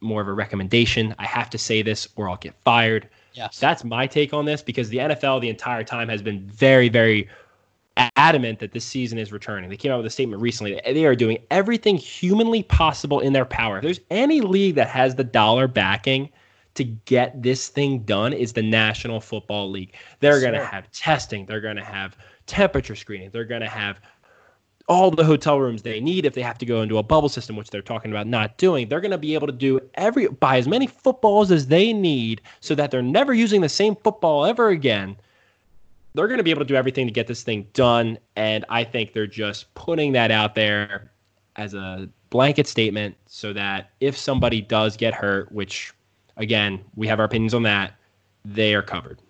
more 0.00 0.22
of 0.22 0.28
a 0.28 0.32
recommendation. 0.32 1.14
I 1.18 1.26
have 1.26 1.50
to 1.50 1.58
say 1.58 1.82
this 1.82 2.08
or 2.16 2.30
I'll 2.30 2.36
get 2.36 2.54
fired. 2.64 3.08
Yes. 3.34 3.58
That's 3.58 3.84
my 3.84 4.06
take 4.06 4.32
on 4.32 4.44
this 4.44 4.62
because 4.62 4.88
the 4.88 4.98
NFL 4.98 5.40
the 5.40 5.48
entire 5.48 5.82
time 5.82 6.08
has 6.08 6.22
been 6.22 6.46
very, 6.46 6.88
very 6.88 7.28
adamant 8.16 8.58
that 8.60 8.72
this 8.72 8.84
season 8.84 9.18
is 9.18 9.32
returning. 9.32 9.70
They 9.70 9.76
came 9.76 9.92
out 9.92 9.98
with 9.98 10.06
a 10.06 10.10
statement 10.10 10.40
recently 10.40 10.74
that 10.74 10.84
they 10.84 11.04
are 11.04 11.16
doing 11.16 11.38
everything 11.50 11.96
humanly 11.96 12.62
possible 12.62 13.20
in 13.20 13.32
their 13.32 13.44
power. 13.44 13.78
If 13.78 13.82
there's 13.82 14.00
any 14.10 14.40
league 14.40 14.76
that 14.76 14.88
has 14.88 15.14
the 15.14 15.24
dollar 15.24 15.68
backing 15.68 16.30
to 16.74 16.84
get 16.84 17.40
this 17.40 17.68
thing 17.68 18.00
done, 18.00 18.32
is 18.32 18.52
the 18.52 18.62
National 18.62 19.20
Football 19.20 19.70
League. 19.70 19.94
They're 20.20 20.40
going 20.40 20.54
to 20.54 20.64
have 20.64 20.90
testing. 20.90 21.46
They're 21.46 21.60
going 21.60 21.76
to 21.76 21.84
have 21.84 22.16
temperature 22.46 22.96
screening. 22.96 23.30
They're 23.30 23.44
going 23.44 23.60
to 23.60 23.68
have 23.68 24.00
all 24.86 25.10
the 25.10 25.24
hotel 25.24 25.60
rooms 25.60 25.82
they 25.82 26.00
need 26.00 26.26
if 26.26 26.34
they 26.34 26.42
have 26.42 26.58
to 26.58 26.66
go 26.66 26.82
into 26.82 26.98
a 26.98 27.02
bubble 27.02 27.28
system, 27.28 27.56
which 27.56 27.70
they're 27.70 27.82
talking 27.82 28.10
about 28.10 28.26
not 28.26 28.56
doing. 28.58 28.88
They're 28.88 29.00
going 29.00 29.10
to 29.12 29.18
be 29.18 29.34
able 29.34 29.46
to 29.46 29.52
do 29.52 29.80
every 29.94 30.28
buy 30.28 30.58
as 30.58 30.68
many 30.68 30.86
footballs 30.86 31.50
as 31.50 31.66
they 31.66 31.92
need 31.92 32.42
so 32.60 32.74
that 32.74 32.90
they're 32.90 33.02
never 33.02 33.32
using 33.32 33.60
the 33.60 33.68
same 33.68 33.96
football 33.96 34.44
ever 34.44 34.68
again. 34.68 35.16
They're 36.14 36.28
going 36.28 36.38
to 36.38 36.44
be 36.44 36.50
able 36.50 36.60
to 36.60 36.66
do 36.66 36.76
everything 36.76 37.06
to 37.06 37.12
get 37.12 37.26
this 37.26 37.42
thing 37.42 37.66
done, 37.72 38.18
and 38.36 38.64
I 38.68 38.84
think 38.84 39.14
they're 39.14 39.26
just 39.26 39.72
putting 39.74 40.12
that 40.12 40.30
out 40.30 40.54
there 40.54 41.10
as 41.56 41.74
a 41.74 42.08
blanket 42.30 42.66
statement 42.66 43.16
so 43.26 43.52
that 43.52 43.90
if 44.00 44.16
somebody 44.16 44.60
does 44.60 44.96
get 44.96 45.14
hurt, 45.14 45.50
which 45.50 45.92
again 46.36 46.84
we 46.94 47.06
have 47.06 47.18
our 47.20 47.26
opinions 47.26 47.54
on 47.54 47.62
that, 47.62 47.94
they 48.44 48.74
are 48.74 48.82
covered. 48.82 49.20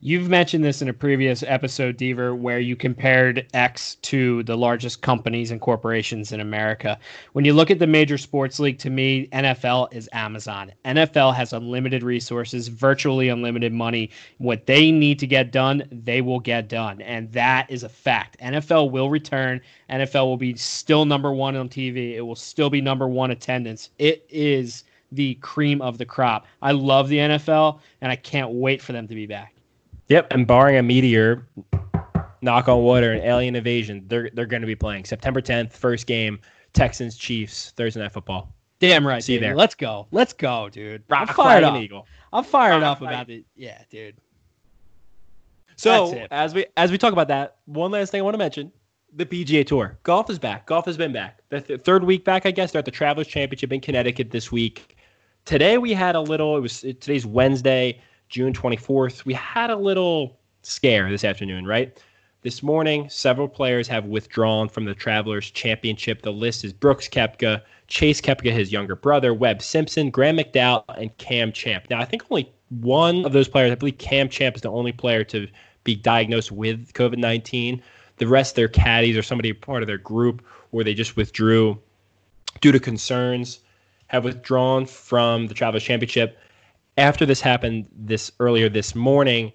You've 0.00 0.28
mentioned 0.28 0.62
this 0.62 0.82
in 0.82 0.90
a 0.90 0.92
previous 0.92 1.42
episode, 1.42 1.96
Deaver, 1.96 2.36
where 2.36 2.58
you 2.58 2.76
compared 2.76 3.46
X 3.54 3.94
to 4.02 4.42
the 4.42 4.54
largest 4.54 5.00
companies 5.00 5.50
and 5.50 5.58
corporations 5.58 6.32
in 6.32 6.40
America. 6.40 6.98
When 7.32 7.46
you 7.46 7.54
look 7.54 7.70
at 7.70 7.78
the 7.78 7.86
major 7.86 8.18
sports 8.18 8.60
league, 8.60 8.78
to 8.80 8.90
me, 8.90 9.26
NFL 9.28 9.94
is 9.94 10.06
Amazon. 10.12 10.70
NFL 10.84 11.34
has 11.34 11.54
unlimited 11.54 12.02
resources, 12.02 12.68
virtually 12.68 13.30
unlimited 13.30 13.72
money. 13.72 14.10
What 14.36 14.66
they 14.66 14.92
need 14.92 15.18
to 15.18 15.26
get 15.26 15.50
done, 15.50 15.82
they 15.90 16.20
will 16.20 16.40
get 16.40 16.68
done. 16.68 17.00
And 17.00 17.32
that 17.32 17.70
is 17.70 17.82
a 17.82 17.88
fact. 17.88 18.38
NFL 18.40 18.90
will 18.90 19.08
return. 19.08 19.62
NFL 19.88 20.26
will 20.26 20.36
be 20.36 20.56
still 20.56 21.06
number 21.06 21.32
one 21.32 21.56
on 21.56 21.70
TV. 21.70 22.16
It 22.16 22.20
will 22.20 22.36
still 22.36 22.68
be 22.68 22.82
number 22.82 23.08
one 23.08 23.30
attendance. 23.30 23.88
It 23.98 24.26
is 24.28 24.84
the 25.10 25.36
cream 25.36 25.80
of 25.80 25.96
the 25.96 26.04
crop. 26.04 26.46
I 26.60 26.72
love 26.72 27.08
the 27.08 27.16
NFL, 27.16 27.80
and 28.02 28.12
I 28.12 28.16
can't 28.16 28.50
wait 28.52 28.82
for 28.82 28.92
them 28.92 29.08
to 29.08 29.14
be 29.14 29.24
back. 29.24 29.55
Yep, 30.08 30.28
and 30.32 30.46
barring 30.46 30.76
a 30.76 30.82
meteor, 30.82 31.46
knock 32.40 32.68
on 32.68 32.84
wood, 32.84 33.02
or 33.02 33.12
an 33.12 33.22
alien 33.22 33.56
invasion, 33.56 34.04
they're 34.06 34.30
they're 34.34 34.46
going 34.46 34.62
to 34.62 34.66
be 34.66 34.76
playing 34.76 35.04
September 35.04 35.40
10th, 35.40 35.72
first 35.72 36.06
game, 36.06 36.38
Texans 36.72 37.16
Chiefs 37.16 37.72
Thursday 37.76 38.00
night 38.00 38.12
football. 38.12 38.52
Damn 38.78 39.06
right. 39.06 39.22
See 39.22 39.34
you 39.34 39.40
there. 39.40 39.56
Let's 39.56 39.74
go. 39.74 40.06
Let's 40.10 40.32
go, 40.32 40.68
dude. 40.68 41.02
Rock, 41.08 41.30
I'm 41.30 41.34
fired 41.34 41.64
up. 41.64 41.76
eagle. 41.80 42.06
I'm 42.32 42.44
fired 42.44 42.82
Rock, 42.82 42.98
up 42.98 43.00
about 43.02 43.30
it. 43.30 43.44
Yeah, 43.56 43.80
dude. 43.90 44.16
So 45.76 46.12
it. 46.12 46.28
as 46.30 46.54
we 46.54 46.66
as 46.76 46.90
we 46.90 46.98
talk 46.98 47.12
about 47.12 47.28
that, 47.28 47.56
one 47.66 47.90
last 47.90 48.10
thing 48.10 48.20
I 48.20 48.24
want 48.24 48.34
to 48.34 48.38
mention: 48.38 48.70
the 49.14 49.26
PGA 49.26 49.66
Tour. 49.66 49.98
Golf 50.02 50.30
is 50.30 50.38
back. 50.38 50.66
Golf 50.66 50.84
has 50.86 50.96
been 50.96 51.12
back. 51.12 51.40
The 51.48 51.60
th- 51.60 51.80
third 51.80 52.04
week 52.04 52.24
back, 52.24 52.46
I 52.46 52.50
guess. 52.50 52.72
They're 52.72 52.80
at 52.80 52.84
the 52.84 52.90
Travelers 52.90 53.26
Championship 53.26 53.72
in 53.72 53.80
Connecticut 53.80 54.30
this 54.30 54.52
week. 54.52 54.96
Today 55.44 55.78
we 55.78 55.92
had 55.92 56.14
a 56.14 56.20
little. 56.20 56.56
It 56.56 56.60
was 56.60 56.80
today's 56.80 57.26
Wednesday, 57.26 58.00
June 58.28 58.52
twenty 58.52 58.76
fourth. 58.76 59.24
We 59.24 59.34
had 59.34 59.70
a 59.70 59.76
little 59.76 60.38
scare 60.62 61.08
this 61.10 61.24
afternoon, 61.24 61.66
right? 61.66 61.96
This 62.42 62.62
morning, 62.62 63.08
several 63.08 63.48
players 63.48 63.88
have 63.88 64.04
withdrawn 64.04 64.68
from 64.68 64.84
the 64.84 64.94
Travelers 64.94 65.50
Championship. 65.50 66.22
The 66.22 66.32
list 66.32 66.64
is 66.64 66.72
Brooks 66.72 67.08
Koepka, 67.08 67.62
Chase 67.88 68.20
Koepka, 68.20 68.52
his 68.52 68.70
younger 68.70 68.94
brother, 68.94 69.34
Webb 69.34 69.62
Simpson, 69.62 70.10
Graeme 70.10 70.36
McDowell, 70.38 70.84
and 70.96 71.16
Cam 71.18 71.50
Champ. 71.50 71.86
Now, 71.90 72.00
I 72.00 72.04
think 72.04 72.22
only 72.30 72.52
one 72.68 73.24
of 73.24 73.32
those 73.32 73.48
players, 73.48 73.72
I 73.72 73.74
believe 73.74 73.98
Cam 73.98 74.28
Champ 74.28 74.54
is 74.54 74.62
the 74.62 74.70
only 74.70 74.92
player 74.92 75.24
to 75.24 75.48
be 75.82 75.96
diagnosed 75.96 76.52
with 76.52 76.92
COVID 76.92 77.18
19. 77.18 77.82
The 78.18 78.26
rest, 78.26 78.54
their 78.54 78.68
caddies 78.68 79.16
or 79.16 79.22
somebody 79.22 79.52
part 79.52 79.82
of 79.82 79.86
their 79.86 79.98
group, 79.98 80.44
or 80.72 80.84
they 80.84 80.94
just 80.94 81.16
withdrew 81.16 81.78
due 82.60 82.72
to 82.72 82.80
concerns, 82.80 83.60
have 84.06 84.24
withdrawn 84.24 84.86
from 84.86 85.48
the 85.48 85.54
Travelers 85.54 85.82
Championship. 85.82 86.38
After 86.98 87.26
this 87.26 87.42
happened 87.42 87.88
this 87.92 88.32
earlier 88.40 88.70
this 88.70 88.94
morning, 88.94 89.52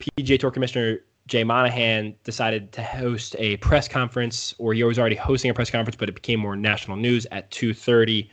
PGA 0.00 0.38
Tour 0.38 0.50
Commissioner 0.50 0.98
Jay 1.28 1.44
Monahan 1.44 2.16
decided 2.24 2.72
to 2.72 2.82
host 2.82 3.36
a 3.38 3.56
press 3.58 3.86
conference, 3.86 4.52
or 4.58 4.74
he 4.74 4.82
was 4.82 4.98
already 4.98 5.14
hosting 5.14 5.48
a 5.48 5.54
press 5.54 5.70
conference, 5.70 5.94
but 5.94 6.08
it 6.08 6.16
became 6.16 6.40
more 6.40 6.56
national 6.56 6.96
news 6.96 7.24
at 7.30 7.48
2:30. 7.52 8.28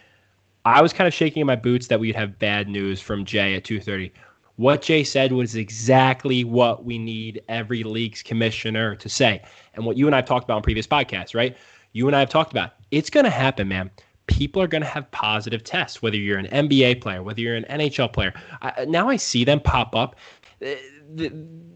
I 0.66 0.82
was 0.82 0.94
kind 0.94 1.08
of 1.08 1.14
shaking 1.14 1.42
in 1.42 1.48
my 1.48 1.56
boots 1.56 1.88
that 1.88 2.00
we'd 2.00 2.16
have 2.16 2.40
bad 2.40 2.68
news 2.68 3.00
from 3.00 3.24
Jay 3.24 3.54
at 3.54 3.64
2:30. 3.64 4.12
What 4.56 4.82
Jay 4.82 5.04
said 5.04 5.32
was 5.32 5.56
exactly 5.56 6.44
what 6.44 6.84
we 6.84 6.98
need 6.98 7.44
every 7.50 7.84
league's 7.84 8.24
commissioner 8.24 8.96
to 8.96 9.08
say, 9.08 9.44
and 9.76 9.86
what 9.86 9.96
you 9.96 10.08
and 10.08 10.16
I 10.16 10.18
have 10.18 10.26
talked 10.26 10.46
about 10.46 10.56
on 10.56 10.64
previous 10.64 10.88
podcasts, 10.88 11.36
right? 11.36 11.56
You 11.94 12.08
and 12.08 12.16
I 12.16 12.20
have 12.20 12.30
talked 12.30 12.52
about. 12.52 12.72
It's 12.90 13.12
going 13.12 13.26
to 13.26 13.30
happen, 13.30 13.68
man. 13.68 13.92
People 14.30 14.62
are 14.62 14.68
going 14.68 14.82
to 14.82 14.88
have 14.88 15.10
positive 15.12 15.64
tests, 15.64 16.02
whether 16.02 16.18
you're 16.18 16.38
an 16.38 16.48
NBA 16.48 17.02
player, 17.02 17.22
whether 17.24 17.42
you're 17.42 17.56
an 17.56 17.66
NHL 17.70 18.14
player. 18.14 18.34
I, 18.62 18.86
now 18.86 19.10
I 19.10 19.18
see 19.18 19.44
them 19.44 19.60
pop 19.60 19.96
up 19.96 20.16
the, 20.60 21.32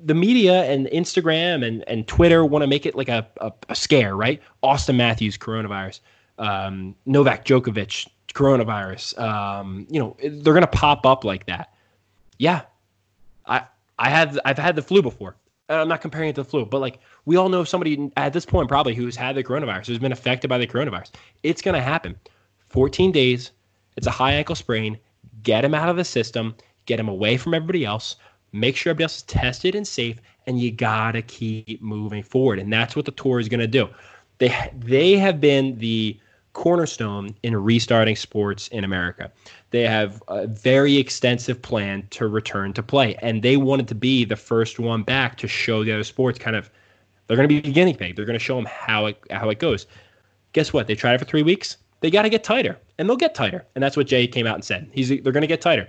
the 0.05 0.13
media 0.13 0.63
and 0.65 0.87
Instagram 0.87 1.65
and, 1.65 1.83
and 1.87 2.07
Twitter 2.07 2.45
want 2.45 2.63
to 2.63 2.67
make 2.67 2.85
it 2.85 2.95
like 2.95 3.09
a, 3.09 3.27
a, 3.37 3.51
a 3.69 3.75
scare, 3.75 4.15
right? 4.15 4.41
Auston 4.63 4.95
Matthews, 4.95 5.37
coronavirus. 5.37 5.99
Um, 6.37 6.95
Novak 7.05 7.45
Djokovic, 7.45 8.07
coronavirus. 8.33 9.19
Um, 9.19 9.87
you 9.89 9.99
know, 9.99 10.15
they're 10.19 10.53
going 10.53 10.61
to 10.61 10.67
pop 10.67 11.05
up 11.05 11.23
like 11.23 11.45
that. 11.47 11.73
Yeah. 12.37 12.61
I, 13.45 13.63
I 13.97 14.09
had, 14.09 14.39
I've 14.45 14.57
had 14.57 14.75
the 14.75 14.81
flu 14.81 15.01
before. 15.01 15.35
I'm 15.69 15.87
not 15.87 16.01
comparing 16.01 16.29
it 16.29 16.35
to 16.35 16.43
the 16.43 16.49
flu, 16.49 16.65
but 16.65 16.81
like 16.81 16.99
we 17.25 17.37
all 17.37 17.49
know 17.49 17.63
somebody 17.63 18.11
at 18.17 18.33
this 18.33 18.45
point 18.45 18.67
probably 18.67 18.93
who's 18.93 19.15
had 19.15 19.35
the 19.35 19.43
coronavirus, 19.43 19.87
who's 19.87 19.99
been 19.99 20.11
affected 20.11 20.49
by 20.49 20.57
the 20.57 20.67
coronavirus. 20.67 21.11
It's 21.41 21.61
going 21.61 21.75
to 21.75 21.81
happen. 21.81 22.17
14 22.73 23.13
days. 23.13 23.51
It's 23.95 24.07
a 24.07 24.11
high 24.11 24.33
ankle 24.33 24.55
sprain. 24.55 24.97
Get 25.43 25.63
him 25.63 25.73
out 25.73 25.89
of 25.89 25.95
the 25.95 26.03
system. 26.03 26.55
Get 26.85 26.99
him 26.99 27.07
away 27.07 27.37
from 27.37 27.53
everybody 27.53 27.85
else 27.85 28.17
make 28.53 28.77
sure 28.77 28.91
everybody 28.91 29.05
else 29.05 29.17
is 29.17 29.23
tested 29.23 29.75
and 29.75 29.85
safe, 29.85 30.21
and 30.47 30.59
you 30.59 30.71
gotta 30.71 31.21
keep 31.21 31.81
moving 31.81 32.23
forward. 32.23 32.59
And 32.59 32.71
that's 32.71 32.95
what 32.95 33.05
the 33.05 33.11
tour 33.11 33.39
is 33.39 33.49
gonna 33.49 33.67
do. 33.67 33.89
They 34.37 34.71
they 34.77 35.17
have 35.17 35.41
been 35.41 35.77
the 35.79 36.17
cornerstone 36.53 37.35
in 37.41 37.55
restarting 37.57 38.15
sports 38.15 38.67
in 38.69 38.83
America. 38.83 39.31
They 39.71 39.87
have 39.87 40.21
a 40.27 40.45
very 40.45 40.97
extensive 40.97 41.61
plan 41.61 42.07
to 42.11 42.27
return 42.27 42.73
to 42.73 42.83
play, 42.83 43.15
and 43.15 43.41
they 43.41 43.57
wanted 43.57 43.87
to 43.89 43.95
be 43.95 44.23
the 44.23 44.35
first 44.35 44.79
one 44.79 45.01
back 45.03 45.35
to 45.37 45.47
show 45.47 45.83
the 45.83 45.91
other 45.91 46.03
sports 46.03 46.39
kind 46.39 46.55
of. 46.55 46.69
They're 47.25 47.37
going 47.37 47.47
to 47.47 47.55
be 47.55 47.61
the 47.61 47.71
guinea 47.71 47.93
pig. 47.93 48.15
They're 48.15 48.25
going 48.25 48.37
to 48.37 48.43
show 48.43 48.55
them 48.55 48.65
how 48.65 49.07
it 49.07 49.17
how 49.31 49.49
it 49.49 49.57
goes. 49.57 49.87
Guess 50.51 50.73
what? 50.73 50.85
They 50.87 50.93
tried 50.93 51.15
it 51.15 51.19
for 51.19 51.25
three 51.25 51.41
weeks. 51.41 51.77
They 52.03 52.11
got 52.11 52.23
to 52.23 52.29
get 52.29 52.43
tighter, 52.43 52.77
and 52.99 53.09
they'll 53.09 53.17
get 53.17 53.33
tighter. 53.33 53.65
And 53.73 53.83
that's 53.83 53.97
what 53.97 54.05
Jay 54.05 54.27
came 54.27 54.45
out 54.45 54.55
and 54.55 54.63
said. 54.63 54.91
He's 54.91 55.09
they're 55.09 55.31
going 55.31 55.41
to 55.41 55.47
get 55.47 55.61
tighter 55.61 55.87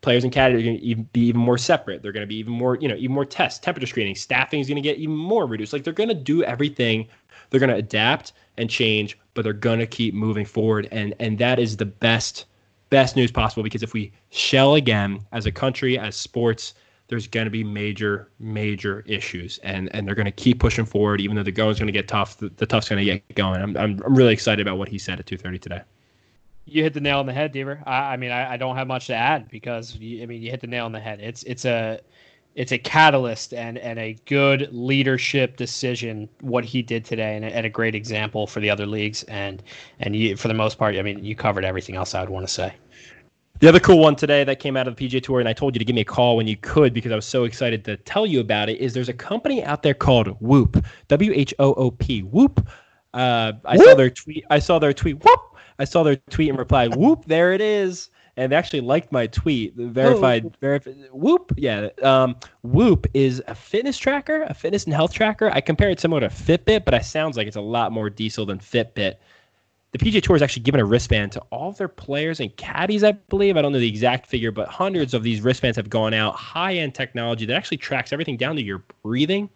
players 0.00 0.24
in 0.24 0.30
Canada 0.30 0.60
are 0.60 0.62
going 0.62 0.78
to 0.78 1.02
be 1.12 1.20
even 1.20 1.40
more 1.40 1.58
separate. 1.58 2.02
They're 2.02 2.12
going 2.12 2.22
to 2.22 2.28
be 2.28 2.36
even 2.36 2.52
more, 2.52 2.76
you 2.76 2.86
know, 2.88 2.94
even 2.94 3.12
more 3.12 3.24
tests, 3.24 3.58
temperature 3.58 3.86
screening, 3.86 4.14
staffing 4.14 4.60
is 4.60 4.68
going 4.68 4.76
to 4.76 4.82
get 4.82 4.98
even 4.98 5.16
more 5.16 5.46
reduced. 5.46 5.72
Like 5.72 5.84
they're 5.84 5.92
going 5.92 6.08
to 6.08 6.14
do 6.14 6.44
everything. 6.44 7.08
They're 7.50 7.60
going 7.60 7.70
to 7.70 7.76
adapt 7.76 8.32
and 8.56 8.70
change, 8.70 9.18
but 9.34 9.42
they're 9.42 9.52
going 9.52 9.78
to 9.80 9.86
keep 9.86 10.14
moving 10.14 10.44
forward. 10.44 10.88
And 10.92 11.14
and 11.18 11.38
that 11.38 11.58
is 11.58 11.76
the 11.76 11.86
best 11.86 12.46
best 12.88 13.16
news 13.16 13.32
possible 13.32 13.64
because 13.64 13.82
if 13.82 13.92
we 13.92 14.12
shell 14.30 14.76
again 14.76 15.20
as 15.32 15.46
a 15.46 15.52
country, 15.52 15.98
as 15.98 16.14
sports, 16.14 16.74
there's 17.08 17.26
going 17.26 17.44
to 17.44 17.50
be 17.50 17.62
major 17.62 18.28
major 18.38 19.04
issues, 19.06 19.58
and 19.58 19.94
and 19.94 20.06
they're 20.06 20.14
going 20.14 20.26
to 20.26 20.32
keep 20.32 20.58
pushing 20.58 20.84
forward, 20.84 21.20
even 21.20 21.36
though 21.36 21.42
the 21.42 21.52
going's 21.52 21.78
going 21.78 21.86
to 21.86 21.92
get 21.92 22.08
tough. 22.08 22.38
The, 22.38 22.48
the 22.56 22.66
tough's 22.66 22.88
going 22.88 23.04
to 23.04 23.04
get 23.04 23.34
going. 23.34 23.62
I'm, 23.62 23.76
I'm 23.76 24.00
I'm 24.04 24.14
really 24.14 24.32
excited 24.32 24.66
about 24.66 24.78
what 24.78 24.88
he 24.88 24.98
said 24.98 25.20
at 25.20 25.26
2:30 25.26 25.60
today. 25.60 25.80
You 26.64 26.82
hit 26.82 26.94
the 26.94 27.00
nail 27.00 27.20
on 27.20 27.26
the 27.26 27.32
head, 27.32 27.52
Deaver. 27.52 27.80
I, 27.86 28.14
I 28.14 28.16
mean, 28.16 28.32
I, 28.32 28.54
I 28.54 28.56
don't 28.56 28.76
have 28.76 28.88
much 28.88 29.06
to 29.06 29.14
add 29.14 29.48
because 29.48 29.94
you, 29.96 30.22
I 30.22 30.26
mean, 30.26 30.42
you 30.42 30.50
hit 30.50 30.60
the 30.60 30.66
nail 30.66 30.84
on 30.84 30.92
the 30.92 31.00
head. 31.00 31.20
It's 31.20 31.44
it's 31.44 31.64
a 31.64 32.00
it's 32.56 32.72
a 32.72 32.78
catalyst 32.78 33.54
and 33.54 33.78
and 33.78 33.98
a 33.98 34.16
good 34.24 34.68
leadership 34.72 35.56
decision 35.56 36.28
what 36.40 36.64
he 36.64 36.82
did 36.82 37.04
today, 37.04 37.36
and 37.36 37.44
a, 37.44 37.48
and 37.54 37.66
a 37.66 37.70
great 37.70 37.94
example 37.94 38.48
for 38.48 38.58
the 38.58 38.70
other 38.70 38.86
leagues. 38.86 39.22
And 39.24 39.62
and 40.00 40.16
you, 40.16 40.36
for 40.36 40.48
the 40.48 40.54
most 40.54 40.76
part, 40.76 40.96
I 40.96 41.02
mean, 41.02 41.22
you 41.24 41.36
covered 41.36 41.64
everything 41.64 41.94
else 41.94 42.14
I 42.14 42.20
would 42.20 42.30
want 42.30 42.48
to 42.48 42.52
say. 42.52 42.74
The 43.58 43.68
other 43.68 43.80
cool 43.80 43.98
one 43.98 44.16
today 44.16 44.44
that 44.44 44.58
came 44.58 44.76
out 44.76 44.86
of 44.86 44.96
the 44.96 45.08
PGA 45.08 45.22
Tour, 45.22 45.40
and 45.40 45.48
I 45.48 45.54
told 45.54 45.74
you 45.74 45.78
to 45.78 45.84
give 45.84 45.94
me 45.94 46.02
a 46.02 46.04
call 46.04 46.36
when 46.36 46.46
you 46.46 46.56
could 46.56 46.92
because 46.92 47.10
I 47.10 47.16
was 47.16 47.24
so 47.24 47.44
excited 47.44 47.84
to 47.86 47.96
tell 47.96 48.26
you 48.26 48.40
about 48.40 48.68
it, 48.68 48.78
is 48.78 48.92
there's 48.92 49.08
a 49.08 49.14
company 49.14 49.64
out 49.64 49.82
there 49.82 49.94
called 49.94 50.28
Whoop, 50.40 50.84
W 51.08 51.32
H 51.34 51.54
O 51.58 51.72
O 51.74 51.90
P, 51.90 52.22
Whoop. 52.22 52.68
Uh, 53.14 53.52
I 53.64 53.78
saw 53.78 53.94
their 53.94 54.10
tweet. 54.10 54.44
I 54.50 54.58
saw 54.58 54.78
their 54.78 54.92
tweet. 54.92 55.24
Whoop. 55.24 55.40
I 55.78 55.84
saw 55.84 56.02
their 56.02 56.16
tweet 56.16 56.50
and 56.50 56.58
replied, 56.58 56.96
"Whoop, 56.96 57.24
there 57.26 57.52
it 57.54 57.62
is." 57.62 58.10
And 58.38 58.52
they 58.52 58.56
actually 58.56 58.82
liked 58.82 59.10
my 59.10 59.26
tweet. 59.28 59.74
Verified, 59.74 60.54
verified. 60.60 61.08
Whoop, 61.10 61.52
yeah. 61.56 61.88
Um, 62.02 62.36
Whoop 62.62 63.06
is 63.14 63.42
a 63.46 63.54
fitness 63.54 63.96
tracker, 63.96 64.42
a 64.42 64.52
fitness 64.52 64.84
and 64.84 64.92
health 64.92 65.14
tracker. 65.14 65.50
I 65.50 65.62
compare 65.62 65.88
it 65.88 65.98
similar 65.98 66.20
to 66.20 66.28
Fitbit, 66.28 66.84
but 66.84 66.92
it 66.92 67.06
sounds 67.06 67.38
like 67.38 67.46
it's 67.46 67.56
a 67.56 67.62
lot 67.62 67.92
more 67.92 68.10
diesel 68.10 68.44
than 68.44 68.58
Fitbit. 68.58 69.14
The 69.96 70.04
PGA 70.04 70.22
Tour 70.22 70.36
has 70.36 70.42
actually 70.42 70.64
given 70.64 70.78
a 70.78 70.84
wristband 70.84 71.32
to 71.32 71.40
all 71.50 71.70
of 71.70 71.78
their 71.78 71.88
players 71.88 72.38
and 72.38 72.54
caddies, 72.58 73.02
I 73.02 73.12
believe. 73.12 73.56
I 73.56 73.62
don't 73.62 73.72
know 73.72 73.78
the 73.78 73.88
exact 73.88 74.26
figure, 74.26 74.50
but 74.50 74.68
hundreds 74.68 75.14
of 75.14 75.22
these 75.22 75.40
wristbands 75.40 75.76
have 75.78 75.88
gone 75.88 76.12
out. 76.12 76.34
High 76.34 76.74
end 76.74 76.94
technology 76.94 77.46
that 77.46 77.56
actually 77.56 77.78
tracks 77.78 78.12
everything 78.12 78.36
down 78.36 78.56
to 78.56 78.62
your 78.62 78.84
breathing. 79.02 79.48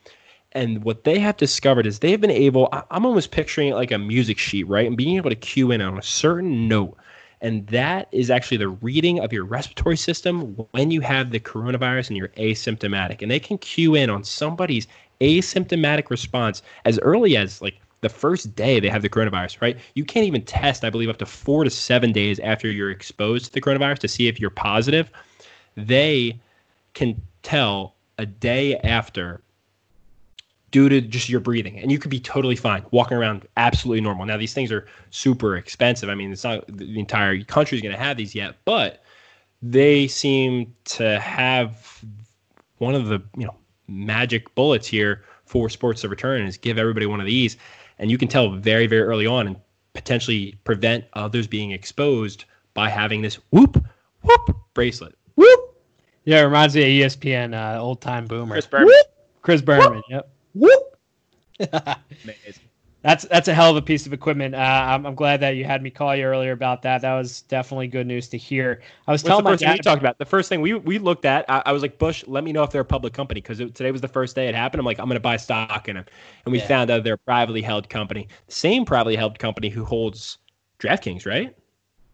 And 0.52 0.82
what 0.82 1.04
they 1.04 1.18
have 1.18 1.36
discovered 1.36 1.84
is 1.84 1.98
they've 1.98 2.20
been 2.20 2.30
able, 2.30 2.70
I'm 2.72 3.04
almost 3.04 3.32
picturing 3.32 3.68
it 3.68 3.74
like 3.74 3.90
a 3.90 3.98
music 3.98 4.38
sheet, 4.38 4.66
right? 4.66 4.86
And 4.86 4.96
being 4.96 5.18
able 5.18 5.28
to 5.28 5.36
cue 5.36 5.72
in 5.72 5.82
on 5.82 5.98
a 5.98 6.02
certain 6.02 6.66
note. 6.66 6.96
And 7.42 7.66
that 7.66 8.08
is 8.10 8.30
actually 8.30 8.56
the 8.56 8.68
reading 8.68 9.20
of 9.20 9.34
your 9.34 9.44
respiratory 9.44 9.98
system 9.98 10.56
when 10.70 10.90
you 10.90 11.02
have 11.02 11.32
the 11.32 11.40
coronavirus 11.40 12.08
and 12.08 12.16
you're 12.16 12.28
asymptomatic. 12.28 13.20
And 13.20 13.30
they 13.30 13.40
can 13.40 13.58
cue 13.58 13.94
in 13.94 14.08
on 14.08 14.24
somebody's 14.24 14.86
asymptomatic 15.20 16.08
response 16.08 16.62
as 16.86 16.98
early 17.00 17.36
as 17.36 17.60
like 17.60 17.78
the 18.00 18.08
first 18.08 18.54
day 18.54 18.80
they 18.80 18.88
have 18.88 19.02
the 19.02 19.08
coronavirus, 19.08 19.60
right? 19.60 19.78
You 19.94 20.04
can't 20.04 20.26
even 20.26 20.42
test, 20.42 20.84
I 20.84 20.90
believe, 20.90 21.08
up 21.08 21.18
to 21.18 21.26
four 21.26 21.64
to 21.64 21.70
seven 21.70 22.12
days 22.12 22.38
after 22.40 22.70
you're 22.70 22.90
exposed 22.90 23.46
to 23.46 23.52
the 23.52 23.60
coronavirus 23.60 23.98
to 24.00 24.08
see 24.08 24.28
if 24.28 24.40
you're 24.40 24.50
positive. 24.50 25.10
They 25.76 26.40
can 26.94 27.20
tell 27.42 27.94
a 28.18 28.26
day 28.26 28.76
after 28.78 29.42
due 30.70 30.88
to 30.88 31.00
just 31.00 31.28
your 31.28 31.40
breathing 31.40 31.78
and 31.78 31.90
you 31.90 31.98
could 31.98 32.10
be 32.10 32.20
totally 32.20 32.54
fine 32.54 32.84
walking 32.90 33.16
around 33.16 33.46
absolutely 33.56 34.00
normal 34.00 34.24
now 34.24 34.36
these 34.36 34.54
things 34.54 34.70
are 34.70 34.86
super 35.10 35.56
expensive 35.56 36.08
i 36.08 36.14
mean 36.14 36.30
it's 36.30 36.44
not 36.44 36.64
the 36.68 36.98
entire 36.98 37.42
country 37.44 37.76
is 37.76 37.82
going 37.82 37.94
to 37.94 38.00
have 38.00 38.16
these 38.16 38.34
yet 38.34 38.56
but 38.64 39.02
they 39.62 40.06
seem 40.06 40.72
to 40.84 41.18
have 41.18 42.04
one 42.78 42.94
of 42.94 43.06
the 43.08 43.20
you 43.36 43.44
know 43.44 43.54
magic 43.88 44.54
bullets 44.54 44.86
here 44.86 45.24
for 45.44 45.68
sports 45.68 46.02
to 46.02 46.08
return 46.08 46.42
is 46.42 46.56
give 46.56 46.78
everybody 46.78 47.06
one 47.06 47.20
of 47.20 47.26
these 47.26 47.56
and 48.00 48.10
you 48.10 48.18
can 48.18 48.26
tell 48.26 48.50
very 48.50 48.88
very 48.88 49.02
early 49.02 49.26
on 49.26 49.46
and 49.46 49.56
potentially 49.92 50.58
prevent 50.64 51.04
others 51.12 51.46
being 51.46 51.70
exposed 51.70 52.44
by 52.74 52.88
having 52.88 53.22
this 53.22 53.36
whoop 53.50 53.82
whoop 54.22 54.56
bracelet 54.74 55.16
whoop 55.36 55.60
Yeah, 56.24 56.40
it 56.40 56.44
reminds 56.44 56.74
me 56.74 57.02
of 57.02 57.12
ESPN 57.12 57.54
uh, 57.54 57.80
old 57.80 58.00
time 58.00 58.26
boomer. 58.26 58.54
Chris 58.54 58.66
Berman. 58.66 58.92
Chris 59.42 59.62
Berman. 59.62 60.02
Yep. 60.08 60.30
Whoop. 60.54 60.98
Amazing. 61.60 62.69
That's 63.02 63.24
that's 63.24 63.48
a 63.48 63.54
hell 63.54 63.70
of 63.70 63.76
a 63.76 63.82
piece 63.82 64.06
of 64.06 64.12
equipment. 64.12 64.54
Uh, 64.54 64.58
I'm, 64.58 65.06
I'm 65.06 65.14
glad 65.14 65.40
that 65.40 65.56
you 65.56 65.64
had 65.64 65.82
me 65.82 65.90
call 65.90 66.14
you 66.14 66.24
earlier 66.24 66.52
about 66.52 66.82
that. 66.82 67.00
That 67.02 67.14
was 67.14 67.42
definitely 67.42 67.88
good 67.88 68.06
news 68.06 68.28
to 68.28 68.38
hear. 68.38 68.82
I 69.06 69.12
was 69.12 69.22
What's 69.22 69.22
telling 69.22 69.38
the 69.38 69.44
my 69.44 69.52
first 69.52 69.64
thing 69.64 69.72
dad 69.72 69.74
we 69.74 69.80
talked 69.80 70.00
about? 70.00 70.18
The 70.18 70.24
first 70.24 70.48
thing 70.48 70.60
we 70.62 70.74
we 70.74 70.98
looked 70.98 71.24
at, 71.26 71.44
I, 71.48 71.62
I 71.66 71.72
was 71.72 71.82
like, 71.82 71.98
Bush, 71.98 72.24
let 72.26 72.42
me 72.42 72.52
know 72.52 72.62
if 72.62 72.70
they're 72.70 72.80
a 72.80 72.84
public 72.84 73.12
company 73.12 73.40
because 73.40 73.58
today 73.58 73.90
was 73.90 74.00
the 74.00 74.08
first 74.08 74.34
day 74.34 74.48
it 74.48 74.54
happened. 74.54 74.80
I'm 74.80 74.86
like, 74.86 74.98
I'm 74.98 75.06
going 75.06 75.16
to 75.16 75.20
buy 75.20 75.36
stock 75.36 75.88
in 75.88 75.96
them, 75.96 76.06
and 76.44 76.52
we 76.52 76.58
Yeah. 76.58 76.66
found 76.66 76.90
out 76.90 77.04
they're 77.04 77.14
a 77.14 77.18
privately 77.18 77.60
held 77.62 77.88
company, 77.90 78.28
same 78.48 78.84
privately 78.84 79.16
held 79.16 79.38
company 79.38 79.68
who 79.68 79.84
holds 79.84 80.38
DraftKings, 80.78 81.26
right? 81.26 81.54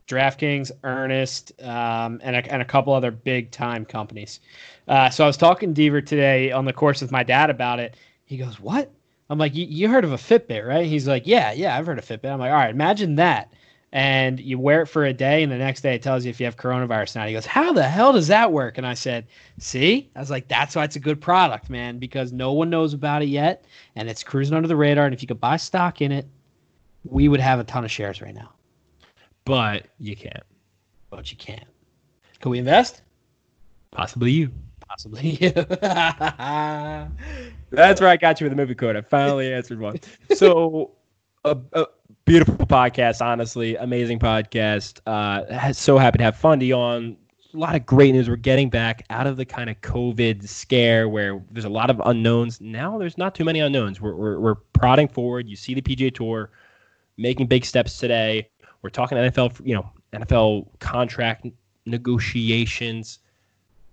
DraftKings, 0.09 0.71
Ernest, 0.85 1.53
um, 1.63 2.21
and, 2.23 2.37
a, 2.37 2.53
and 2.53 2.63
a 2.63 2.65
couple 2.65 2.93
other 2.93 3.11
big 3.11 3.51
time 3.51 3.85
companies. 3.85 4.41
Uh, 4.87 5.11
so 5.11 5.25
I 5.25 5.27
was 5.27 5.37
talking 5.37 5.75
to 5.75 5.81
Deaver 5.81 6.05
today 6.05 6.53
on 6.53 6.65
the 6.65 6.73
course 6.73 7.01
with 7.03 7.11
my 7.11 7.23
dad 7.25 7.51
about 7.51 7.81
it. 7.81 7.97
He 8.25 8.37
goes, 8.37 8.61
"What?" 8.61 8.93
I'm 9.29 9.39
like, 9.39 9.53
"You 9.55 9.89
heard 9.89 10.05
of 10.05 10.13
a 10.13 10.17
Fitbit, 10.17 10.67
right?" 10.67 10.87
He's 10.87 11.09
like, 11.09 11.27
"Yeah, 11.27 11.53
yeah, 11.53 11.77
I've 11.77 11.87
heard 11.87 11.99
of 11.99 12.05
Fitbit." 12.07 12.31
I'm 12.33 12.39
like, 12.39 12.51
"All 12.51 12.57
right, 12.57 12.71
imagine 12.71 13.17
that." 13.17 13.53
And 13.93 14.39
you 14.39 14.59
wear 14.59 14.83
it 14.83 14.87
for 14.87 15.05
a 15.05 15.13
day, 15.13 15.43
and 15.43 15.51
the 15.51 15.57
next 15.59 15.81
day 15.81 15.95
it 15.95 16.03
tells 16.03 16.25
you 16.25 16.31
if 16.31 16.39
you 16.39 16.47
have 16.47 16.57
coronavirus. 16.57 17.17
Now 17.17 17.27
he 17.27 17.33
goes, 17.33 17.47
"How 17.47 17.73
the 17.73 17.83
hell 17.89 18.13
does 18.13 18.29
that 18.29 18.53
work?" 18.53 18.79
And 18.79 18.87
I 18.87 18.95
said, 18.95 19.27
"See, 19.59 20.11
I 20.15 20.21
was 20.21 20.31
like, 20.31 20.49
that's 20.49 20.77
why 20.77 20.85
it's 20.85 20.97
a 20.97 21.01
good 21.01 21.21
product, 21.21 21.71
man, 21.71 21.99
because 21.99 22.33
no 22.33 22.53
one 22.53 22.69
knows 22.71 22.95
about 22.95 23.23
it 23.23 23.29
yet, 23.29 23.65
and 23.97 24.09
it's 24.09 24.23
cruising 24.23 24.57
under 24.57 24.69
the 24.69 24.77
radar. 24.77 25.07
And 25.07 25.15
if 25.15 25.23
you 25.23 25.29
could 25.29 25.41
buy 25.41 25.57
stock 25.57 26.01
in 26.03 26.13
it, 26.13 26.27
we 27.05 27.29
would 27.29 27.41
have 27.41 27.59
a 27.61 27.65
ton 27.65 27.85
of 27.85 27.91
shares 27.91 28.21
right 28.21 28.35
now, 28.35 28.53
But 29.45 29.87
you 29.99 30.15
can't. 30.17 30.43
but 31.11 31.31
you 31.31 31.37
can't. 31.39 31.65
Can 32.41 32.51
we 32.51 32.59
invest? 32.59 33.03
Possibly 33.93 34.33
you. 34.33 34.51
Possibly. 34.89 35.37
That's 37.71 38.01
where 38.01 38.11
I 38.11 38.17
got 38.17 38.41
you 38.41 38.45
with 38.45 38.53
the 38.53 38.57
movie 38.57 38.75
code. 38.75 38.97
I 38.97 39.01
finally 39.01 39.53
answered 39.53 39.81
one. 39.81 39.99
So, 40.35 40.93
a, 41.45 41.57
a 41.73 41.87
beautiful 42.25 42.67
podcast, 42.67 43.25
honestly, 43.25 43.77
amazing 43.77 44.19
podcast. 44.19 45.01
Uh, 45.07 45.73
so 45.73 45.99
happy 45.99 46.19
to 46.19 46.25
have 46.25 46.37
Fundy 46.37 46.73
on. 46.73 47.17
A 47.55 47.57
lot 47.57 47.75
of 47.75 47.87
great 47.87 48.13
news. 48.13 48.29
We're 48.29 48.37
getting 48.37 48.69
back 48.69 49.05
out 49.11 49.27
of 49.27 49.37
the 49.37 49.45
kind 49.45 49.71
of 49.71 49.81
COVID 49.81 50.47
scare 50.47 51.09
where 51.09 51.43
there's 51.51 51.65
a 51.65 51.71
lot 51.71 51.89
of 51.89 52.01
unknowns. 52.05 52.61
Now 52.61 52.99
there's 52.99 53.17
not 53.17 53.35
too 53.35 53.45
many 53.45 53.61
unknowns. 53.61 54.01
We're, 54.01 54.15
we're, 54.15 54.39
we're 54.39 54.55
prodding 54.55 55.09
forward. 55.09 55.49
You 55.49 55.57
see 55.57 55.73
the 55.73 55.81
PGA 55.81 56.15
Tour 56.15 56.51
making 57.17 57.47
big 57.47 57.65
steps 57.65 57.99
today. 57.99 58.51
We're 58.83 58.91
talking 58.91 59.17
NFL, 59.17 59.67
you 59.67 59.75
know, 59.75 59.91
NFL 60.13 60.69
contract 60.81 61.47
negotiations 61.87 63.21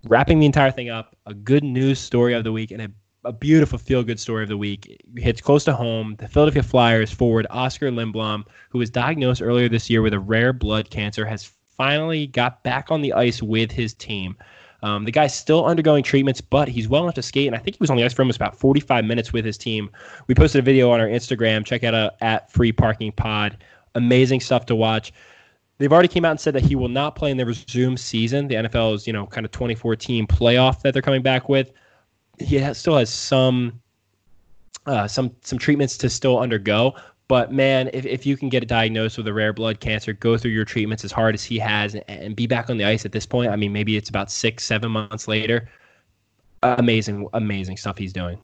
wrapping 0.06 0.38
the 0.38 0.46
entire 0.46 0.70
thing 0.70 0.90
up, 0.90 1.16
a 1.26 1.34
good 1.34 1.64
news 1.64 1.98
story 1.98 2.34
of 2.34 2.44
the 2.44 2.52
week 2.52 2.70
and 2.70 2.82
a, 2.82 2.88
a 3.24 3.32
beautiful 3.32 3.78
feel 3.78 4.02
good 4.02 4.20
story 4.20 4.42
of 4.42 4.48
the 4.48 4.56
week. 4.56 4.86
It 4.86 5.22
hits 5.22 5.40
close 5.40 5.64
to 5.64 5.74
home. 5.74 6.16
The 6.18 6.28
Philadelphia 6.28 6.62
Flyers 6.62 7.10
forward 7.10 7.46
Oskar 7.50 7.90
Lindblom, 7.90 8.44
who 8.70 8.78
was 8.78 8.90
diagnosed 8.90 9.42
earlier 9.42 9.68
this 9.68 9.88
year 9.88 10.02
with 10.02 10.12
a 10.12 10.18
rare 10.18 10.52
blood 10.52 10.90
cancer, 10.90 11.24
has 11.24 11.50
finally 11.76 12.26
got 12.26 12.62
back 12.62 12.90
on 12.90 13.02
the 13.02 13.12
ice 13.12 13.42
with 13.42 13.70
his 13.70 13.94
team. 13.94 14.36
Um, 14.82 15.04
the 15.04 15.10
guy's 15.10 15.34
still 15.34 15.64
undergoing 15.64 16.02
treatments, 16.02 16.42
but 16.42 16.68
he's 16.68 16.88
well 16.88 17.04
enough 17.04 17.14
to 17.14 17.22
skate, 17.22 17.46
and 17.46 17.56
I 17.56 17.58
think 17.58 17.76
he 17.76 17.80
was 17.80 17.88
on 17.88 17.96
the 17.96 18.04
ice 18.04 18.12
for 18.12 18.20
almost 18.20 18.36
about 18.36 18.54
45 18.54 19.04
minutes 19.06 19.32
with 19.32 19.44
his 19.44 19.56
team. 19.56 19.90
We 20.26 20.34
posted 20.34 20.58
a 20.58 20.62
video 20.62 20.90
on 20.90 21.00
our 21.00 21.08
Instagram. 21.08 21.64
Check 21.64 21.84
out 21.84 21.94
uh, 21.94 22.10
at 22.20 22.52
Free 22.52 22.70
Parking 22.70 23.10
Pod. 23.10 23.56
Amazing 23.94 24.40
stuff 24.40 24.66
to 24.66 24.74
watch 24.74 25.12
they've 25.78 25.92
already 25.92 26.08
came 26.08 26.24
out 26.24 26.30
and 26.32 26.40
said 26.40 26.54
that 26.54 26.62
he 26.62 26.76
will 26.76 26.88
not 26.88 27.16
play 27.16 27.30
in 27.30 27.36
the 27.36 27.46
resumed 27.46 28.00
season. 28.00 28.48
The 28.48 28.54
NFL's, 28.56 29.06
you 29.06 29.12
know, 29.12 29.26
kind 29.26 29.44
of 29.44 29.52
2014 29.52 30.26
playoff 30.26 30.82
that 30.82 30.92
they're 30.92 31.02
coming 31.02 31.22
back 31.22 31.48
with. 31.48 31.72
He 32.38 32.56
has, 32.56 32.78
still 32.78 32.96
has 32.96 33.10
some 33.10 33.80
uh, 34.86 35.08
some 35.08 35.34
some 35.40 35.58
treatments 35.58 35.96
to 35.98 36.10
still 36.10 36.38
undergo. 36.38 36.94
But 37.26 37.52
man, 37.52 37.88
if, 37.94 38.04
if 38.04 38.26
you 38.26 38.36
can 38.36 38.50
get 38.50 38.66
diagnosed 38.68 39.16
with 39.16 39.26
a 39.26 39.32
rare 39.32 39.52
blood 39.52 39.80
cancer, 39.80 40.12
go 40.12 40.36
through 40.36 40.50
your 40.50 40.66
treatments 40.66 41.04
as 41.04 41.12
hard 41.12 41.34
as 41.34 41.42
he 41.42 41.58
has, 41.58 41.94
and, 41.94 42.04
and 42.08 42.36
be 42.36 42.46
back 42.46 42.68
on 42.68 42.76
the 42.76 42.84
ice 42.84 43.06
at 43.06 43.12
this 43.12 43.24
point. 43.24 43.50
I 43.50 43.56
mean, 43.56 43.72
maybe 43.72 43.96
it's 43.96 44.10
about 44.10 44.30
six, 44.30 44.64
seven 44.64 44.92
months 44.92 45.26
later. 45.26 45.68
Amazing, 46.62 47.28
amazing 47.32 47.76
stuff 47.76 47.96
he's 47.96 48.12
doing. 48.12 48.38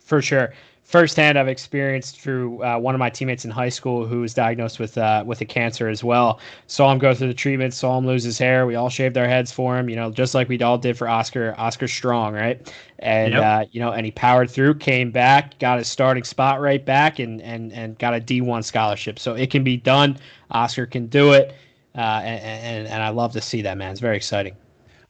For 0.00 0.20
sure. 0.20 0.52
Firsthand, 0.84 1.38
I've 1.38 1.48
experienced 1.48 2.20
through 2.20 2.62
uh, 2.62 2.76
one 2.78 2.94
of 2.94 2.98
my 2.98 3.08
teammates 3.08 3.44
in 3.44 3.50
high 3.50 3.70
school 3.70 4.04
who 4.04 4.20
was 4.20 4.34
diagnosed 4.34 4.78
with 4.78 4.98
uh, 4.98 5.24
with 5.26 5.40
a 5.40 5.44
cancer 5.44 5.88
as 5.88 6.04
well. 6.04 6.38
Saw 6.66 6.92
him 6.92 6.98
go 6.98 7.14
through 7.14 7.28
the 7.28 7.34
treatment, 7.34 7.72
saw 7.72 7.96
him 7.96 8.06
lose 8.06 8.24
his 8.24 8.36
hair. 8.36 8.66
We 8.66 8.74
all 8.74 8.90
shaved 8.90 9.16
our 9.16 9.26
heads 9.26 9.50
for 9.52 9.78
him, 9.78 9.88
you 9.88 9.96
know, 9.96 10.10
just 10.10 10.34
like 10.34 10.48
we 10.48 10.60
all 10.60 10.76
did 10.76 10.98
for 10.98 11.08
Oskar. 11.08 11.54
Oskar 11.56 11.88
Strong, 11.88 12.34
right? 12.34 12.70
And 12.98 13.34
Yep. 13.34 13.42
uh, 13.42 13.64
you 13.70 13.80
know, 13.80 13.92
and 13.92 14.04
he 14.04 14.12
powered 14.12 14.50
through, 14.50 14.74
came 14.74 15.10
back, 15.10 15.58
got 15.58 15.78
his 15.78 15.88
starting 15.88 16.24
spot 16.24 16.60
right 16.60 16.84
back, 16.84 17.18
and 17.20 17.40
and 17.40 17.72
and 17.72 17.98
got 17.98 18.12
a 18.14 18.20
D 18.20 18.40
one 18.40 18.62
scholarship. 18.62 19.18
So 19.18 19.34
it 19.34 19.50
can 19.50 19.64
be 19.64 19.76
done. 19.76 20.18
Oskar 20.50 20.86
can 20.86 21.06
do 21.06 21.32
it, 21.32 21.54
uh, 21.96 22.20
and, 22.22 22.42
and 22.44 22.88
and 22.88 23.02
I 23.02 23.08
love 23.10 23.32
to 23.32 23.40
see 23.40 23.62
that 23.62 23.78
man. 23.78 23.92
It's 23.92 24.00
very 24.00 24.16
exciting. 24.16 24.56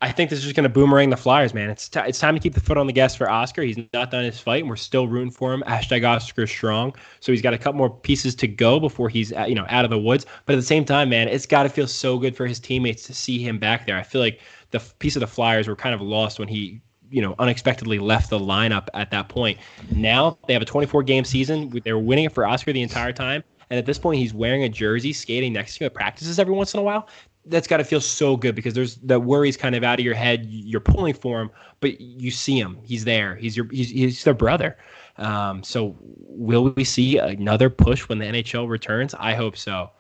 I 0.02 0.10
think 0.10 0.30
this 0.30 0.40
is 0.40 0.44
just 0.44 0.56
going 0.56 0.64
to 0.64 0.68
boomerang 0.68 1.10
the 1.10 1.16
Flyers, 1.16 1.54
man. 1.54 1.70
It's 1.70 1.88
t- 1.88 2.00
it's 2.00 2.18
time 2.18 2.34
to 2.34 2.40
keep 2.40 2.54
the 2.54 2.60
foot 2.60 2.76
on 2.76 2.88
the 2.88 2.92
gas 2.92 3.14
for 3.14 3.30
Oskar. 3.30 3.62
He's 3.62 3.78
not 3.94 4.10
done 4.10 4.24
his 4.24 4.40
fight, 4.40 4.62
and 4.62 4.68
we're 4.68 4.74
still 4.74 5.06
rooting 5.06 5.30
for 5.30 5.54
him. 5.54 5.62
Hashtag 5.64 6.04
Oskar 6.04 6.48
strong. 6.48 6.92
So 7.20 7.30
he's 7.30 7.40
got 7.40 7.54
a 7.54 7.58
couple 7.58 7.78
more 7.78 7.88
pieces 7.88 8.34
to 8.34 8.48
go 8.48 8.80
before 8.80 9.08
he's 9.08 9.32
uh, 9.32 9.44
you 9.44 9.54
know 9.54 9.64
out 9.68 9.84
of 9.84 9.92
the 9.92 9.98
woods. 9.98 10.26
But 10.44 10.54
at 10.54 10.56
the 10.56 10.62
same 10.62 10.84
time, 10.84 11.08
man, 11.08 11.28
it's 11.28 11.46
got 11.46 11.62
to 11.62 11.68
feel 11.68 11.86
so 11.86 12.18
good 12.18 12.36
for 12.36 12.48
his 12.48 12.58
teammates 12.58 13.04
to 13.04 13.14
see 13.14 13.38
him 13.38 13.60
back 13.60 13.86
there. 13.86 13.96
I 13.96 14.02
feel 14.02 14.20
like 14.20 14.40
the 14.72 14.78
f- 14.78 14.98
piece 14.98 15.14
of 15.14 15.20
the 15.20 15.28
Flyers 15.28 15.68
were 15.68 15.76
kind 15.76 15.94
of 15.94 16.00
lost 16.00 16.40
when 16.40 16.48
he 16.48 16.80
you 17.08 17.22
know 17.22 17.36
unexpectedly 17.38 18.00
left 18.00 18.28
the 18.28 18.40
lineup 18.40 18.88
at 18.94 19.12
that 19.12 19.28
point. 19.28 19.56
Now 19.92 20.36
they 20.48 20.52
have 20.52 20.62
a 20.62 20.66
24 20.66 21.04
game 21.04 21.24
season. 21.24 21.80
They're 21.84 21.96
winning 21.96 22.24
it 22.24 22.32
for 22.32 22.44
Oskar 22.44 22.72
the 22.72 22.82
entire 22.82 23.12
time. 23.12 23.44
And 23.70 23.78
at 23.78 23.86
this 23.86 23.98
point, 23.98 24.18
he's 24.18 24.34
wearing 24.34 24.64
a 24.64 24.68
jersey, 24.68 25.14
skating 25.14 25.54
next 25.54 25.78
to 25.78 25.84
him 25.84 25.86
at 25.86 25.94
practices 25.94 26.38
every 26.38 26.52
once 26.52 26.74
in 26.74 26.80
a 26.80 26.82
while 26.82 27.08
that's 27.46 27.66
got 27.66 27.78
to 27.78 27.84
feel 27.84 28.00
so 28.00 28.36
good 28.36 28.54
because 28.54 28.74
there's 28.74 28.96
the 28.96 29.18
worries 29.18 29.56
kind 29.56 29.74
of 29.74 29.82
out 29.82 29.98
of 29.98 30.04
your 30.04 30.14
head. 30.14 30.46
You're 30.48 30.80
pulling 30.80 31.14
for 31.14 31.40
him, 31.40 31.50
but 31.80 32.00
you 32.00 32.30
see 32.30 32.58
him. 32.58 32.78
He's 32.84 33.04
there. 33.04 33.34
He's 33.36 33.56
your 33.56 33.66
he's, 33.70 33.90
he's 33.90 34.24
their 34.24 34.34
brother. 34.34 34.76
Um, 35.18 35.62
so 35.62 35.96
will 36.00 36.70
we 36.70 36.84
see 36.84 37.18
another 37.18 37.68
push 37.68 38.08
when 38.08 38.18
the 38.18 38.24
NHL 38.24 38.68
returns? 38.68 39.14
I 39.18 39.34
hope 39.34 39.56
so. 39.56 39.90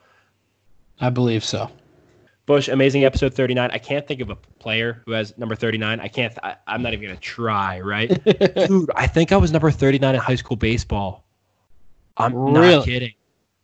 I 1.00 1.10
believe 1.10 1.44
so. 1.44 1.70
Bush, 2.46 2.68
amazing 2.68 3.04
episode 3.04 3.34
39. 3.34 3.70
I 3.72 3.78
can't 3.78 4.06
think 4.06 4.20
of 4.20 4.30
a 4.30 4.36
player 4.36 5.02
who 5.06 5.12
has 5.12 5.36
number 5.38 5.54
39. 5.54 6.00
I 6.00 6.08
can't. 6.08 6.36
I, 6.42 6.56
I'm 6.66 6.82
not 6.82 6.92
even 6.92 7.06
gonna 7.08 7.20
try. 7.20 7.80
Right, 7.80 8.08
dude. 8.66 8.90
I 8.96 9.06
think 9.06 9.32
I 9.32 9.36
was 9.36 9.52
number 9.52 9.70
39 9.70 10.14
in 10.14 10.20
high 10.20 10.34
school 10.34 10.56
baseball. 10.56 11.24
I'm 12.16 12.34
Really? 12.34 12.76
not 12.76 12.84
kidding. 12.84 13.12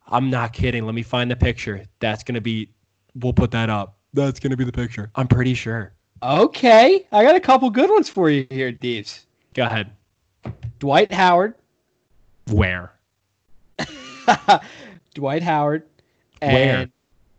I'm 0.07 0.29
not 0.29 0.53
kidding. 0.53 0.85
Let 0.85 0.95
me 0.95 1.03
find 1.03 1.29
the 1.29 1.35
picture. 1.35 1.85
That's 1.99 2.23
gonna 2.23 2.41
be. 2.41 2.69
We'll 3.19 3.33
put 3.33 3.51
that 3.51 3.69
up. 3.69 3.97
That's 4.13 4.39
gonna 4.39 4.57
be 4.57 4.63
the 4.63 4.71
picture. 4.71 5.11
I'm 5.15 5.27
pretty 5.27 5.53
sure. 5.53 5.93
Okay, 6.23 7.05
I 7.11 7.23
got 7.23 7.35
a 7.35 7.39
couple 7.39 7.69
good 7.69 7.89
ones 7.89 8.09
for 8.09 8.29
you 8.29 8.45
here, 8.49 8.71
Deeves. 8.71 9.25
Go 9.53 9.65
ahead. 9.65 9.91
Dwight 10.79 11.11
Howard, 11.11 11.55
Where? 12.51 12.91
Dwight 15.13 15.43
Howard, 15.43 15.83
Where? 16.41 16.87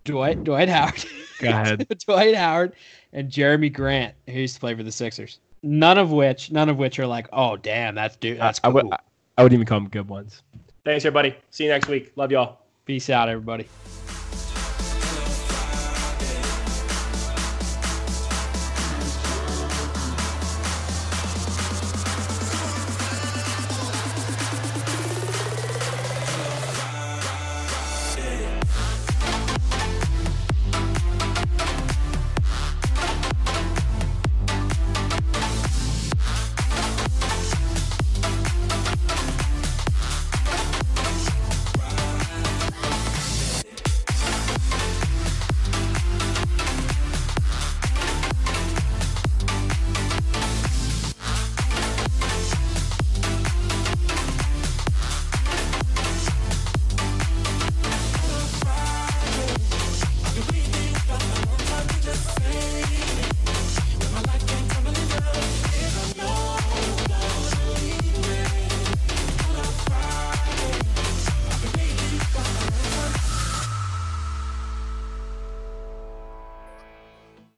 Dwight 0.05 0.45
Dwight 0.45 0.68
Howard, 0.68 1.05
Go 1.41 1.49
ahead. 1.49 1.87
Dwight 2.07 2.35
Howard, 2.35 2.72
and 3.12 3.31
Jerami 3.31 3.72
Grant, 3.72 4.14
who 4.26 4.41
used 4.41 4.55
to 4.55 4.61
play 4.61 4.74
for 4.74 4.83
the 4.83 4.93
Sixers. 4.93 5.39
None 5.62 5.99
of 5.99 6.11
which, 6.11 6.51
none 6.51 6.68
of 6.68 6.78
which 6.78 6.99
are 6.99 7.07
like, 7.07 7.28
oh 7.33 7.57
damn, 7.57 7.95
that's 7.95 8.16
dude, 8.16 8.39
that's 8.39 8.61
I, 8.64 8.68
cool. 8.70 8.83
would, 8.83 8.93
I 9.39 9.43
wouldn't 9.43 9.59
even 9.59 9.66
call 9.66 9.81
them 9.81 9.89
good 9.89 10.09
ones. 10.09 10.43
Thanks, 10.85 11.05
everybody. 11.05 11.37
See 11.51 11.64
you 11.64 11.70
next 11.70 11.89
week. 11.89 12.12
Love 12.16 12.33
y'all. 12.33 12.61
Peace 12.87 13.11
out, 13.11 13.28
everybody. 13.28 13.66